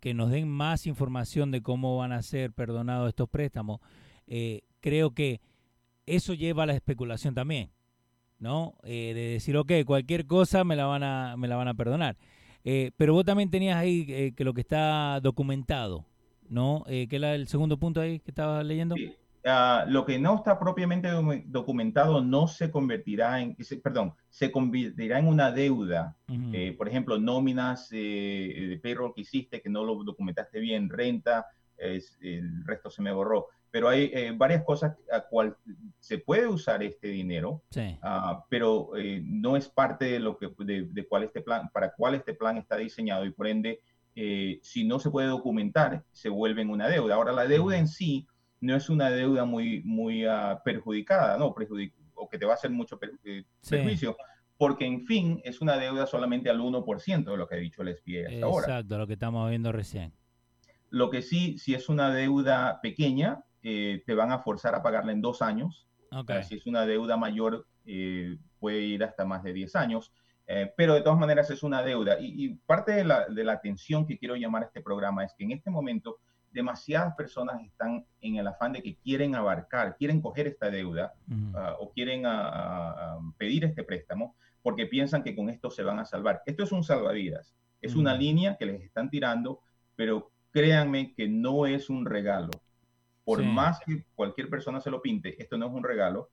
que 0.00 0.14
nos 0.14 0.30
den 0.30 0.48
más 0.48 0.86
información 0.86 1.50
de 1.50 1.62
cómo 1.62 1.96
van 1.96 2.12
a 2.12 2.22
ser 2.22 2.52
perdonados 2.52 3.08
estos 3.08 3.28
préstamos. 3.28 3.80
Eh, 4.26 4.62
creo 4.80 5.12
que 5.12 5.40
eso 6.06 6.34
lleva 6.34 6.64
a 6.64 6.66
la 6.66 6.74
especulación 6.74 7.34
también, 7.34 7.70
¿no? 8.38 8.74
Eh, 8.82 9.12
de 9.14 9.20
decir, 9.32 9.56
ok, 9.56 9.72
cualquier 9.86 10.26
cosa 10.26 10.64
me 10.64 10.76
la 10.76 10.86
van 10.86 11.02
a, 11.02 11.36
me 11.36 11.48
la 11.48 11.56
van 11.56 11.68
a 11.68 11.74
perdonar. 11.74 12.16
Eh, 12.64 12.92
pero 12.96 13.14
vos 13.14 13.24
también 13.24 13.50
tenías 13.50 13.76
ahí 13.76 14.06
eh, 14.08 14.32
que 14.36 14.44
lo 14.44 14.54
que 14.54 14.60
está 14.60 15.20
documentado, 15.20 16.06
¿no? 16.48 16.84
¿Qué 16.86 17.08
era 17.10 17.34
el 17.34 17.48
segundo 17.48 17.78
punto 17.78 18.00
ahí 18.00 18.20
que 18.20 18.30
estabas 18.30 18.64
leyendo? 18.64 18.96
Sí. 18.96 19.14
Ah, 19.44 19.84
lo 19.88 20.04
que 20.04 20.18
no 20.20 20.36
está 20.36 20.58
propiamente 20.58 21.08
docu- 21.08 21.42
documentado 21.46 22.22
no 22.22 22.46
se 22.46 22.70
convertirá 22.70 23.40
en, 23.40 23.56
perdón, 23.82 24.14
se 24.28 24.52
convertirá 24.52 25.18
en 25.18 25.26
una 25.26 25.50
deuda. 25.50 26.16
Ujú. 26.28 26.50
Eh, 26.52 26.74
por 26.78 26.88
ejemplo, 26.88 27.18
nóminas 27.18 27.88
eh, 27.92 28.66
de 28.68 28.78
payroll 28.78 29.12
que 29.14 29.22
hiciste 29.22 29.60
que 29.60 29.68
no 29.68 29.82
lo 29.84 30.02
documentaste 30.04 30.60
bien, 30.60 30.88
renta, 30.88 31.46
es- 31.76 32.16
el 32.20 32.64
resto 32.64 32.88
se 32.90 33.02
me 33.02 33.12
borró. 33.12 33.48
Pero 33.72 33.88
hay 33.88 34.10
eh, 34.12 34.32
varias 34.36 34.62
cosas 34.64 34.94
a 35.10 35.22
cual 35.22 35.56
se 35.98 36.18
puede 36.18 36.46
usar 36.46 36.82
este 36.82 37.08
dinero, 37.08 37.62
Sí. 37.70 37.98
ah, 38.02 38.44
pero 38.50 38.94
eh, 38.96 39.22
no 39.24 39.56
es 39.56 39.68
parte 39.68 40.04
de 40.04 40.20
lo 40.20 40.36
que 40.36 40.50
de, 40.58 40.86
de 40.90 41.06
cuál 41.08 41.24
este 41.24 41.40
plan, 41.40 41.68
para 41.72 41.92
cuál 41.94 42.14
este 42.14 42.34
plan 42.34 42.58
está 42.58 42.76
diseñado 42.76 43.24
y 43.24 43.30
por 43.32 43.46
ende, 43.48 43.80
eh, 44.14 44.60
si 44.62 44.84
no 44.84 44.98
se 45.00 45.10
puede 45.10 45.28
documentar, 45.28 46.04
se 46.12 46.28
vuelve 46.28 46.60
en 46.60 46.68
una 46.70 46.86
deuda. 46.86 47.14
Ahora, 47.14 47.32
la 47.32 47.46
deuda 47.46 47.78
en 47.78 47.88
sí 47.88 48.26
no 48.62 48.74
es 48.76 48.88
una 48.88 49.10
deuda 49.10 49.44
muy, 49.44 49.82
muy 49.84 50.24
ah, 50.24 50.60
perjudicada, 50.64 51.36
¿no? 51.36 51.54
Perjudic- 51.54 51.92
o 52.14 52.28
que 52.28 52.38
te 52.38 52.46
va 52.46 52.52
a 52.52 52.54
hacer 52.54 52.70
mucho 52.70 52.98
per- 52.98 53.12
eh, 53.24 53.44
Sí. 53.60 53.70
perjuicio, 53.76 54.16
porque 54.56 54.86
en 54.86 55.04
fin 55.04 55.40
es 55.44 55.60
una 55.60 55.76
deuda 55.76 56.06
solamente 56.06 56.48
al 56.48 56.60
1% 56.60 57.32
de 57.32 57.36
lo 57.36 57.46
que 57.46 57.56
ha 57.56 57.58
dicho 57.58 57.82
el 57.82 57.88
SBA 57.88 58.28
hasta 58.28 58.46
ahora. 58.46 58.66
Exacto, 58.66 58.96
lo 58.98 59.06
que 59.06 59.12
estamos 59.14 59.50
viendo 59.50 59.72
recién. 59.72 60.12
Lo 60.90 61.10
que 61.10 61.22
sí, 61.22 61.58
si 61.58 61.74
es 61.74 61.88
una 61.88 62.12
deuda 62.14 62.80
pequeña, 62.80 63.44
eh, 63.62 64.02
te 64.06 64.14
van 64.14 64.30
a 64.32 64.38
forzar 64.38 64.74
a 64.74 64.82
pagarla 64.82 65.12
en 65.12 65.20
dos 65.20 65.42
años. 65.42 65.86
Ah, 66.10 66.24
Si 66.42 66.54
es 66.56 66.66
una 66.66 66.84
deuda 66.86 67.16
mayor, 67.16 67.66
eh, 67.86 68.36
puede 68.60 68.80
ir 68.80 69.02
hasta 69.02 69.24
más 69.24 69.42
de 69.42 69.52
10 69.52 69.74
años. 69.74 70.12
Eh, 70.46 70.72
pero 70.76 70.94
de 70.94 71.00
todas 71.02 71.18
maneras 71.18 71.50
es 71.50 71.62
una 71.62 71.82
deuda. 71.82 72.20
Y, 72.20 72.44
y 72.44 72.54
parte 72.54 72.92
de 72.92 73.04
la, 73.04 73.26
de 73.28 73.44
la 73.44 73.52
atención 73.54 74.06
que 74.06 74.18
quiero 74.18 74.36
llamar 74.36 74.62
a 74.64 74.66
este 74.66 74.82
programa 74.82 75.24
es 75.24 75.32
que 75.34 75.44
en 75.44 75.52
este 75.52 75.70
momento 75.70 76.18
demasiadas 76.52 77.14
personas 77.16 77.62
están 77.62 78.04
en 78.20 78.36
el 78.36 78.46
afán 78.46 78.72
de 78.72 78.82
que 78.82 78.96
quieren 78.96 79.34
abarcar, 79.34 79.96
quieren 79.96 80.20
coger 80.20 80.46
esta 80.46 80.70
deuda 80.70 81.14
ah, 81.54 81.76
o 81.80 81.90
quieren 81.92 82.26
ah, 82.26 82.50
ah, 82.52 83.18
pedir 83.38 83.64
este 83.64 83.82
préstamo 83.82 84.36
porque 84.62 84.86
piensan 84.86 85.22
que 85.22 85.34
con 85.34 85.50
esto 85.50 85.70
se 85.70 85.82
van 85.82 85.98
a 85.98 86.04
salvar. 86.04 86.42
Esto 86.46 86.62
es 86.62 86.72
un 86.72 86.84
salvavidas. 86.84 87.54
Es 87.80 87.96
una 87.96 88.14
línea 88.14 88.56
que 88.56 88.66
les 88.66 88.80
están 88.80 89.10
tirando, 89.10 89.60
pero 89.96 90.30
créanme 90.52 91.14
que 91.14 91.28
no 91.28 91.66
es 91.66 91.90
un 91.90 92.06
regalo. 92.06 92.50
Por 93.24 93.40
Sí. 93.40 93.46
más 93.46 93.80
que 93.80 94.04
cualquier 94.14 94.48
persona 94.48 94.80
se 94.80 94.90
lo 94.90 95.02
pinte, 95.02 95.40
esto 95.42 95.58
no 95.58 95.66
es 95.66 95.72
un 95.72 95.82
regalo. 95.82 96.30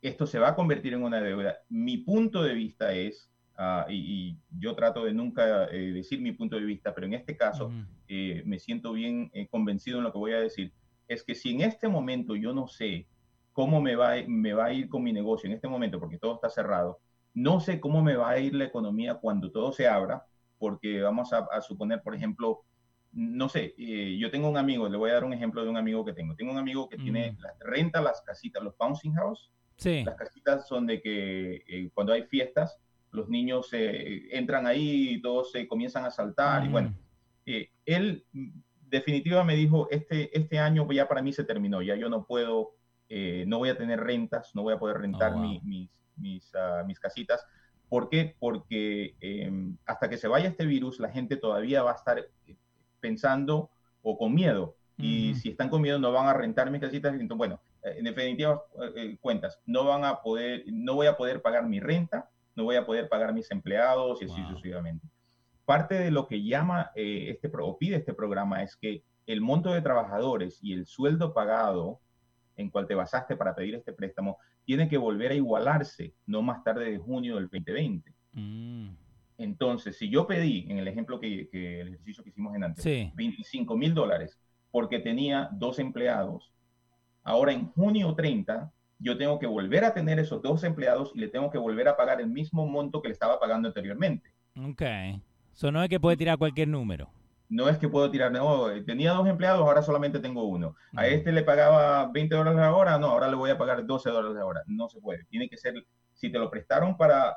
Esto 0.00 0.26
se 0.26 0.38
va 0.38 0.48
a 0.48 0.54
convertir 0.54 0.94
en 0.94 1.02
una 1.02 1.20
deuda. 1.20 1.58
Mi 1.68 1.98
punto 1.98 2.42
de 2.42 2.54
vista 2.54 2.92
es, 2.94 3.30
ah, 3.58 3.86
y, 3.88 3.96
y 4.30 4.38
yo 4.58 4.74
trato 4.74 5.04
de 5.04 5.12
nunca 5.12 5.66
eh, 5.66 5.92
decir 5.92 6.20
mi 6.20 6.32
punto 6.32 6.56
de 6.56 6.64
vista, 6.64 6.94
pero 6.94 7.06
en 7.06 7.14
este 7.14 7.36
caso 7.36 7.66
Ujú. 7.66 7.74
eh, 8.08 8.42
me 8.46 8.58
siento 8.58 8.92
bien 8.92 9.30
eh, 9.34 9.46
convencido 9.48 9.98
en 9.98 10.04
lo 10.04 10.12
que 10.12 10.18
voy 10.18 10.32
a 10.32 10.40
decir, 10.40 10.72
es 11.08 11.22
que 11.24 11.34
si 11.34 11.50
en 11.50 11.60
este 11.62 11.88
momento 11.88 12.36
yo 12.36 12.54
no 12.54 12.66
sé 12.68 13.06
cómo 13.52 13.80
me 13.82 13.96
va, 13.96 14.14
me 14.26 14.52
va 14.54 14.66
a 14.66 14.72
ir 14.72 14.88
con 14.88 15.02
mi 15.02 15.12
negocio 15.12 15.48
en 15.48 15.54
este 15.56 15.68
momento, 15.68 15.98
porque 16.00 16.18
todo 16.18 16.34
está 16.36 16.48
cerrado, 16.48 17.00
no 17.34 17.60
sé 17.60 17.80
cómo 17.80 18.02
me 18.02 18.16
va 18.16 18.30
a 18.30 18.38
ir 18.38 18.54
la 18.54 18.64
economía 18.64 19.16
cuando 19.16 19.50
todo 19.50 19.72
se 19.72 19.86
abra, 19.86 20.24
porque 20.58 21.00
vamos 21.02 21.32
a, 21.32 21.38
a 21.52 21.60
suponer, 21.60 22.02
por 22.02 22.14
ejemplo, 22.14 22.62
no 23.12 23.48
sé, 23.48 23.74
eh, 23.78 24.16
yo 24.18 24.30
tengo 24.30 24.48
un 24.50 24.56
amigo, 24.58 24.88
le 24.88 24.96
voy 24.98 25.10
a 25.10 25.14
dar 25.14 25.24
un 25.24 25.32
ejemplo 25.32 25.62
de 25.64 25.70
un 25.70 25.76
amigo 25.76 26.04
que 26.04 26.12
tengo. 26.12 26.34
Tengo 26.34 26.52
un 26.52 26.58
amigo 26.58 26.88
que 26.88 26.98
tiene, 26.98 27.32
Mm. 27.32 27.40
la- 27.40 27.54
renta 27.60 28.00
las 28.02 28.20
casitas, 28.22 28.62
los 28.62 28.76
bouncing 28.76 29.14
house. 29.14 29.50
Sí. 29.76 30.02
Las 30.04 30.16
casitas 30.16 30.66
son 30.68 30.86
de 30.86 31.00
que 31.00 31.62
eh, 31.66 31.90
cuando 31.94 32.12
hay 32.12 32.24
fiestas, 32.24 32.76
los 33.10 33.28
niños 33.28 33.68
eh, 33.72 34.28
entran 34.32 34.66
ahí 34.66 35.14
y 35.14 35.22
todos 35.22 35.50
se 35.52 35.66
comienzan 35.68 36.04
a 36.04 36.10
saltar. 36.10 36.64
Y 36.64 36.68
bueno, 36.68 36.90
eh, 37.46 37.70
él 37.86 38.24
definitiva 38.80 39.44
me 39.44 39.56
dijo, 39.56 39.88
este, 39.90 40.36
este 40.38 40.58
año 40.58 40.90
ya 40.92 41.08
para 41.08 41.22
mí 41.22 41.32
se 41.32 41.44
terminó, 41.44 41.82
ya 41.82 41.96
yo 41.96 42.08
no 42.08 42.26
puedo, 42.26 42.70
eh, 43.08 43.44
no 43.46 43.58
voy 43.58 43.68
a 43.70 43.76
tener 43.78 44.00
rentas, 44.00 44.54
no 44.54 44.62
voy 44.62 44.74
a 44.74 44.78
poder 44.78 44.98
rentar 44.98 45.32
Oh, 45.32 45.34
wow. 45.34 45.42
mi- 45.42 45.60
mis, 45.64 45.90
mis, 46.16 46.54
ah, 46.54 46.84
mis 46.86 46.98
casitas. 47.00 47.44
¿Por 47.88 48.08
qué? 48.10 48.36
Porque 48.38 49.16
eh, 49.20 49.50
hasta 49.86 50.08
que 50.10 50.18
se 50.18 50.28
vaya 50.28 50.48
este 50.48 50.66
virus, 50.66 51.00
la 51.00 51.10
gente 51.10 51.36
todavía 51.36 51.82
va 51.82 51.92
a 51.92 51.96
estar 51.96 52.22
pensando 53.00 53.70
o 54.02 54.18
con 54.18 54.34
miedo. 54.34 54.76
Y 55.00 55.34
si 55.36 55.50
están 55.50 55.68
con 55.70 55.80
miedo, 55.80 55.98
no 56.00 56.10
van 56.12 56.26
a 56.26 56.34
rentar 56.34 56.70
mis 56.70 56.80
casitas. 56.80 57.12
Entonces, 57.12 57.38
bueno, 57.38 57.60
en 57.82 58.04
definitiva, 58.04 58.60
cuentas, 59.20 59.60
no 59.64 59.84
van 59.84 60.04
a 60.04 60.20
poder, 60.22 60.64
no 60.66 60.94
voy 60.96 61.06
a 61.06 61.16
poder 61.16 61.40
pagar 61.40 61.66
mi 61.66 61.78
renta, 61.78 62.28
no 62.58 62.64
voy 62.64 62.74
a 62.76 62.84
poder 62.84 63.08
pagar 63.08 63.32
mis 63.32 63.48
empleados 63.52 64.20
y 64.20 64.24
así 64.24 64.40
Wow. 64.40 64.50
sucesivamente. 64.50 65.06
Parte 65.64 65.94
de 65.94 66.10
lo 66.10 66.26
que 66.26 66.42
llama 66.42 66.90
eh, 66.96 67.26
este 67.30 67.48
o 67.56 67.78
pide 67.78 67.96
este 67.96 68.12
programa 68.14 68.62
es 68.64 68.76
que 68.76 69.04
el 69.26 69.40
monto 69.40 69.72
de 69.72 69.80
trabajadores 69.80 70.58
y 70.60 70.72
el 70.72 70.84
sueldo 70.84 71.32
pagado 71.32 72.00
en 72.56 72.68
cual 72.70 72.88
te 72.88 72.96
basaste 72.96 73.36
para 73.36 73.54
pedir 73.54 73.76
este 73.76 73.92
préstamo 73.92 74.38
tiene 74.64 74.88
que 74.88 74.96
volver 74.98 75.30
a 75.30 75.34
igualarse 75.34 76.14
no 76.26 76.42
más 76.42 76.64
tarde 76.64 76.90
de 76.90 76.98
junio 76.98 77.36
del 77.36 77.44
2020. 77.48 78.12
Mm. 78.32 78.88
Entonces, 79.38 79.96
si 79.96 80.10
yo 80.10 80.26
pedí, 80.26 80.66
en 80.68 80.78
el 80.78 80.88
ejemplo 80.88 81.20
que, 81.20 81.48
que 81.48 81.80
el 81.80 81.88
ejercicio 81.94 82.24
que 82.24 82.30
hicimos 82.30 82.56
en 82.56 82.64
antes, 82.64 82.82
Sí. 82.82 83.12
25 83.14 83.76
mil 83.76 83.94
dólares 83.94 84.36
porque 84.72 84.98
tenía 84.98 85.48
dos 85.52 85.78
empleados, 85.78 86.52
ahora 87.22 87.52
en 87.52 87.68
junio 87.68 88.14
30 88.16 88.72
yo 88.98 89.16
tengo 89.16 89.38
que 89.38 89.46
volver 89.46 89.84
a 89.84 89.94
tener 89.94 90.18
esos 90.18 90.42
dos 90.42 90.64
empleados 90.64 91.12
y 91.14 91.18
le 91.20 91.28
tengo 91.28 91.50
que 91.50 91.58
volver 91.58 91.88
a 91.88 91.96
pagar 91.96 92.20
el 92.20 92.28
mismo 92.28 92.66
monto 92.66 93.00
que 93.00 93.08
le 93.08 93.12
estaba 93.12 93.38
pagando 93.38 93.68
anteriormente. 93.68 94.32
Ok. 94.60 94.82
Eso 95.54 95.70
no 95.72 95.82
es 95.82 95.88
que 95.88 96.00
puede 96.00 96.16
tirar 96.16 96.38
cualquier 96.38 96.68
número. 96.68 97.10
No 97.48 97.68
es 97.68 97.78
que 97.78 97.88
puedo 97.88 98.10
tirar, 98.10 98.30
no, 98.30 98.66
tenía 98.84 99.12
dos 99.12 99.26
empleados, 99.26 99.60
ahora 99.62 99.80
solamente 99.82 100.18
tengo 100.18 100.44
uno. 100.44 100.74
A 100.94 101.06
este 101.06 101.32
le 101.32 101.42
pagaba 101.42 102.06
20 102.12 102.34
dólares 102.34 102.58
la 102.60 102.74
hora, 102.74 102.98
no, 102.98 103.06
ahora 103.06 103.28
le 103.28 103.36
voy 103.36 103.50
a 103.50 103.56
pagar 103.56 103.86
12 103.86 104.10
dólares 104.10 104.36
la 104.36 104.44
hora. 104.44 104.62
No 104.66 104.88
se 104.90 105.00
puede. 105.00 105.24
Tiene 105.24 105.48
que 105.48 105.56
ser, 105.56 105.74
si 106.12 106.30
te 106.30 106.38
lo 106.38 106.50
prestaron 106.50 106.96
para 106.96 107.36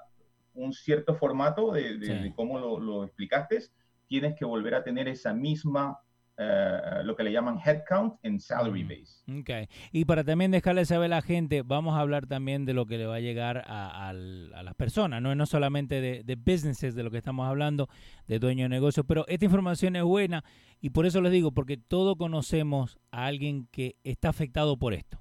un 0.54 0.74
cierto 0.74 1.16
formato 1.16 1.72
de, 1.72 1.98
de- 1.98 2.06
Sí. 2.08 2.14
de 2.24 2.34
cómo 2.36 2.60
lo, 2.60 2.78
lo 2.80 3.06
explicaste, 3.06 3.60
tienes 4.08 4.36
que 4.36 4.44
volver 4.44 4.76
a 4.76 4.84
tener 4.84 5.08
esa 5.08 5.34
misma, 5.34 5.98
eh, 6.38 7.02
lo 7.04 7.16
que 7.16 7.24
le 7.24 7.32
llaman 7.32 7.60
headcount 7.64 8.16
en 8.24 8.40
salary 8.40 8.84
Ujú. 8.84 8.90
base. 8.94 9.66
Ok. 9.66 9.70
Y 9.92 10.06
para 10.06 10.24
también 10.24 10.52
dejarle 10.52 10.86
saber 10.86 11.06
a 11.06 11.18
la 11.18 11.22
gente, 11.22 11.62
vamos 11.62 11.96
a 11.96 12.00
hablar 12.00 12.26
también 12.26 12.66
de 12.66 12.74
lo 12.74 12.86
que 12.86 12.98
le 12.98 13.06
va 13.06 13.16
a 13.16 13.20
llegar 13.20 13.64
a, 13.68 14.08
al- 14.10 14.52
a 14.56 14.64
las 14.64 14.74
personas, 14.76 15.22
¿no? 15.22 15.36
no 15.36 15.46
solamente 15.46 16.02
de, 16.02 16.24
de 16.24 16.36
businesses, 16.36 16.96
de 16.96 17.04
lo 17.04 17.12
que 17.12 17.18
estamos 17.18 17.48
hablando, 17.48 17.90
de 18.28 18.40
dueños 18.40 18.66
de 18.66 18.70
negocios, 18.76 19.06
pero 19.08 19.26
esta 19.28 19.46
información 19.46 19.96
es 19.96 20.04
buena 20.04 20.44
y 20.80 20.90
por 20.92 21.06
eso 21.06 21.22
les 21.22 21.32
digo, 21.32 21.52
porque 21.52 21.78
todos 21.78 22.16
conocemos 22.18 22.98
a 23.12 23.26
alguien 23.28 23.68
que 23.72 23.98
está 24.04 24.30
afectado 24.30 24.78
por 24.78 24.94
esto, 24.94 25.20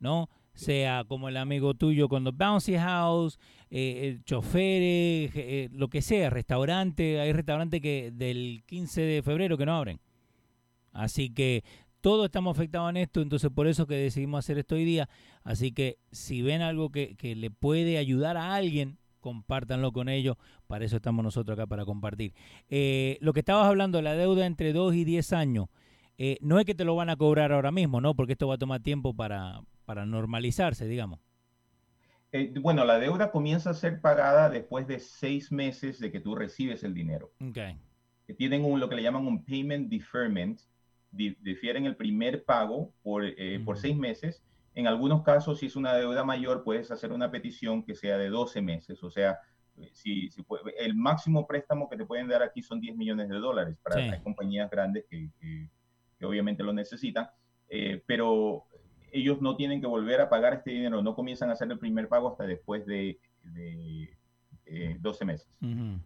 ¿no? 0.00 0.28
Sea 0.54 1.04
como 1.06 1.28
el 1.28 1.36
amigo 1.36 1.74
tuyo 1.74 2.08
con 2.08 2.24
los 2.24 2.36
Bouncy 2.36 2.76
House, 2.76 3.38
eh, 3.70 4.16
eh, 4.16 4.20
choferes, 4.24 5.30
eh, 5.36 5.68
lo 5.70 5.86
que 5.88 6.02
sea, 6.02 6.30
restaurante, 6.30 7.20
hay 7.20 7.32
restaurantes 7.32 7.80
que 7.80 8.10
del 8.12 8.64
15 8.66 9.02
de 9.02 9.22
febrero 9.22 9.56
que 9.56 9.66
no 9.66 9.76
abren. 9.76 10.00
Así 10.98 11.30
que 11.30 11.64
todos 12.00 12.26
estamos 12.26 12.56
afectados 12.56 12.90
en 12.90 12.96
esto, 12.98 13.20
entonces 13.20 13.50
por 13.50 13.66
eso 13.66 13.86
que 13.86 13.94
decidimos 13.94 14.38
hacer 14.40 14.58
esto 14.58 14.74
hoy 14.74 14.84
día. 14.84 15.08
Así 15.44 15.72
que 15.72 15.98
si 16.10 16.42
ven 16.42 16.62
algo 16.62 16.90
que, 16.90 17.16
que 17.16 17.34
le 17.34 17.50
puede 17.50 17.98
ayudar 17.98 18.36
a 18.36 18.54
alguien, 18.54 18.98
compártanlo 19.20 19.92
con 19.92 20.08
ellos. 20.08 20.36
Para 20.66 20.84
eso 20.84 20.96
estamos 20.96 21.22
nosotros 21.24 21.58
acá, 21.58 21.66
para 21.66 21.84
compartir. 21.84 22.34
Eh, 22.68 23.18
lo 23.20 23.32
que 23.32 23.40
estabas 23.40 23.66
hablando, 23.66 24.00
la 24.02 24.14
deuda 24.14 24.46
entre 24.46 24.72
2 24.72 24.94
y 24.94 25.04
10 25.04 25.32
años, 25.32 25.66
eh, 26.16 26.38
no 26.40 26.58
es 26.58 26.64
que 26.64 26.74
te 26.74 26.84
lo 26.84 26.96
van 26.96 27.10
a 27.10 27.16
cobrar 27.16 27.52
ahora 27.52 27.70
mismo, 27.70 28.00
¿no? 28.00 28.14
Porque 28.14 28.32
esto 28.32 28.48
va 28.48 28.54
a 28.54 28.58
tomar 28.58 28.80
tiempo 28.80 29.14
para, 29.14 29.60
para 29.84 30.04
normalizarse, 30.04 30.86
digamos. 30.86 31.20
Eh, 32.32 32.52
bueno, 32.60 32.84
la 32.84 32.98
deuda 32.98 33.30
comienza 33.30 33.70
a 33.70 33.74
ser 33.74 34.00
pagada 34.00 34.50
después 34.50 34.86
de 34.86 34.98
seis 34.98 35.50
meses 35.50 35.98
de 35.98 36.10
que 36.12 36.20
tú 36.20 36.34
recibes 36.34 36.84
el 36.84 36.92
dinero. 36.92 37.32
Ok. 37.40 37.58
que 38.26 38.34
tienen 38.34 38.64
un, 38.64 38.80
lo 38.80 38.88
que 38.88 38.96
le 38.96 39.02
llaman 39.02 39.26
un 39.26 39.44
payment 39.44 39.88
deferment, 39.88 40.60
difieren 41.10 41.86
el 41.86 41.96
primer 41.96 42.44
pago 42.44 42.92
por, 43.02 43.24
eh, 43.24 43.60
por 43.64 43.78
seis 43.78 43.96
meses. 43.96 44.42
En 44.74 44.86
algunos 44.86 45.22
casos, 45.22 45.58
si 45.58 45.66
es 45.66 45.76
una 45.76 45.94
deuda 45.94 46.22
mayor, 46.24 46.62
puedes 46.64 46.90
hacer 46.90 47.12
una 47.12 47.30
petición 47.30 47.82
que 47.82 47.94
sea 47.94 48.18
de 48.18 48.28
12 48.28 48.60
meses. 48.62 49.02
O 49.02 49.10
sea, 49.10 49.38
si, 49.92 50.30
si 50.30 50.42
puede- 50.42 50.62
el 50.78 50.94
máximo 50.94 51.46
préstamo 51.46 51.88
que 51.88 51.96
te 51.96 52.04
pueden 52.04 52.28
dar 52.28 52.42
aquí 52.42 52.62
son 52.62 52.80
10 52.80 52.96
millones 52.96 53.28
de 53.28 53.36
dólares 53.36 53.76
para 53.82 53.96
Sí. 53.96 54.02
hay 54.08 54.20
compañías 54.20 54.70
grandes 54.70 55.04
que, 55.08 55.30
que- 55.40 55.70
que 56.18 56.26
obviamente 56.26 56.62
lo 56.62 56.72
necesitan, 56.72 57.28
eh, 57.68 58.02
pero 58.06 58.64
ellos 59.12 59.40
no 59.40 59.56
tienen 59.56 59.80
que 59.80 59.86
volver 59.86 60.20
a 60.20 60.28
pagar 60.28 60.52
este 60.54 60.70
dinero, 60.72 61.00
no 61.02 61.14
comienzan 61.14 61.48
a 61.48 61.52
hacer 61.52 61.70
el 61.70 61.78
primer 61.78 62.08
pago 62.08 62.28
hasta 62.28 62.44
después 62.44 62.84
de, 62.86 63.18
de, 63.44 64.16
eh, 64.66 64.96
12 65.00 65.24
meses. 65.24 65.48
Ujú. 65.62 66.00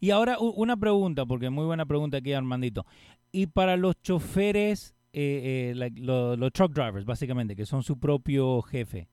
Y 0.00 0.10
ahora 0.10 0.38
una 0.40 0.76
pregunta, 0.76 1.26
porque 1.26 1.50
muy 1.50 1.66
buena 1.66 1.84
pregunta 1.86 2.16
aquí, 2.16 2.32
Armandito. 2.32 2.86
Y 3.32 3.46
para 3.46 3.76
los 3.76 4.00
choferes, 4.02 4.94
eh, 5.12 5.70
eh, 5.70 5.74
like, 5.76 6.00
los 6.00 6.52
truck 6.52 6.72
drivers, 6.72 7.04
básicamente, 7.04 7.54
que 7.54 7.66
son 7.66 7.82
su 7.82 7.98
propio 7.98 8.62
jefe. 8.62 9.08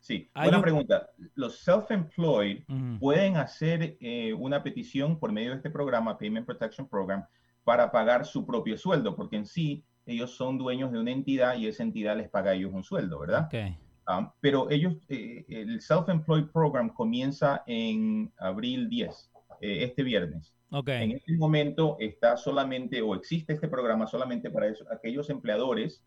Sí, 0.00 0.28
buena 0.34 0.56
un- 0.56 0.62
pregunta. 0.62 1.10
Los 1.34 1.62
self-employed 1.64 2.64
pueden 2.98 3.36
hacer 3.36 3.96
eh, 4.00 4.32
una 4.32 4.62
petición 4.62 5.18
por 5.20 5.30
medio 5.32 5.50
de 5.50 5.56
este 5.56 5.70
programa, 5.70 6.18
Payment 6.18 6.46
Protection 6.46 6.88
Program, 6.88 7.24
para 7.62 7.92
pagar 7.92 8.24
su 8.26 8.44
propio 8.44 8.76
sueldo, 8.76 9.14
porque 9.14 9.36
en 9.36 9.46
sí 9.46 9.84
ellos 10.06 10.34
son 10.34 10.58
dueños 10.58 10.90
de 10.90 10.98
una 10.98 11.12
entidad 11.12 11.56
y 11.56 11.68
esa 11.68 11.84
entidad 11.84 12.16
les 12.16 12.28
paga 12.28 12.50
a 12.50 12.54
ellos 12.54 12.72
un 12.72 12.82
sueldo, 12.82 13.20
¿verdad? 13.20 13.46
Ok. 13.46 13.76
Ah, 14.04 14.34
pero 14.40 14.68
ellos, 14.70 14.94
eh, 15.08 15.44
el 15.48 15.80
Self-Employed 15.80 16.46
Program 16.52 16.88
comienza 16.88 17.62
en 17.68 18.32
abril 18.38 18.88
10. 18.88 19.30
Eh, 19.62 19.84
este 19.84 20.02
viernes. 20.04 20.54
Ok. 20.70 20.90
En 20.90 21.12
este 21.12 21.34
momento 21.38 21.96
está 22.00 22.36
solamente, 22.36 23.02
o 23.02 23.14
existe 23.14 23.54
este 23.54 23.68
programa 23.68 24.06
solamente 24.06 24.50
para 24.50 24.68
eso- 24.68 24.86
aquellos 24.92 25.30
empleadores 25.30 26.04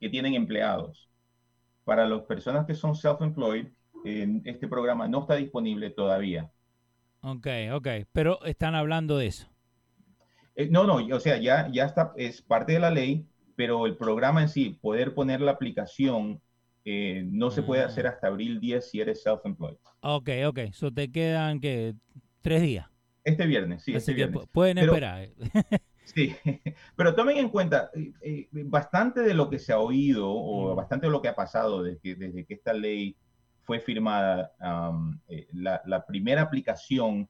que 0.00 0.08
tienen 0.10 0.34
empleados. 0.34 1.10
Para 1.84 2.08
las 2.08 2.22
personas 2.22 2.66
que 2.66 2.74
son 2.74 2.94
self-employed, 2.96 3.68
eh, 4.06 4.42
este 4.44 4.68
programa 4.68 5.08
no 5.08 5.20
está 5.22 5.36
disponible 5.36 5.90
todavía. 5.90 6.50
Ok, 7.22 7.46
ok. 7.72 7.88
Pero 8.12 8.44
están 8.44 8.74
hablando 8.74 9.18
de 9.18 9.26
eso. 9.28 9.48
Eh, 10.56 10.68
no, 10.70 10.84
no, 10.84 10.96
o 11.16 11.20
sea, 11.20 11.36
ya, 11.38 11.68
ya 11.72 11.86
está, 11.86 12.12
es 12.16 12.42
parte 12.42 12.72
de 12.72 12.78
la 12.80 12.90
ley, 12.90 13.26
pero 13.56 13.86
el 13.86 13.96
programa 13.96 14.42
en 14.42 14.48
sí, 14.48 14.78
poder 14.80 15.14
poner 15.14 15.40
la 15.40 15.52
aplicación, 15.52 16.40
eh, 16.84 17.24
no 17.26 17.50
se 17.50 17.62
puede 17.62 17.82
Ah. 17.82 17.86
hacer 17.86 18.06
hasta 18.06 18.28
abril 18.28 18.60
10 18.60 18.90
si 18.90 19.00
eres 19.00 19.22
self-employed. 19.24 19.78
Ok, 20.02 20.28
ok. 20.46 20.58
So 20.72 20.92
te 20.92 21.10
quedan 21.10 21.60
que 21.60 21.94
tres 22.42 22.62
días. 22.62 22.86
Este 23.24 23.46
viernes, 23.46 23.82
sí, 23.82 23.92
Así 23.92 23.98
este 23.98 24.12
que 24.12 24.16
viernes. 24.26 24.42
pu- 24.44 24.48
pueden 24.52 24.76
Pero- 24.76 24.92
esperar. 24.92 25.22
eh. 25.22 25.34
Sí, 26.04 26.36
pero 26.96 27.14
tomen 27.14 27.38
en 27.38 27.48
cuenta, 27.48 27.90
eh, 27.94 28.12
eh, 28.20 28.48
bastante 28.52 29.20
de 29.22 29.32
lo 29.32 29.48
que 29.48 29.58
se 29.58 29.72
ha 29.72 29.78
oído 29.78 30.30
o 30.30 30.72
Mm. 30.72 30.76
bastante 30.76 31.06
de 31.06 31.12
lo 31.12 31.22
que 31.22 31.28
ha 31.28 31.34
pasado 31.34 31.82
desde 31.82 31.98
que, 32.00 32.14
desde 32.14 32.44
que 32.44 32.54
esta 32.54 32.74
ley 32.74 33.16
fue 33.62 33.80
firmada, 33.80 34.52
am, 34.60 35.18
eh, 35.28 35.48
la, 35.54 35.80
la 35.86 36.04
primera 36.04 36.42
aplicación 36.42 37.26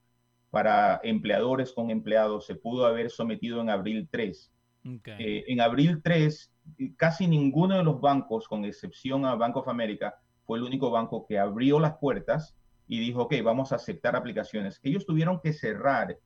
para 0.50 1.00
empleadores 1.04 1.72
con 1.72 1.90
empleados 1.90 2.46
se 2.46 2.56
pudo 2.56 2.84
haber 2.86 3.10
sometido 3.10 3.60
en 3.60 3.70
abril 3.70 4.08
3. 4.10 4.50
Ok. 4.96 5.08
Eh, 5.20 5.44
en 5.46 5.60
abril 5.60 6.00
3, 6.02 6.52
eh, 6.78 6.92
casi 6.96 7.28
ninguno 7.28 7.76
de 7.78 7.84
los 7.84 8.00
bancos, 8.00 8.48
con 8.48 8.64
excepción 8.64 9.24
a 9.24 9.36
Bank 9.36 9.56
of 9.56 9.68
America, 9.68 10.16
fue 10.44 10.58
el 10.58 10.64
único 10.64 10.90
banco 10.90 11.24
que 11.28 11.38
abrió 11.38 11.78
las 11.78 11.96
puertas 11.98 12.56
y 12.86 13.00
dijo, 13.00 13.22
ok, 13.22 13.34
vamos 13.42 13.72
a 13.72 13.76
aceptar 13.76 14.14
aplicaciones. 14.16 14.78
Ellos 14.82 15.06
tuvieron 15.06 15.40
que 15.40 15.52
cerrar 15.52 16.18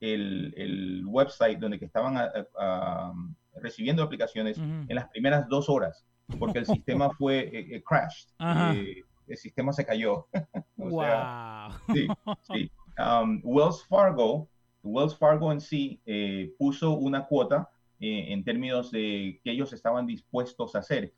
el, 0.00 0.52
el 0.56 1.02
website 1.06 1.58
donde 1.58 1.78
que 1.78 1.86
estaban 1.86 2.16
a- 2.16 2.24
a- 2.24 2.46
a, 2.58 3.12
recibiendo 3.60 4.02
aplicaciones 4.02 4.58
Ujú. 4.58 4.66
en 4.88 4.94
las 4.94 5.08
primeras 5.08 5.48
dos 5.48 5.68
horas, 5.68 6.04
porque 6.38 6.58
el 6.60 6.66
sistema 6.84 7.10
fue 7.10 7.40
eh, 7.40 7.76
eh, 7.76 7.82
crashed. 7.82 8.28
Eh, 8.40 9.02
el 9.26 9.36
sistema 9.36 9.72
se 9.72 9.84
cayó. 9.84 10.26
O 10.76 10.90
sea, 10.90 11.68
wow. 11.88 11.94
Sí, 11.94 12.08
sí. 12.42 12.70
Um, 12.98 13.40
Wells 13.44 13.84
Fargo, 13.86 14.48
Wells 14.82 15.16
Fargo 15.16 15.50
en 15.52 15.60
sí 15.60 16.00
eh, 16.04 16.52
puso 16.58 16.92
una 16.92 17.24
cuota 17.26 17.70
eh, 18.00 18.26
en 18.32 18.44
términos 18.44 18.90
de 18.90 19.40
que 19.42 19.50
ellos 19.52 19.72
estaban 19.72 20.06
dispuestos 20.06 20.74
a 20.74 20.80
hacer 20.80 21.12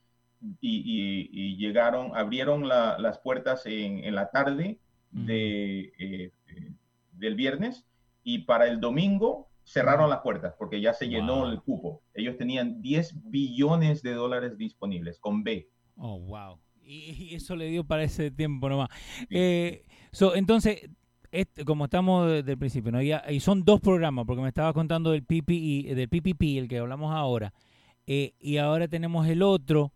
y, 0.61 0.83
y- 0.85 1.29
y 1.33 1.57
llegaron, 1.57 2.15
abrieron 2.17 2.69
la- 2.69 2.97
las 2.99 3.19
puertas 3.19 3.65
en, 3.67 4.05
en 4.05 4.15
la 4.15 4.31
tarde 4.31 4.79
de, 5.11 5.93
eh, 5.99 6.33
eh, 6.49 6.73
del 7.13 7.35
viernes 7.35 7.85
y 8.23 8.41
para 8.41 8.67
el 8.67 8.81
domingo 8.81 9.49
cerraron 9.65 10.11
las 10.11 10.21
puertas 10.21 10.55
porque 10.59 10.81
ya 10.81 10.93
se 10.93 11.09
llenó 11.09 11.41
Wow. 11.41 11.51
el 11.51 11.61
cupo. 11.61 12.03
Ellos 12.15 12.37
tenían 12.37 12.81
10 12.83 13.15
billones 13.31 14.03
de 14.03 14.13
dólares 14.13 14.57
disponibles 14.59 15.19
con 15.19 15.43
B. 15.43 15.69
Oh, 15.97 16.19
wow. 16.21 16.59
Y, 16.83 17.11
y 17.31 17.35
eso 17.35 17.57
le 17.57 17.69
dio 17.69 17.83
para 17.85 18.05
ese 18.05 18.31
tiempo 18.31 18.69
nomás. 18.69 18.89
Eh, 19.31 19.85
so, 20.13 20.37
entonces, 20.37 20.89
este, 21.33 21.65
como 21.65 21.87
estamos 21.87 22.31
desde 22.31 22.53
el 22.53 22.59
principio, 22.59 22.93
¿no? 22.93 23.03
Ya- 23.03 23.25
y 23.29 23.41
son 23.41 23.65
dos 23.65 23.81
programas, 23.81 24.25
porque 24.25 24.43
me 24.43 24.49
estaba 24.49 24.73
contando 24.73 25.11
del 25.11 25.25
PPI, 25.25 25.95
del 25.95 26.09
PPP, 26.09 26.59
el 26.59 26.69
que 26.69 26.79
hablamos 26.79 27.13
ahora, 27.13 27.53
eh, 28.07 28.35
y 28.39 28.59
ahora 28.59 28.87
tenemos 28.87 29.27
el 29.27 29.43
otro, 29.43 29.93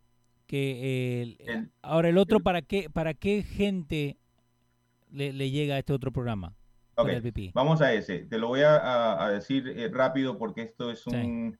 que 0.46 0.72
eh, 0.72 1.22
el- 1.22 1.36
El- 1.48 1.70
ahora 1.82 2.08
el 2.08 2.18
otro, 2.18 2.38
el- 2.38 2.42
¿para 2.42 2.62
qué, 2.62 2.90
para 2.90 3.14
qué 3.14 3.44
gente 3.44 4.16
le, 5.12 5.32
le 5.32 5.50
llega 5.50 5.74
a 5.74 5.78
este 5.78 5.92
otro 5.92 6.12
programa? 6.12 6.54
El. 6.96 7.50
Vamos 7.54 7.80
a 7.80 7.94
ese. 7.94 8.20
Te 8.26 8.36
lo 8.38 8.48
voy 8.48 8.60
a, 8.60 8.76
a- 8.76 9.24
a 9.24 9.30
decir 9.30 9.66
eh, 9.68 9.88
rápido 9.90 10.36
porque 10.38 10.62
esto 10.62 10.90
es 10.90 11.00
Sí. 11.02 11.10
un... 11.10 11.58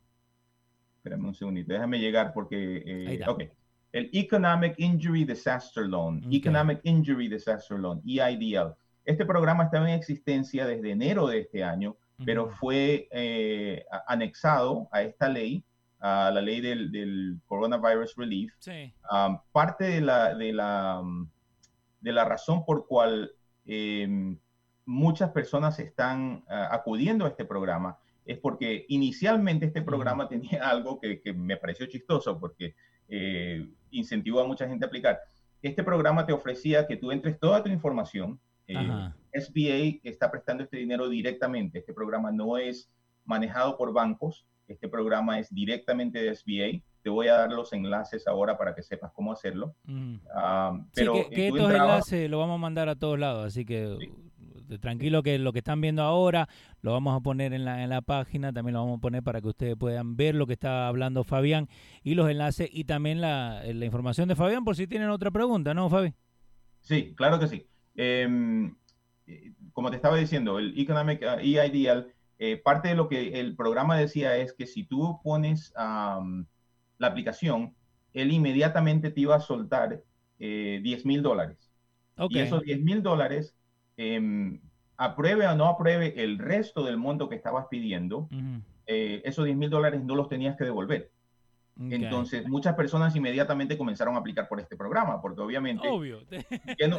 Espérame 0.96 1.24
un 1.28 1.34
segundito, 1.34 1.72
déjame 1.72 1.98
llegar 1.98 2.32
porque... 2.34 2.82
eh, 2.84 3.20
ok. 3.26 3.44
El 3.92 4.10
Economic 4.12 4.74
Injury 4.78 5.24
Disaster 5.24 5.84
Loan. 5.86 6.22
Economic 6.30 6.80
Injury 6.84 7.28
Disaster 7.28 7.78
Loan, 7.78 8.02
EIDL. 8.06 8.74
Este 9.04 9.24
programa 9.24 9.64
estaba 9.64 9.90
en 9.90 9.98
existencia 9.98 10.66
desde 10.66 10.90
enero 10.90 11.26
de 11.26 11.40
este 11.40 11.64
año, 11.64 11.96
pero 12.24 12.50
fue 12.50 13.08
eh, 13.10 13.84
anexado 14.06 14.88
a 14.92 15.00
esta 15.02 15.28
ley, 15.28 15.64
a 16.00 16.30
la 16.32 16.40
ley 16.42 16.60
del, 16.60 16.92
del 16.92 17.40
Coronavirus 17.46 18.14
Relief, 18.16 18.52
Sí. 18.58 18.92
Um, 19.10 19.38
parte 19.52 19.84
de 19.86 20.00
la, 20.02 20.34
de, 20.34 20.52
la, 20.52 21.00
um, 21.00 21.26
de 22.00 22.12
la 22.12 22.24
razón 22.26 22.64
por 22.66 22.86
cual 22.86 23.32
em, 23.70 24.36
muchas 24.84 25.30
personas 25.30 25.78
están 25.78 26.44
ah, 26.48 26.68
acudiendo 26.72 27.24
a 27.24 27.28
este 27.28 27.44
programa 27.44 27.98
es 28.24 28.38
porque 28.38 28.84
inicialmente 28.88 29.66
este 29.66 29.82
programa 29.82 30.28
tenía 30.28 30.68
algo 30.68 31.00
que, 31.00 31.20
que 31.20 31.32
me 31.32 31.56
pareció 31.56 31.86
chistoso 31.86 32.38
porque 32.38 32.74
eh, 33.08 33.68
incentivó 33.90 34.40
a 34.40 34.46
mucha 34.46 34.68
gente 34.68 34.84
a 34.84 34.88
aplicar. 34.88 35.20
Este 35.62 35.82
programa 35.82 36.26
te 36.26 36.32
ofrecía 36.32 36.86
que 36.86 36.96
tú 36.96 37.12
entres 37.12 37.38
toda 37.38 37.62
tu 37.62 37.68
información. 37.68 38.40
eh. 38.66 39.12
SBA 39.32 40.00
está 40.02 40.30
prestando 40.30 40.64
este 40.64 40.76
dinero 40.78 41.08
directamente. 41.08 41.78
Este 41.78 41.92
programa 41.92 42.32
no 42.32 42.58
es 42.58 42.90
manejado 43.24 43.76
por 43.76 43.92
bancos. 43.92 44.46
Este 44.66 44.88
programa 44.88 45.38
es 45.38 45.52
directamente 45.54 46.20
de 46.20 46.34
SBA. 46.34 46.82
Te 47.02 47.08
voy 47.10 47.28
a 47.28 47.34
dar 47.34 47.52
los 47.52 47.72
enlaces 47.72 48.26
ahora 48.26 48.58
para 48.58 48.74
que 48.74 48.82
sepas 48.82 49.10
cómo 49.12 49.32
hacerlo. 49.32 49.74
Ujú. 49.88 50.20
Ah, 50.34 50.72
Sí, 50.86 50.90
pero 50.94 51.12
que, 51.14 51.20
eh, 51.20 51.30
que 51.30 51.46
estos 51.48 51.60
entrabas- 51.70 51.90
enlaces 52.12 52.30
lo 52.30 52.38
vamos 52.38 52.56
a 52.56 52.58
mandar 52.58 52.88
a 52.88 52.96
todos 52.96 53.18
lados, 53.18 53.46
así 53.46 53.64
que 53.64 53.96
Sí. 53.98 54.78
tranquilo 54.80 55.22
que 55.22 55.38
lo 55.38 55.52
que 55.52 55.58
están 55.60 55.80
viendo 55.80 56.02
ahora 56.02 56.48
lo 56.82 56.92
vamos 56.92 57.16
a 57.16 57.20
poner 57.20 57.52
en 57.54 57.64
la, 57.64 57.82
en 57.82 57.90
la 57.90 58.02
página, 58.02 58.52
también 58.52 58.74
lo 58.74 58.80
vamos 58.80 58.98
a 58.98 59.00
poner 59.00 59.22
para 59.22 59.40
que 59.40 59.48
ustedes 59.48 59.76
puedan 59.76 60.16
ver 60.16 60.34
lo 60.34 60.46
que 60.46 60.52
está 60.52 60.86
hablando 60.86 61.24
Fabián 61.24 61.68
y 62.04 62.14
los 62.14 62.30
enlaces 62.30 62.68
y 62.72 62.84
también 62.84 63.20
la, 63.20 63.62
la 63.64 63.84
información 63.84 64.28
de 64.28 64.36
Fabián 64.36 64.64
por 64.64 64.76
si 64.76 64.86
tienen 64.86 65.10
otra 65.10 65.30
pregunta, 65.30 65.74
¿no, 65.74 65.88
Fabi? 65.90 66.14
Sí, 66.82 67.14
claro 67.16 67.38
que 67.40 67.48
sí. 67.48 67.66
Em, 67.96 68.76
eh, 69.26 69.52
como 69.72 69.90
te 69.90 69.96
estaba 69.96 70.16
diciendo, 70.16 70.58
el 70.58 70.78
Economic 70.78 71.20
uh, 71.22 71.40
EIDL, 71.40 72.06
eh, 72.38 72.56
parte 72.56 72.88
de 72.88 72.94
lo 72.94 73.08
que 73.08 73.40
el 73.40 73.56
programa 73.56 73.96
decía 73.98 74.36
es 74.36 74.52
que 74.54 74.66
si 74.66 74.84
tú 74.84 75.20
pones 75.22 75.72
am, 75.76 76.46
la 77.00 77.08
aplicación, 77.08 77.74
él 78.12 78.30
inmediatamente 78.30 79.10
te 79.10 79.22
iba 79.22 79.34
a 79.34 79.40
soltar 79.40 80.02
eh, 80.38 80.80
10 80.82 81.06
mil 81.06 81.22
dólares. 81.22 81.72
Ok. 82.18 82.32
Y 82.32 82.38
esos 82.38 82.62
10 82.62 82.80
mil 82.82 83.02
dólares, 83.02 83.56
em, 83.96 84.60
apruebe 84.96 85.46
o 85.48 85.56
no 85.56 85.66
apruebe 85.66 86.22
el 86.22 86.38
resto 86.38 86.84
del 86.84 86.98
monto 86.98 87.28
que 87.28 87.36
estabas 87.36 87.66
pidiendo, 87.70 88.28
eh, 88.86 89.22
esos 89.24 89.46
10 89.46 89.56
mil 89.56 89.70
dólares 89.70 90.04
no 90.04 90.14
los 90.14 90.28
tenías 90.28 90.56
que 90.56 90.64
devolver. 90.64 91.10
Entonces, 91.78 92.46
muchas 92.46 92.74
personas 92.74 93.16
inmediatamente 93.16 93.78
comenzaron 93.78 94.14
a 94.14 94.18
aplicar 94.18 94.46
por 94.48 94.60
este 94.60 94.76
programa, 94.76 95.22
porque 95.22 95.40
obviamente 95.40 95.88
Obvio. 95.88 96.20
lleno, 96.78 96.98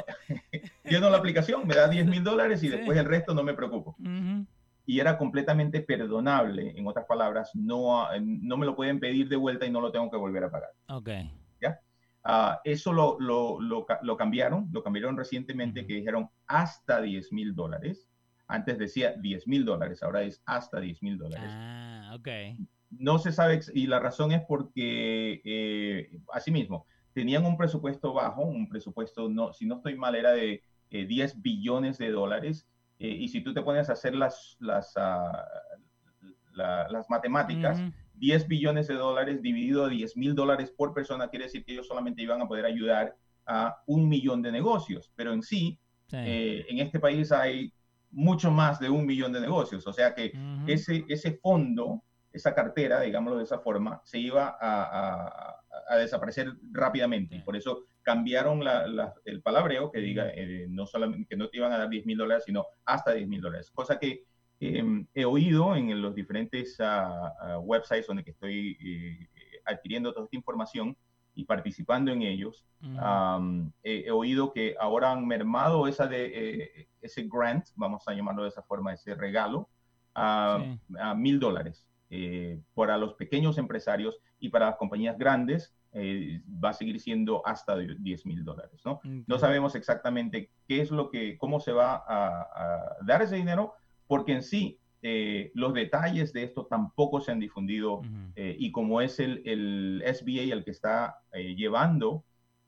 lleno 0.85 1.09
la 1.11 1.17
aplicación, 1.17 1.67
me 1.67 1.75
da 1.75 1.87
10 1.87 2.07
mil 2.07 2.23
dólares 2.23 2.63
y 2.63 2.67
Sí. 2.69 2.75
después 2.75 2.97
el 2.97 3.05
resto 3.05 3.35
no 3.35 3.43
me 3.43 3.53
preocupo. 3.53 3.95
Y 4.85 4.99
era 4.99 5.17
completamente 5.17 5.81
perdonable, 5.81 6.73
en 6.75 6.87
otras 6.87 7.05
palabras, 7.05 7.51
no, 7.53 8.01
ah, 8.03 8.11
no 8.19 8.57
me 8.57 8.65
lo 8.65 8.75
pueden 8.75 8.99
pedir 8.99 9.29
de 9.29 9.35
vuelta 9.35 9.65
y 9.65 9.71
no 9.71 9.79
lo 9.79 9.91
tengo 9.91 10.09
que 10.09 10.17
volver 10.17 10.43
a 10.43 10.51
pagar. 10.51 10.71
Ok. 10.89 11.09
Ah, 12.23 12.61
eso 12.63 12.93
lo, 12.93 13.19
lo, 13.19 13.59
lo 13.59 13.85
lo 14.03 14.17
cambiaron, 14.17 14.69
lo 14.71 14.83
cambiaron 14.83 15.17
recientemente 15.17 15.87
que 15.87 15.95
dijeron 15.95 16.29
hasta 16.47 17.01
10 17.01 17.33
mil 17.33 17.55
dólares. 17.55 18.07
Antes 18.47 18.77
decía 18.77 19.13
10 19.13 19.47
mil 19.47 19.65
dólares, 19.65 20.03
ahora 20.03 20.23
es 20.23 20.41
hasta 20.45 20.79
10 20.79 21.01
mil 21.01 21.17
dólares. 21.17 21.49
Ah, 21.49 22.15
ok. 22.15 22.27
No 22.91 23.17
se 23.17 23.31
sabe, 23.31 23.61
y 23.73 23.87
la 23.87 23.99
razón 23.99 24.33
es 24.33 24.41
porque, 24.47 25.41
eh, 25.43 26.19
asimismo, 26.33 26.85
tenían 27.13 27.45
un 27.45 27.57
presupuesto 27.57 28.13
bajo, 28.13 28.43
un 28.43 28.67
presupuesto, 28.67 29.29
no, 29.29 29.53
si 29.53 29.65
no 29.65 29.77
estoy 29.77 29.95
mal, 29.95 30.15
era 30.15 30.31
de 30.31 30.63
eh, 30.89 31.05
10 31.05 31.41
billones 31.41 31.97
de 31.97 32.11
dólares, 32.11 32.67
eh, 33.01 33.07
y 33.19 33.27
si 33.29 33.41
tú 33.41 33.53
te 33.53 33.61
pones 33.63 33.89
a 33.89 33.93
hacer 33.93 34.13
las, 34.15 34.55
las, 34.59 34.93
ah, 34.95 35.43
la- 36.53 36.87
las 36.89 37.09
matemáticas, 37.09 37.79
Ujú. 37.79 37.91
10 38.15 38.47
billones 38.47 38.87
de 38.87 38.93
dólares 38.95 39.41
dividido 39.41 39.85
a 39.85 39.89
10 39.89 40.15
mil 40.15 40.35
dólares 40.35 40.71
por 40.71 40.93
persona 40.93 41.29
quiere 41.29 41.45
decir 41.45 41.63
que 41.65 41.73
ellos 41.73 41.87
solamente 41.87 42.21
iban 42.21 42.41
a 42.41 42.47
poder 42.47 42.65
ayudar 42.65 43.15
a 43.47 43.77
un 43.87 44.07
millón 44.07 44.41
de 44.41 44.51
negocios, 44.51 45.11
pero 45.15 45.33
en 45.33 45.41
sí, 45.41 45.79
Sí. 46.07 46.17
eh, 46.19 46.65
en 46.69 46.79
este 46.79 46.99
país 46.99 47.31
hay 47.31 47.71
mucho 48.11 48.51
más 48.51 48.79
de 48.79 48.89
un 48.89 49.05
millón 49.05 49.31
de 49.31 49.39
negocios, 49.39 49.87
o 49.87 49.93
sea 49.93 50.13
que 50.13 50.33
ese, 50.67 51.05
ese 51.07 51.37
fondo, 51.37 52.03
esa 52.33 52.53
cartera, 52.53 52.99
digámoslo 52.99 53.37
de 53.37 53.45
esa 53.45 53.59
forma, 53.59 54.01
se 54.03 54.19
iba 54.19 54.57
a, 54.59 54.83
a- 54.83 55.55
a 55.89 55.95
desaparecer 55.97 56.53
rápidamente. 56.71 57.37
Y 57.37 57.39
por 57.41 57.55
eso 57.55 57.85
cambiaron 58.03 58.63
la- 58.63 58.87
la- 58.87 59.13
el 59.25 59.41
palabreo 59.41 59.91
que 59.91 59.99
diga 59.99 60.29
eh, 60.33 60.65
no 60.69 60.85
solamente 60.85 61.27
que 61.29 61.37
no 61.37 61.49
te 61.49 61.57
iban 61.57 61.71
a 61.71 61.77
dar 61.77 61.89
10 61.89 62.05
mil 62.05 62.17
dólares, 62.17 62.43
sino 62.45 62.65
hasta 62.85 63.13
10 63.13 63.27
mil 63.27 63.41
dólares. 63.41 63.71
Cosa 63.73 63.99
que 63.99 64.23
eh, 64.59 65.05
he 65.13 65.25
oído 65.25 65.75
en 65.75 66.01
los 66.01 66.13
diferentes 66.13 66.77
ah, 66.79 67.33
ah, 67.41 67.59
websites 67.59 68.07
donde 68.07 68.23
que 68.23 68.31
estoy 68.31 68.77
eh, 68.79 69.27
adquiriendo 69.65 70.13
toda 70.13 70.25
esta 70.25 70.35
información, 70.35 70.95
y 71.33 71.45
participando 71.45 72.11
en 72.11 72.23
ellos. 72.23 72.65
Am, 72.99 73.71
he, 73.83 74.03
he 74.05 74.11
oído 74.11 74.51
que 74.51 74.75
ahora 74.77 75.13
han 75.13 75.25
mermado 75.25 75.87
esa 75.87 76.05
de, 76.05 76.25
eh, 76.25 76.87
ese 77.01 77.23
grant, 77.23 77.67
vamos 77.75 78.05
a 78.05 78.13
llamarlo 78.13 78.43
de 78.43 78.49
esa 78.49 78.61
forma, 78.63 78.93
ese 78.93 79.15
regalo, 79.15 79.69
a 80.13 81.13
mil 81.15 81.39
dólares 81.39 81.87
eh, 82.09 82.59
para 82.73 82.97
los 82.97 83.13
pequeños 83.13 83.57
empresarios 83.57 84.19
y 84.39 84.49
para 84.49 84.65
las 84.67 84.75
compañías 84.75 85.17
grandes 85.17 85.73
eh, 85.93 86.41
va 86.63 86.69
a 86.69 86.73
seguir 86.73 86.99
siendo 86.99 87.45
hasta 87.45 87.75
de 87.75 87.95
10 87.99 88.25
mil 88.25 88.43
dólares, 88.43 88.81
¿no? 88.85 89.01
No 89.27 89.37
sabemos 89.39 89.75
exactamente 89.75 90.49
qué 90.67 90.81
es 90.81 90.91
lo 90.91 91.09
que, 91.09 91.37
cómo 91.37 91.59
se 91.59 91.73
va 91.73 91.95
a, 92.07 92.41
a 92.41 92.95
dar 93.05 93.21
ese 93.21 93.35
dinero, 93.35 93.73
porque 94.07 94.33
en 94.33 94.43
sí 94.43 94.79
eh, 95.03 95.51
los 95.55 95.73
detalles 95.73 96.31
de 96.31 96.43
esto 96.43 96.67
tampoco 96.67 97.21
se 97.21 97.31
han 97.31 97.39
difundido 97.39 98.01
eh, 98.35 98.55
y 98.59 98.71
como 98.71 99.01
es 99.01 99.19
el, 99.19 99.41
el 99.45 100.03
SBA 100.05 100.53
el 100.53 100.63
que 100.63 100.71
está 100.71 101.17
eh, 101.31 101.55
llevando 101.55 102.23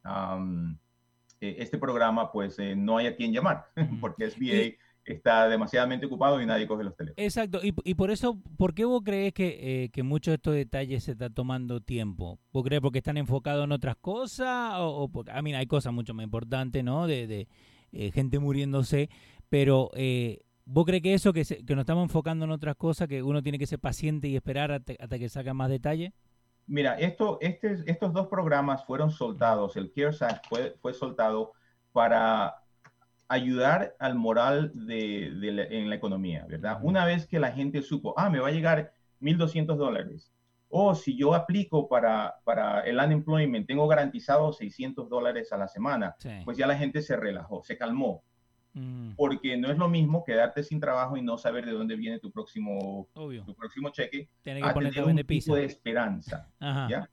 eh, 0.05 1.55
este 1.59 1.77
programa, 1.77 2.31
pues 2.31 2.57
eh, 2.57 2.75
no 2.75 2.97
hay 2.97 3.07
a 3.07 3.15
quien 3.15 3.33
llamar, 3.33 3.67
porque 4.01 4.31
SBA 4.31 4.77
está 5.05 5.47
demasiadamente 5.49 6.05
ocupado 6.05 6.41
y 6.41 6.45
nadie 6.45 6.67
coge 6.67 6.84
los 6.84 6.95
teléfonos. 6.95 7.23
Exacto, 7.25 7.59
y, 7.63 7.73
y 7.84 7.93
por 7.93 8.09
eso, 8.09 8.39
¿por 8.57 8.73
qué 8.73 8.85
vos 8.85 9.01
crees 9.05 9.34
que, 9.34 9.84
eh, 9.85 9.89
que 9.89 10.01
muchos 10.01 10.31
de 10.31 10.35
estos 10.35 10.55
detalles 10.55 11.03
se 11.03 11.11
está 11.11 11.30
tomando 11.30 11.80
tiempo? 11.80 12.39
¿Vos 12.51 12.63
crees 12.63 12.81
porque 12.81 12.97
están 12.99 13.17
enfocados 13.17 13.65
en 13.65 13.71
otras 13.71 13.95
cosas? 13.97 14.73
O, 14.80 15.03
o 15.03 15.09
porque, 15.09 15.31
a 15.31 15.41
mí 15.43 15.53
hay 15.53 15.67
cosas 15.67 15.93
mucho 15.93 16.15
más 16.15 16.23
importantes, 16.23 16.84
¿no? 16.84 17.05
De, 17.05 17.27
de 17.27 17.47
eh, 17.91 18.11
gente 18.11 18.39
muriéndose, 18.39 19.09
pero 19.47 19.91
eh, 19.93 20.39
¿vos 20.65 20.85
crees 20.85 21.03
que 21.03 21.13
eso, 21.13 21.34
que, 21.34 21.45
se- 21.45 21.63
que 21.63 21.75
nos 21.75 21.84
estamos 21.84 22.03
enfocando 22.03 22.45
en 22.45 22.51
otras 22.51 22.75
cosas, 22.75 23.07
que 23.07 23.21
uno 23.21 23.43
tiene 23.43 23.59
que 23.59 23.67
ser 23.67 23.77
paciente 23.80 24.27
y 24.27 24.35
esperar 24.35 24.71
hasta, 24.71 24.93
hasta 24.99 25.19
que 25.19 25.30
salga 25.30 25.53
más 25.53 25.69
detalle? 25.69 26.13
Mira, 26.65 26.97
esto, 26.97 27.38
este, 27.41 27.75
estos 27.85 28.13
dos 28.13 28.27
programas 28.27 28.85
fueron 28.85 29.11
soltados, 29.11 29.75
el 29.75 29.91
CARES 29.91 30.21
Act 30.21 30.47
fue, 30.47 30.75
fue 30.81 30.93
soltado 30.93 31.51
para 31.91 32.62
ayudar 33.27 33.95
al 33.99 34.15
moral 34.15 34.71
de, 34.73 35.31
de 35.31 35.51
la- 35.51 35.63
en 35.63 35.89
la 35.89 35.95
economía, 35.95 36.45
¿verdad? 36.47 36.79
Una 36.83 37.05
vez 37.05 37.25
que 37.27 37.39
la 37.39 37.51
gente 37.51 37.81
supo, 37.81 38.13
ah, 38.17 38.29
me 38.29 38.39
va 38.39 38.49
a 38.49 38.51
llegar 38.51 38.93
1.200 39.19 39.77
dólares, 39.77 40.31
o 40.69 40.95
si 40.95 41.15
yo 41.17 41.33
aplico 41.35 41.87
para, 41.87 42.35
para 42.43 42.81
el 42.81 42.97
unemployment, 42.97 43.67
tengo 43.67 43.87
garantizado 43.87 44.51
600 44.53 45.09
dólares 45.09 45.51
a 45.53 45.57
la 45.57 45.67
semana, 45.67 46.15
Sí. 46.17 46.29
pues 46.45 46.57
ya 46.57 46.67
la 46.67 46.75
gente 46.77 47.01
se 47.01 47.15
relajó, 47.15 47.63
se 47.63 47.77
calmó, 47.77 48.23
Mm, 48.75 49.11
porque 49.15 49.55
no 49.55 49.69
es 49.71 49.77
lo 49.77 49.87
mismo 49.87 50.23
quedarte 50.23 50.63
sin 50.63 50.79
trabajo 50.79 51.15
y 51.15 51.21
no 51.21 51.37
saber 51.37 51.63
de 51.63 51.73
dónde 51.73 51.95
viene 51.95 52.17
tu 52.17 52.31
próximo, 52.31 53.07
obvio. 53.13 53.43
tu 53.45 53.53
próximo 53.53 53.89
cheque, 53.89 54.29
Tiene 54.41 54.61
que 54.63 54.67
a 54.67 54.73
tener 54.73 55.03
un 55.03 55.15
tipo 55.17 55.55
de 55.55 55.65
esperanza. 55.65 56.49
¿ya? 56.59 57.07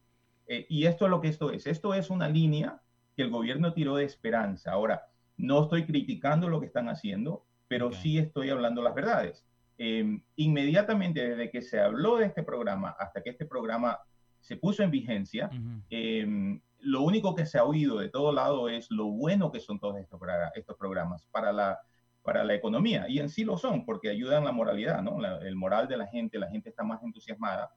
Eh, 0.46 0.64
y 0.70 0.86
esto 0.86 1.04
es 1.04 1.10
lo 1.10 1.20
que 1.20 1.28
esto 1.28 1.50
es. 1.50 1.66
Esto 1.66 1.92
es 1.92 2.08
una 2.08 2.30
línea 2.30 2.80
que 3.14 3.20
el 3.24 3.28
gobierno 3.30 3.74
tiró 3.74 3.94
de 3.96 4.04
esperanza. 4.06 4.72
Ahora, 4.72 5.06
no 5.40 5.62
estoy 5.64 5.84
criticando 5.86 6.48
lo 6.48 6.60
que 6.60 6.66
están 6.66 6.88
haciendo, 6.88 7.44
pero 7.68 7.90
sí 7.92 8.18
estoy 8.18 8.50
hablando 8.50 8.82
las 8.82 8.94
verdades. 8.94 9.46
Eh, 9.78 10.20
inmediatamente 10.36 11.26
desde 11.30 11.50
que 11.50 11.62
se 11.62 11.80
habló 11.80 12.16
de 12.18 12.26
este 12.26 12.42
programa 12.42 12.94
hasta 12.98 13.22
que 13.22 13.30
este 13.30 13.46
programa 13.46 13.98
se 14.40 14.56
puso 14.56 14.82
en 14.82 14.90
vigencia, 14.90 15.48
eh, 15.90 16.60
lo 16.80 17.02
único 17.02 17.34
que 17.34 17.46
se 17.46 17.58
ha 17.58 17.64
oído 17.64 17.98
de 17.98 18.08
todo 18.08 18.32
lado 18.32 18.68
es 18.68 18.90
lo 18.90 19.06
bueno 19.06 19.50
que 19.52 19.60
son 19.60 19.78
todos 19.78 19.98
estos, 19.98 20.18
progra- 20.20 20.50
estos 20.54 20.76
programas 20.76 21.26
para 21.30 21.52
la, 21.52 21.78
para 22.22 22.42
la 22.44 22.54
economía. 22.54 23.06
Y 23.08 23.18
en 23.18 23.28
sí 23.28 23.44
lo 23.44 23.56
son, 23.58 23.84
porque 23.84 24.08
ayudan 24.10 24.44
la 24.44 24.52
moralidad, 24.52 25.02
¿no? 25.02 25.20
La- 25.20 25.38
el 25.38 25.56
moral 25.56 25.88
de 25.88 25.96
la 25.98 26.06
gente, 26.06 26.38
la 26.38 26.48
gente 26.50 26.70
está 26.70 26.82
más 26.82 27.02
entusiasmada 27.02 27.70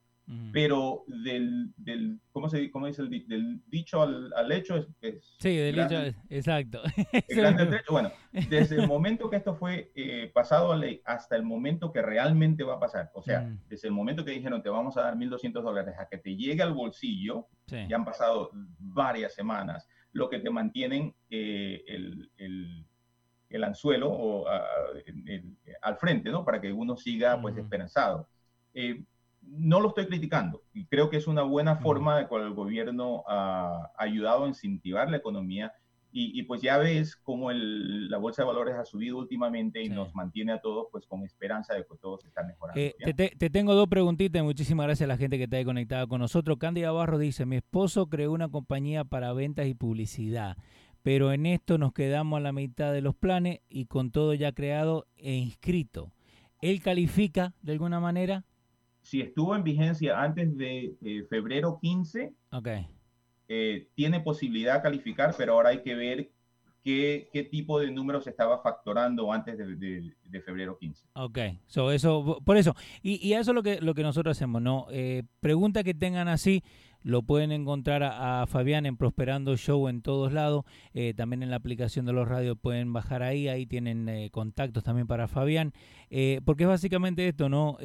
Pero 0.54 1.04
del, 1.06 1.74
del 1.76 2.18
¿cómo 2.32 2.48
se 2.48 2.70
cómo 2.70 2.86
dice 2.86 3.02
el 3.02 3.10
del 3.28 3.60
dicho 3.66 4.00
al, 4.00 4.32
al 4.34 4.50
hecho 4.52 4.76
es, 4.76 4.86
es 5.02 5.34
Sí, 5.38 5.54
del 5.54 5.78
hecho, 5.78 5.88
grande- 5.90 6.16
exacto. 6.30 6.80
el 7.28 7.68
trecho. 7.68 7.92
Bueno, 7.92 8.10
desde 8.48 8.76
el 8.80 8.86
momento 8.88 9.28
que 9.28 9.36
esto 9.36 9.54
fue 9.54 9.92
eh, 9.94 10.30
pasado 10.32 10.72
a 10.72 10.76
ley 10.76 11.02
hasta 11.04 11.36
el 11.36 11.42
momento 11.42 11.92
que 11.92 12.00
realmente 12.00 12.64
va 12.64 12.76
a 12.76 12.80
pasar, 12.80 13.10
o 13.14 13.22
sea, 13.22 13.42
Mm. 13.42 13.58
desde 13.68 13.88
el 13.88 13.92
momento 13.94 14.24
que 14.24 14.30
dijeron 14.30 14.62
te 14.62 14.70
vamos 14.70 14.96
a 14.96 15.02
dar 15.02 15.14
1.200 15.16 15.62
dólares 15.62 15.94
a 15.98 16.08
que 16.08 16.16
te 16.16 16.34
llegue 16.34 16.62
al 16.62 16.72
bolsillo, 16.72 17.46
Sí. 17.66 17.86
ya 17.88 17.96
han 17.96 18.04
pasado 18.06 18.50
varias 18.78 19.34
semanas, 19.34 19.86
lo 20.12 20.30
que 20.30 20.38
te 20.38 20.48
mantienen 20.48 21.14
eh, 21.28 21.82
el, 21.86 22.30
el, 22.38 22.86
el 23.50 23.64
anzuelo 23.64 24.10
o, 24.10 24.48
ah, 24.48 24.64
el- 25.04 25.28
el- 25.28 25.56
al 25.82 25.96
frente, 25.98 26.30
¿no? 26.30 26.44
Para 26.46 26.60
que 26.62 26.72
uno 26.72 26.96
siga 26.96 27.38
pues 27.42 27.56
esperanzado. 27.58 28.26
Eh, 28.72 29.04
no 29.48 29.80
lo 29.80 29.88
estoy 29.88 30.06
criticando 30.06 30.62
y 30.72 30.86
creo 30.86 31.10
que 31.10 31.16
es 31.16 31.26
una 31.26 31.42
buena 31.42 31.76
forma 31.76 32.18
de 32.18 32.26
cual 32.26 32.42
el 32.42 32.54
gobierno 32.54 33.22
ha 33.28 33.92
ayudado 33.98 34.44
a 34.44 34.48
incentivar 34.48 35.10
la 35.10 35.16
economía 35.18 35.72
y, 36.16 36.38
y 36.38 36.44
pues 36.44 36.62
ya 36.62 36.78
ves 36.78 37.16
cómo 37.16 37.50
el- 37.50 38.08
la 38.08 38.18
bolsa 38.18 38.42
de 38.42 38.46
valores 38.46 38.74
ha 38.76 38.84
subido 38.84 39.18
últimamente 39.18 39.82
y 39.82 39.86
Sí. 39.86 39.92
nos 39.92 40.14
mantiene 40.14 40.52
a 40.52 40.60
todos 40.60 40.86
pues 40.92 41.06
con 41.06 41.24
esperanza 41.24 41.74
de 41.74 41.80
que 41.84 41.96
todo 42.00 42.18
se 42.18 42.28
está 42.28 42.44
mejorando. 42.44 42.80
Eh, 42.80 42.94
te, 43.04 43.12
te- 43.14 43.34
te 43.36 43.50
tengo 43.50 43.74
dos 43.74 43.88
preguntitas 43.88 44.42
muchísimas 44.44 44.86
gracias 44.86 45.06
a 45.06 45.12
la 45.12 45.16
gente 45.16 45.38
que 45.38 45.44
está 45.44 45.56
ahí 45.56 45.64
conectada 45.64 46.06
con 46.06 46.20
nosotros. 46.20 46.56
Cándida 46.58 46.92
Barros 46.92 47.18
dice, 47.20 47.46
mi 47.46 47.56
esposo 47.56 48.06
creó 48.08 48.30
una 48.32 48.48
compañía 48.48 49.04
para 49.04 49.32
ventas 49.32 49.66
y 49.66 49.74
publicidad, 49.74 50.56
pero 51.02 51.32
en 51.32 51.46
esto 51.46 51.78
nos 51.78 51.92
quedamos 51.92 52.36
a 52.36 52.40
la 52.40 52.52
mitad 52.52 52.92
de 52.92 53.02
los 53.02 53.16
planes 53.16 53.60
y 53.68 53.86
con 53.86 54.12
todo 54.12 54.34
ya 54.34 54.52
creado 54.52 55.06
e 55.16 55.34
inscrito. 55.34 56.12
¿Él 56.62 56.80
califica 56.80 57.54
de 57.60 57.72
alguna 57.72 57.98
manera? 57.98 58.44
Si 59.04 59.20
estuvo 59.20 59.54
en 59.54 59.62
vigencia 59.62 60.20
antes 60.20 60.56
de 60.56 60.96
eh, 61.04 61.24
febrero 61.30 61.78
15, 61.80 62.32
Ok, 62.50 62.68
eh, 63.48 63.88
tiene 63.94 64.20
posibilidad 64.20 64.76
de 64.76 64.82
calificar, 64.82 65.34
pero 65.36 65.52
ahora 65.52 65.68
hay 65.68 65.82
que 65.82 65.94
ver 65.94 66.30
qué, 66.82 67.28
qué 67.32 67.42
tipo 67.44 67.78
de 67.78 67.90
números 67.90 68.26
estaba 68.26 68.60
factorando 68.62 69.30
antes 69.32 69.56
de, 69.58 69.76
de- 69.76 70.12
de 70.24 70.40
febrero 70.40 70.76
15. 70.78 71.06
ok. 71.14 71.38
So, 71.66 71.92
eso, 71.92 72.40
por 72.44 72.56
eso. 72.56 72.74
Y, 73.02 73.24
y 73.26 73.34
eso 73.34 73.50
es 73.50 73.54
lo 73.54 73.62
que, 73.62 73.80
lo 73.80 73.94
que 73.94 74.02
nosotros 74.02 74.36
hacemos, 74.36 74.60
¿no? 74.62 74.86
Eh, 74.90 75.22
preguntas 75.40 75.84
que 75.84 75.94
tengan 75.94 76.28
así, 76.28 76.62
lo 77.02 77.22
pueden 77.22 77.52
encontrar 77.52 78.02
a, 78.02 78.42
a 78.42 78.46
Fabián 78.46 78.86
en 78.86 78.96
Prosperando 78.96 79.56
Show 79.58 79.88
en 79.88 80.00
todos 80.00 80.32
lados. 80.32 80.64
Eh, 80.94 81.12
también 81.14 81.42
en 81.42 81.50
la 81.50 81.56
aplicación 81.56 82.06
de 82.06 82.14
los 82.14 82.26
radios 82.26 82.56
pueden 82.58 82.92
bajar 82.94 83.22
ahí. 83.22 83.46
Ahí 83.48 83.66
tienen 83.66 84.08
eh, 84.08 84.30
contactos 84.30 84.82
también 84.82 85.06
para 85.06 85.28
Fabián. 85.28 85.72
Eh, 86.08 86.40
porque 86.46 86.62
es 86.64 86.68
básicamente 86.70 87.28
esto, 87.28 87.50
¿no? 87.50 87.76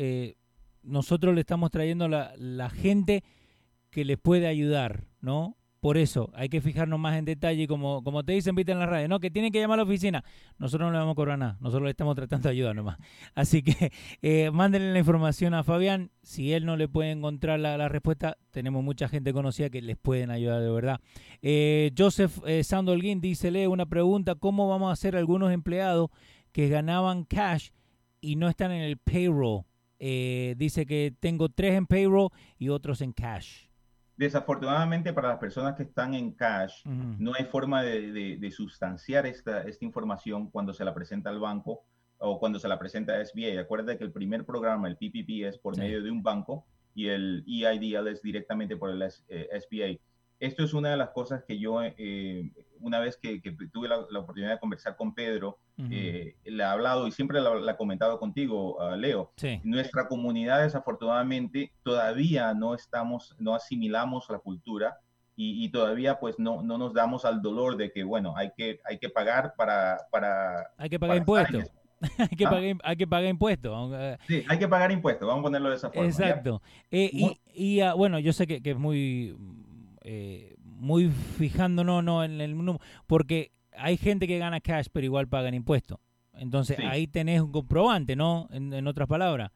Nosotros 0.84 1.36
le 1.36 1.42
estamos 1.42 1.72
trayendo 1.72 2.08
la, 2.08 2.70
gente 2.70 3.24
que 3.90 4.06
les 4.06 4.18
puede 4.18 4.48
ayudar, 4.48 5.06
¿no? 5.22 5.56
Por 5.80 5.98
eso 5.98 6.30
hay 6.34 6.50
que 6.50 6.60
fijarnos 6.60 7.00
más 7.00 7.18
en 7.18 7.24
detalle, 7.24 7.66
como, 7.66 8.04
como 8.04 8.26
te 8.26 8.34
dicen, 8.34 8.54
viste 8.54 8.74
en 8.74 8.80
la 8.80 8.86
radio, 8.86 9.08
¿no? 9.08 9.22
Que 9.22 9.32
tienen 9.32 9.52
que 9.52 9.62
llamar 9.62 9.80
a 9.80 9.84
la 9.84 9.90
oficina. 9.90 10.26
Nosotros 10.58 10.88
no 10.88 10.92
le 10.92 11.00
vamos 11.00 11.14
a 11.14 11.16
cobrar 11.16 11.40
nada, 11.40 11.58
nosotros 11.62 11.86
le 11.86 11.92
estamos 11.92 12.16
tratando 12.16 12.50
de 12.50 12.52
ayudar 12.52 12.76
nomás. 12.76 12.98
Así 13.36 13.64
que 13.64 13.94
eh, 14.22 14.52
mándenle 14.52 14.92
la 14.92 15.00
información 15.00 15.54
a 15.54 15.64
Fabián. 15.64 16.12
Si 16.22 16.52
él 16.52 16.66
no 16.66 16.76
le 16.76 16.90
puede 16.90 17.12
encontrar 17.12 17.62
la, 17.62 17.78
la 17.78 17.88
respuesta, 17.88 18.38
tenemos 18.52 18.84
mucha 18.84 19.08
gente 19.08 19.32
conocida 19.32 19.70
que 19.70 19.82
les 19.82 19.98
pueden 19.98 20.32
ayudar 20.32 20.62
de 20.62 20.70
verdad. 20.70 21.00
Eh, 21.42 21.92
Joseph 21.98 22.40
eh, 22.46 22.64
Sandolguín 22.66 23.22
dice, 23.22 23.50
lee 23.50 23.68
una 23.68 23.86
pregunta, 23.86 24.36
¿cómo 24.36 24.68
vamos 24.68 24.90
a 24.90 24.94
hacer 24.94 25.16
algunos 25.16 25.54
empleados 25.54 26.10
que 26.52 26.68
ganaban 26.68 27.24
cash 27.24 27.70
y 28.20 28.36
no 28.36 28.50
están 28.50 28.72
en 28.74 28.82
el 28.82 28.98
payroll? 28.98 29.64
Eh, 30.00 30.56
dice 30.58 30.86
que 30.86 31.14
tengo 31.20 31.50
tres 31.50 31.76
en 31.76 31.86
payroll 31.86 32.30
y 32.58 32.70
otros 32.70 33.02
en 33.02 33.12
cash. 33.12 33.66
Desafortunadamente 34.16 35.14
para 35.14 35.30
las 35.30 35.38
personas 35.40 35.76
que 35.76 35.84
están 35.84 36.14
en 36.14 36.32
cash, 36.34 36.82
no 36.86 37.34
hay 37.36 37.46
forma 37.46 37.84
de, 37.84 38.12
de- 38.12 38.38
de 38.38 38.52
sustanciar 38.52 39.26
esta, 39.26 39.62
esta 39.62 39.86
información 39.86 40.50
cuando 40.50 40.74
se 40.74 40.84
la 40.84 40.94
presenta 40.94 41.30
al 41.30 41.40
banco 41.40 41.84
o 42.18 42.38
cuando 42.38 42.60
se 42.60 42.68
la 42.68 42.78
presenta 42.78 43.14
a 43.14 43.26
SBA. 43.26 43.62
Acuérdate 43.62 43.98
que 43.98 44.04
el 44.04 44.12
primer 44.12 44.46
programa, 44.46 44.90
el 44.90 44.98
PPP, 44.98 45.48
es 45.48 45.58
por 45.58 45.76
Sí. 45.76 45.82
medio 45.82 46.04
de 46.04 46.12
un 46.12 46.22
banco 46.22 46.66
y 46.94 47.08
el 47.08 47.46
EIDL 47.48 48.08
es 48.10 48.22
directamente 48.22 48.76
por 48.76 48.90
el 48.90 49.02
S- 49.04 49.24
eh, 49.30 49.48
SBA. 49.54 49.98
Esto 50.42 50.64
es 50.66 50.74
una 50.74 50.92
de 50.92 50.98
las 50.98 51.10
cosas 51.12 51.44
que 51.48 51.58
yo, 51.58 51.82
eh, 51.82 52.52
una 52.82 53.00
vez 53.00 53.18
que, 53.22 53.42
que 53.42 53.52
tuve 53.72 53.88
la, 53.88 54.06
la 54.10 54.20
oportunidad 54.20 54.52
de 54.54 54.60
conversar 54.60 54.98
con 54.98 55.14
Pedro, 55.14 55.60
Ujú. 55.80 55.88
eh, 55.92 56.36
le 56.44 56.62
he 56.64 56.66
hablado 56.66 57.08
y 57.08 57.12
siempre 57.12 57.40
la, 57.42 57.56
la 57.56 57.72
he 57.72 57.78
comentado 57.78 58.20
contigo, 58.20 58.82
ah, 58.82 58.96
Leo. 58.98 59.32
sí. 59.38 59.60
Nuestra 59.64 60.08
comunidad, 60.08 60.62
desafortunadamente, 60.62 61.72
todavía 61.84 62.54
no 62.54 62.76
estamos, 62.76 63.36
no 63.40 63.56
asimilamos 63.56 64.30
la 64.30 64.40
cultura 64.40 64.98
y, 65.36 65.64
y 65.64 65.70
todavía 65.70 66.20
pues 66.20 66.38
no, 66.38 66.62
no 66.62 66.78
nos 66.78 66.94
damos 66.94 67.24
al 67.24 67.42
dolor 67.42 67.78
de 67.78 67.92
que, 67.94 68.04
bueno, 68.04 68.34
hay 68.36 68.52
que, 68.58 68.80
hay 68.84 69.00
que 69.00 69.10
pagar 69.10 69.54
para... 69.56 69.98
para 70.12 70.68
Hay 70.78 70.90
que 70.90 71.00
pagar 71.00 71.18
impuestos. 71.18 71.72
hay, 72.18 72.28
que 72.38 72.46
¿Ah? 72.46 72.50
pagar, 72.50 72.78
hay 72.84 72.96
que 72.98 73.08
pagar 73.08 73.30
impuestos. 73.30 73.74
aunque- 73.74 74.18
Sí, 74.28 74.44
hay 74.50 74.60
que 74.60 74.68
pagar 74.68 74.92
impuestos, 74.92 75.28
vamos 75.28 75.42
a 75.42 75.44
ponerlo 75.44 75.70
de 75.70 75.76
esa 75.76 75.90
forma. 75.90 76.08
Exacto. 76.10 76.62
Eh, 76.92 77.10
y, 77.14 77.40
y, 77.54 77.80
ah, 77.82 77.94
bueno, 77.94 78.20
yo 78.20 78.34
sé 78.34 78.48
que, 78.48 78.62
que 78.62 78.72
es 78.72 78.78
muy, 78.78 79.36
eh, 80.02 80.56
muy 80.64 81.10
fijándonos 81.10 82.04
no, 82.04 82.24
en 82.24 82.42
el 82.42 82.56
número, 82.58 82.80
porque 83.08 83.52
hay 83.80 83.98
gente 83.98 84.28
que 84.28 84.38
gana 84.38 84.60
cash 84.60 84.88
pero 84.92 85.06
igual 85.06 85.28
pagan 85.28 85.54
impuestos. 85.54 86.00
Entonces 86.34 86.78
Sí. 86.78 86.84
ahí 86.84 87.08
tenés 87.08 87.42
un 87.42 87.52
comprobante, 87.52 88.16
¿no? 88.16 88.48
En, 88.52 88.72
en 88.74 88.88
otras 88.88 89.08
palabras. 89.08 89.52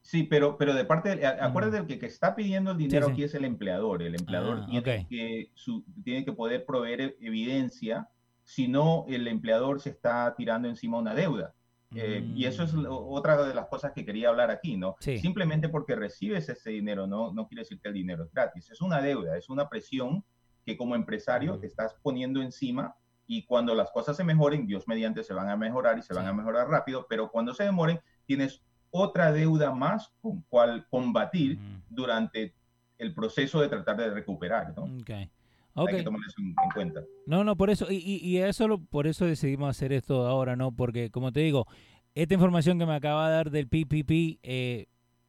Sí, 0.00 0.22
pero, 0.24 0.58
pero 0.58 0.74
de 0.74 0.84
parte, 0.84 1.16
de, 1.16 1.26
acuérdate 1.26 1.86
que 1.86 1.94
el 1.94 1.98
que 2.00 2.06
está 2.06 2.34
pidiendo 2.36 2.72
el 2.72 2.76
dinero 2.78 3.06
sí. 3.06 3.12
aquí 3.12 3.22
es 3.24 3.34
el 3.34 3.44
empleador. 3.44 4.02
El 4.02 4.14
empleador 4.14 4.60
Ah, 4.62 4.66
tiene, 4.68 5.06
que, 5.08 5.50
su- 5.54 5.84
tiene 6.02 6.24
que 6.24 6.32
poder 6.32 6.64
proveer 6.66 7.00
e- 7.00 7.16
evidencia, 7.20 8.08
si 8.42 8.68
no, 8.68 9.06
el 9.08 9.26
empleador 9.28 9.80
se 9.80 9.90
está 9.90 10.34
tirando 10.36 10.68
encima 10.68 10.98
una 10.98 11.14
deuda. 11.14 11.54
Eh, 11.96 12.22
y 12.34 12.44
eso 12.44 12.64
es 12.64 12.74
Mm. 12.74 12.82
lo- 12.82 13.06
otra 13.06 13.42
de 13.46 13.54
las 13.54 13.66
cosas 13.68 13.92
que 13.92 14.04
quería 14.04 14.28
hablar 14.28 14.50
aquí, 14.50 14.76
¿no? 14.76 14.96
Sí. 15.00 15.18
Simplemente 15.18 15.68
porque 15.68 15.94
recibes 15.94 16.48
ese 16.48 16.70
dinero 16.70 17.06
no, 17.06 17.32
no 17.32 17.46
quiere 17.46 17.62
decir 17.62 17.78
que 17.80 17.88
el 17.88 17.94
dinero 17.94 18.24
es 18.24 18.32
gratis. 18.32 18.68
Es 18.70 18.80
una 18.82 19.00
deuda, 19.00 19.36
es 19.38 19.48
una 19.48 19.68
presión 19.68 20.24
que 20.66 20.76
como 20.76 20.96
empresario 20.96 21.52
Ujú. 21.52 21.60
te 21.60 21.66
estás 21.68 21.94
poniendo 22.02 22.42
encima 22.42 22.94
y 23.26 23.44
cuando 23.44 23.74
las 23.74 23.90
cosas 23.90 24.16
se 24.16 24.24
mejoren, 24.24 24.66
Dios 24.66 24.86
mediante 24.86 25.22
se 25.24 25.32
van 25.34 25.48
a 25.48 25.56
mejorar 25.56 25.98
y 25.98 26.02
se 26.02 26.12
van 26.14 26.26
a 26.26 26.32
mejorar 26.32 26.68
rápido, 26.68 27.06
pero 27.08 27.30
cuando 27.30 27.54
se 27.54 27.64
demoren, 27.64 28.00
tienes 28.26 28.62
otra 28.90 29.32
deuda 29.32 29.72
más 29.72 30.12
con 30.20 30.42
cual 30.48 30.86
combatir 30.88 31.58
durante 31.88 32.54
el 32.98 33.14
proceso 33.14 33.60
de 33.60 33.68
tratar 33.68 33.96
de 33.96 34.10
recuperar, 34.10 34.72
¿no? 34.76 34.84
Ok. 35.00 35.10
Hay 35.76 35.96
que 35.96 36.02
tomar 36.04 36.20
eso 36.26 36.36
en, 36.40 36.46
en 36.48 36.70
cuenta. 36.72 37.02
No, 37.26 37.42
no, 37.42 37.56
por 37.56 37.70
eso, 37.70 37.90
y, 37.90 37.96
y, 37.96 38.16
y 38.24 38.38
eso 38.38 38.68
lo- 38.68 38.78
por 38.78 39.06
eso 39.08 39.24
decidimos 39.26 39.70
hacer 39.70 39.92
esto 39.92 40.26
ahora, 40.26 40.54
¿no? 40.54 40.70
Porque, 40.70 41.10
como 41.10 41.32
te 41.32 41.40
digo, 41.40 41.66
esta 42.14 42.34
información 42.34 42.78
que 42.78 42.86
me 42.86 42.94
acaba 42.94 43.28
de 43.28 43.34
dar 43.34 43.50
del 43.50 43.66
PPP, 43.66 44.38
eh, 44.44 44.86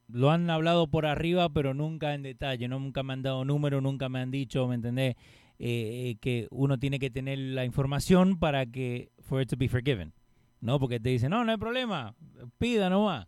lo 0.08 0.30
han 0.30 0.48
hablado 0.52 0.88
por 0.88 1.08
arriba, 1.08 1.50
pero 1.50 1.74
nunca 1.74 2.14
en 2.14 2.22
detalle, 2.22 2.68
¿no? 2.68 2.80
Nunca 2.80 3.02
me 3.02 3.14
han 3.14 3.24
dado 3.24 3.44
número, 3.46 3.82
nunca 3.82 4.08
me 4.10 4.20
han 4.20 4.30
dicho, 4.30 4.68
¿me 4.68 4.76
entendés? 4.76 5.16
Eh, 5.58 6.10
eh, 6.12 6.18
que 6.20 6.48
uno 6.52 6.78
tiene 6.78 7.00
que 7.00 7.10
tener 7.10 7.40
la 7.40 7.64
información 7.64 8.38
para 8.38 8.66
que, 8.66 9.10
for 9.20 9.42
it 9.42 9.50
to 9.50 9.56
be 9.56 9.70
forgiven, 9.70 10.14
¿no? 10.60 10.80
Porque 10.80 11.00
te 11.00 11.10
dicen, 11.10 11.30
no, 11.30 11.46
no 11.46 11.52
hay 11.52 11.58
problema, 11.58 12.14
pida 12.58 12.90
nomás. 12.90 13.28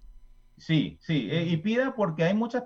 Sí, 0.57 0.97
sí, 1.01 1.27
eh, 1.31 1.45
y 1.47 1.57
pida 1.57 1.93
porque 1.95 2.23
hay 2.23 2.33
muchas, 2.33 2.63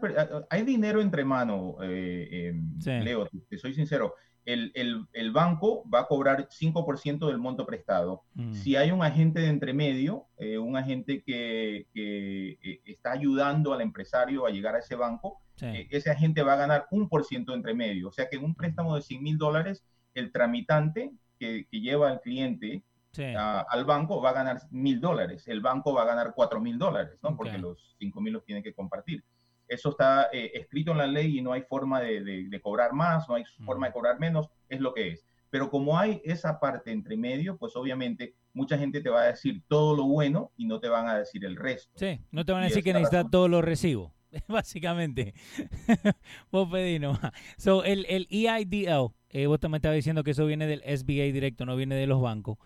hay 0.49 0.63
dinero 0.63 1.01
entre 1.01 1.25
manos, 1.25 1.75
eh, 1.83 2.27
eh, 2.31 2.61
Sí. 2.79 2.91
Leo, 3.03 3.27
te, 3.49 3.57
soy 3.57 3.73
sincero. 3.73 4.15
El, 4.43 4.71
el- 4.73 5.05
el 5.13 5.31
banco 5.31 5.83
va 5.87 5.99
a 6.01 6.07
cobrar 6.07 6.47
5% 6.49 7.27
del 7.27 7.37
monto 7.37 7.65
prestado. 7.65 8.23
Mm, 8.33 8.53
Si 8.53 8.75
hay 8.75 8.89
un 8.91 9.03
agente 9.03 9.41
de 9.41 9.49
entremedio, 9.49 10.25
eh, 10.37 10.57
un 10.57 10.75
agente 10.77 11.21
que, 11.23 11.85
que, 11.93 12.57
está 12.85 13.11
ayudando 13.11 13.73
al 13.73 13.81
empresario 13.81 14.45
a 14.47 14.49
llegar 14.49 14.73
a 14.75 14.79
ese 14.79 14.95
banco, 14.95 15.41
sí. 15.57 15.67
ese 15.91 16.09
agente 16.09 16.41
va 16.41 16.53
a 16.53 16.57
ganar 16.57 16.87
un 16.91 17.07
por 17.07 17.23
ciento 17.25 17.53
entre 17.53 17.73
medio. 17.75 18.07
O 18.07 18.11
sea 18.11 18.29
que 18.29 18.37
en 18.37 18.45
un 18.45 18.55
préstamo 18.55 18.95
de 18.95 19.01
100 19.03 19.21
mil 19.21 19.37
dólares, 19.37 19.83
el 20.15 20.31
tramitante 20.31 21.11
que, 21.37 21.67
que 21.69 21.79
lleva 21.81 22.09
al 22.09 22.21
cliente 22.21 22.83
sí. 23.11 23.23
a- 23.23 23.61
al 23.61 23.85
banco 23.85 24.21
va 24.21 24.31
a 24.31 24.33
ganar 24.33 24.61
mil 24.71 24.99
dólares. 24.99 25.47
El 25.47 25.61
banco 25.61 25.93
va 25.93 26.03
a 26.03 26.05
ganar 26.05 26.33
cuatro 26.35 26.59
mil 26.61 26.77
dólares, 26.77 27.17
¿no? 27.23 27.35
Porque 27.35 27.57
los 27.57 27.95
cinco 27.99 28.21
mil 28.21 28.33
los 28.33 28.43
tiene 28.45 28.61
que 28.63 28.73
compartir. 28.73 29.23
Eso 29.67 29.91
está 29.91 30.29
eh, 30.33 30.51
escrito 30.53 30.91
en 30.91 30.97
la 30.97 31.07
ley 31.07 31.37
y 31.39 31.41
no 31.41 31.53
hay 31.53 31.61
forma 31.61 32.01
de, 32.01 32.21
de- 32.23 32.49
de 32.49 32.61
cobrar 32.61 32.91
más, 32.93 33.27
no 33.29 33.35
hay 33.35 33.43
forma 33.65 33.87
de 33.87 33.93
cobrar 33.93 34.19
menos, 34.19 34.49
es 34.67 34.79
lo 34.81 34.93
que 34.93 35.09
es. 35.09 35.25
Pero 35.49 35.69
como 35.69 35.97
hay 35.99 36.21
esa 36.23 36.59
parte 36.59 36.91
entre 36.91 37.17
medio, 37.17 37.57
pues 37.57 37.75
obviamente 37.75 38.35
mucha 38.53 38.77
gente 38.77 39.01
te 39.01 39.09
va 39.09 39.21
a 39.21 39.25
decir 39.27 39.61
todo 39.67 39.95
lo 39.95 40.05
bueno 40.05 40.51
y 40.57 40.65
no 40.65 40.79
te 40.79 40.87
van 40.89 41.07
a 41.09 41.17
decir 41.17 41.43
el 41.45 41.55
resto. 41.57 41.91
Sí, 41.97 42.19
no 42.31 42.45
te 42.45 42.51
van 42.53 42.63
a 42.63 42.65
Y 42.65 42.69
decir 42.69 42.83
que 42.83 42.93
necesitas 42.93 43.19
razón. 43.19 43.31
todos 43.31 43.49
los 43.49 43.63
recibos, 43.63 44.11
básicamente. 44.47 45.33
vos 46.51 46.69
pedí 46.71 46.99
nomás. 46.99 47.31
So, 47.57 47.83
el, 47.83 48.05
el 48.09 48.27
EIDL, 48.29 49.13
eh, 49.29 49.47
vos 49.47 49.59
también 49.59 49.77
estabas 49.79 49.95
diciendo 49.95 50.23
que 50.23 50.31
eso 50.31 50.45
viene 50.45 50.67
del 50.67 50.81
SBA 50.83 51.31
directo, 51.33 51.65
no 51.65 51.75
viene 51.75 51.95
de 51.95 52.07
los 52.07 52.21
bancos. 52.21 52.57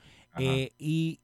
Eh, 0.44 0.72
y 0.78 1.20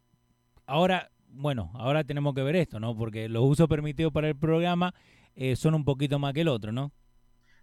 ahora, 0.66 1.12
bueno, 1.30 1.72
ahora 1.76 2.04
tenemos 2.04 2.34
que 2.34 2.44
ver 2.44 2.56
esto, 2.56 2.80
¿no? 2.80 2.96
Porque 2.96 3.30
los 3.30 3.44
usos 3.44 3.68
permitidos 3.68 4.12
para 4.14 4.28
el 4.30 4.36
programa 4.36 4.94
eh, 5.36 5.56
son 5.56 5.76
un 5.76 5.86
poquito 5.86 6.20
más 6.20 6.34
que 6.34 6.42
el 6.42 6.48
otro, 6.48 6.72
¿no? 6.72 6.92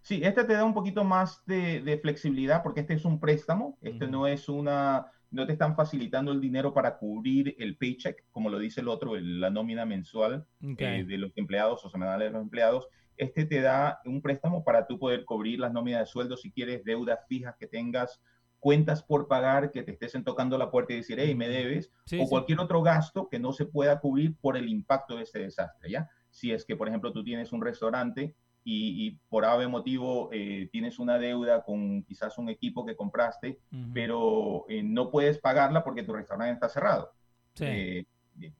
Sí, 0.01 0.21
este 0.23 0.43
te 0.45 0.53
da 0.53 0.63
un 0.63 0.73
poquito 0.73 1.03
más 1.03 1.43
de, 1.45 1.81
de 1.81 1.97
flexibilidad 1.99 2.63
porque 2.63 2.81
este 2.81 2.93
es 2.93 3.05
un 3.05 3.19
préstamo, 3.19 3.77
este 3.81 4.07
no 4.07 4.27
es 4.27 4.47
una, 4.49 5.07
no 5.29 5.45
te 5.45 5.51
están 5.53 5.75
facilitando 5.75 6.31
el 6.31 6.39
dinero 6.41 6.73
para 6.73 6.97
cubrir 6.97 7.55
el 7.59 7.75
paycheck, 7.77 8.23
como 8.31 8.49
lo 8.49 8.59
dice 8.59 8.81
el 8.81 8.87
otro, 8.87 9.15
el- 9.17 9.39
la 9.41 9.49
nómina 9.49 9.85
mensual 9.85 10.45
eh, 10.85 11.03
de 11.05 11.17
los 11.17 11.31
empleados 11.35 11.83
o 11.85 11.89
semanales 11.89 12.29
de 12.29 12.31
los 12.33 12.41
empleados. 12.41 12.87
Este 13.17 13.45
te 13.45 13.59
da 13.61 13.99
un 14.05 14.21
préstamo 14.21 14.63
para 14.63 14.87
tú 14.87 14.97
poder 14.97 15.25
cubrir 15.25 15.59
las 15.59 15.73
nóminas 15.73 15.99
de 16.01 16.05
sueldo 16.05 16.37
si 16.37 16.51
quieres, 16.51 16.83
deudas 16.85 17.19
fijas 17.27 17.55
que 17.59 17.67
tengas, 17.67 18.21
cuentas 18.59 19.01
por 19.03 19.27
pagar, 19.27 19.71
que 19.71 19.83
te 19.83 20.05
estén 20.05 20.23
tocando 20.23 20.57
la 20.57 20.69
puerta 20.71 20.93
y 20.93 20.97
decir, 20.97 21.17
hey, 21.19 21.33
me 21.35 21.47
debes, 21.47 21.91
Sí, 22.05 22.19
o 22.19 22.23
sí. 22.23 22.29
cualquier 22.29 22.59
otro 22.59 22.81
gasto 22.81 23.29
que 23.29 23.39
no 23.39 23.53
se 23.53 23.65
pueda 23.65 23.99
cubrir 23.99 24.35
por 24.37 24.57
el 24.57 24.67
impacto 24.69 25.15
de 25.17 25.23
este 25.23 25.39
desastre, 25.39 25.89
¿ya? 25.89 26.09
Si 26.29 26.51
es 26.51 26.65
que, 26.65 26.75
por 26.75 26.87
ejemplo, 26.87 27.11
tú 27.13 27.23
tienes 27.23 27.51
un 27.53 27.61
restaurante 27.61 28.35
y, 28.63 29.07
y 29.07 29.19
por 29.29 29.45
ave 29.45 29.67
motivo 29.67 30.29
eh, 30.33 30.67
tienes 30.71 30.99
una 30.99 31.17
deuda 31.17 31.63
con 31.63 32.03
quizás 32.03 32.37
un 32.37 32.49
equipo 32.49 32.85
que 32.85 32.95
compraste, 32.95 33.59
Ujú. 33.71 33.91
pero 33.93 34.65
eh, 34.69 34.83
no 34.83 35.09
puedes 35.09 35.37
pagarla 35.39 35.83
porque 35.83 36.03
tu 36.03 36.13
restaurante 36.13 36.53
está 36.53 36.67
cerrado. 36.69 37.13
Sí. 37.53 37.65
Eh, 37.65 38.05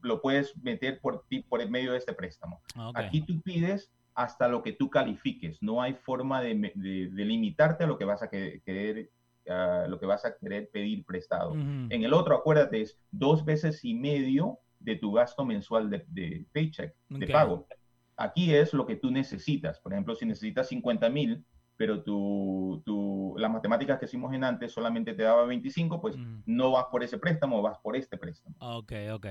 lo 0.02 0.22
puedes 0.22 0.58
meter 0.58 1.00
por, 1.00 1.26
ti- 1.28 1.44
por 1.44 1.62
el 1.62 1.70
medio 1.70 1.92
de 1.92 1.98
este 2.00 2.14
préstamo. 2.14 2.62
Ok. 2.78 2.98
Aquí 2.98 3.22
tú 3.22 3.40
pides 3.42 3.92
hasta 4.14 4.48
lo 4.48 4.62
que 4.64 4.74
tú 4.74 4.90
califiques. 4.90 5.62
No 5.62 5.82
hay 5.82 5.94
forma 5.94 6.42
de, 6.42 6.56
de- 6.76 7.10
de 7.10 7.26
limitarte 7.26 7.84
a 7.84 7.88
lo 7.88 7.98
que 7.98 8.06
vas 8.06 8.22
a 8.24 8.30
que- 8.30 8.62
querer, 8.66 9.10
a 9.50 9.88
lo 9.88 10.00
que 10.00 10.06
vas 10.06 10.26
a 10.26 10.38
querer 10.38 10.70
pedir 10.72 11.06
prestado. 11.06 11.54
En 11.56 12.04
el 12.04 12.14
otro, 12.14 12.36
acuérdate, 12.36 12.82
es 12.82 13.00
dos 13.12 13.44
veces 13.44 13.84
y 13.84 13.94
medio 13.94 14.60
de 14.80 14.96
tu 14.96 15.12
gasto 15.12 15.46
mensual 15.46 15.90
de, 15.90 16.06
de 16.08 16.46
paycheck, 16.54 16.96
de 17.10 17.28
pago. 17.28 17.68
Aquí 18.16 18.54
es 18.54 18.74
lo 18.74 18.86
que 18.86 18.96
tú 18.96 19.12
necesitas. 19.12 19.80
Por 19.80 19.94
ejemplo, 19.94 20.16
si 20.16 20.26
necesitas 20.26 20.68
50 20.68 21.10
mil, 21.10 21.46
pero 21.78 22.04
tu, 22.04 22.82
tu, 22.86 23.36
las 23.38 23.50
matemáticas 23.50 24.00
que 24.00 24.06
hicimos 24.06 24.34
en 24.34 24.44
antes 24.44 24.74
solamente 24.74 25.14
te 25.14 25.24
daba 25.24 25.46
25, 25.46 26.02
pues 26.02 26.18
no 26.46 26.72
vas 26.72 26.86
por 26.92 27.04
ese 27.04 27.18
préstamo, 27.18 27.62
vas 27.62 27.78
por 27.80 27.96
este 27.96 28.18
préstamo. 28.18 28.56
Ok, 28.60 28.92
ok. 29.14 29.28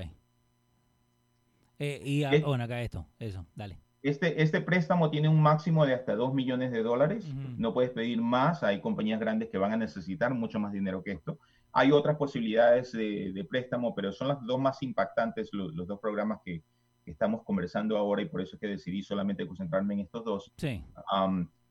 Eh, 1.77 2.01
y 2.03 2.23
ah, 2.23 2.31
bueno, 2.43 2.63
acá 2.63 2.81
esto, 2.81 3.05
eso, 3.19 3.45
dale. 3.55 3.79
Este, 4.01 4.41
este 4.41 4.61
préstamo 4.61 5.09
tiene 5.09 5.27
un 5.27 5.41
máximo 5.41 5.85
de 5.85 5.93
hasta 5.93 6.15
2 6.15 6.33
millones 6.33 6.71
de 6.71 6.83
dólares. 6.83 7.25
No 7.57 7.73
puedes 7.73 7.91
pedir 7.91 8.21
más. 8.21 8.63
Hay 8.63 8.79
compañías 8.79 9.19
grandes 9.19 9.49
que 9.49 9.57
van 9.57 9.73
a 9.73 9.77
necesitar 9.77 10.33
mucho 10.33 10.59
más 10.59 10.71
dinero 10.71 11.03
que 11.03 11.11
esto. 11.11 11.37
Hay 11.73 11.91
otras 11.91 12.15
posibilidades 12.17 12.91
de, 12.93 13.31
de 13.33 13.43
préstamo, 13.43 13.93
pero 13.93 14.11
son 14.13 14.29
las 14.29 14.43
dos 14.45 14.59
más 14.59 14.81
impactantes, 14.83 15.49
lo- 15.53 15.69
los, 15.69 15.85
dos 15.85 15.99
programas 15.99 16.39
que, 16.45 16.63
que 17.03 17.11
estamos 17.11 17.43
conversando 17.43 17.97
ahora 17.97 18.21
y 18.21 18.25
por 18.25 18.41
eso 18.41 18.55
es 18.55 18.59
que 18.61 18.67
decidí 18.67 19.03
solamente 19.03 19.45
concentrarme 19.45 19.93
en 19.95 19.99
estos 20.01 20.23
dos. 20.23 20.51
Sí. 20.57 20.83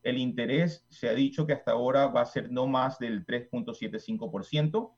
El 0.03 0.19
interés 0.19 0.85
se 0.89 1.09
ha 1.09 1.15
dicho 1.15 1.47
que 1.47 1.55
hasta 1.55 1.73
ahora 1.73 2.07
va 2.07 2.21
a 2.21 2.27
ser 2.27 2.51
no 2.53 2.67
más 2.67 2.99
del 2.99 3.25
3.75%. 3.27 4.91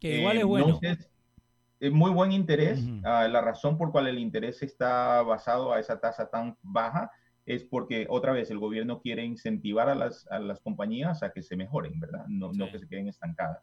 Que 0.00 0.18
igual 0.20 0.36
Eh, 0.36 0.40
es 0.40 0.46
bueno. 0.46 0.68
no 0.68 0.78
sé, 0.78 0.90
es 0.92 1.10
muy 1.80 2.10
buen 2.10 2.32
interés. 2.32 2.80
Ujú. 2.82 3.00
Ah, 3.04 3.26
la 3.28 3.40
razón 3.40 3.78
por 3.78 3.92
cual 3.92 4.08
el 4.08 4.18
interés 4.18 4.62
está 4.62 5.22
basado 5.22 5.72
a 5.72 5.78
esa 5.80 6.00
tasa 6.00 6.28
tan 6.28 6.56
baja 6.62 7.10
es 7.46 7.64
porque, 7.64 8.06
otra 8.10 8.32
vez, 8.32 8.50
el 8.50 8.58
gobierno 8.58 9.00
quiere 9.00 9.24
incentivar 9.24 9.88
a 9.88 9.94
las, 9.94 10.26
a 10.30 10.38
las 10.38 10.60
compañías 10.60 11.22
a 11.22 11.30
que 11.32 11.42
se 11.42 11.56
mejoren, 11.56 11.98
¿verdad? 11.98 12.26
No, 12.28 12.52
no 12.52 12.66
Sí. 12.66 12.72
que 12.72 12.78
se 12.80 12.88
queden 12.88 13.08
estancadas. 13.08 13.62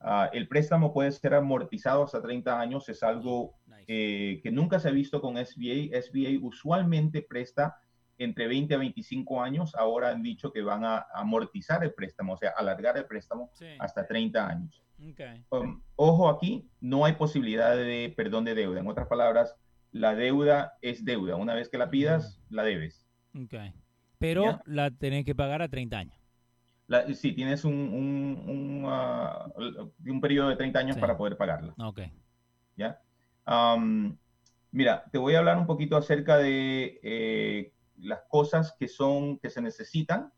Ah, 0.00 0.28
el 0.34 0.48
préstamo 0.48 0.92
puede 0.92 1.10
ser 1.12 1.32
amortizado 1.34 2.02
hasta 2.04 2.20
30 2.20 2.60
años, 2.60 2.86
es 2.90 3.02
algo 3.02 3.54
Nice. 3.66 3.84
eh, 3.88 4.40
que 4.42 4.50
nunca 4.50 4.78
se 4.78 4.88
ha 4.88 4.92
visto 4.92 5.22
con 5.22 5.38
SBA. 5.38 5.96
SBA 5.98 6.38
usualmente 6.42 7.22
presta 7.22 7.76
entre 8.18 8.46
20 8.46 8.74
a 8.74 8.78
25 8.78 9.40
años. 9.42 9.74
Ahora 9.74 10.10
han 10.10 10.22
dicho 10.22 10.52
que 10.52 10.60
van 10.62 10.84
a 10.84 11.06
amortizar 11.14 11.82
el 11.84 11.94
préstamo, 11.94 12.34
o 12.34 12.36
sea, 12.36 12.50
alargar 12.54 12.98
el 12.98 13.06
préstamo 13.06 13.48
Sí. 13.54 13.66
hasta 13.78 14.06
30 14.06 14.46
años. 14.46 14.83
Ok. 15.00 15.20
Um, 15.50 15.82
ojo 15.96 16.28
aquí, 16.28 16.68
no 16.80 17.04
hay 17.04 17.14
posibilidad 17.14 17.76
de 17.76 18.12
perdón 18.16 18.44
de 18.44 18.54
deuda. 18.54 18.80
En 18.80 18.86
otras 18.86 19.06
palabras, 19.08 19.54
la 19.92 20.14
deuda 20.14 20.74
es 20.82 21.04
deuda. 21.04 21.36
Una 21.36 21.54
vez 21.54 21.68
que 21.68 21.78
la 21.78 21.90
pidas, 21.90 22.40
la 22.48 22.62
debes. 22.62 23.06
Ok. 23.34 23.54
Pero 24.18 24.44
¿Ya? 24.44 24.62
la 24.66 24.90
tenés 24.90 25.24
que 25.24 25.34
pagar 25.34 25.62
a 25.62 25.68
30 25.68 25.98
años. 25.98 26.16
La, 26.86 27.06
sí, 27.14 27.32
tienes 27.32 27.64
un, 27.64 27.72
un, 27.74 28.44
un, 28.48 28.84
ah, 28.88 29.46
un 30.06 30.20
periodo 30.20 30.48
de 30.50 30.56
30 30.56 30.78
años 30.78 30.94
Sí. 30.96 31.00
para 31.00 31.16
poder 31.16 31.36
pagarla. 31.36 31.74
Ok. 31.78 32.00
¿ya? 32.76 33.00
Um, 33.46 34.16
mira, 34.70 35.04
te 35.12 35.18
voy 35.18 35.34
a 35.34 35.38
hablar 35.38 35.56
un 35.58 35.66
poquito 35.66 35.96
acerca 35.96 36.36
de 36.38 37.00
eh, 37.02 37.72
las 37.98 38.20
cosas 38.28 38.74
que 38.78 38.88
son 38.88 39.38
que 39.38 39.50
se 39.50 39.62
necesitan 39.62 40.32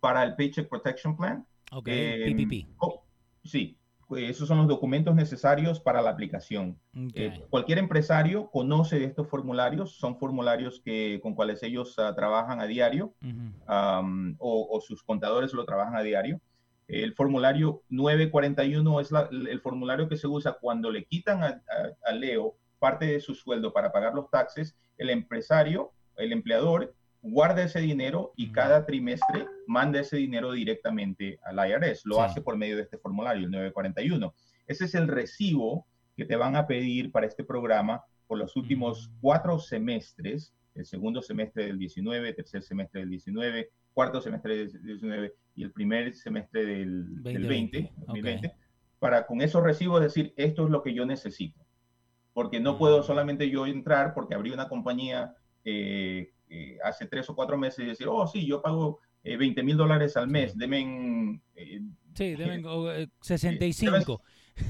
para 0.00 0.22
el 0.22 0.34
Paycheck 0.36 0.68
Protection 0.68 1.16
Plan. 1.16 1.46
Ok. 1.72 1.88
Eh, 1.90 2.34
PPP. 2.34 2.74
oh, 2.78 3.05
sí, 3.46 3.78
esos 4.16 4.46
son 4.46 4.58
los 4.58 4.68
documentos 4.68 5.14
necesarios 5.14 5.80
para 5.80 6.00
la 6.02 6.10
aplicación. 6.10 6.78
Eh, 7.14 7.26
cualquier 7.50 7.78
empresario 7.78 8.50
conoce 8.50 8.98
de 9.00 9.04
estos 9.06 9.28
formularios, 9.28 9.96
son 9.98 10.16
formularios 10.18 10.80
que, 10.84 11.18
con 11.22 11.34
cuales 11.34 11.62
ellos 11.62 11.98
ah, 11.98 12.14
trabajan 12.14 12.60
a 12.60 12.66
diario 12.66 13.14
o, 14.38 14.68
o 14.70 14.80
sus 14.80 15.02
contadores 15.02 15.52
lo 15.52 15.64
trabajan 15.64 15.96
a 15.96 16.02
diario. 16.02 16.40
El 16.88 17.14
formulario 17.14 17.82
941 17.88 19.00
es 19.00 19.10
la- 19.10 19.28
el 19.30 19.60
formulario 19.60 20.08
que 20.08 20.16
se 20.16 20.28
usa 20.28 20.56
cuando 20.60 20.90
le 20.90 21.04
quitan 21.04 21.42
a, 21.42 21.46
a- 21.48 21.62
a 22.10 22.12
Leo 22.12 22.56
parte 22.78 23.06
de 23.06 23.20
su 23.20 23.34
sueldo 23.34 23.72
para 23.72 23.90
pagar 23.90 24.14
los 24.14 24.30
taxes. 24.30 24.76
El 24.98 25.10
empresario 25.10 25.92
el 26.16 26.32
empleador 26.32 26.94
guarda 27.30 27.62
ese 27.64 27.80
dinero 27.80 28.32
y 28.36 28.52
cada 28.52 28.84
trimestre 28.86 29.46
manda 29.66 30.00
ese 30.00 30.16
dinero 30.16 30.52
directamente 30.52 31.38
al 31.44 31.56
IRS. 31.68 32.02
Lo 32.04 32.16
Sí. 32.16 32.20
hace 32.22 32.40
por 32.40 32.56
medio 32.56 32.76
de 32.76 32.82
este 32.82 32.98
formulario, 32.98 33.44
el 33.46 33.50
941. 33.50 34.34
Ese 34.66 34.84
es 34.86 34.94
el 34.94 35.08
recibo 35.08 35.86
que 36.16 36.24
te 36.24 36.36
van 36.36 36.56
a 36.56 36.66
pedir 36.66 37.10
para 37.12 37.26
este 37.26 37.44
programa 37.44 38.02
por 38.26 38.38
los 38.38 38.56
últimos 38.56 39.10
cuatro 39.20 39.58
semestres, 39.58 40.54
el 40.74 40.84
segundo 40.84 41.22
semestre 41.22 41.66
del 41.66 41.78
19, 41.78 42.32
tercer 42.32 42.62
semestre 42.62 43.00
del 43.00 43.10
19, 43.10 43.70
cuarto 43.94 44.20
semestre 44.20 44.56
del 44.56 44.82
19 44.82 45.32
y 45.54 45.62
el 45.62 45.72
primer 45.72 46.14
semestre 46.14 46.66
del, 46.66 47.22
del 47.22 47.46
20, 47.46 47.78
2020, 47.80 47.92
2020, 48.06 48.46
ok. 48.48 48.54
para 48.98 49.26
con 49.26 49.40
esos 49.40 49.62
recibos 49.62 50.00
decir, 50.00 50.32
esto 50.36 50.64
es 50.64 50.70
lo 50.70 50.82
que 50.82 50.92
yo 50.94 51.06
necesito. 51.06 51.64
Porque 52.34 52.60
no 52.60 52.74
Mm. 52.74 52.78
puedo 52.78 53.02
solamente 53.02 53.48
yo 53.48 53.66
entrar 53.66 54.12
porque 54.12 54.34
abrí 54.34 54.50
una 54.50 54.68
compañía 54.68 55.34
eh, 55.64 56.32
eh, 56.48 56.78
hace 56.84 57.06
tres 57.06 57.28
o 57.30 57.34
cuatro 57.34 57.56
meses 57.58 57.84
y 57.84 57.88
decir, 57.88 58.06
oh, 58.08 58.26
sí, 58.26 58.46
yo 58.46 58.62
pago 58.62 59.00
eh, 59.24 59.36
20 59.36 59.62
mil 59.62 59.76
dólares 59.76 60.16
al 60.16 60.28
mes, 60.28 60.54
eh, 60.60 61.80
Sí, 62.14 62.34
deben 62.34 62.62
go- 62.62 62.92
eh, 62.92 63.08
65. 63.20 64.22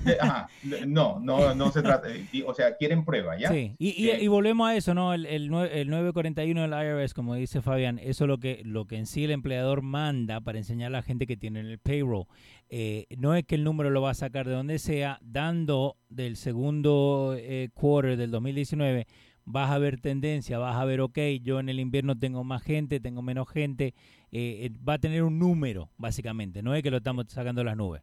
de- 0.05 0.19
ajá, 0.21 0.49
no, 0.87 1.21
no, 1.21 1.55
no 1.55 1.71
se 1.71 1.81
trata, 1.81 2.09
o 2.45 2.55
sea, 2.55 2.77
quieren 2.77 3.05
prueba, 3.05 3.39
¿ya? 3.39 3.51
Sí, 3.53 3.77
y, 3.79 3.91
y- 4.05 4.11
Eh, 4.11 4.19
y 4.25 4.27
volvemos 4.27 4.69
a 4.69 4.75
eso, 4.75 4.95
¿no? 4.95 5.15
El, 5.15 5.27
el, 5.27 5.45
el 5.45 5.89
941 5.89 6.63
del 6.63 6.73
IRS, 6.73 7.15
como 7.15 7.37
dice 7.37 7.63
Fabián, 7.63 8.01
eso 8.01 8.25
es 8.25 8.29
lo 8.29 8.39
que, 8.39 8.63
lo 8.65 8.87
que 8.87 8.97
en 8.97 9.07
sí 9.07 9.23
el 9.25 9.31
empleador 9.31 9.83
manda 9.83 10.41
para 10.41 10.59
enseñar 10.59 10.89
a 10.89 10.91
la 10.99 11.03
gente 11.03 11.27
que 11.29 11.37
tiene 11.37 11.61
el 11.61 11.79
payroll. 11.79 12.25
Eh, 12.69 13.07
no 13.17 13.37
es 13.37 13.45
que 13.45 13.55
el 13.55 13.63
número 13.63 13.91
lo 13.91 14.03
va 14.03 14.11
a 14.11 14.15
sacar 14.15 14.49
de 14.49 14.55
donde 14.55 14.81
sea, 14.81 15.21
dando 15.23 15.99
del 16.09 16.37
segundo 16.37 17.37
eh, 17.39 17.69
quarter 17.73 18.17
del 18.17 18.33
2019, 18.33 19.07
vas 19.47 19.71
a 19.71 19.79
ver 19.79 20.01
tendencia, 20.01 20.59
vas 20.59 20.77
a 20.77 20.85
ver, 20.85 21.01
ok, 21.01 21.19
yo 21.43 21.61
en 21.61 21.69
el 21.71 21.81
invierno 21.81 22.19
tengo 22.19 22.45
más 22.45 22.63
gente, 22.63 23.01
tengo 23.01 23.23
menos 23.23 23.49
gente, 23.49 23.95
eh, 24.33 24.67
eh, 24.67 24.71
va 24.87 24.95
a 24.95 24.99
tener 24.99 25.23
un 25.23 25.39
número, 25.39 25.91
básicamente, 25.97 26.63
no 26.63 26.75
es 26.75 26.83
que 26.83 26.91
lo 26.91 26.99
estamos 26.99 27.27
sacando 27.29 27.61
de 27.61 27.67
las 27.67 27.77
nubes. 27.77 28.03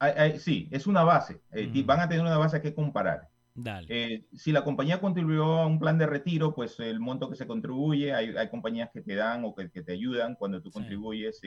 Ay, 0.00 0.12
ay, 0.16 0.38
sí, 0.38 0.68
es 0.70 0.86
una 0.86 1.02
base, 1.02 1.42
eh, 1.52 1.66
Ujú. 1.68 1.84
van 1.86 2.00
a 2.00 2.08
tener 2.08 2.22
una 2.24 2.38
base 2.38 2.60
que 2.60 2.74
comparar. 2.74 3.28
Dale. 3.54 3.86
Eh, 3.88 4.26
si 4.34 4.52
la 4.52 4.64
compañía 4.64 5.00
contribuyó 5.00 5.44
a 5.58 5.66
un 5.66 5.78
plan 5.78 5.98
de 5.98 6.06
retiro, 6.06 6.54
pues 6.54 6.78
el 6.80 7.00
monto 7.00 7.30
que 7.30 7.36
se 7.36 7.46
contribuye, 7.46 8.14
hay, 8.14 8.36
hay 8.36 8.48
compañías 8.50 8.90
que 8.92 9.02
te 9.02 9.14
dan 9.16 9.44
o 9.44 9.54
que, 9.54 9.70
que 9.70 9.82
te 9.82 9.92
ayudan 9.92 10.36
cuando 10.36 10.62
tú 10.62 10.70
Sí. 10.70 10.72
contribuyes. 10.72 11.40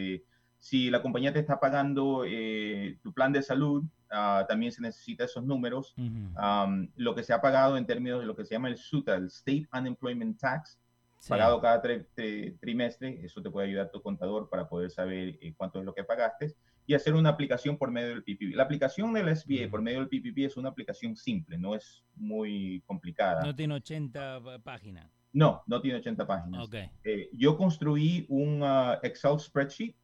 Si 0.62 0.92
la 0.92 1.02
compañía 1.02 1.34
te 1.34 1.40
está 1.40 1.60
pagando 1.60 2.24
eh, 2.24 3.00
tu 3.02 3.12
plan 3.14 3.34
de 3.34 3.42
salud, 3.42 3.84
ah, 4.12 4.46
también 4.48 4.72
se 4.72 4.80
necesita 4.84 5.24
esos 5.26 5.44
números. 5.44 5.96
Ujú. 5.98 6.32
Am, 6.38 6.92
lo 6.96 7.16
que 7.16 7.24
se 7.24 7.34
ha 7.34 7.42
pagado 7.42 7.78
en 7.78 7.88
términos 7.88 8.20
de 8.20 8.28
lo 8.28 8.36
que 8.36 8.46
se 8.46 8.54
llama 8.54 8.68
el 8.70 8.78
SUTA, 8.78 9.16
el 9.16 9.26
State 9.26 9.68
Unemployment 9.74 10.40
Tax, 10.40 10.80
Sí. 11.18 11.30
pagado 11.30 11.60
cada 11.62 11.82
tri- 11.82 12.06
tri- 12.16 12.60
trimestre, 12.60 13.20
eso 13.26 13.42
te 13.42 13.50
puede 13.50 13.68
ayudar 13.70 13.90
tu 13.92 14.02
contador 14.04 14.50
para 14.50 14.70
poder 14.70 14.92
saber 14.92 15.38
eh, 15.42 15.54
cuánto 15.58 15.80
es 15.80 15.86
lo 15.86 15.94
que 15.96 16.04
pagaste 16.04 16.56
y 16.86 16.94
hacer 16.94 17.14
una 17.16 17.30
aplicación 17.30 17.78
por 17.78 17.90
medio 17.92 18.10
del 18.10 18.24
PPP. 18.24 18.56
La 18.56 18.64
aplicación 18.64 19.14
del 19.14 19.30
SBA 19.36 19.70
por 19.70 19.82
medio 19.82 20.00
del 20.00 20.10
PPP 20.10 20.46
es 20.46 20.58
una 20.58 20.70
aplicación 20.70 21.16
simple, 21.16 21.58
no 21.58 21.74
es 21.76 22.04
muy 22.16 22.84
complicada. 22.86 23.42
No 23.44 23.56
tiene 23.56 23.74
80 23.76 24.42
pa- 24.44 24.60
páginas. 24.60 25.10
No, 25.34 25.64
no 25.66 25.80
tiene 25.82 26.00
80 26.00 26.28
páginas. 26.28 26.66
Ok. 26.68 26.76
Eh, 27.04 27.30
yo 27.34 27.58
construí 27.58 28.26
un 28.30 28.62
ah, 28.64 29.00
Excel 29.02 29.40
spreadsheet 29.40 29.96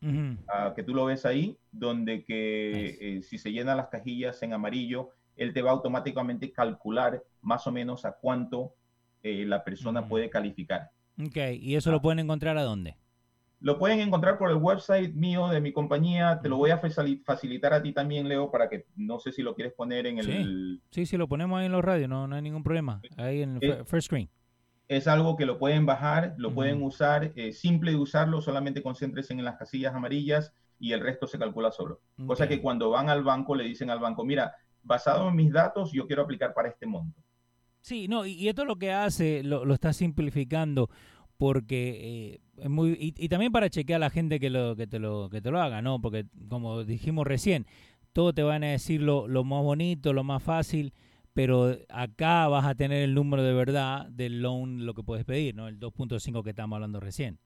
ah, 0.48 0.74
que 0.76 0.84
tú 0.84 0.94
lo 0.94 1.06
ves 1.06 1.26
ahí, 1.26 1.58
donde 1.72 2.24
que 2.24 2.72
Nice. 2.74 3.18
eh, 3.18 3.22
si 3.24 3.38
se 3.38 3.52
llenan 3.52 3.78
las 3.78 3.88
cajillas 3.90 4.42
en 4.44 4.54
amarillo, 4.54 5.10
él 5.36 5.54
te 5.54 5.62
va 5.62 5.72
automáticamente 5.72 6.52
calcular 6.54 7.22
más 7.42 7.68
o 7.68 7.72
menos 7.72 8.06
a 8.06 8.14
cuánto 8.14 8.74
eh, 9.22 9.46
la 9.46 9.64
persona 9.64 10.08
puede 10.08 10.30
calificar. 10.30 10.92
Ok, 11.22 11.38
¿y 11.60 11.76
eso 11.76 11.90
Ah. 11.90 11.94
lo 11.94 12.02
pueden 12.02 12.20
encontrar 12.20 12.58
a 12.58 12.64
dónde? 12.64 12.96
Lo 13.60 13.80
pueden 13.80 14.00
encontrar 14.00 14.38
por 14.38 14.50
el 14.52 14.58
website 14.58 15.14
mío 15.16 15.48
de 15.48 15.60
mi 15.60 15.74
compañía. 15.74 16.40
Te 16.42 16.48
lo 16.48 16.58
voy 16.58 16.70
a 16.70 16.80
facili- 16.80 17.24
facilitar 17.26 17.74
a 17.74 17.82
ti 17.82 17.92
también, 17.92 18.30
Leo, 18.30 18.52
para 18.52 18.70
que 18.70 18.86
no 18.96 19.18
sé 19.20 19.32
si 19.32 19.42
lo 19.42 19.56
quieres 19.56 19.74
poner 19.74 20.06
en 20.06 20.22
Sí. 20.24 20.32
el. 20.32 20.82
Sí, 20.92 21.06
sí, 21.08 21.18
lo 21.18 21.28
ponemos 21.28 21.60
ahí 21.60 21.66
en 21.66 21.72
los 21.72 21.84
radios, 21.84 22.08
no, 22.08 22.28
no 22.28 22.36
hay 22.36 22.42
ningún 22.44 22.62
problema. 22.64 23.02
Ahí 23.18 23.42
en 23.42 23.58
el 23.58 23.64
Eh, 23.64 23.78
fir- 23.80 23.86
first 23.86 24.06
screen. 24.06 24.30
Es 24.90 25.08
algo 25.08 25.36
que 25.38 25.46
lo 25.46 25.58
pueden 25.60 25.86
bajar, 25.86 26.34
lo 26.38 26.54
pueden 26.54 26.82
usar. 26.84 27.32
eh, 27.36 27.54
simple 27.54 27.92
de 27.92 27.98
usarlo, 27.98 28.42
solamente 28.42 28.82
concéntrense 28.84 29.34
en 29.34 29.44
las 29.46 29.58
casillas 29.58 29.94
amarillas 29.96 30.54
y 30.80 30.92
el 30.94 31.02
resto 31.02 31.28
se 31.28 31.40
calcula 31.40 31.72
solo. 31.72 32.02
Cosa 32.26 32.48
que 32.48 32.62
cuando 32.62 32.90
van 32.90 33.10
al 33.10 33.24
banco 33.24 33.56
le 33.56 33.64
dicen 33.66 33.90
al 33.90 34.00
banco, 34.00 34.26
mira, 34.26 34.54
basado 34.84 35.30
en 35.30 35.36
mis 35.36 35.52
datos, 35.54 35.92
yo 35.94 36.08
quiero 36.08 36.24
aplicar 36.24 36.54
para 36.54 36.70
este 36.70 36.86
monto. 36.86 37.22
Sí, 37.82 38.08
no, 38.08 38.26
y, 38.26 38.34
y 38.34 38.50
esto 38.50 38.66
lo 38.66 38.76
que 38.78 38.92
hace, 38.92 39.44
lo, 39.44 39.64
lo 39.66 39.74
está 39.74 39.94
simplificando 39.94 40.90
porque 41.38 42.36
eh, 42.58 42.64
es 42.64 42.70
muy 42.70 42.92
y, 43.00 43.14
y 43.18 43.30
también 43.30 43.52
para 43.52 43.70
chequear 43.70 43.98
a 43.98 44.06
la 44.06 44.10
gente 44.10 44.40
que 44.40 44.50
lo 44.50 44.76
que 44.76 44.88
te 44.88 45.00
lo 45.00 45.30
que 45.30 45.42
te 45.42 45.52
lo 45.52 45.62
haga, 45.62 45.82
¿no? 45.82 46.02
Porque 46.02 46.26
como 46.50 46.84
dijimos 46.84 47.26
recién, 47.28 47.66
todo 48.14 48.34
te 48.34 48.44
van 48.44 48.64
a 48.64 48.68
decir 48.72 49.02
lo, 49.02 49.28
lo 49.28 49.44
más 49.44 49.64
bonito, 49.64 50.14
lo 50.14 50.24
más 50.24 50.44
fácil, 50.44 50.94
pero 51.38 51.78
acá 51.90 52.48
vas 52.48 52.66
a 52.66 52.74
tener 52.74 53.04
el 53.04 53.14
número 53.14 53.44
de 53.44 53.54
verdad 53.54 54.08
del 54.10 54.42
loan 54.42 54.88
lo 54.88 54.96
que 54.96 55.04
puedes 55.04 55.24
pedir, 55.24 55.54
¿no? 55.54 55.68
El 55.68 55.80
2.5 55.80 56.44
que 56.44 56.50
estábamos 56.50 56.78
hablando 56.78 57.00
recién. 57.00 57.38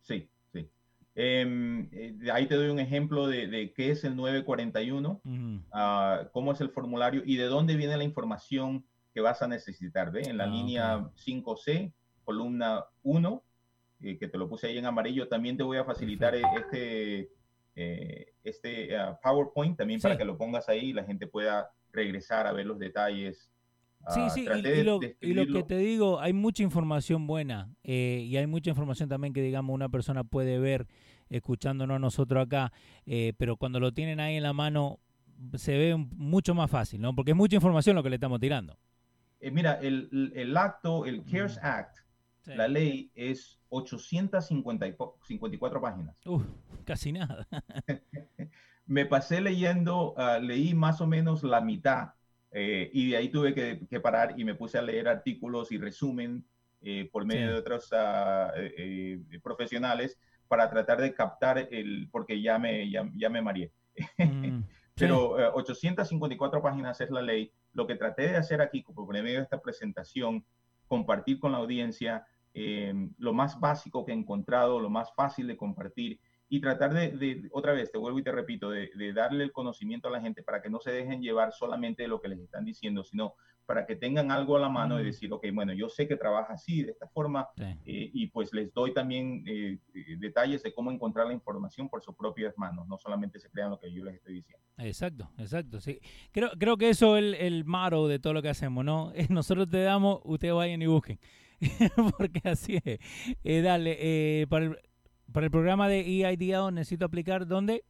Sí, 0.00 0.30
sí. 0.50 0.66
Em, 1.14 1.90
eh, 1.92 2.16
ahí 2.32 2.46
te 2.46 2.54
doy 2.54 2.70
un 2.70 2.78
ejemplo 2.78 3.26
de, 3.26 3.46
de 3.46 3.74
qué 3.74 3.90
es 3.90 4.02
el 4.04 4.16
941. 4.16 5.20
Ujú. 5.22 5.62
ah, 5.72 6.26
cómo 6.32 6.52
es 6.52 6.62
el 6.62 6.70
formulario 6.70 7.20
y 7.22 7.36
de 7.36 7.44
dónde 7.44 7.76
viene 7.76 7.98
la 7.98 8.04
información 8.04 8.86
que 9.12 9.20
vas 9.20 9.42
a 9.42 9.46
necesitar. 9.46 10.10
¿ve? 10.10 10.22
En 10.22 10.38
la 10.38 10.44
Ah, 10.44 10.46
línea 10.46 10.96
ok. 10.96 11.12
5C, 11.18 11.92
columna 12.24 12.82
1, 13.02 13.42
eh, 14.04 14.16
que 14.16 14.28
te 14.28 14.38
lo 14.38 14.48
puse 14.48 14.68
ahí 14.68 14.78
en 14.78 14.86
amarillo, 14.86 15.28
también 15.28 15.58
te 15.58 15.64
voy 15.64 15.76
a 15.76 15.84
facilitar 15.84 16.34
este, 16.34 17.28
eh, 17.76 18.32
este 18.42 18.96
ah, 18.96 19.20
PowerPoint 19.22 19.76
también 19.76 20.00
para 20.00 20.16
que 20.16 20.24
lo 20.24 20.38
pongas 20.38 20.66
ahí 20.70 20.86
y 20.86 20.92
la 20.94 21.04
gente 21.04 21.26
pueda 21.26 21.68
regresar 22.02 22.46
a 22.46 22.52
ver 22.52 22.66
los 22.66 22.78
detalles. 22.78 23.50
Sí, 24.14 24.20
Ah, 24.22 24.30
sí, 24.30 24.42
y, 24.42 24.44
traté 24.44 24.60
y 24.60 24.76
de 24.78 24.84
lo, 24.84 25.00
y 25.20 25.34
lo 25.34 25.46
que 25.52 25.62
te 25.64 25.76
digo, 25.76 26.20
hay 26.20 26.32
mucha 26.32 26.62
información 26.62 27.26
buena 27.26 27.68
eh, 27.82 28.22
y 28.24 28.36
hay 28.36 28.46
mucha 28.46 28.70
información 28.70 29.08
también 29.08 29.34
que, 29.34 29.42
digamos, 29.42 29.74
una 29.74 29.88
persona 29.88 30.22
puede 30.24 30.58
ver 30.60 30.86
escuchándonos 31.28 31.96
a 31.96 31.98
nosotros 31.98 32.46
acá, 32.46 32.72
eh, 33.04 33.32
pero 33.36 33.56
cuando 33.56 33.80
lo 33.80 33.92
tienen 33.92 34.20
ahí 34.20 34.36
en 34.36 34.44
la 34.44 34.52
mano 34.52 35.00
se 35.54 35.76
ve 35.76 35.96
mucho 35.96 36.54
más 36.54 36.70
fácil, 36.70 37.00
¿no? 37.00 37.14
Porque 37.14 37.32
es 37.32 37.36
mucha 37.36 37.56
información 37.56 37.96
lo 37.96 38.02
que 38.02 38.10
le 38.10 38.16
estamos 38.16 38.40
tirando. 38.40 38.78
Eh, 39.40 39.50
mira, 39.50 39.74
el, 39.74 40.32
el- 40.34 40.56
acto, 40.56 41.04
el 41.04 41.24
CARES 41.24 41.58
Ujú. 41.58 41.66
Act, 41.66 41.96
Sí. 42.42 42.52
la 42.54 42.66
ley 42.68 43.10
es 43.14 43.60
854 43.68 45.80
páginas. 45.80 46.16
Uf, 46.24 46.44
casi 46.84 47.12
nada. 47.12 47.46
me 48.88 49.06
pasé 49.06 49.40
leyendo, 49.40 50.14
ah, 50.16 50.38
leí 50.38 50.74
más 50.74 51.00
o 51.00 51.06
menos 51.06 51.44
la 51.44 51.60
mitad 51.60 52.14
eh, 52.50 52.90
y 52.92 53.10
de 53.10 53.16
ahí 53.18 53.28
tuve 53.28 53.54
que, 53.54 53.86
que 53.88 54.00
parar 54.00 54.34
y 54.36 54.44
me 54.44 54.54
puse 54.54 54.78
a 54.78 54.82
leer 54.82 55.06
artículos 55.06 55.70
y 55.70 55.78
resumen 55.78 56.44
eh, 56.80 57.08
por 57.12 57.24
medio 57.24 57.46
Sí. 57.46 57.52
de 57.52 57.58
otros 57.58 57.88
ah, 57.92 58.50
eh, 58.56 59.20
profesionales 59.42 60.18
para 60.48 60.70
tratar 60.70 61.00
de 61.00 61.14
captar 61.14 61.68
el, 61.70 62.08
porque 62.10 62.40
ya 62.40 62.58
me, 62.58 62.90
ya, 62.90 63.08
ya 63.14 63.28
me 63.28 63.42
mareé. 63.42 63.70
Mm. 64.16 64.62
Pero 64.94 65.38
eh, 65.38 65.50
854 65.54 66.60
páginas 66.60 67.00
es 67.00 67.10
la 67.10 67.22
ley. 67.22 67.52
Lo 67.72 67.86
que 67.86 67.94
traté 67.94 68.22
de 68.22 68.36
hacer 68.36 68.60
aquí, 68.60 68.82
por 68.82 69.12
medio 69.12 69.38
de 69.38 69.44
esta 69.44 69.60
presentación, 69.60 70.44
compartir 70.88 71.38
con 71.38 71.52
la 71.52 71.58
audiencia 71.58 72.26
eh, 72.54 72.92
lo 73.18 73.32
más 73.32 73.60
básico 73.60 74.04
que 74.04 74.12
he 74.12 74.14
encontrado, 74.16 74.80
lo 74.80 74.90
más 74.90 75.14
fácil 75.14 75.46
de 75.46 75.56
compartir 75.56 76.18
y 76.48 76.60
tratar 76.60 76.94
de, 76.94 77.10
de- 77.10 77.48
otra 77.52 77.72
vez, 77.72 77.90
te 77.92 77.98
vuelvo 77.98 78.18
y 78.18 78.22
te 78.22 78.32
repito, 78.32 78.70
de, 78.70 78.90
de 78.94 79.12
darle 79.12 79.44
el 79.44 79.52
conocimiento 79.52 80.08
a 80.08 80.10
la 80.10 80.20
gente 80.20 80.42
para 80.42 80.62
que 80.62 80.70
no 80.70 80.80
se 80.80 80.90
dejen 80.92 81.20
llevar 81.22 81.52
solamente 81.52 82.02
de 82.02 82.08
lo 82.08 82.20
que 82.20 82.28
les 82.28 82.38
están 82.40 82.64
diciendo, 82.64 83.04
sino 83.04 83.34
para 83.66 83.84
que 83.84 83.96
tengan 83.96 84.30
algo 84.30 84.56
a 84.56 84.60
la 84.60 84.70
mano 84.70 84.98
y 84.98 85.04
decir, 85.04 85.30
ok, 85.30 85.44
bueno, 85.52 85.74
yo 85.74 85.90
sé 85.90 86.08
que 86.08 86.16
trabaja 86.16 86.54
así, 86.54 86.82
de 86.84 86.92
esta 86.92 87.06
forma, 87.08 87.46
Sí. 87.54 87.64
eh, 87.84 88.10
y 88.14 88.26
pues 88.28 88.50
les 88.54 88.72
doy 88.72 88.94
también 88.94 89.44
eh, 89.46 89.76
eh, 89.94 90.16
detalles 90.18 90.62
de 90.62 90.72
cómo 90.72 90.90
encontrar 90.90 91.26
la 91.26 91.34
información 91.34 91.90
por 91.90 92.02
sus 92.02 92.16
propias 92.16 92.56
manos, 92.56 92.88
no 92.88 92.96
solamente 92.96 93.38
se 93.38 93.50
crean 93.50 93.68
lo 93.68 93.78
que 93.78 93.92
yo 93.92 94.02
les 94.04 94.14
estoy 94.14 94.36
diciendo. 94.36 94.64
Exacto, 94.78 95.30
exacto, 95.36 95.80
sí. 95.82 96.00
Creo, 96.32 96.48
creo 96.58 96.78
que 96.78 96.88
eso 96.88 97.18
es 97.18 97.24
el, 97.24 97.34
el 97.34 97.64
motto 97.66 98.08
de 98.08 98.18
todo 98.18 98.32
lo 98.32 98.40
que 98.40 98.48
hacemos, 98.48 98.86
¿no? 98.86 99.12
Nosotros 99.28 99.68
te 99.68 99.82
damos, 99.82 100.20
ustedes 100.24 100.54
vayan 100.54 100.80
y 100.80 100.86
busquen. 100.86 101.18
Porque 102.16 102.40
así 102.44 102.78
es. 102.82 103.00
Eh, 103.44 103.60
dale, 103.60 104.46
para, 104.48 104.64
el, 104.66 104.78
para 105.32 105.46
el 105.46 105.50
programa 105.52 105.88
de 105.88 106.00
EIDL 106.00 106.72
necesito 106.74 107.04
aplicar 107.04 107.46
dónde? 107.46 107.84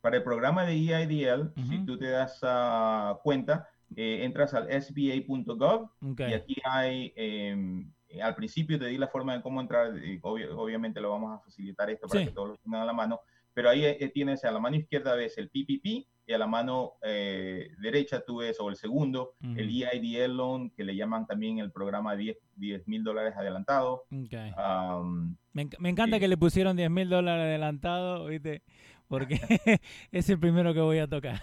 Para 0.00 0.16
el 0.16 0.22
programa 0.24 0.64
de 0.64 0.72
EIDL, 0.72 1.52
si 1.68 1.84
tú 1.84 1.96
te 1.98 2.06
das 2.10 2.38
ah, 2.42 3.18
cuenta, 3.22 3.68
eh, 3.94 4.20
entras 4.24 4.52
al 4.54 4.68
sba.gov 4.82 5.90
y 6.18 6.32
aquí 6.34 6.56
hay, 6.64 7.12
eh, 7.14 7.84
al 8.22 8.34
principio 8.34 8.78
te 8.78 8.86
di 8.86 8.98
la 8.98 9.06
forma 9.08 9.36
de 9.36 9.42
cómo 9.42 9.60
entrar, 9.60 9.92
obvi- 9.92 10.48
obviamente 10.56 11.00
lo 11.00 11.10
vamos 11.10 11.32
a 11.38 11.42
facilitar 11.44 11.88
esto 11.90 12.08
para 12.08 12.20
Sí. 12.20 12.26
que 12.26 12.32
todos 12.32 12.48
lo 12.48 12.56
tengan 12.56 12.80
a 12.82 12.86
la 12.86 12.92
mano, 12.92 13.20
pero 13.54 13.70
ahí 13.70 13.84
eh, 13.84 14.10
tienes 14.12 14.44
a 14.44 14.50
la 14.50 14.58
mano 14.58 14.76
izquierda 14.76 15.14
ves 15.14 15.38
el 15.38 15.50
PPP 15.50 16.06
y 16.26 16.32
a 16.32 16.38
la 16.38 16.46
mano 16.46 16.94
eh, 17.02 17.70
derecha 17.78 18.20
tuve 18.24 18.54
sobre 18.54 18.74
el 18.74 18.78
segundo, 18.78 19.34
el. 19.42 19.68
EIDL 19.68 20.36
loan, 20.36 20.70
que 20.70 20.84
le 20.84 20.94
llaman 20.94 21.26
también 21.26 21.58
el 21.58 21.72
programa 21.72 22.14
10 22.16 22.38
mil 22.86 23.02
dólares 23.02 23.34
adelantado. 23.36 24.04
Ok. 24.12 24.34
Am, 24.56 25.36
Me, 25.52 25.68
me 25.78 25.88
encanta 25.88 26.16
sí. 26.16 26.20
que 26.20 26.28
le 26.28 26.36
pusieron 26.36 26.76
10 26.76 26.90
mil 26.90 27.08
dólares 27.08 27.42
adelantado, 27.44 28.26
¿viste? 28.26 28.62
Porque 29.08 29.38
es 30.12 30.30
el 30.30 30.38
primero 30.38 30.72
que 30.72 30.80
voy 30.80 30.98
a 30.98 31.08
tocar. 31.08 31.40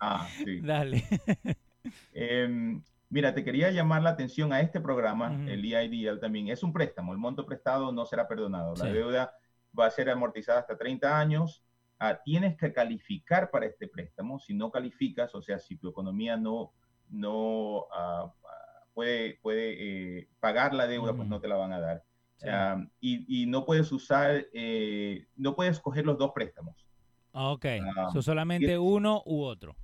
ah, 0.00 0.28
sí. 0.44 0.60
Dale. 0.62 1.04
Em, 2.12 2.82
mira, 3.10 3.34
te 3.34 3.44
quería 3.44 3.70
llamar 3.70 4.02
la 4.02 4.10
atención 4.10 4.52
a 4.52 4.60
este 4.60 4.80
programa, 4.80 5.34
el 5.48 5.64
EIDL 5.64 6.18
también. 6.20 6.48
Es 6.48 6.62
un 6.62 6.72
préstamo, 6.72 7.12
el 7.12 7.18
monto 7.18 7.46
prestado 7.46 7.92
no 7.92 8.04
será 8.06 8.26
perdonado. 8.28 8.74
La 8.76 8.86
Sí. 8.86 8.92
deuda 8.92 9.34
va 9.78 9.86
a 9.86 9.90
ser 9.90 10.10
amortizada 10.10 10.60
hasta 10.60 10.76
30 10.76 11.18
años. 11.18 11.63
Ah, 11.98 12.20
tienes 12.24 12.56
que 12.56 12.72
calificar 12.72 13.50
para 13.50 13.66
este 13.66 13.88
préstamo. 13.88 14.38
Si 14.38 14.54
no 14.54 14.70
calificas, 14.70 15.34
o 15.34 15.42
sea, 15.42 15.58
si 15.58 15.76
tu 15.76 15.88
economía 15.88 16.36
no, 16.36 16.72
no 17.08 17.86
ah, 17.92 18.32
puede, 18.92 19.38
puede 19.42 20.18
eh, 20.18 20.28
pagar 20.40 20.74
la 20.74 20.86
deuda, 20.86 21.14
pues 21.14 21.28
no 21.28 21.40
te 21.40 21.48
la 21.48 21.56
van 21.56 21.72
a 21.72 21.80
dar. 21.80 22.04
Sí. 22.36 22.48
Y, 23.00 23.42
y 23.42 23.46
no 23.46 23.64
puedes 23.64 23.90
usar, 23.92 24.46
eh, 24.52 25.26
no 25.36 25.54
puedes 25.54 25.80
coger 25.80 26.04
los 26.04 26.18
dos 26.18 26.32
préstamos. 26.34 26.84
Ok. 27.32 27.66
Ah, 27.96 28.10
So, 28.12 28.22
solamente 28.22 28.78
uno 28.78 29.22
u 29.24 29.42
otro. 29.42 29.76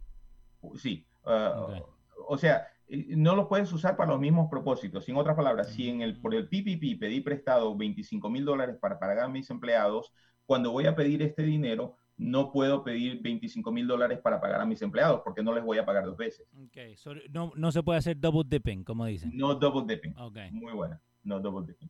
Sí. 0.77 1.07
Ok. 1.23 1.87
O 2.29 2.39
sea, 2.39 2.69
eh, 2.91 3.07
no 3.17 3.37
lo 3.37 3.49
puedes 3.49 3.73
usar 3.73 3.97
para 3.97 4.11
los 4.11 4.21
mismos 4.21 4.49
propósitos. 4.51 5.09
En 5.09 5.17
otras 5.17 5.37
palabras, 5.37 5.69
si 5.69 5.89
en 5.89 6.03
el, 6.03 6.21
por 6.21 6.35
el 6.35 6.49
PPP 6.49 6.99
pedí 6.99 7.21
prestado 7.21 7.77
25 7.77 8.29
mil 8.29 8.45
dólares 8.45 8.77
para 8.81 8.99
pagar 8.99 9.21
a 9.21 9.29
mis 9.29 9.49
empleados, 9.51 10.13
cuando 10.51 10.73
voy 10.73 10.85
a 10.87 10.97
pedir 10.97 11.23
este 11.23 11.45
dinero, 11.45 11.95
no 12.17 12.51
puedo 12.51 12.83
pedir 12.83 13.23
25 13.23 13.71
mil 13.71 13.87
dólares 13.87 14.19
para 14.19 14.41
pagar 14.41 14.61
a 14.61 14.67
mis 14.67 14.83
empleados 14.83 15.21
porque 15.25 15.45
no 15.45 15.55
les 15.55 15.63
voy 15.63 15.79
a 15.79 15.85
pagar 15.87 16.05
dos 16.05 16.17
veces. 16.17 16.45
Ok. 16.65 16.77
So, 16.97 17.13
no, 17.31 17.53
no 17.55 17.71
se 17.71 17.85
puede 17.85 18.01
hacer 18.01 18.19
double 18.19 18.43
dipping, 18.49 18.83
como 18.83 19.07
dicen. 19.07 19.31
No 19.33 19.55
double 19.55 19.85
dipping. 19.87 20.13
Ok. 20.19 20.39
Muy 20.51 20.73
buena. 20.73 21.01
No 21.23 21.39
double 21.39 21.65
dipping. 21.69 21.89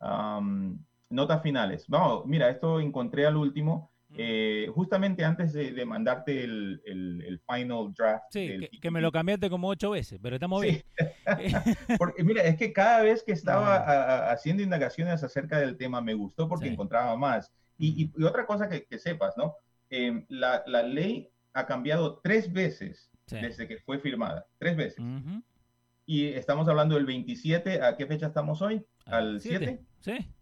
Am, 0.00 0.78
notas 1.10 1.40
finales. 1.42 1.84
Vamos, 1.86 2.26
mira, 2.26 2.50
esto 2.50 2.80
encontré 2.80 3.24
al 3.24 3.36
último. 3.36 3.92
eh, 4.18 4.68
justamente 4.74 5.24
antes 5.24 5.54
de, 5.54 5.72
de 5.72 5.86
mandarte 5.86 6.44
el, 6.44 6.82
el- 6.84 7.22
el 7.26 7.40
final 7.48 7.94
draft. 7.96 8.24
Sí, 8.30 8.46
del 8.46 8.68
que, 8.68 8.78
que 8.78 8.90
me 8.90 9.00
lo 9.00 9.10
cambiaste 9.10 9.48
como 9.48 9.68
ocho 9.68 9.92
veces, 9.92 10.18
pero 10.22 10.36
estamos 10.36 10.60
Sí. 10.60 10.68
bien. 10.68 10.82
Porque 11.98 12.22
mira, 12.22 12.42
es 12.42 12.56
que 12.58 12.74
cada 12.74 13.00
vez 13.00 13.22
que 13.22 13.32
estaba 13.32 13.64
No. 13.64 13.70
a- 13.90 14.02
a- 14.28 14.32
haciendo 14.32 14.62
indagaciones 14.62 15.22
acerca 15.22 15.58
del 15.60 15.78
tema 15.78 16.02
me 16.02 16.12
gustó 16.12 16.46
porque 16.46 16.66
Sí. 16.66 16.72
encontraba 16.72 17.16
más. 17.16 17.50
Y, 17.78 18.04
y- 18.04 18.12
y 18.16 18.24
otra 18.24 18.46
cosa 18.46 18.68
que, 18.68 18.84
que 18.84 18.98
sepas, 18.98 19.36
¿no? 19.36 19.56
Em, 19.90 20.24
la, 20.28 20.62
la 20.66 20.82
ley 20.82 21.30
ha 21.52 21.66
cambiado 21.66 22.18
tres 22.22 22.52
veces 22.52 23.08
Sí. 23.26 23.36
desde 23.40 23.68
que 23.68 23.78
fue 23.78 23.98
firmada. 23.98 24.46
Tres 24.58 24.76
veces. 24.76 24.98
Ujú. 24.98 25.42
Y 26.06 26.26
estamos 26.28 26.68
hablando 26.68 26.96
del 26.96 27.06
27. 27.06 27.80
¿A 27.82 27.96
qué 27.96 28.06
fecha 28.06 28.26
estamos 28.26 28.60
hoy? 28.60 28.84
¿Al 29.06 29.40
Siete. 29.40 29.80
7? 30.00 30.18
Sí. 30.22 30.32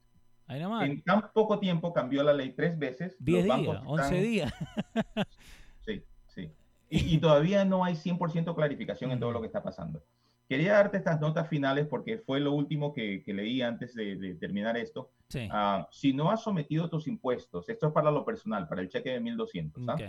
Ahí 0.46 0.60
nomás. 0.60 0.84
En 0.88 1.02
tan 1.02 1.30
poco 1.32 1.58
tiempo 1.60 1.92
cambió 1.92 2.22
la 2.24 2.32
ley 2.32 2.50
tres 2.52 2.76
veces. 2.78 3.16
Diez 3.20 3.46
Los 3.46 3.58
días, 3.58 3.74
bancos 3.76 3.82
once 3.86 4.04
están- 4.04 4.22
días. 4.22 4.52
Sí, 5.84 6.02
sí. 6.26 6.50
Y, 6.88 7.14
y 7.16 7.18
todavía 7.18 7.64
no 7.64 7.84
hay 7.84 7.94
100% 7.94 8.54
clarificación 8.54 9.12
en 9.12 9.20
todo 9.20 9.30
lo 9.30 9.40
que 9.40 9.46
está 9.46 9.62
pasando. 9.62 10.02
Quería 10.50 10.72
darte 10.72 10.96
estas 10.96 11.20
notas 11.20 11.48
finales 11.48 11.86
porque 11.86 12.18
fue 12.18 12.40
lo 12.40 12.52
último 12.52 12.92
que, 12.92 13.22
que 13.22 13.32
leí 13.32 13.62
antes 13.62 13.94
de, 13.94 14.16
de 14.16 14.34
terminar 14.34 14.76
esto. 14.76 15.12
Sí. 15.28 15.48
Ah, 15.48 15.86
si 15.92 16.12
no 16.12 16.28
has 16.28 16.42
sometido 16.42 16.90
tus 16.90 17.06
impuestos, 17.06 17.68
esto 17.68 17.86
es 17.86 17.92
para 17.92 18.10
lo 18.10 18.24
personal, 18.24 18.66
para 18.66 18.80
el 18.80 18.88
cheque 18.88 19.10
de 19.10 19.20
1200, 19.20 19.88
¿ah? 19.88 19.94
Ok. 19.94 20.00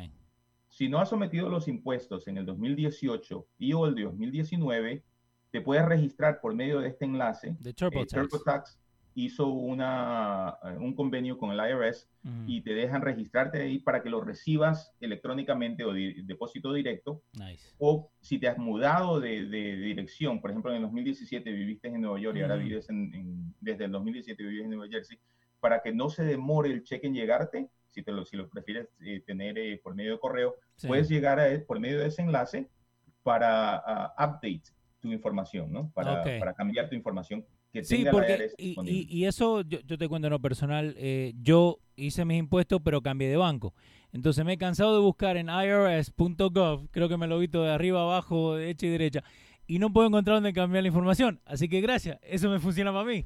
Si 0.67 0.89
no 0.89 0.97
has 0.97 1.09
sometido 1.09 1.47
los 1.47 1.67
impuestos 1.67 2.27
en 2.27 2.37
el 2.37 2.47
2018 2.47 3.45
y 3.59 3.73
o 3.73 3.85
el 3.85 3.93
de 3.93 4.01
2019, 4.05 5.03
te 5.51 5.61
puedes 5.61 5.85
registrar 5.85 6.41
por 6.41 6.55
medio 6.55 6.79
de 6.79 6.87
este 6.87 7.05
enlace. 7.05 7.55
The 7.61 7.69
Eh, 7.69 8.05
TurboTax. 8.07 8.79
Hizo 9.13 9.47
una, 9.47 10.57
eh, 10.63 10.77
un 10.79 10.95
convenio 10.95 11.37
con 11.37 11.51
el 11.51 11.59
IRS 11.69 12.07
Ujú. 12.23 12.33
y 12.47 12.61
te 12.61 12.73
dejan 12.73 13.01
registrarte 13.01 13.61
ahí 13.61 13.79
para 13.79 14.01
que 14.01 14.09
lo 14.09 14.21
recibas 14.21 14.93
electrónicamente 15.01 15.83
o 15.83 15.91
de 15.93 16.15
depósito 16.23 16.71
directo. 16.71 17.21
Nice. 17.33 17.73
O 17.77 18.09
si 18.21 18.39
te 18.39 18.47
has 18.47 18.57
mudado 18.57 19.19
de, 19.19 19.45
de 19.47 19.75
dirección, 19.75 20.39
por 20.39 20.51
ejemplo, 20.51 20.71
en 20.71 20.77
el 20.77 20.83
2017 20.83 21.51
viviste 21.51 21.89
en 21.89 21.99
Nueva 21.99 22.19
York 22.19 22.37
y 22.37 22.41
ahora 22.41 22.55
Ujú. 22.55 22.63
vives 22.63 22.89
en, 22.89 23.13
en- 23.13 23.55
desde 23.59 23.85
el 23.85 23.91
2017 23.91 24.43
vives 24.43 24.63
en 24.63 24.69
Nueva 24.69 24.87
Jersey, 24.89 25.19
para 25.59 25.81
que 25.81 25.91
no 25.93 26.09
se 26.09 26.23
demore 26.23 26.69
el 26.71 26.83
cheque 26.83 27.07
en 27.07 27.13
llegarte, 27.13 27.67
si, 27.89 28.03
te 28.03 28.11
lo, 28.13 28.23
si 28.25 28.37
lo 28.37 28.47
prefieres 28.49 28.87
eh, 29.01 29.21
tener 29.27 29.57
eh, 29.57 29.79
por 29.83 29.93
medio 29.93 30.13
de 30.13 30.19
correo, 30.19 30.55
Sí. 30.77 30.87
puedes 30.87 31.09
llegar 31.09 31.37
a 31.39 31.49
él 31.49 31.63
por 31.63 31.79
medio 31.79 31.99
de 31.99 32.07
ese 32.07 32.21
enlace 32.23 32.67
para 33.23 33.75
ah, 33.75 34.13
update 34.17 34.63
tu 34.99 35.11
información, 35.11 35.71
¿no? 35.71 35.91
Para, 35.93 36.21
Ok. 36.21 36.27
para 36.39 36.53
cambiar 36.53 36.89
tu 36.89 36.95
información 36.95 37.45
que 37.71 37.83
Sí, 37.83 37.97
tenga 37.97 38.05
la 38.05 38.11
porque 38.11 38.33
IRS 38.33 38.55
y, 38.57 38.65
disponible. 38.67 38.97
y- 39.09 39.17
y 39.19 39.25
eso 39.25 39.61
yo, 39.61 39.79
yo 39.85 39.97
te 39.97 40.07
cuento 40.09 40.27
en 40.27 40.31
lo 40.31 40.39
personal, 40.41 40.93
eh, 40.97 41.33
yo 41.41 41.79
hice 41.95 42.25
mis 42.25 42.37
impuestos 42.39 42.81
pero 42.83 43.01
cambié 43.01 43.29
de 43.29 43.37
banco. 43.37 43.73
Entonces 44.13 44.43
me 44.43 44.53
he 44.53 44.57
cansado 44.57 44.93
de 44.93 44.99
buscar 45.01 45.37
en 45.37 45.47
irs.gov, 45.49 46.89
creo 46.91 47.07
que 47.09 47.17
me 47.17 47.27
lo 47.27 47.37
he 47.37 47.39
visto 47.41 47.63
de 47.63 47.71
arriba 47.71 48.01
abajo, 48.01 48.55
de 48.55 48.61
derecha 48.61 48.85
y 48.85 48.89
derecha, 48.89 49.23
y 49.67 49.79
no 49.79 49.93
puedo 49.93 50.07
encontrar 50.07 50.35
dónde 50.37 50.51
cambiar 50.53 50.83
la 50.83 50.87
información. 50.89 51.39
Así 51.45 51.69
que 51.69 51.79
gracias, 51.81 52.19
eso 52.23 52.49
me 52.49 52.59
funciona 52.59 52.91
para 52.91 53.05
mí. 53.05 53.23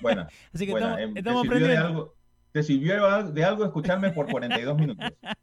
Bueno, 0.00 0.26
Así 0.54 0.64
que 0.66 0.72
estamos, 0.72 0.98
em, 0.98 1.16
estamos 1.16 1.44
aprendiendo. 1.46 1.86
algo, 1.86 2.14
te 2.52 2.62
sirvió 2.62 2.94
de 2.94 3.00
al- 3.00 3.34
de 3.34 3.44
algo 3.44 3.64
escucharme 3.64 4.10
por 4.10 4.26
42 4.28 4.76
minutos. 4.78 5.04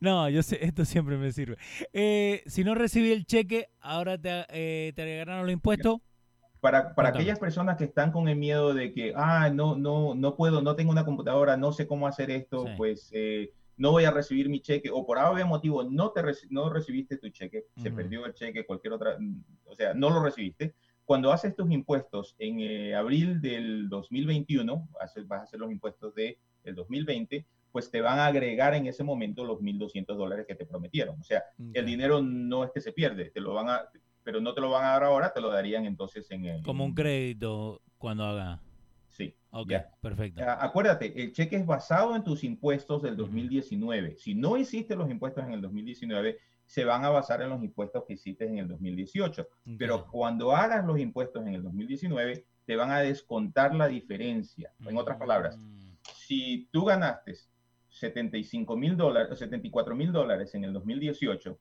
No, 0.00 0.28
yo 0.28 0.42
sé, 0.42 0.58
esto 0.64 0.84
siempre 0.84 1.16
me 1.16 1.32
sirve. 1.32 1.56
Eh, 1.92 2.42
si 2.46 2.64
no 2.64 2.74
recibí 2.74 3.10
el 3.12 3.24
cheque, 3.26 3.68
ahora 3.80 4.18
te, 4.18 4.44
eh, 4.50 4.92
te 4.94 5.02
agregarán 5.02 5.42
los 5.42 5.52
impuestos. 5.52 6.00
Para, 6.60 6.94
para 6.94 7.08
aquellas 7.08 7.38
personas 7.38 7.76
que 7.76 7.84
están 7.84 8.12
con 8.12 8.28
el 8.28 8.36
miedo 8.36 8.74
de 8.74 8.92
que, 8.92 9.12
ah, 9.16 9.48
no, 9.52 9.76
no, 9.76 10.14
no 10.14 10.36
puedo, 10.36 10.60
no 10.60 10.76
tengo 10.76 10.90
una 10.92 11.04
computadora, 11.06 11.56
no 11.56 11.72
sé 11.72 11.86
cómo 11.86 12.06
hacer 12.06 12.30
esto, 12.30 12.66
Sí. 12.66 12.72
pues 12.76 13.10
eh, 13.12 13.50
no 13.78 13.92
voy 13.92 14.04
a 14.04 14.10
recibir 14.10 14.50
mi 14.50 14.60
cheque, 14.60 14.90
o 14.92 15.06
por 15.06 15.18
algún 15.18 15.48
motivo 15.48 15.82
no, 15.84 16.10
te 16.10 16.20
reci- 16.22 16.48
no 16.50 16.68
recibiste 16.68 17.16
tu 17.16 17.30
cheque, 17.30 17.64
se 17.76 17.90
perdió 17.90 18.26
el 18.26 18.34
cheque, 18.34 18.66
cualquier 18.66 18.92
otra, 18.92 19.16
mm, 19.18 19.42
o 19.64 19.74
sea, 19.74 19.94
no 19.94 20.10
lo 20.10 20.22
recibiste. 20.22 20.74
Cuando 21.06 21.32
haces 21.32 21.56
tus 21.56 21.70
impuestos 21.70 22.36
en 22.38 22.60
eh, 22.60 22.94
abril 22.94 23.40
del 23.40 23.88
2021, 23.88 24.86
haces- 25.00 25.26
vas 25.26 25.40
a 25.40 25.44
hacer 25.44 25.58
los 25.60 25.72
impuestos 25.72 26.14
de 26.14 26.38
el 26.64 26.74
2020, 26.74 27.46
pues 27.72 27.90
te 27.90 28.00
van 28.02 28.18
a 28.18 28.26
agregar 28.26 28.74
en 28.74 28.86
ese 28.86 29.02
momento 29.02 29.44
los 29.44 29.60
1.200 29.62 30.18
dólares 30.18 30.44
que 30.46 30.56
te 30.56 30.66
prometieron. 30.66 31.18
O 31.18 31.22
sea, 31.24 31.42
el 31.72 31.86
dinero 31.86 32.20
no 32.20 32.64
es 32.64 32.70
que 32.72 32.80
se 32.80 32.92
pierde, 32.92 33.30
te 33.30 33.40
lo 33.40 33.54
van 33.54 33.68
a, 33.70 33.88
pero 34.22 34.40
no 34.40 34.54
te 34.54 34.60
lo 34.60 34.70
van 34.70 34.84
a 34.84 34.88
dar 34.90 35.04
ahora, 35.04 35.32
te 35.32 35.40
lo 35.40 35.50
darían 35.50 35.84
entonces 35.86 36.30
en... 36.30 36.44
el- 36.46 36.62
Como 36.62 36.84
un 36.84 36.94
crédito 36.94 37.80
cuando 37.98 38.24
haga. 38.24 38.60
Sí. 39.08 39.34
Ok, 39.50 39.70
ya. 39.70 39.90
perfecto. 40.00 40.42
Ah, 40.44 40.58
Acuérdate, 40.64 41.20
el 41.22 41.32
cheque 41.32 41.56
es 41.56 41.66
basado 41.66 42.14
en 42.14 42.22
tus 42.22 42.44
impuestos 42.44 43.02
del 43.02 43.16
2019. 43.16 44.16
Si 44.16 44.34
no 44.34 44.56
hiciste 44.56 44.94
los 44.96 45.10
impuestos 45.10 45.44
en 45.44 45.52
el 45.52 45.60
2019, 45.60 46.38
se 46.64 46.84
van 46.84 47.04
a 47.04 47.08
basar 47.10 47.42
en 47.42 47.50
los 47.50 47.62
impuestos 47.64 48.04
que 48.06 48.12
hiciste 48.14 48.46
en 48.46 48.58
el 48.58 48.68
2018. 48.68 49.48
Pero 49.76 49.96
Ok. 49.96 50.10
cuando 50.12 50.52
hagas 50.54 50.84
los 50.86 50.98
impuestos 51.00 51.44
en 51.46 51.54
el 51.54 51.62
2019, 51.64 52.44
te 52.64 52.76
van 52.76 52.92
a 52.92 53.00
descontar 53.00 53.74
la 53.74 53.88
diferencia. 53.88 54.72
En 54.86 54.96
otras 54.96 55.18
palabras, 55.18 55.56
Mm, 55.58 55.94
si 56.14 56.68
tú 56.70 56.84
ganaste 56.84 57.34
75 57.88 58.76
mil 58.76 58.96
dólares, 58.96 59.36
74 59.38 59.96
mil 59.96 60.12
dólares 60.12 60.54
en 60.54 60.62
el 60.64 60.72
2018 60.72 61.58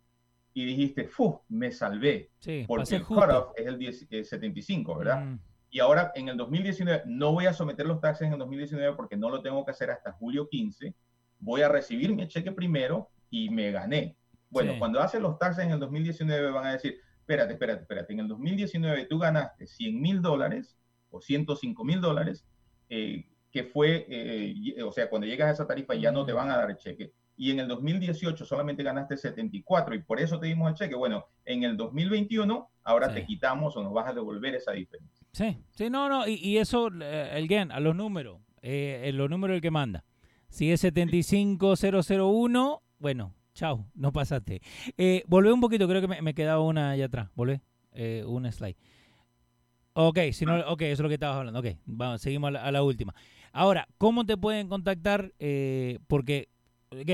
y 0.61 0.65
dijiste, 0.65 1.07
¡fu! 1.07 1.39
Me 1.49 1.71
salvé, 1.71 2.31
Sí, 2.39 2.65
porque 2.67 2.95
el 2.95 3.03
cutoff 3.03 3.53
es 3.55 3.67
el 3.67 3.77
10 3.77 4.07
eh, 4.09 4.23
75, 4.23 4.97
¿verdad? 4.97 5.23
Mm, 5.25 5.39
Y 5.71 5.79
ahora 5.79 6.11
en 6.15 6.27
el 6.29 6.37
2019 6.37 7.03
no 7.05 7.31
voy 7.31 7.45
a 7.45 7.53
someter 7.53 7.85
los 7.85 8.01
taxes 8.01 8.27
en 8.27 8.33
el 8.33 8.39
2019 8.39 8.95
porque 8.95 9.15
no 9.15 9.29
lo 9.29 9.41
tengo 9.41 9.63
que 9.63 9.71
hacer 9.71 9.91
hasta 9.91 10.11
julio 10.11 10.47
15. 10.49 10.93
Voy 11.39 11.61
a 11.61 11.69
recibir 11.69 12.13
mi 12.13 12.27
cheque 12.27 12.51
primero 12.51 13.09
y 13.29 13.49
me 13.49 13.71
gané. 13.71 14.17
Bueno, 14.49 14.73
Sí. 14.73 14.79
cuando 14.79 14.99
haces 14.99 15.21
los 15.21 15.37
taxes 15.37 15.65
en 15.65 15.71
el 15.71 15.79
2019 15.79 16.51
van 16.51 16.65
a 16.65 16.71
decir, 16.73 16.99
espérate, 17.19 17.53
espérate, 17.53 17.81
espérate, 17.83 18.13
en 18.13 18.19
el 18.21 18.27
2019 18.27 19.05
tú 19.05 19.19
ganaste 19.19 19.67
100 19.67 20.01
mil 20.01 20.21
dólares 20.21 20.75
o 21.11 21.21
105 21.21 21.83
mil 21.85 22.01
dólares, 22.01 22.45
eh, 22.89 23.29
que 23.51 23.63
fue, 23.63 24.05
eh, 24.09 24.81
o 24.83 24.91
sea, 24.91 25.09
cuando 25.09 25.27
llegas 25.27 25.49
a 25.49 25.51
esa 25.53 25.67
tarifa 25.67 25.93
ya 25.95 26.11
no 26.11 26.25
te 26.25 26.33
van 26.33 26.49
a 26.49 26.57
dar 26.57 26.69
el 26.71 26.77
cheque. 26.77 27.13
Y 27.41 27.51
en 27.51 27.59
el 27.61 27.69
2018 27.69 28.43
solamente 28.45 28.83
ganaste 28.83 29.15
74 29.15 29.95
y 29.95 29.99
por 30.03 30.19
eso 30.19 30.37
te 30.41 30.47
dimos 30.47 30.67
el 30.69 30.75
cheque. 30.75 30.93
Bueno, 30.93 31.25
en 31.45 31.63
el 31.63 31.77
2021 31.77 32.69
ahora 32.83 33.07
Sí. 33.07 33.13
te 33.15 33.25
quitamos 33.25 33.77
o 33.77 33.81
nos 33.83 33.93
vas 33.93 34.09
a 34.09 34.13
devolver 34.13 34.55
esa 34.55 34.73
diferencia. 34.73 35.25
Sí, 35.31 35.57
sí, 35.71 35.89
no, 35.89 36.09
no, 36.09 36.27
y, 36.27 36.33
y 36.33 36.57
eso, 36.57 36.89
eh, 37.01 37.31
again, 37.41 37.71
a 37.71 37.79
los 37.79 37.95
números, 37.95 38.41
eh, 38.61 39.09
los 39.13 39.29
números 39.29 39.55
el 39.55 39.61
que 39.61 39.71
manda. 39.71 40.03
Si 40.49 40.69
es 40.69 40.81
75001, 40.81 42.81
bueno, 42.97 43.33
chao, 43.53 43.85
no 43.93 44.11
pasaste. 44.11 44.61
Eh, 44.97 45.23
volvé 45.27 45.51
un 45.53 45.61
poquito, 45.61 45.87
creo 45.87 46.01
que 46.01 46.07
me, 46.07 46.21
me 46.21 46.33
quedaba 46.33 46.61
una 46.61 46.91
allá 46.91 47.05
atrás, 47.05 47.29
volvé, 47.35 47.61
eh, 47.93 48.23
un 48.27 48.51
slide. 48.51 48.75
Ok, 49.93 50.19
si 50.33 50.45
no, 50.45 50.59
ok, 50.71 50.81
eso 50.83 50.93
es 50.93 50.99
lo 50.99 51.07
que 51.07 51.15
estabas 51.15 51.37
hablando, 51.37 51.59
ok, 51.59 51.67
vamos, 51.85 52.21
seguimos 52.21 52.49
a 52.49 52.51
la, 52.51 52.63
a 52.63 52.71
la 52.71 52.83
última. 52.83 53.13
Ahora, 53.51 53.87
¿cómo 53.97 54.25
te 54.25 54.37
pueden 54.37 54.67
contactar? 54.67 55.33
Eh, 55.39 55.97
porque 56.07 56.49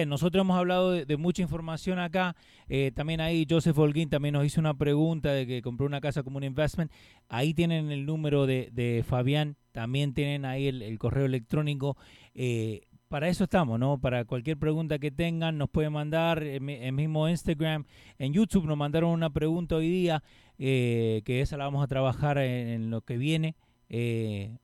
nosotros 0.07 0.41
hemos 0.41 0.57
hablado 0.57 0.91
de, 0.91 1.17
mucha 1.17 1.41
información 1.41 1.99
acá. 1.99 2.35
Eh, 2.69 2.91
también 2.95 3.21
ahí 3.21 3.45
Joseph 3.49 3.77
Holguín 3.77 4.09
también 4.09 4.33
nos 4.33 4.45
hizo 4.45 4.61
una 4.61 4.73
pregunta 4.73 5.31
de 5.31 5.45
que 5.45 5.61
compró 5.61 5.85
una 5.85 6.01
casa 6.01 6.23
como 6.23 6.37
un 6.37 6.43
investment. 6.43 6.91
Ahí 7.27 7.53
tienen 7.53 7.91
el 7.91 8.05
número 8.05 8.45
de, 8.45 8.69
de 8.71 9.03
Fabián, 9.05 9.57
también 9.71 10.13
tienen 10.13 10.45
ahí 10.45 10.67
el, 10.67 10.97
correo 10.97 11.25
electrónico. 11.25 11.97
Eh, 12.33 12.81
para 13.09 13.27
eso 13.29 13.43
estamos, 13.43 13.79
¿no? 13.79 13.99
Para 13.99 14.25
cualquier 14.25 14.57
pregunta 14.57 14.97
que 14.97 15.11
tengan, 15.11 15.57
nos 15.57 15.69
pueden 15.69 15.93
mandar 15.93 16.41
en 16.41 16.95
mismo 16.95 17.29
Instagram, 17.29 17.85
en 18.17 18.33
YouTube 18.33 18.65
nos 18.65 18.77
mandaron 18.77 19.11
una 19.11 19.29
pregunta 19.29 19.75
hoy 19.75 19.89
día, 19.89 20.23
eh, 20.57 21.21
que 21.23 21.41
esa 21.41 21.55
la 21.57 21.65
vamos 21.65 21.83
a 21.83 21.87
trabajar 21.87 22.37
en, 22.39 22.67
en 22.67 22.89
lo 22.89 23.01
que 23.01 23.17
viene, 23.17 23.55
eh, 23.89 24.57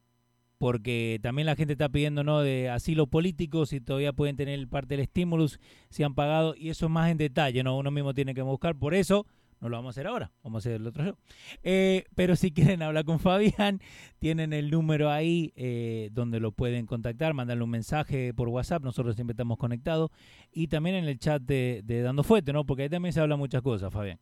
porque 0.61 1.19
también 1.23 1.47
la 1.47 1.55
gente 1.55 1.73
está 1.73 1.89
pidiendo, 1.89 2.23
¿no? 2.23 2.41
De 2.41 2.69
asilo 2.69 3.07
político, 3.07 3.65
si 3.65 3.81
todavía 3.81 4.13
pueden 4.13 4.35
tener 4.35 4.67
parte 4.67 4.89
del 4.89 4.99
estímulo, 4.99 5.47
si 5.89 6.03
han 6.03 6.13
pagado, 6.13 6.53
y 6.55 6.69
eso 6.69 6.85
es 6.85 6.91
más 6.91 7.09
en 7.09 7.17
detalle, 7.17 7.63
¿no? 7.63 7.79
Uno 7.79 7.89
mismo 7.89 8.13
tiene 8.13 8.35
que 8.35 8.43
buscar, 8.43 8.75
por 8.75 8.93
eso 8.93 9.25
no 9.59 9.69
lo 9.69 9.77
vamos 9.77 9.89
a 9.89 9.93
hacer 9.93 10.05
ahora, 10.05 10.31
vamos 10.43 10.59
a 10.59 10.69
hacer 10.69 10.79
el 10.79 10.85
otro 10.85 11.03
show. 11.03 11.15
Eh, 11.63 12.03
pero 12.13 12.35
si 12.35 12.51
quieren 12.53 12.83
hablar 12.83 13.05
con 13.05 13.19
Fabián, 13.19 13.79
tienen 14.19 14.53
el 14.53 14.69
número 14.69 15.09
ahí 15.09 15.51
eh, 15.55 16.11
donde 16.11 16.39
lo 16.39 16.51
pueden 16.51 16.85
contactar, 16.85 17.33
mandarle 17.33 17.63
un 17.63 17.71
mensaje 17.71 18.31
por 18.31 18.47
WhatsApp, 18.47 18.83
nosotros 18.83 19.15
siempre 19.15 19.31
estamos 19.31 19.57
conectados, 19.57 20.11
y 20.51 20.67
también 20.67 20.95
en 20.95 21.05
el 21.05 21.17
chat 21.17 21.41
de, 21.41 21.81
de 21.83 22.03
Dando 22.03 22.21
Fuerte, 22.21 22.53
¿no? 22.53 22.67
Porque 22.67 22.83
ahí 22.83 22.89
también 22.89 23.13
se 23.13 23.19
habla 23.19 23.35
muchas 23.35 23.63
cosas, 23.63 23.91
Fabián. 23.91 24.19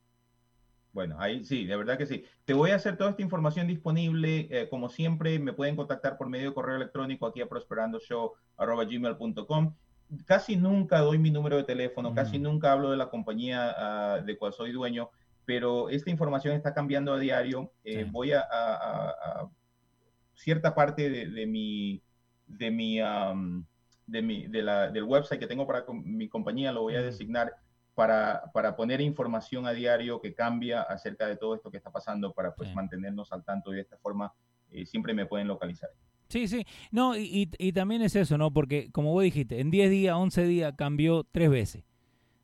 Bueno, 0.91 1.17
ahí 1.19 1.43
sí, 1.45 1.65
de 1.65 1.75
verdad 1.75 1.97
que 1.99 2.07
sí. 2.07 2.25
Te 2.45 2.53
voy 2.53 2.71
a 2.71 2.75
hacer 2.75 2.97
toda 2.97 3.11
esta 3.11 3.21
información 3.21 3.67
disponible. 3.67 4.47
eh, 4.49 4.67
como 4.69 4.89
siempre, 4.89 5.37
me 5.39 5.53
pueden 5.53 5.75
contactar 5.75 6.17
por 6.17 6.29
medio 6.29 6.49
de 6.49 6.55
correo 6.55 6.77
electrónico 6.77 7.27
aquí 7.27 7.41
a 7.41 7.47
prosperandoshow.com. 7.47 9.75
Casi 10.25 10.55
nunca 10.55 10.99
doy 11.01 11.19
mi 11.19 11.29
número 11.29 11.57
de 11.57 11.63
teléfono, 11.63 12.15
casi 12.15 12.39
Mm. 12.39 12.43
nunca 12.43 12.71
hablo 12.71 12.89
de 12.89 12.97
la 12.97 13.11
compañía 13.11 13.71
ah, 13.77 14.19
de 14.21 14.35
cual 14.37 14.53
soy 14.53 14.71
dueño, 14.71 15.11
pero 15.45 15.89
esta 15.89 16.09
información 16.09 16.55
está 16.55 16.73
cambiando 16.73 17.13
a 17.13 17.19
diario. 17.19 17.71
Eh, 17.83 18.05
Sí. 18.05 18.09
Voy 18.11 18.31
a, 18.31 18.39
a- 18.41 18.75
a- 18.75 19.09
a 19.09 19.49
cierta 20.33 20.73
parte 20.73 21.11
de, 21.11 21.27
de 21.27 21.45
mi, 21.45 22.01
de 22.47 22.71
mi, 22.71 22.97
de 24.07 24.21
mi, 24.23 24.47
de 24.47 24.63
la, 24.63 24.89
del 24.89 25.03
website 25.03 25.39
que 25.39 25.45
tengo 25.45 25.67
para 25.67 25.85
mi 25.93 26.27
compañía, 26.27 26.71
lo 26.71 26.81
voy 26.81 26.95
a 26.95 27.01
Mm. 27.01 27.03
designar 27.03 27.53
para, 27.99 28.49
para 28.53 28.77
poner 28.77 29.01
información 29.01 29.67
a 29.67 29.71
diario 29.73 30.21
que 30.21 30.33
cambia 30.33 30.83
acerca 30.83 31.27
de 31.27 31.35
todo 31.35 31.53
esto 31.55 31.69
que 31.69 31.75
está 31.75 31.91
pasando 31.91 32.31
para 32.31 32.55
pues 32.55 32.69
Sí. 32.69 32.75
mantenernos 32.75 33.29
al 33.33 33.43
tanto 33.43 33.73
y 33.73 33.75
de 33.75 33.81
esta 33.81 33.97
forma 33.97 34.33
eh, 34.71 34.85
siempre 34.85 35.13
me 35.13 35.25
pueden 35.25 35.49
localizar. 35.49 35.89
Sí, 36.29 36.47
sí. 36.47 36.65
No, 36.91 37.17
y, 37.17 37.23
y- 37.23 37.49
y 37.67 37.73
también 37.73 38.01
es 38.01 38.15
eso, 38.15 38.37
¿no? 38.37 38.53
Porque 38.53 38.89
como 38.93 39.11
vos 39.11 39.23
dijiste, 39.23 39.59
en 39.59 39.69
10 39.69 39.89
días, 39.89 40.15
11 40.15 40.45
días 40.45 40.73
cambió 40.77 41.25
tres 41.29 41.49
veces. 41.49 41.83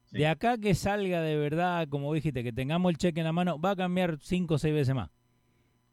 Sí. 0.03 0.17
De 0.17 0.27
acá 0.27 0.57
que 0.57 0.75
salga 0.75 1.21
de 1.21 1.37
verdad, 1.37 1.87
como 1.87 2.13
dijiste, 2.13 2.43
que 2.43 2.51
tengamos 2.51 2.89
el 2.89 2.97
cheque 2.97 3.21
en 3.21 3.25
la 3.27 3.31
mano, 3.31 3.57
va 3.57 3.71
a 3.71 3.75
cambiar 3.77 4.17
5 4.19 4.55
o 4.55 4.57
6 4.57 4.73
veces 4.73 4.93
más. 4.93 5.09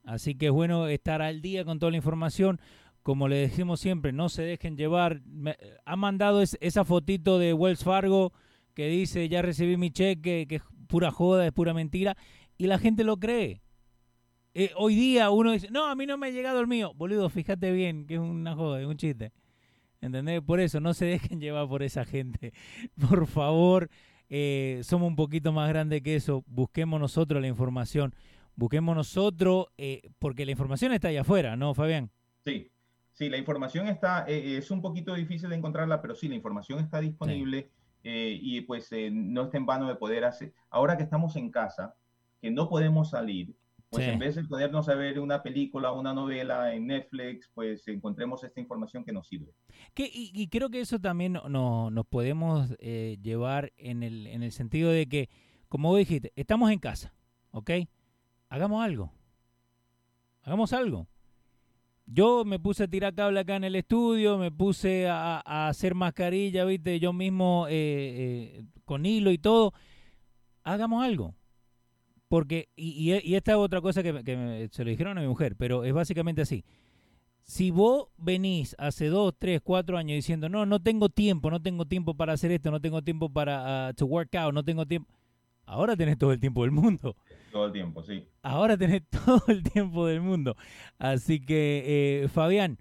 Así 0.05 0.35
que 0.35 0.47
es 0.47 0.53
bueno 0.53 0.89
estar 0.89 1.23
al 1.23 1.41
día 1.41 1.65
con 1.65 1.79
toda 1.79 1.91
la 1.93 1.99
información. 1.99 2.61
Como 3.05 3.29
le 3.29 3.37
decimos 3.37 3.79
siempre, 3.79 4.11
no 4.13 4.29
se 4.29 4.43
dejen 4.43 4.77
llevar. 4.77 5.21
Me, 5.25 5.57
ha 5.85 5.95
mandado 5.95 6.43
es- 6.43 6.59
esa 6.61 6.85
fotito 6.85 7.39
de 7.39 7.55
Wells 7.55 7.85
Fargo 7.85 8.33
que 8.75 8.89
dice, 8.89 9.29
ya 9.29 9.43
recibí 9.43 9.77
mi 9.77 9.91
cheque, 9.91 10.47
que 10.49 10.57
es 10.57 10.63
pura 10.87 11.11
joda, 11.11 11.47
es 11.47 11.53
pura 11.53 11.75
mentira. 11.75 12.17
Y 12.57 12.67
la 12.67 12.79
gente 12.79 13.05
lo 13.05 13.19
cree. 13.19 13.63
Eh, 14.55 14.71
hoy 14.77 14.95
día 14.95 15.31
uno 15.31 15.53
dice, 15.53 15.71
no, 15.71 15.87
a 15.87 15.95
mí 15.95 16.07
no 16.07 16.19
me 16.19 16.27
ha 16.27 16.31
llegado 16.31 16.61
el 16.61 16.67
mío. 16.67 16.93
Boludo, 16.95 17.29
fíjate 17.31 17.73
bien 17.73 18.07
que 18.07 18.15
es 18.15 18.21
una 18.21 18.55
joda, 18.55 18.81
es 18.81 18.87
un 18.87 18.97
chiste. 18.97 19.33
¿Entendés? 20.03 20.43
Por 20.43 20.61
eso, 20.61 20.81
no 20.81 20.93
se 20.95 21.07
dejen 21.07 21.41
llevar 21.41 21.69
por 21.69 21.83
esa 21.83 22.05
gente. 22.05 22.53
Por 23.09 23.27
favor, 23.27 23.89
eh, 24.29 24.81
somos 24.83 25.09
un 25.09 25.17
poquito 25.17 25.53
más 25.53 25.69
grandes 25.69 26.03
que 26.03 26.17
eso. 26.17 26.45
Busquemos 26.47 27.01
nosotros 27.01 27.41
la 27.41 27.49
información. 27.49 28.15
Busquemos 28.55 28.95
nosotros, 28.95 29.67
eh, 29.79 30.03
porque 30.19 30.45
la 30.45 30.51
información 30.51 30.93
está 30.93 31.09
allá 31.09 31.23
afuera, 31.23 31.57
¿no, 31.57 31.73
Fabián? 31.73 32.11
Sí, 32.45 32.71
sí, 33.13 33.31
la 33.31 33.39
información 33.39 33.89
está, 33.89 34.27
eh, 34.29 34.59
es 34.59 34.71
un 34.71 34.83
poquito 34.83 35.15
difícil 35.15 35.49
de 35.49 35.57
encontrarla, 35.57 36.03
pero 36.03 36.15
sí, 36.15 36.29
la 36.29 36.35
información 36.35 36.81
está 36.81 37.01
disponible 37.01 37.71
eh, 38.05 38.39
y 38.41 38.61
pues 38.63 38.91
eh, 38.93 39.11
no 39.13 39.43
está 39.45 39.57
en 39.59 39.67
vano 39.67 39.89
de 39.89 39.95
poder 39.97 40.25
hacer. 40.25 40.53
Ahora 40.71 40.97
que 40.97 41.03
estamos 41.05 41.37
en 41.37 41.51
casa, 41.51 41.95
que 42.41 42.51
no 42.51 42.69
podemos 42.69 43.11
salir, 43.11 43.55
pues 43.91 44.05
Sí. 44.05 44.11
en 44.11 44.19
vez 44.19 44.35
de 44.37 44.45
ponernos 44.45 44.89
a 44.89 44.95
ver 44.95 45.21
una 45.21 45.43
película, 45.43 45.93
una 45.93 46.15
novela 46.15 46.75
en 46.75 46.87
Netflix, 46.87 47.51
pues 47.55 47.87
encontremos 47.89 48.43
esta 48.43 48.59
información 48.59 49.05
que 49.05 49.13
nos 49.13 49.29
sirve. 49.29 49.53
Que, 49.95 50.05
y, 50.05 50.31
y 50.35 50.49
creo 50.49 50.71
que 50.71 50.81
eso 50.81 50.99
también 50.99 51.35
no- 51.35 51.49
no- 51.51 51.91
nos 51.91 52.07
podemos 52.07 52.75
eh, 52.79 53.19
llevar 53.23 53.73
en 53.77 54.03
el, 54.03 54.27
en 54.29 54.43
el 54.43 54.51
sentido 54.53 54.91
de 54.91 55.07
que, 55.07 55.29
como 55.69 55.91
vos 55.91 55.99
dijiste, 55.99 56.33
estamos 56.37 56.71
en 56.71 56.79
casa, 56.79 57.13
¿ok? 57.51 57.71
Hagamos 58.49 58.83
algo. 58.85 59.13
Hagamos 60.43 60.73
algo. 60.73 61.07
Yo 62.13 62.45
me 62.45 62.59
puse 62.59 62.85
a 62.85 62.89
tirar 62.89 63.15
cable 63.15 63.41
acá 63.41 63.57
en 63.57 63.65
el 63.65 63.77
estudio, 63.77 64.37
me 64.39 64.51
puse 64.51 65.09
a, 65.09 65.69
hacer 65.69 65.95
mascarilla, 65.95 66.65
¿viste? 66.65 67.01
Yo 67.01 67.13
mismo 67.13 67.67
eh, 67.69 67.73
eh, 68.61 68.65
con 68.85 69.07
hilo 69.07 69.31
y 69.31 69.39
todo. 69.39 69.73
Hagamos 70.65 71.05
algo. 71.05 71.35
Porque, 72.29 72.69
y, 72.77 73.13
y- 73.13 73.21
y 73.31 73.35
esta 73.35 73.53
es 73.53 73.59
otra 73.59 73.81
cosa 73.81 74.03
que, 74.03 74.25
que 74.25 74.37
me- 74.37 74.69
se 74.69 74.85
lo 74.85 74.91
dijeron 74.91 75.19
a 75.19 75.21
mi 75.21 75.29
mujer, 75.29 75.55
pero 75.57 75.85
es 75.85 75.93
básicamente 75.93 76.43
así. 76.43 76.65
Si 77.45 77.71
vos 77.71 78.09
venís 78.17 78.75
hace 78.79 79.09
dos, 79.09 79.35
tres, 79.39 79.61
cuatro 79.63 79.99
años 79.99 80.15
diciendo, 80.17 80.49
no, 80.49 80.65
no 80.67 80.81
tengo 80.81 81.09
tiempo, 81.09 81.51
no 81.51 81.61
tengo 81.61 81.87
tiempo 81.87 82.15
para 82.15 82.35
hacer 82.35 82.53
esto, 82.53 82.71
no 82.71 82.81
tengo 82.81 83.03
tiempo 83.03 83.29
para 83.31 83.89
ah, 83.89 83.93
to 83.95 84.07
work 84.07 84.35
out, 84.37 84.55
no 84.55 84.65
tengo 84.65 84.87
tiempo. 84.87 85.13
Ahora 85.67 85.97
tenés 85.97 86.19
todo 86.19 86.33
el 86.33 86.41
tiempo 86.41 86.63
del 86.63 86.71
mundo. 86.73 87.17
Todo 87.53 87.67
el 87.67 87.73
tiempo, 87.73 88.03
sí. 88.03 88.27
Ahora 88.43 88.77
tenés 88.77 89.03
todo 89.11 89.43
el 89.49 89.63
tiempo 89.63 90.07
del 90.07 90.21
mundo. 90.23 90.57
Así 90.99 91.39
que, 91.45 92.23
eh, 92.25 92.29
Fabián, 92.29 92.79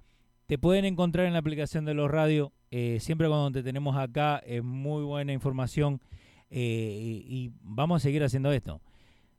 te 0.47 0.57
pueden 0.57 0.85
encontrar 0.85 1.25
en 1.27 1.33
la 1.33 1.39
aplicación 1.39 1.85
de 1.85 1.93
los 1.93 2.09
radios. 2.09 2.51
eh, 2.71 2.97
siempre 3.01 3.27
cuando 3.27 3.51
te 3.51 3.63
tenemos 3.63 3.97
acá 3.97 4.37
es 4.45 4.63
muy 4.63 5.03
buena 5.03 5.33
información 5.33 5.99
eh, 6.49 7.23
y, 7.27 7.35
y 7.47 7.51
vamos 7.61 8.01
a 8.01 8.03
seguir 8.03 8.23
haciendo 8.23 8.51
esto. 8.51 8.81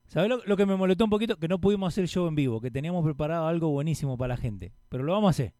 ¿Sabes 0.07 0.29
lo, 0.29 0.43
lo 0.45 0.57
que 0.59 0.67
me 0.67 0.77
molestó 0.77 1.05
un 1.05 1.11
poquito? 1.11 1.39
Que 1.39 1.49
no 1.49 1.59
pudimos 1.59 1.89
hacer 1.95 2.07
show 2.09 2.27
en 2.29 2.35
vivo, 2.35 2.61
que 2.61 2.71
teníamos 2.71 3.03
preparado 3.05 3.47
algo 3.47 3.71
buenísimo 3.71 4.19
para 4.19 4.35
la 4.35 4.37
gente. 4.37 4.73
Pero 4.91 5.03
lo 5.05 5.13
vamos 5.15 5.29
a 5.29 5.31
hacer. 5.31 5.55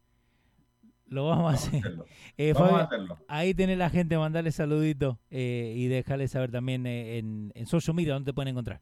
Lo 1.07 1.27
vamos 1.27 1.45
a 1.45 1.45
Vamos 1.45 1.63
a 1.63 1.67
hacer. 1.67 1.79
hacerlo. 1.79 2.05
Eh, 2.37 2.53
Vamos 2.53 2.69
a 2.81 2.85
Fabián, 2.85 2.85
hacerlo. 2.85 3.17
ahí 3.27 3.53
tenés 3.55 3.77
la 3.77 3.89
gente, 3.89 4.17
mandarle 4.17 4.51
saluditos 4.51 5.17
eh, 5.31 5.73
y 5.75 5.87
dejarles 5.87 6.31
saber 6.31 6.51
también 6.51 6.85
en, 6.87 7.51
en 7.55 7.65
social 7.67 7.95
media 7.95 8.13
dónde 8.13 8.31
te 8.31 8.33
pueden 8.35 8.49
encontrar. 8.49 8.81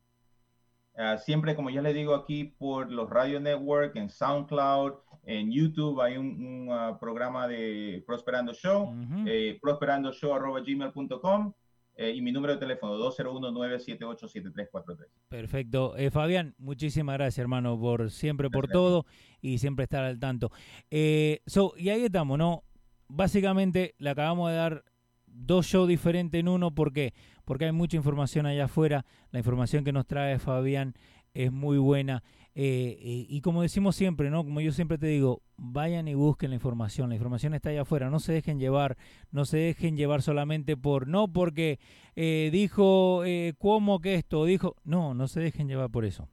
Ah, 0.98 1.18
siempre, 1.18 1.56
como 1.56 1.70
ya 1.70 1.82
les 1.82 1.96
digo 1.96 2.14
aquí, 2.14 2.44
por 2.44 2.92
los 2.92 3.10
Radio 3.10 3.40
Network, 3.40 3.96
en 3.96 4.10
SoundCloud, 4.10 4.94
en 5.26 5.52
YouTube, 5.52 6.02
hay 6.02 6.18
un, 6.18 6.44
un, 6.44 6.68
ah, 6.72 6.98
programa 7.00 7.48
de 7.48 8.04
Prosperando 8.06 8.54
Show, 8.54 8.90
Ujú. 8.90 9.24
eh, 9.26 9.58
prosperandoshow.gmail.com 9.62 11.54
eh, 11.96 12.12
y 12.12 12.22
mi 12.22 12.32
número 12.32 12.54
de 12.54 12.60
teléfono 12.60 12.98
201-978-7343. 12.98 15.06
Perfecto. 15.30 15.96
Eh, 15.98 16.10
Fabián, 16.10 16.56
muchísimas 16.58 17.18
gracias, 17.18 17.40
hermano, 17.40 17.80
por 17.80 18.10
siempre, 18.12 18.50
por 18.50 18.68
Gracias 18.68 18.74
todo 18.74 19.06
y 19.42 19.58
siempre 19.60 19.84
estar 19.84 20.04
al 20.04 20.20
tanto. 20.20 20.52
Eh, 20.90 21.42
so, 21.46 21.74
y 21.78 21.90
ahí 21.90 22.06
estamos, 22.06 22.38
¿no? 22.38 22.64
Básicamente 23.08 23.94
le 23.98 24.10
acabamos 24.10 24.50
de 24.50 24.56
dar 24.56 24.84
dos 25.26 25.66
shows 25.66 25.88
diferentes 25.88 26.40
en 26.40 26.48
uno. 26.48 26.74
¿Por 26.74 26.94
qué? 26.94 27.14
Porque 27.14 27.31
hay 27.66 27.72
mucha 27.72 27.98
información 27.98 28.46
allá 28.46 28.66
afuera. 28.66 29.06
La 29.32 29.40
información 29.40 29.84
que 29.84 29.92
nos 29.92 30.06
trae 30.06 30.40
Fabián 30.40 30.96
es 31.34 31.52
muy 31.52 31.78
buena. 31.78 32.24
Eh, 32.54 32.98
y, 33.02 33.28
y 33.30 33.42
como 33.42 33.62
decimos 33.62 33.96
siempre, 33.96 34.30
¿no? 34.30 34.44
Como 34.44 34.60
yo 34.60 34.72
siempre 34.72 34.98
te 34.98 35.08
digo, 35.08 35.42
vayan 35.58 36.08
y 36.08 36.16
busquen 36.16 36.50
la 36.50 36.56
información. 36.56 37.10
La 37.10 37.16
información 37.16 37.54
está 37.54 37.70
allá 37.70 37.82
afuera. 37.82 38.10
No 38.10 38.20
se 38.20 38.34
dejen 38.34 38.60
llevar, 38.60 38.98
no 39.32 39.46
se 39.46 39.58
dejen 39.58 39.96
llevar 39.96 40.22
solamente 40.22 40.76
por, 40.76 41.08
no 41.08 41.28
porque 41.28 41.80
eh, 42.16 42.50
dijo 42.52 43.24
eh, 43.26 43.54
cómo 43.58 44.00
que 44.00 44.16
esto, 44.16 44.44
dijo, 44.46 44.76
no, 44.84 45.14
no 45.14 45.28
se 45.28 45.40
dejen 45.40 45.68
llevar 45.68 45.90
por 45.90 46.06
eso. 46.06 46.28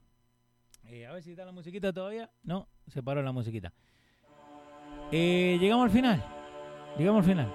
Eh, 0.85 1.07
a 1.07 1.13
ver 1.13 1.23
si 1.23 1.31
está 1.31 1.45
la 1.45 1.53
musiquita 1.53 1.93
todavía. 1.93 2.31
No, 2.43 2.67
se 2.87 3.03
paró 3.03 3.23
la 3.23 3.33
musiquita. 3.33 3.73
Eh, 5.13 5.59
llegamos 5.61 5.85
al 5.85 5.91
final. 5.91 6.25
Llegamos 6.99 7.25
al 7.25 7.31
final. 7.31 7.55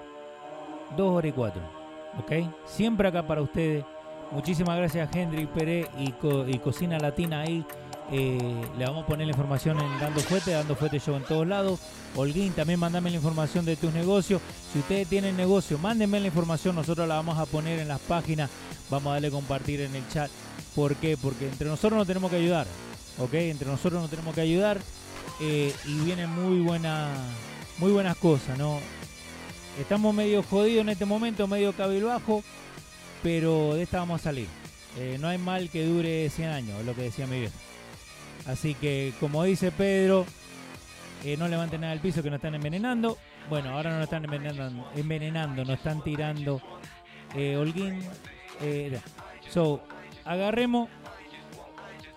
Dos 0.95 1.11
horas 1.11 1.29
y 1.29 1.33
cuatro. 1.33 1.82
¿Ok? 2.19 2.31
Siempre 2.65 3.07
acá 3.07 3.25
para 3.25 3.41
ustedes. 3.41 3.85
Muchísimas 4.31 4.77
gracias 4.77 5.07
a 5.07 5.19
Hendrik 5.19 5.49
Pérez 5.49 5.87
y, 5.97 6.13
y 6.47 6.59
Cocina 6.59 6.97
Latina 6.97 7.41
ahí. 7.41 7.65
Eh, 8.11 8.61
le 8.77 8.85
vamos 8.85 9.03
a 9.03 9.07
poner 9.07 9.25
la 9.27 9.31
información 9.31 9.79
en 9.79 9.99
Dando 9.99 10.19
Fuete, 10.19 10.51
Dando 10.51 10.75
Fuete 10.75 10.99
Show 10.99 11.15
en 11.15 11.23
todos 11.23 11.47
lados. 11.47 11.79
Holguín, 12.15 12.53
también 12.53 12.79
mándame 12.79 13.09
la 13.09 13.15
información 13.15 13.65
de 13.65 13.75
tus 13.75 13.93
negocios. 13.93 14.41
Si 14.71 14.79
ustedes 14.79 15.07
tienen 15.07 15.37
negocio, 15.37 15.77
mándenme 15.77 16.19
la 16.19 16.27
información. 16.27 16.75
Nosotros 16.75 17.07
la 17.07 17.15
vamos 17.15 17.37
a 17.37 17.45
poner 17.45 17.79
en 17.79 17.87
las 17.87 17.99
páginas. 18.01 18.49
Vamos 18.89 19.11
a 19.11 19.13
darle 19.13 19.31
compartir 19.31 19.81
en 19.81 19.95
el 19.95 20.07
chat. 20.09 20.29
¿Por 20.75 20.95
qué? 20.95 21.17
Porque 21.17 21.47
entre 21.47 21.67
nosotros 21.67 21.97
nos 21.97 22.07
tenemos 22.07 22.29
que 22.29 22.37
ayudar. 22.37 22.67
¿Ok? 23.19 23.33
Entre 23.33 23.67
nosotros 23.67 24.01
nos 24.01 24.09
tenemos 24.09 24.33
que 24.35 24.41
ayudar. 24.41 24.77
eh, 25.39 25.73
y 25.85 25.99
vienen 25.99 26.29
muy, 26.29 26.59
buena, 26.59 27.09
muy 27.77 27.91
buenas 27.91 28.15
cosas, 28.17 28.57
¿no? 28.57 28.79
Estamos 29.79 30.13
medio 30.13 30.43
jodidos 30.43 30.81
en 30.81 30.89
este 30.89 31.05
momento, 31.05 31.47
medio 31.47 31.73
cabilbajo, 31.73 32.43
pero 33.21 33.75
de 33.75 33.83
esta 33.83 33.99
vamos 33.99 34.21
a 34.21 34.23
salir. 34.25 34.47
Eh, 34.97 35.17
no 35.19 35.27
hay 35.27 35.37
mal 35.37 35.69
que 35.69 35.85
dure 35.85 36.29
100 36.29 36.49
años, 36.49 36.85
lo 36.85 36.93
que 36.95 37.03
decía 37.03 37.27
mi 37.27 37.39
viejo. 37.39 37.55
Así 38.45 38.75
que, 38.75 39.13
como 39.19 39.43
dice 39.43 39.71
Pedro, 39.71 40.25
eh, 41.23 41.37
no 41.37 41.47
levanten 41.47 41.81
nada 41.81 41.93
al 41.93 41.99
piso 41.99 42.21
que 42.21 42.29
nos 42.29 42.37
están 42.37 42.55
envenenando. 42.55 43.17
Bueno, 43.49 43.71
ahora 43.71 43.91
no 43.91 43.97
nos 43.97 44.05
están 44.05 44.25
envenenando, 44.25 44.91
envenenando 44.95 45.65
nos 45.65 45.77
están 45.77 46.03
tirando 46.03 46.61
eh, 47.35 47.55
holguín. 47.55 47.99
eh, 48.61 48.99
so, 49.49 49.81
agarremos 50.25 50.89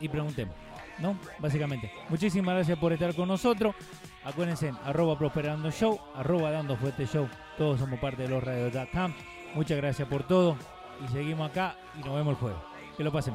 y 0.01 0.09
preguntemos, 0.09 0.55
¿no? 0.99 1.19
Básicamente. 1.39 1.91
Muchísimas 2.09 2.55
gracias 2.57 2.79
por 2.79 2.93
estar 2.93 3.15
con 3.15 3.29
nosotros. 3.29 3.75
Acuérdense, 4.27 4.73
arroba 4.85 5.17
prosperando 5.17 5.71
show, 5.71 6.01
arroba 6.17 6.51
dando 6.51 6.77
fuerte 6.77 7.07
show. 7.07 7.29
Todos 7.57 7.79
somos 7.79 8.01
parte 8.01 8.23
de 8.23 8.29
los 8.29 8.43
radios.com. 8.43 9.15
Muchas 9.55 9.77
gracias 9.77 10.09
por 10.09 10.25
todo. 10.25 10.57
Y 11.05 11.09
seguimos 11.13 11.49
acá 11.49 11.77
y 11.95 12.03
nos 12.03 12.17
vemos 12.17 12.33
el 12.33 12.41
jueves. 12.41 12.59
Que 12.97 13.05
lo 13.05 13.13
pasen. 13.13 13.35